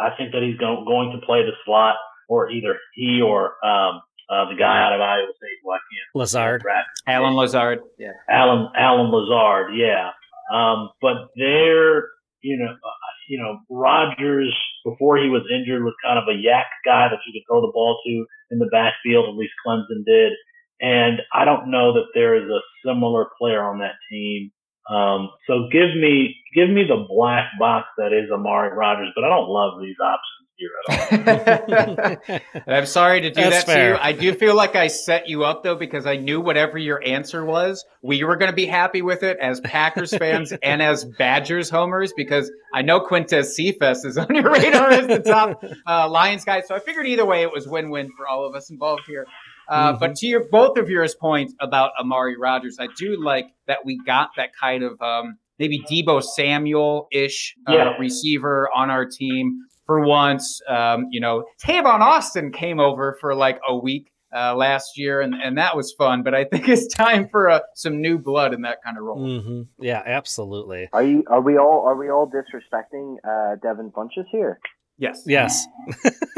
I 0.09 0.17
think 0.17 0.33
that 0.33 0.41
he's 0.41 0.57
go, 0.57 0.83
going 0.83 1.11
to 1.17 1.25
play 1.25 1.43
the 1.43 1.53
slot 1.63 1.95
or 2.27 2.49
either 2.49 2.75
he 2.95 3.21
or 3.21 3.53
um, 3.63 4.01
uh, 4.29 4.49
the 4.49 4.55
guy 4.57 4.81
out 4.83 4.93
of 4.93 4.99
Iowa 4.99 5.27
State, 5.37 5.57
who 5.63 5.71
I 5.71 5.77
can't 5.77 6.15
Lazard. 6.15 6.63
Allen 7.07 7.35
Lazard. 7.35 7.79
Yeah. 7.97 8.11
Allen 8.29 8.67
Allen 8.75 9.11
Lazard, 9.11 9.75
yeah. 9.75 10.09
Um, 10.51 10.89
but 11.01 11.29
there, 11.37 12.09
you 12.43 12.57
know, 12.57 12.71
uh, 12.71 13.13
you 13.27 13.39
know, 13.39 13.59
Rodgers 13.69 14.53
before 14.85 15.17
he 15.17 15.29
was 15.29 15.43
injured 15.49 15.83
was 15.83 15.95
kind 16.03 16.19
of 16.19 16.25
a 16.27 16.37
YAC 16.37 16.67
guy 16.85 17.07
that 17.09 17.19
you 17.25 17.33
could 17.33 17.47
throw 17.47 17.61
the 17.61 17.71
ball 17.73 17.99
to 18.05 18.25
in 18.51 18.59
the 18.59 18.69
backfield. 18.71 19.29
At 19.29 19.35
least 19.35 19.53
Clemson 19.65 20.05
did, 20.05 20.33
and 20.79 21.21
I 21.33 21.45
don't 21.45 21.71
know 21.71 21.93
that 21.93 22.11
there 22.13 22.35
is 22.35 22.49
a 22.49 22.61
similar 22.85 23.27
player 23.39 23.63
on 23.63 23.79
that 23.79 23.95
team. 24.11 24.51
Um, 24.89 25.29
so 25.47 25.69
give 25.71 25.95
me 25.95 26.35
give 26.53 26.69
me 26.69 26.83
the 26.83 27.07
black 27.07 27.47
box 27.57 27.87
that 27.97 28.11
is 28.11 28.29
Amari 28.29 28.75
Rodgers, 28.75 29.13
but 29.15 29.23
I 29.23 29.29
don't 29.29 29.49
love 29.49 29.81
these 29.81 29.95
options 30.03 30.42
here 30.55 30.69
at 30.87 32.19
all. 32.27 32.63
I'm 32.67 32.85
sorry 32.85 33.21
to 33.21 33.29
do 33.29 33.41
That's 33.41 33.65
that 33.65 33.73
to 33.75 33.89
you. 33.89 33.97
I 33.99 34.11
do 34.11 34.33
feel 34.33 34.55
like 34.55 34.75
I 34.75 34.87
set 34.87 35.27
you 35.27 35.43
up 35.43 35.63
though 35.63 35.75
because 35.75 36.05
I 36.05 36.15
knew 36.15 36.39
whatever 36.41 36.77
your 36.77 37.01
answer 37.05 37.43
was, 37.45 37.83
we 38.01 38.23
were 38.23 38.35
going 38.35 38.51
to 38.51 38.55
be 38.55 38.65
happy 38.65 39.01
with 39.01 39.23
it 39.23 39.37
as 39.39 39.59
Packers 39.61 40.15
fans 40.17 40.53
and 40.63 40.81
as 40.81 41.05
Badgers 41.05 41.69
homers 41.69 42.13
because 42.15 42.51
I 42.73 42.81
know 42.81 42.99
Quintez 42.99 43.45
Cephus 43.45 44.05
is 44.05 44.17
on 44.17 44.33
your 44.33 44.51
radar 44.51 44.89
as 44.91 45.07
the 45.07 45.19
top 45.19 45.63
uh, 45.87 46.09
Lions 46.09 46.45
guy. 46.45 46.61
So 46.61 46.75
I 46.75 46.79
figured 46.79 47.07
either 47.07 47.25
way 47.25 47.41
it 47.43 47.51
was 47.51 47.67
win-win 47.67 48.09
for 48.17 48.27
all 48.27 48.45
of 48.45 48.55
us 48.55 48.69
involved 48.69 49.03
here. 49.07 49.25
Uh, 49.69 49.93
But 49.93 50.15
to 50.15 50.27
your 50.27 50.43
both 50.51 50.77
of 50.77 50.89
yours 50.89 51.15
point 51.15 51.53
about 51.59 51.91
Amari 51.99 52.37
Rodgers, 52.37 52.77
I 52.79 52.87
do 52.97 53.23
like 53.23 53.45
that 53.67 53.85
we 53.85 53.99
got 54.05 54.29
that 54.37 54.49
kind 54.59 54.83
of 54.83 55.01
um, 55.01 55.37
maybe 55.57 55.81
Deebo 55.89 56.21
Samuel 56.21 57.07
ish 57.11 57.55
uh, 57.67 57.71
Yeah. 57.73 57.97
receiver 57.97 58.69
on 58.75 58.89
our 58.89 59.05
team 59.05 59.61
for 59.93 59.99
once. 60.05 60.59
Um, 60.67 61.07
you 61.11 61.19
know, 61.21 61.45
Tavon 61.63 61.99
Austin 61.99 62.51
came 62.51 62.79
over 62.79 63.15
for 63.21 63.35
like 63.35 63.59
a 63.67 63.75
week 63.75 64.09
uh, 64.35 64.55
last 64.55 64.97
year, 64.97 65.21
and, 65.21 65.35
and 65.35 65.57
that 65.59 65.75
was 65.77 65.93
fun. 65.97 66.23
But 66.23 66.33
I 66.33 66.43
think 66.51 66.67
it's 66.67 66.87
time 66.93 67.27
for 67.29 67.49
uh, 67.49 67.59
some 67.75 68.01
new 68.01 68.17
blood 68.17 68.53
in 68.53 68.61
that 68.63 68.79
kind 68.83 68.97
of 68.97 69.03
role. 69.03 69.41
hmm 69.41 69.61
Yeah, 69.79 70.01
absolutely. 70.05 70.89
Are 70.93 71.03
you? 71.03 71.23
Are 71.27 71.41
we 71.41 71.57
all? 71.57 71.85
Are 71.87 71.95
we 71.95 72.09
all 72.09 72.27
disrespecting 72.29 73.17
uh, 73.23 73.57
Devin 73.61 73.91
Funchess 73.91 74.25
here? 74.31 74.59
Yes. 74.97 75.23
Yes. 75.25 75.65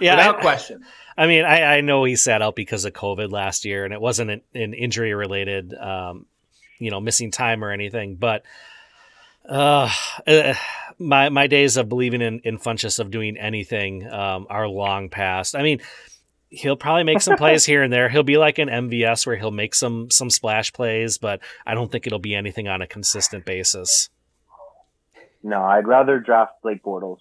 yeah, 0.00 0.16
Without 0.16 0.36
I- 0.38 0.40
question. 0.40 0.84
I 1.16 1.26
mean, 1.26 1.44
I, 1.44 1.76
I 1.76 1.80
know 1.82 2.04
he 2.04 2.16
sat 2.16 2.40
out 2.42 2.56
because 2.56 2.84
of 2.86 2.92
COVID 2.94 3.30
last 3.30 3.64
year, 3.64 3.84
and 3.84 3.92
it 3.92 4.00
wasn't 4.00 4.30
an, 4.30 4.40
an 4.54 4.72
injury 4.72 5.12
related, 5.12 5.74
um, 5.74 6.24
you 6.78 6.90
know, 6.90 6.98
missing 7.00 7.30
time 7.30 7.62
or 7.62 7.70
anything. 7.72 8.16
But 8.16 8.42
uh, 9.50 9.90
uh, 10.26 10.54
my 10.98 11.28
my 11.28 11.46
days 11.46 11.76
of 11.76 11.88
believing 11.88 12.22
in 12.22 12.40
in 12.40 12.58
Funchess 12.58 12.98
of 12.98 13.10
doing 13.10 13.36
anything 13.36 14.10
um, 14.10 14.46
are 14.48 14.68
long 14.68 15.08
past. 15.08 15.56
I 15.56 15.62
mean, 15.62 15.80
he'll 16.50 16.76
probably 16.76 17.04
make 17.04 17.20
some 17.20 17.36
plays 17.36 17.64
here 17.66 17.82
and 17.82 17.92
there. 17.92 18.08
He'll 18.08 18.22
be 18.22 18.38
like 18.38 18.58
an 18.58 18.68
MVS 18.68 19.26
where 19.26 19.36
he'll 19.36 19.50
make 19.50 19.74
some 19.74 20.10
some 20.10 20.30
splash 20.30 20.72
plays, 20.72 21.18
but 21.18 21.40
I 21.66 21.74
don't 21.74 21.90
think 21.90 22.06
it'll 22.06 22.18
be 22.18 22.34
anything 22.34 22.68
on 22.68 22.80
a 22.80 22.86
consistent 22.86 23.44
basis. 23.44 24.08
No, 25.42 25.62
I'd 25.62 25.86
rather 25.86 26.20
draft 26.20 26.52
Blake 26.62 26.82
Bortles. 26.82 27.18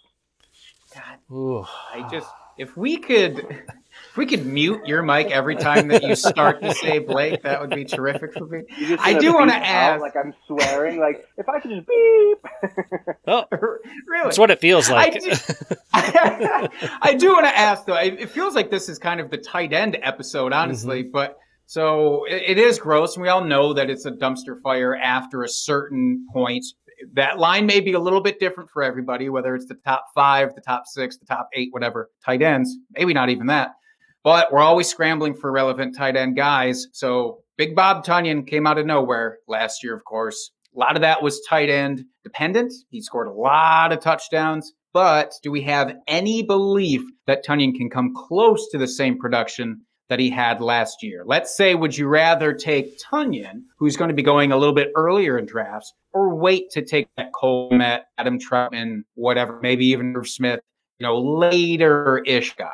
Ooh. 1.31 1.65
I 1.93 2.07
just 2.11 2.27
if 2.57 2.75
we 2.75 2.97
could 2.97 3.63
if 4.09 4.17
we 4.17 4.25
could 4.25 4.45
mute 4.45 4.87
your 4.87 5.03
mic 5.03 5.27
every 5.27 5.55
time 5.55 5.87
that 5.89 6.03
you 6.03 6.15
start 6.15 6.61
to 6.63 6.73
say 6.73 6.97
Blake, 6.97 7.43
that 7.43 7.61
would 7.61 7.69
be 7.69 7.85
terrific 7.85 8.33
for 8.33 8.47
me. 8.47 8.63
I 8.99 9.13
do 9.13 9.33
want 9.33 9.51
to 9.51 9.55
ask. 9.55 10.01
like 10.01 10.15
I'm 10.15 10.33
swearing. 10.47 10.99
Like 10.99 11.27
if 11.37 11.47
I 11.47 11.59
could 11.59 11.71
just 11.71 11.87
beep. 11.87 13.17
Oh, 13.27 13.45
really? 13.51 14.23
that's 14.23 14.39
what 14.39 14.49
it 14.49 14.59
feels 14.59 14.89
like. 14.89 15.15
I 15.15 15.19
do, 15.19 16.69
I 17.01 17.13
do 17.13 17.33
want 17.33 17.45
to 17.45 17.55
ask 17.55 17.85
though. 17.85 17.95
It, 17.95 18.19
it 18.19 18.29
feels 18.31 18.55
like 18.55 18.71
this 18.71 18.89
is 18.89 18.97
kind 18.97 19.19
of 19.19 19.29
the 19.29 19.37
tight 19.37 19.73
end 19.73 19.97
episode, 20.01 20.53
honestly. 20.53 21.03
Mm-hmm. 21.03 21.11
But 21.11 21.37
so 21.67 22.25
it, 22.25 22.43
it 22.47 22.57
is 22.57 22.79
gross, 22.79 23.15
and 23.15 23.21
we 23.21 23.29
all 23.29 23.43
know 23.43 23.73
that 23.73 23.91
it's 23.91 24.05
a 24.05 24.11
dumpster 24.11 24.59
fire 24.63 24.95
after 24.95 25.43
a 25.43 25.49
certain 25.49 26.25
point. 26.33 26.65
That 27.13 27.37
line 27.37 27.67
may 27.67 27.79
be 27.79 27.93
a 27.93 27.99
little 27.99 28.21
bit 28.21 28.39
different 28.39 28.71
for 28.71 28.81
everybody, 28.81 29.29
whether 29.29 29.53
it's 29.53 29.67
the 29.67 29.77
top 29.85 30.05
five, 30.15 30.55
the 30.55 30.61
top 30.61 30.83
six, 30.87 31.17
the 31.17 31.27
top 31.27 31.49
eight, 31.53 31.69
whatever 31.71 32.09
tight 32.25 32.41
ends. 32.41 32.75
Maybe 32.91 33.13
not 33.13 33.29
even 33.29 33.45
that. 33.47 33.75
But 34.23 34.51
we're 34.51 34.59
always 34.59 34.87
scrambling 34.87 35.35
for 35.35 35.51
relevant 35.51 35.95
tight 35.95 36.15
end 36.15 36.35
guys. 36.35 36.87
So 36.91 37.43
Big 37.57 37.75
Bob 37.75 38.05
Tonyan 38.05 38.47
came 38.47 38.67
out 38.67 38.77
of 38.77 38.85
nowhere 38.85 39.39
last 39.47 39.83
year, 39.83 39.95
of 39.95 40.03
course. 40.05 40.51
A 40.75 40.79
lot 40.79 40.95
of 40.95 41.01
that 41.01 41.23
was 41.23 41.41
tight 41.41 41.69
end 41.69 42.05
dependent. 42.23 42.73
He 42.89 43.01
scored 43.01 43.27
a 43.27 43.33
lot 43.33 43.91
of 43.91 43.99
touchdowns. 43.99 44.73
But 44.93 45.33
do 45.43 45.51
we 45.51 45.61
have 45.63 45.95
any 46.07 46.41
belief 46.41 47.01
that 47.27 47.45
Tonyan 47.45 47.75
can 47.75 47.89
come 47.89 48.13
close 48.15 48.69
to 48.69 48.77
the 48.77 48.87
same 48.87 49.19
production 49.19 49.81
that 50.09 50.19
he 50.19 50.29
had 50.29 50.61
last 50.61 51.03
year? 51.03 51.23
Let's 51.25 51.55
say, 51.55 51.75
would 51.75 51.95
you 51.95 52.07
rather 52.07 52.53
take 52.53 52.99
Tonyan, 52.99 53.61
who's 53.77 53.97
going 53.97 54.09
to 54.09 54.15
be 54.15 54.23
going 54.23 54.51
a 54.51 54.57
little 54.57 54.73
bit 54.73 54.91
earlier 54.95 55.37
in 55.37 55.45
drafts, 55.45 55.93
or 56.11 56.35
wait 56.35 56.71
to 56.71 56.83
take 56.83 57.07
that 57.17 57.31
Cole 57.33 57.69
Kmet, 57.71 58.01
Adam 58.17 58.39
Trautman, 58.39 59.01
whatever, 59.13 59.59
maybe 59.61 59.85
even 59.87 60.15
Irv 60.15 60.27
Smith, 60.27 60.59
you 60.97 61.05
know, 61.05 61.19
later 61.19 62.23
ish 62.25 62.55
guy? 62.55 62.69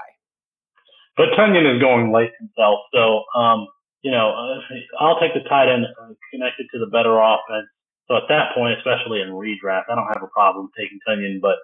But 1.17 1.35
Tonyan 1.37 1.67
is 1.75 1.81
going 1.81 2.11
late 2.13 2.31
himself, 2.39 2.81
so 2.93 3.23
um, 3.37 3.67
you 4.03 4.11
know 4.11 4.31
uh, 4.33 4.59
I'll 4.99 5.19
take 5.19 5.33
the 5.33 5.47
tight 5.49 5.69
end 5.69 5.85
connected 6.33 6.67
to 6.73 6.79
the 6.79 6.87
better 6.91 7.17
offense. 7.19 7.67
So 8.07 8.17
at 8.17 8.29
that 8.29 8.55
point, 8.55 8.77
especially 8.79 9.21
in 9.21 9.29
redraft, 9.31 9.89
I 9.89 9.95
don't 9.95 10.09
have 10.13 10.23
a 10.23 10.31
problem 10.33 10.69
taking 10.77 10.99
Tonyan, 11.07 11.41
but 11.41 11.57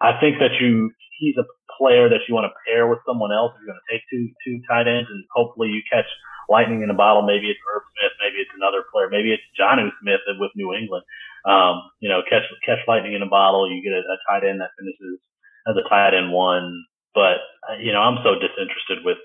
I 0.00 0.18
think 0.20 0.38
that 0.40 0.60
you 0.60 0.92
he's 1.18 1.36
a 1.38 1.46
player 1.78 2.08
that 2.10 2.26
you 2.28 2.34
want 2.34 2.46
to 2.46 2.54
pair 2.66 2.86
with 2.88 3.00
someone 3.06 3.32
else. 3.32 3.54
You're 3.58 3.72
going 3.74 3.80
to 3.82 3.90
take 3.92 4.04
two 4.10 4.30
two 4.46 4.60
tight 4.68 4.88
ends, 4.88 5.10
and 5.10 5.24
hopefully 5.34 5.70
you 5.70 5.82
catch 5.90 6.06
lightning 6.50 6.82
in 6.82 6.90
a 6.90 6.94
bottle. 6.98 7.24
Maybe 7.26 7.50
it's 7.50 7.60
Irv 7.74 7.82
Smith, 7.96 8.14
maybe 8.22 8.38
it's 8.44 8.54
another 8.56 8.84
player, 8.92 9.10
maybe 9.10 9.32
it's 9.34 9.44
Jonnu 9.58 9.90
Smith 10.02 10.22
with 10.38 10.52
New 10.56 10.74
England. 10.74 11.04
Um, 11.46 11.82
you 12.00 12.08
know, 12.10 12.22
catch 12.30 12.44
catch 12.66 12.80
lightning 12.88 13.14
in 13.14 13.22
a 13.22 13.30
bottle. 13.30 13.70
You 13.70 13.82
get 13.82 13.94
a, 13.96 14.02
a 14.04 14.18
tight 14.30 14.46
end 14.48 14.60
that 14.62 14.76
finishes 14.78 15.20
as 15.66 15.76
a 15.76 15.88
tight 15.90 16.14
end 16.14 16.32
one. 16.32 16.84
But 17.14 17.38
uh, 17.68 17.76
you 17.80 17.92
know, 17.92 18.00
I'm 18.00 18.18
so 18.24 18.34
disinterested 18.34 19.04
with 19.04 19.18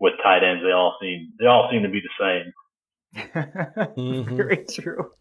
with 0.00 0.14
tight 0.22 0.42
ends. 0.44 0.62
They 0.64 0.72
all 0.72 0.96
seem 1.00 1.32
they 1.38 1.46
all 1.46 1.68
seem 1.70 1.82
to 1.82 1.88
be 1.88 2.00
the 2.00 2.10
same. 2.20 2.52
Mhm. 3.96 4.36
Very 4.36 4.64
true. 4.64 5.12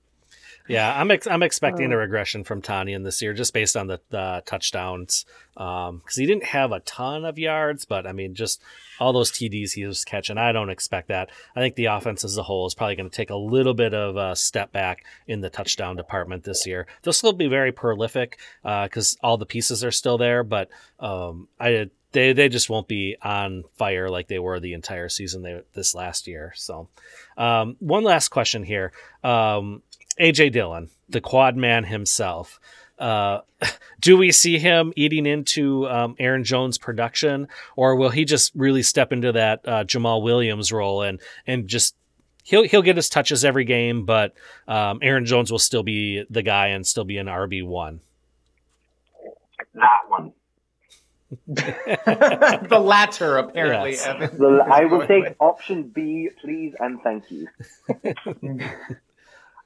Yeah, 0.69 0.99
I'm 0.99 1.11
ex- 1.11 1.27
I'm 1.27 1.43
expecting 1.43 1.93
a 1.93 1.97
regression 1.97 2.43
from 2.43 2.61
Tonyan 2.61 3.05
this 3.05 3.21
year, 3.21 3.33
just 3.33 3.53
based 3.53 3.77
on 3.77 3.87
the, 3.87 4.01
the 4.09 4.43
touchdowns, 4.45 5.25
because 5.53 6.15
he 6.17 6.25
didn't 6.25 6.43
have 6.43 6.73
a 6.73 6.81
ton 6.81 7.23
of 7.23 7.39
yards, 7.39 7.85
but 7.85 8.05
I 8.05 8.11
mean, 8.11 8.35
just 8.35 8.61
all 8.99 9.13
those 9.13 9.31
TDs 9.31 9.71
he 9.71 9.85
was 9.85 10.03
catching. 10.03 10.37
I 10.37 10.51
don't 10.51 10.69
expect 10.69 11.07
that. 11.07 11.29
I 11.55 11.61
think 11.61 11.75
the 11.75 11.85
offense 11.85 12.25
as 12.25 12.35
a 12.37 12.43
whole 12.43 12.67
is 12.67 12.75
probably 12.75 12.97
going 12.97 13.09
to 13.09 13.15
take 13.15 13.29
a 13.29 13.35
little 13.37 13.73
bit 13.73 13.93
of 13.93 14.17
a 14.17 14.35
step 14.35 14.73
back 14.73 15.05
in 15.25 15.39
the 15.39 15.49
touchdown 15.49 15.95
department 15.95 16.43
this 16.43 16.67
year. 16.67 16.85
They'll 17.01 17.13
still 17.13 17.31
be 17.31 17.47
very 17.47 17.71
prolific 17.71 18.37
because 18.61 19.15
all 19.23 19.37
the 19.37 19.45
pieces 19.45 19.85
are 19.85 19.91
still 19.91 20.17
there, 20.17 20.43
but 20.43 20.69
um, 20.99 21.47
I 21.61 21.89
they 22.11 22.33
they 22.33 22.49
just 22.49 22.69
won't 22.69 22.87
be 22.87 23.17
on 23.21 23.63
fire 23.77 24.09
like 24.09 24.27
they 24.27 24.39
were 24.39 24.59
the 24.59 24.73
entire 24.73 25.09
season 25.09 25.41
they, 25.41 25.61
this 25.73 25.93
last 25.93 26.27
year. 26.27 26.53
So, 26.55 26.89
um, 27.37 27.75
one 27.79 28.03
last 28.03 28.29
question 28.29 28.63
here. 28.63 28.91
Um, 29.23 29.83
AJ 30.19 30.53
Dillon, 30.53 30.89
the 31.09 31.21
quad 31.21 31.55
man 31.55 31.83
himself. 31.83 32.59
Uh, 32.97 33.41
do 33.99 34.17
we 34.17 34.31
see 34.31 34.57
him 34.57 34.93
eating 34.95 35.25
into 35.25 35.87
um, 35.87 36.15
Aaron 36.19 36.43
Jones' 36.43 36.77
production, 36.77 37.47
or 37.75 37.95
will 37.95 38.09
he 38.09 38.25
just 38.25 38.51
really 38.55 38.83
step 38.83 39.11
into 39.11 39.31
that 39.33 39.61
uh, 39.67 39.83
Jamaal 39.83 40.23
Williams 40.23 40.71
role 40.71 41.01
and 41.01 41.19
and 41.45 41.67
just 41.67 41.95
he'll 42.47 42.63
he'll 42.63 42.81
get 42.81 42.95
his 42.95 43.09
touches 43.09 43.45
every 43.45 43.65
game, 43.65 44.05
but 44.05 44.33
um, 44.67 44.99
Aaron 45.01 45.25
Jones 45.25 45.51
will 45.51 45.59
still 45.59 45.83
be 45.83 46.23
the 46.29 46.41
guy 46.41 46.67
and 46.67 46.87
still 46.87 47.03
be 47.03 47.17
an 47.17 47.27
RB 47.27 47.65
one. 47.65 47.99
that 49.73 49.99
one. 50.07 50.33
the 51.47 52.79
latter, 52.81 53.37
apparently, 53.37 53.91
Yes. 53.91 54.05
Evan. 54.05 54.31
The, 54.37 54.65
I 54.69 54.85
will 54.85 55.01
take 55.01 55.29
with. 55.29 55.35
option 55.39 55.89
B, 55.89 56.29
please, 56.41 56.73
and 56.79 57.01
thank 57.03 57.31
you. 57.31 57.47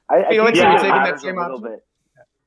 I, 0.08 0.24
I 0.24 0.24
Felix, 0.28 0.58
do 0.58 0.62
are 0.62 0.68
you 0.68 0.78
think 0.78 0.82
it 0.82 0.82
taking 0.82 1.02
that 1.04 1.16
matters 1.16 1.22
same 1.22 1.38
a 1.38 1.40
little 1.40 1.58
option? 1.58 1.62
bit. 1.62 1.84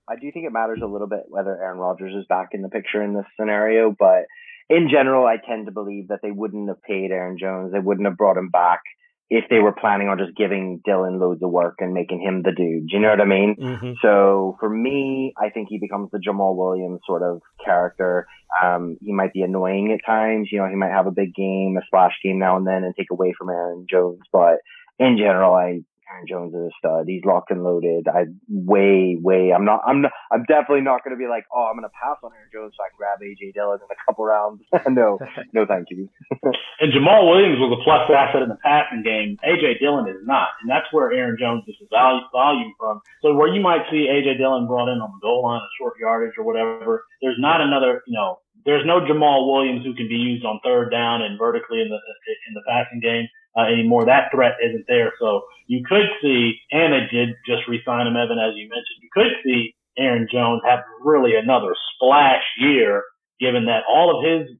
I 0.07 0.15
do 0.17 0.31
think 0.31 0.45
it 0.45 0.51
matters 0.53 0.81
a 0.83 0.87
little 0.87 1.07
bit 1.07 1.23
whether 1.29 1.51
Aaron 1.61 1.79
Rodgers 1.79 2.13
is 2.15 2.25
back 2.27 2.49
in 2.53 2.61
the 2.61 2.69
picture 2.69 3.03
in 3.03 3.13
this 3.13 3.25
scenario, 3.39 3.95
but 3.97 4.25
in 4.69 4.89
general, 4.91 5.25
I 5.25 5.37
tend 5.37 5.67
to 5.67 5.71
believe 5.71 6.09
that 6.09 6.21
they 6.21 6.31
wouldn't 6.31 6.67
have 6.69 6.81
paid 6.83 7.11
Aaron 7.11 7.37
Jones. 7.37 7.71
They 7.71 7.79
wouldn't 7.79 8.07
have 8.07 8.17
brought 8.17 8.37
him 8.37 8.49
back 8.49 8.81
if 9.29 9.45
they 9.49 9.59
were 9.59 9.71
planning 9.71 10.07
on 10.07 10.19
just 10.19 10.37
giving 10.37 10.81
Dillon 10.85 11.19
loads 11.19 11.41
of 11.41 11.49
work 11.49 11.75
and 11.79 11.93
making 11.93 12.21
him 12.21 12.43
the 12.43 12.51
dude. 12.51 12.87
Do 12.87 12.95
you 12.95 12.99
know 12.99 13.09
what 13.09 13.21
I 13.21 13.25
mean? 13.25 13.55
Mm-hmm. 13.59 13.93
So 14.01 14.55
for 14.59 14.69
me, 14.69 15.33
I 15.37 15.49
think 15.49 15.67
he 15.69 15.79
becomes 15.79 16.09
the 16.11 16.19
Jamaal 16.19 16.55
Williams 16.55 17.01
sort 17.07 17.23
of 17.23 17.41
character. 17.63 18.27
Um, 18.63 18.97
he 19.01 19.11
might 19.11 19.33
be 19.33 19.41
annoying 19.41 19.91
at 19.91 20.05
times. 20.05 20.49
You 20.51 20.59
know, 20.59 20.69
he 20.69 20.75
might 20.75 20.91
have 20.91 21.07
a 21.07 21.11
big 21.11 21.33
game, 21.33 21.75
a 21.81 21.85
splash 21.85 22.13
game 22.23 22.37
now 22.37 22.57
and 22.57 22.67
then, 22.67 22.83
and 22.83 22.93
take 22.95 23.09
away 23.11 23.33
from 23.37 23.49
Aaron 23.49 23.87
Jones. 23.89 24.21
But 24.31 24.59
in 24.99 25.17
general, 25.17 25.53
I 25.53 25.81
Aaron 26.05 26.27
Jones 26.29 26.53
is 26.53 26.61
a 26.61 26.67
uh, 26.67 26.77
stud. 26.77 27.03
He's 27.07 27.25
locked 27.25 27.49
and 27.49 27.63
loaded. 27.63 28.07
I 28.07 28.29
way, 28.47 29.17
way. 29.19 29.51
I'm 29.51 29.65
not. 29.65 29.81
I'm 29.85 30.01
not. 30.01 30.11
I'm 30.31 30.45
definitely 30.45 30.85
not 30.85 31.03
going 31.03 31.17
to 31.17 31.21
be 31.21 31.27
like, 31.27 31.45
oh, 31.49 31.65
I'm 31.65 31.73
going 31.73 31.89
to 31.89 31.97
pass 31.97 32.21
on 32.21 32.29
Aaron 32.29 32.49
Jones 32.53 32.73
so 32.77 32.85
I 32.85 32.93
can 32.93 32.97
grab 33.01 33.17
AJ 33.25 33.53
Dillon 33.53 33.79
in 33.81 33.89
a 33.89 33.99
couple 34.05 34.25
rounds. 34.25 34.61
no, 34.87 35.17
no, 35.53 35.65
thank 35.65 35.89
you. 35.89 36.09
and 36.79 36.93
Jamaal 36.93 37.25
Williams 37.25 37.57
was 37.57 37.73
a 37.73 37.81
plus 37.81 38.05
asset 38.13 38.45
in 38.45 38.49
the 38.49 38.61
passing 38.61 39.01
game. 39.01 39.37
AJ 39.41 39.81
Dillon 39.81 40.05
is 40.07 40.21
not, 40.25 40.53
and 40.61 40.69
that's 40.69 40.85
where 40.93 41.11
Aaron 41.11 41.37
Jones 41.39 41.65
gets 41.65 41.79
his 41.79 41.89
value, 41.89 42.21
volume 42.31 42.73
from. 42.77 43.01
So 43.21 43.33
where 43.33 43.49
you 43.49 43.61
might 43.61 43.89
see 43.89 44.05
AJ 44.05 44.37
Dillon 44.37 44.67
brought 44.69 44.89
in 44.93 45.01
on 45.01 45.09
the 45.09 45.21
goal 45.25 45.43
line, 45.43 45.61
a 45.61 45.71
short 45.81 45.97
yardage 45.99 46.37
or 46.37 46.45
whatever, 46.45 47.05
there's 47.21 47.39
not 47.39 47.61
another, 47.61 48.03
you 48.05 48.13
know, 48.13 48.39
there's 48.65 48.85
no 48.85 49.01
Jamaal 49.01 49.45
Williams 49.45 49.85
who 49.85 49.93
can 49.93 50.07
be 50.07 50.17
used 50.17 50.45
on 50.45 50.59
third 50.63 50.89
down 50.89 51.21
and 51.21 51.37
vertically 51.37 51.81
in 51.81 51.89
the 51.89 51.97
in 52.49 52.53
the 52.53 52.65
passing 52.67 52.99
game 52.99 53.27
uh, 53.55 53.65
anymore. 53.65 54.05
That 54.05 54.31
threat 54.33 54.57
isn't 54.63 54.85
there. 54.87 55.13
So 55.19 55.43
you 55.67 55.83
could 55.87 56.07
see, 56.21 56.59
and 56.71 56.93
they 56.93 57.07
did 57.11 57.35
just 57.47 57.67
resign 57.67 58.07
him, 58.07 58.15
Evan, 58.15 58.39
as 58.39 58.55
you 58.55 58.67
mentioned. 58.69 59.01
You 59.01 59.09
could 59.13 59.33
see 59.43 59.75
Aaron 59.97 60.27
Jones 60.31 60.61
have 60.65 60.79
really 61.01 61.35
another 61.35 61.75
splash 61.95 62.43
year, 62.59 63.03
given 63.39 63.65
that 63.65 63.83
all 63.87 64.11
of 64.11 64.23
his 64.23 64.57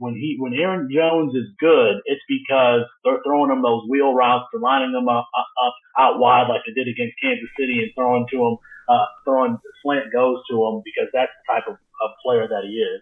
when 0.00 0.14
he 0.14 0.36
when 0.38 0.52
Aaron 0.54 0.88
Jones 0.92 1.34
is 1.34 1.54
good, 1.60 2.02
it's 2.04 2.22
because 2.28 2.82
they're 3.04 3.22
throwing 3.24 3.50
him 3.50 3.62
those 3.62 3.86
wheel 3.88 4.12
routes, 4.12 4.46
they're 4.52 4.60
lining 4.60 4.92
them 4.92 5.08
up, 5.08 5.28
up, 5.36 5.48
up 5.64 5.74
out 5.98 6.18
wide 6.18 6.48
like 6.48 6.62
they 6.66 6.74
did 6.74 6.88
against 6.90 7.20
Kansas 7.22 7.48
City, 7.58 7.80
and 7.82 7.92
throwing 7.94 8.26
to 8.30 8.36
him, 8.36 8.56
uh, 8.88 9.06
throwing 9.24 9.56
slant 9.82 10.12
goes 10.12 10.42
to 10.50 10.56
him 10.66 10.82
because 10.84 11.08
that's 11.12 11.30
the 11.30 11.44
type 11.52 11.64
of, 11.68 11.74
of 11.74 12.10
player 12.24 12.48
that 12.48 12.64
he 12.66 12.82
is. 12.82 13.00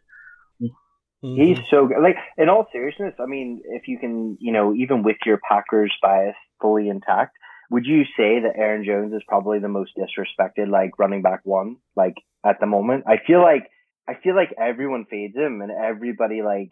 Mm-hmm. 1.26 1.42
He's 1.42 1.58
so 1.70 1.86
good. 1.86 2.00
Like 2.00 2.16
in 2.38 2.48
all 2.48 2.68
seriousness, 2.72 3.14
I 3.18 3.26
mean, 3.26 3.62
if 3.64 3.88
you 3.88 3.98
can, 3.98 4.36
you 4.40 4.52
know, 4.52 4.72
even 4.74 5.02
with 5.02 5.16
your 5.26 5.40
Packers 5.48 5.92
bias 6.00 6.36
fully 6.60 6.88
intact, 6.88 7.36
would 7.68 7.84
you 7.84 8.04
say 8.16 8.40
that 8.40 8.56
Aaron 8.56 8.84
Jones 8.84 9.12
is 9.12 9.22
probably 9.26 9.58
the 9.58 9.68
most 9.68 9.90
disrespected 9.98 10.70
like 10.70 10.98
running 11.00 11.22
back 11.22 11.40
one 11.42 11.76
like 11.96 12.14
at 12.44 12.60
the 12.60 12.66
moment? 12.66 13.04
I 13.08 13.16
feel 13.26 13.42
like 13.42 13.64
I 14.08 14.14
feel 14.22 14.36
like 14.36 14.54
everyone 14.56 15.06
fades 15.10 15.34
him 15.34 15.62
and 15.62 15.72
everybody 15.72 16.42
like 16.42 16.68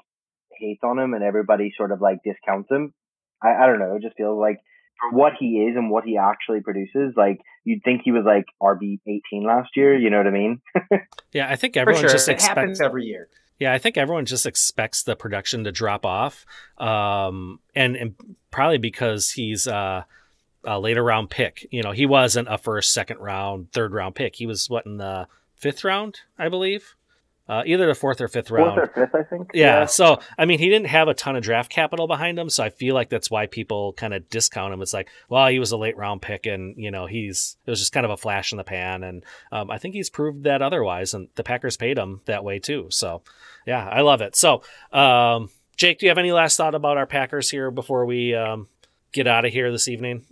hates 0.57 0.83
on 0.85 1.01
him 1.01 1.15
and 1.15 1.25
everybody 1.25 1.73
sort 1.77 1.91
of 1.91 2.01
like 2.01 2.19
discounts 2.25 2.71
him. 2.71 2.95
I, 3.43 3.65
I 3.65 3.67
don't 3.67 3.81
know. 3.81 3.97
It 3.97 4.03
just 4.03 4.17
feels 4.17 4.39
like 4.39 4.59
for 5.01 5.17
what 5.17 5.33
he 5.41 5.67
is 5.69 5.77
and 5.77 5.91
what 5.91 6.05
he 6.05 6.17
actually 6.17 6.61
produces, 6.61 7.15
like 7.17 7.41
you'd 7.65 7.83
think 7.83 8.03
he 8.05 8.13
was 8.13 8.23
like 8.25 8.45
RB 8.63 9.01
eighteen 9.09 9.45
last 9.45 9.71
year. 9.75 9.99
You 9.99 10.11
know 10.11 10.19
what 10.19 10.29
I 10.29 10.31
mean? 10.31 10.61
yeah, 11.33 11.51
I 11.51 11.57
think 11.57 11.77
everyone 11.77 12.03
sure. 12.03 12.11
just 12.11 12.29
expects 12.29 12.47
happens 12.47 12.81
every 12.81 13.07
year. 13.07 13.29
Yeah, 13.59 13.73
I 13.73 13.79
think 13.79 13.97
everyone 13.97 14.27
just 14.27 14.47
expects 14.47 15.05
the 15.05 15.15
production 15.15 15.65
to 15.65 15.73
drop 15.73 16.05
off, 16.05 16.45
um, 16.79 17.61
and, 17.75 17.95
and 17.95 18.15
probably 18.51 18.79
because 18.79 19.31
he's 19.31 19.69
uh, 19.69 20.03
a 20.65 20.81
later 20.81 21.05
round 21.05 21.31
pick. 21.31 21.67
You 21.71 21.83
know, 21.83 21.93
he 21.93 22.07
wasn't 22.07 22.49
a 22.51 22.59
first, 22.59 22.93
second 22.93 23.19
round, 23.19 23.71
third 23.73 23.93
round 23.93 24.17
pick. 24.17 24.37
He 24.37 24.47
was 24.47 24.69
what 24.69 24.87
in 24.87 24.97
the 24.97 25.29
fifth 25.55 25.85
round, 25.85 26.21
I 26.39 26.49
believe. 26.49 26.95
Uh, 27.47 27.63
either 27.67 27.87
the 27.87 27.95
fourth 27.95 28.23
or 28.23 28.29
fifth 28.29 28.51
round. 28.51 28.75
Fourth 28.75 28.97
or 28.97 29.07
fifth, 29.07 29.15
I 29.15 29.23
think. 29.23 29.51
Yeah, 29.53 29.81
yeah, 29.81 29.87
So, 29.87 30.19
I 30.39 30.47
mean, 30.47 30.59
he 30.59 30.71
didn't 30.71 30.87
have 30.87 31.09
a 31.09 31.15
ton 31.15 31.37
of 31.37 31.43
draft 31.43 31.71
capital 31.71 32.07
behind 32.07 32.39
him. 32.39 32.49
So 32.49 32.65
I 32.65 32.71
feel 32.71 32.95
like 32.95 33.11
that's 33.11 33.31
why 33.31 33.47
people 33.47 33.93
kind 33.93 34.15
of 34.15 34.31
discount 34.31 34.73
him. 34.73 34.81
It's 34.81 34.95
like, 34.95 35.11
well, 35.29 35.49
he 35.49 35.59
was 35.59 35.71
a 35.71 35.77
late 35.77 35.97
round 35.97 36.23
pick 36.23 36.47
and, 36.47 36.75
you 36.79 36.91
know, 36.91 37.05
he's, 37.05 37.59
it 37.67 37.71
was 37.71 37.81
just 37.81 37.93
kind 37.93 38.07
of 38.07 38.13
a 38.13 38.17
flash 38.17 38.53
in 38.53 38.57
the 38.57 38.65
pan. 38.65 39.05
And 39.05 39.25
um, 39.53 39.71
I 39.71 39.77
think 39.77 39.95
he's 39.95 40.09
proved 40.09 40.45
that 40.45 40.63
otherwise. 40.63 41.13
And 41.13 41.29
the 41.35 41.45
Packers 41.45 41.77
paid 41.77 41.99
him 41.99 42.23
that 42.25 42.45
way 42.45 42.59
too. 42.59 42.87
So, 42.89 43.23
yeah, 43.67 43.87
I 43.87 44.01
love 44.01 44.23
it. 44.23 44.37
So, 44.37 44.63
um, 44.91 45.51
Jake, 45.77 45.99
do 45.99 46.07
you 46.07 46.11
have 46.11 46.19
any 46.19 46.33
last 46.33 46.57
thought 46.57 46.75
about 46.75 46.97
our 46.97 47.07
Packers 47.07 47.51
here 47.51 47.71
before 47.71 48.07
we 48.07 48.35
um, 48.35 48.69
get 49.13 49.27
out 49.27 49.45
of 49.45 49.53
here 49.53 49.71
this 49.71 49.89
evening? 49.89 50.25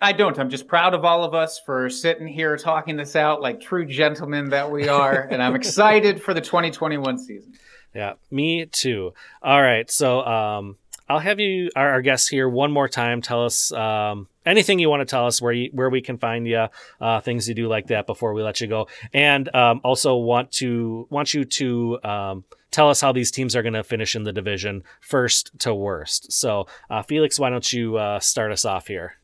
I 0.00 0.12
don't. 0.12 0.38
I'm 0.38 0.48
just 0.48 0.66
proud 0.66 0.94
of 0.94 1.04
all 1.04 1.24
of 1.24 1.34
us 1.34 1.58
for 1.58 1.90
sitting 1.90 2.26
here 2.26 2.56
talking 2.56 2.96
this 2.96 3.16
out 3.16 3.42
like 3.42 3.60
true 3.60 3.84
gentlemen 3.84 4.48
that 4.50 4.70
we 4.70 4.88
are. 4.88 5.20
and 5.30 5.42
I'm 5.42 5.54
excited 5.54 6.22
for 6.22 6.32
the 6.32 6.40
2021 6.40 7.18
season. 7.18 7.54
Yeah, 7.94 8.14
me 8.30 8.66
too. 8.66 9.12
All 9.42 9.60
right. 9.60 9.90
So 9.90 10.24
um, 10.24 10.76
I'll 11.08 11.18
have 11.18 11.40
you, 11.40 11.70
our, 11.74 11.90
our 11.90 12.02
guests 12.02 12.28
here, 12.28 12.48
one 12.48 12.70
more 12.70 12.88
time. 12.88 13.20
Tell 13.20 13.44
us 13.44 13.72
um, 13.72 14.28
anything 14.46 14.78
you 14.78 14.88
want 14.88 15.00
to 15.00 15.04
tell 15.04 15.26
us 15.26 15.42
where 15.42 15.52
you, 15.52 15.70
where 15.72 15.90
we 15.90 16.00
can 16.00 16.16
find 16.16 16.46
you, 16.46 16.68
uh, 17.00 17.20
things 17.20 17.48
you 17.48 17.54
do 17.54 17.68
like 17.68 17.88
that 17.88 18.06
before 18.06 18.32
we 18.32 18.42
let 18.42 18.60
you 18.60 18.68
go, 18.68 18.86
and 19.12 19.52
um, 19.54 19.80
also 19.82 20.16
want 20.16 20.52
to 20.52 21.08
want 21.10 21.34
you 21.34 21.44
to 21.44 21.98
um, 22.04 22.44
tell 22.70 22.88
us 22.88 23.00
how 23.00 23.10
these 23.10 23.32
teams 23.32 23.56
are 23.56 23.62
going 23.62 23.74
to 23.74 23.82
finish 23.82 24.14
in 24.14 24.22
the 24.22 24.32
division, 24.32 24.84
first 25.00 25.50
to 25.58 25.74
worst. 25.74 26.32
So, 26.32 26.68
uh, 26.88 27.02
Felix, 27.02 27.40
why 27.40 27.50
don't 27.50 27.72
you 27.72 27.96
uh, 27.96 28.20
start 28.20 28.52
us 28.52 28.64
off 28.64 28.86
here? 28.86 29.16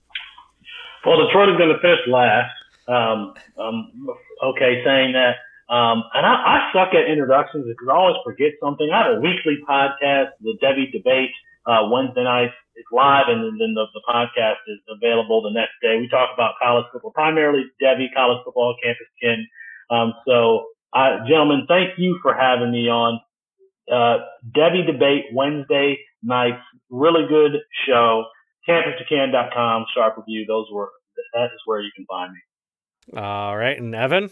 Well, 1.07 1.23
Detroit 1.23 1.55
is 1.55 1.57
going 1.57 1.71
to 1.71 1.79
finish 1.79 2.03
last. 2.11 2.51
Um, 2.91 3.39
um, 3.55 4.11
okay, 4.43 4.83
saying 4.83 5.15
that. 5.15 5.39
Um, 5.71 6.03
and 6.11 6.27
I, 6.27 6.35
I 6.35 6.57
suck 6.75 6.95
at 6.99 7.07
introductions 7.07 7.63
because 7.63 7.87
I 7.87 7.95
always 7.95 8.19
forget 8.27 8.59
something. 8.59 8.91
I 8.91 9.07
have 9.07 9.19
a 9.19 9.21
weekly 9.21 9.63
podcast, 9.63 10.35
the 10.43 10.59
Devy 10.59 10.91
Debate, 10.91 11.31
uh, 11.65 11.87
Wednesday 11.95 12.25
nights. 12.25 12.59
It's 12.75 12.91
live, 12.91 13.27
and 13.29 13.41
then 13.55 13.73
the, 13.79 13.87
the 13.95 14.03
podcast 14.03 14.67
is 14.67 14.83
available 14.91 15.43
the 15.43 15.55
next 15.55 15.79
day. 15.81 15.97
We 15.97 16.09
talk 16.09 16.31
about 16.35 16.59
college 16.61 16.87
football, 16.93 17.13
primarily 17.13 17.71
Devy, 17.81 18.11
college 18.13 18.43
football, 18.45 18.75
campus 18.83 19.07
kin. 19.23 19.47
Um, 19.89 20.13
so, 20.27 20.67
uh, 20.93 21.23
gentlemen, 21.29 21.67
thank 21.69 21.99
you 21.99 22.19
for 22.21 22.35
having 22.35 22.73
me 22.73 22.91
on. 22.91 23.21
Uh, 23.87 24.27
Devy 24.51 24.85
Debate 24.85 25.27
Wednesday 25.33 25.99
nights, 26.23 26.63
really 26.91 27.27
good 27.29 27.63
show 27.87 28.27
campus2can.com, 28.69 29.87
sharp 29.95 30.17
review. 30.19 30.45
Those 30.47 30.67
were 30.73 30.91
that 31.35 31.47
is 31.47 31.61
where 31.65 31.81
you 31.81 31.91
can 31.95 32.07
find 32.07 32.33
me. 32.33 33.21
All 33.21 33.57
right, 33.57 33.79
and 33.79 33.95
Evan. 33.95 34.31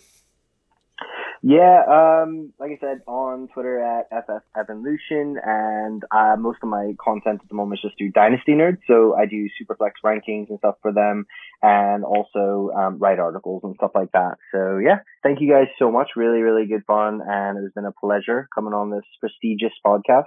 Yeah, 1.47 1.83
um, 1.87 2.55
like 2.59 2.71
I 2.71 2.79
said, 2.81 3.03
on 3.07 3.49
Twitter 3.53 3.79
at 3.79 4.09
FF 4.09 4.43
Evolution, 4.59 5.37
and 5.45 6.03
uh, 6.11 6.37
most 6.39 6.61
of 6.63 6.71
my 6.71 6.95
content 6.99 7.41
at 7.43 7.49
the 7.51 7.55
moment 7.55 7.81
is 7.81 7.91
just 7.91 7.99
do 7.99 8.11
Dynasty 8.11 8.53
Nerds. 8.53 8.79
So 8.87 9.15
I 9.15 9.27
do 9.27 9.51
Superflex 9.61 9.91
rankings 10.03 10.49
and 10.49 10.59
stuff 10.59 10.77
for 10.81 10.91
them, 10.91 11.27
and 11.63 12.03
also 12.03 12.71
um, 12.75 12.99
write 12.99 13.19
articles 13.19 13.61
and 13.63 13.75
stuff 13.77 13.91
like 13.95 14.11
that. 14.13 14.39
So 14.53 14.79
yeah, 14.79 15.01
thank 15.23 15.43
you 15.43 15.53
guys 15.53 15.67
so 15.79 15.91
much. 15.91 16.13
Really, 16.17 16.41
really 16.41 16.65
good 16.67 16.85
fun, 16.87 17.21
and 17.29 17.63
it's 17.63 17.75
been 17.75 17.85
a 17.85 17.93
pleasure 17.93 18.49
coming 18.55 18.73
on 18.73 18.89
this 18.89 19.05
prestigious 19.21 19.75
podcast. 19.85 20.25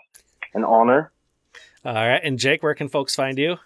An 0.53 0.63
honor. 0.63 1.11
All 1.83 1.95
right, 1.95 2.21
and 2.23 2.37
Jake, 2.37 2.61
where 2.61 2.75
can 2.75 2.89
folks 2.89 3.15
find 3.15 3.39
you? 3.39 3.57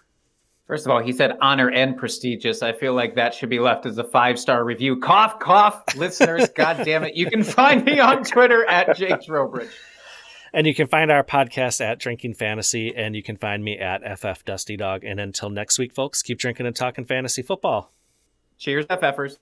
First 0.66 0.86
of 0.86 0.92
all, 0.92 1.02
he 1.02 1.12
said 1.12 1.36
honor 1.40 1.70
and 1.70 1.96
prestigious. 1.96 2.62
I 2.62 2.72
feel 2.72 2.94
like 2.94 3.16
that 3.16 3.34
should 3.34 3.50
be 3.50 3.58
left 3.58 3.84
as 3.84 3.98
a 3.98 4.04
five 4.04 4.38
star 4.38 4.64
review. 4.64 5.00
Cough, 5.00 5.38
cough, 5.38 5.82
listeners. 5.96 6.48
God 6.54 6.84
damn 6.84 7.04
it. 7.04 7.14
You 7.14 7.28
can 7.28 7.42
find 7.42 7.84
me 7.84 7.98
on 7.98 8.24
Twitter 8.24 8.64
at 8.66 8.96
Jake 8.96 9.22
Trowbridge. 9.22 9.70
And 10.54 10.66
you 10.66 10.74
can 10.74 10.86
find 10.86 11.10
our 11.10 11.24
podcast 11.24 11.80
at 11.80 11.98
Drinking 11.98 12.34
Fantasy, 12.34 12.94
and 12.94 13.16
you 13.16 13.22
can 13.22 13.38
find 13.38 13.64
me 13.64 13.78
at 13.78 14.02
FF 14.18 14.44
Dusty 14.44 14.76
Dog. 14.76 15.02
And 15.02 15.18
until 15.18 15.48
next 15.48 15.78
week, 15.78 15.94
folks, 15.94 16.22
keep 16.22 16.38
drinking 16.38 16.66
and 16.66 16.76
talking 16.76 17.06
fantasy 17.06 17.42
football. 17.42 17.90
Cheers, 18.58 18.86
FFers. 18.86 19.38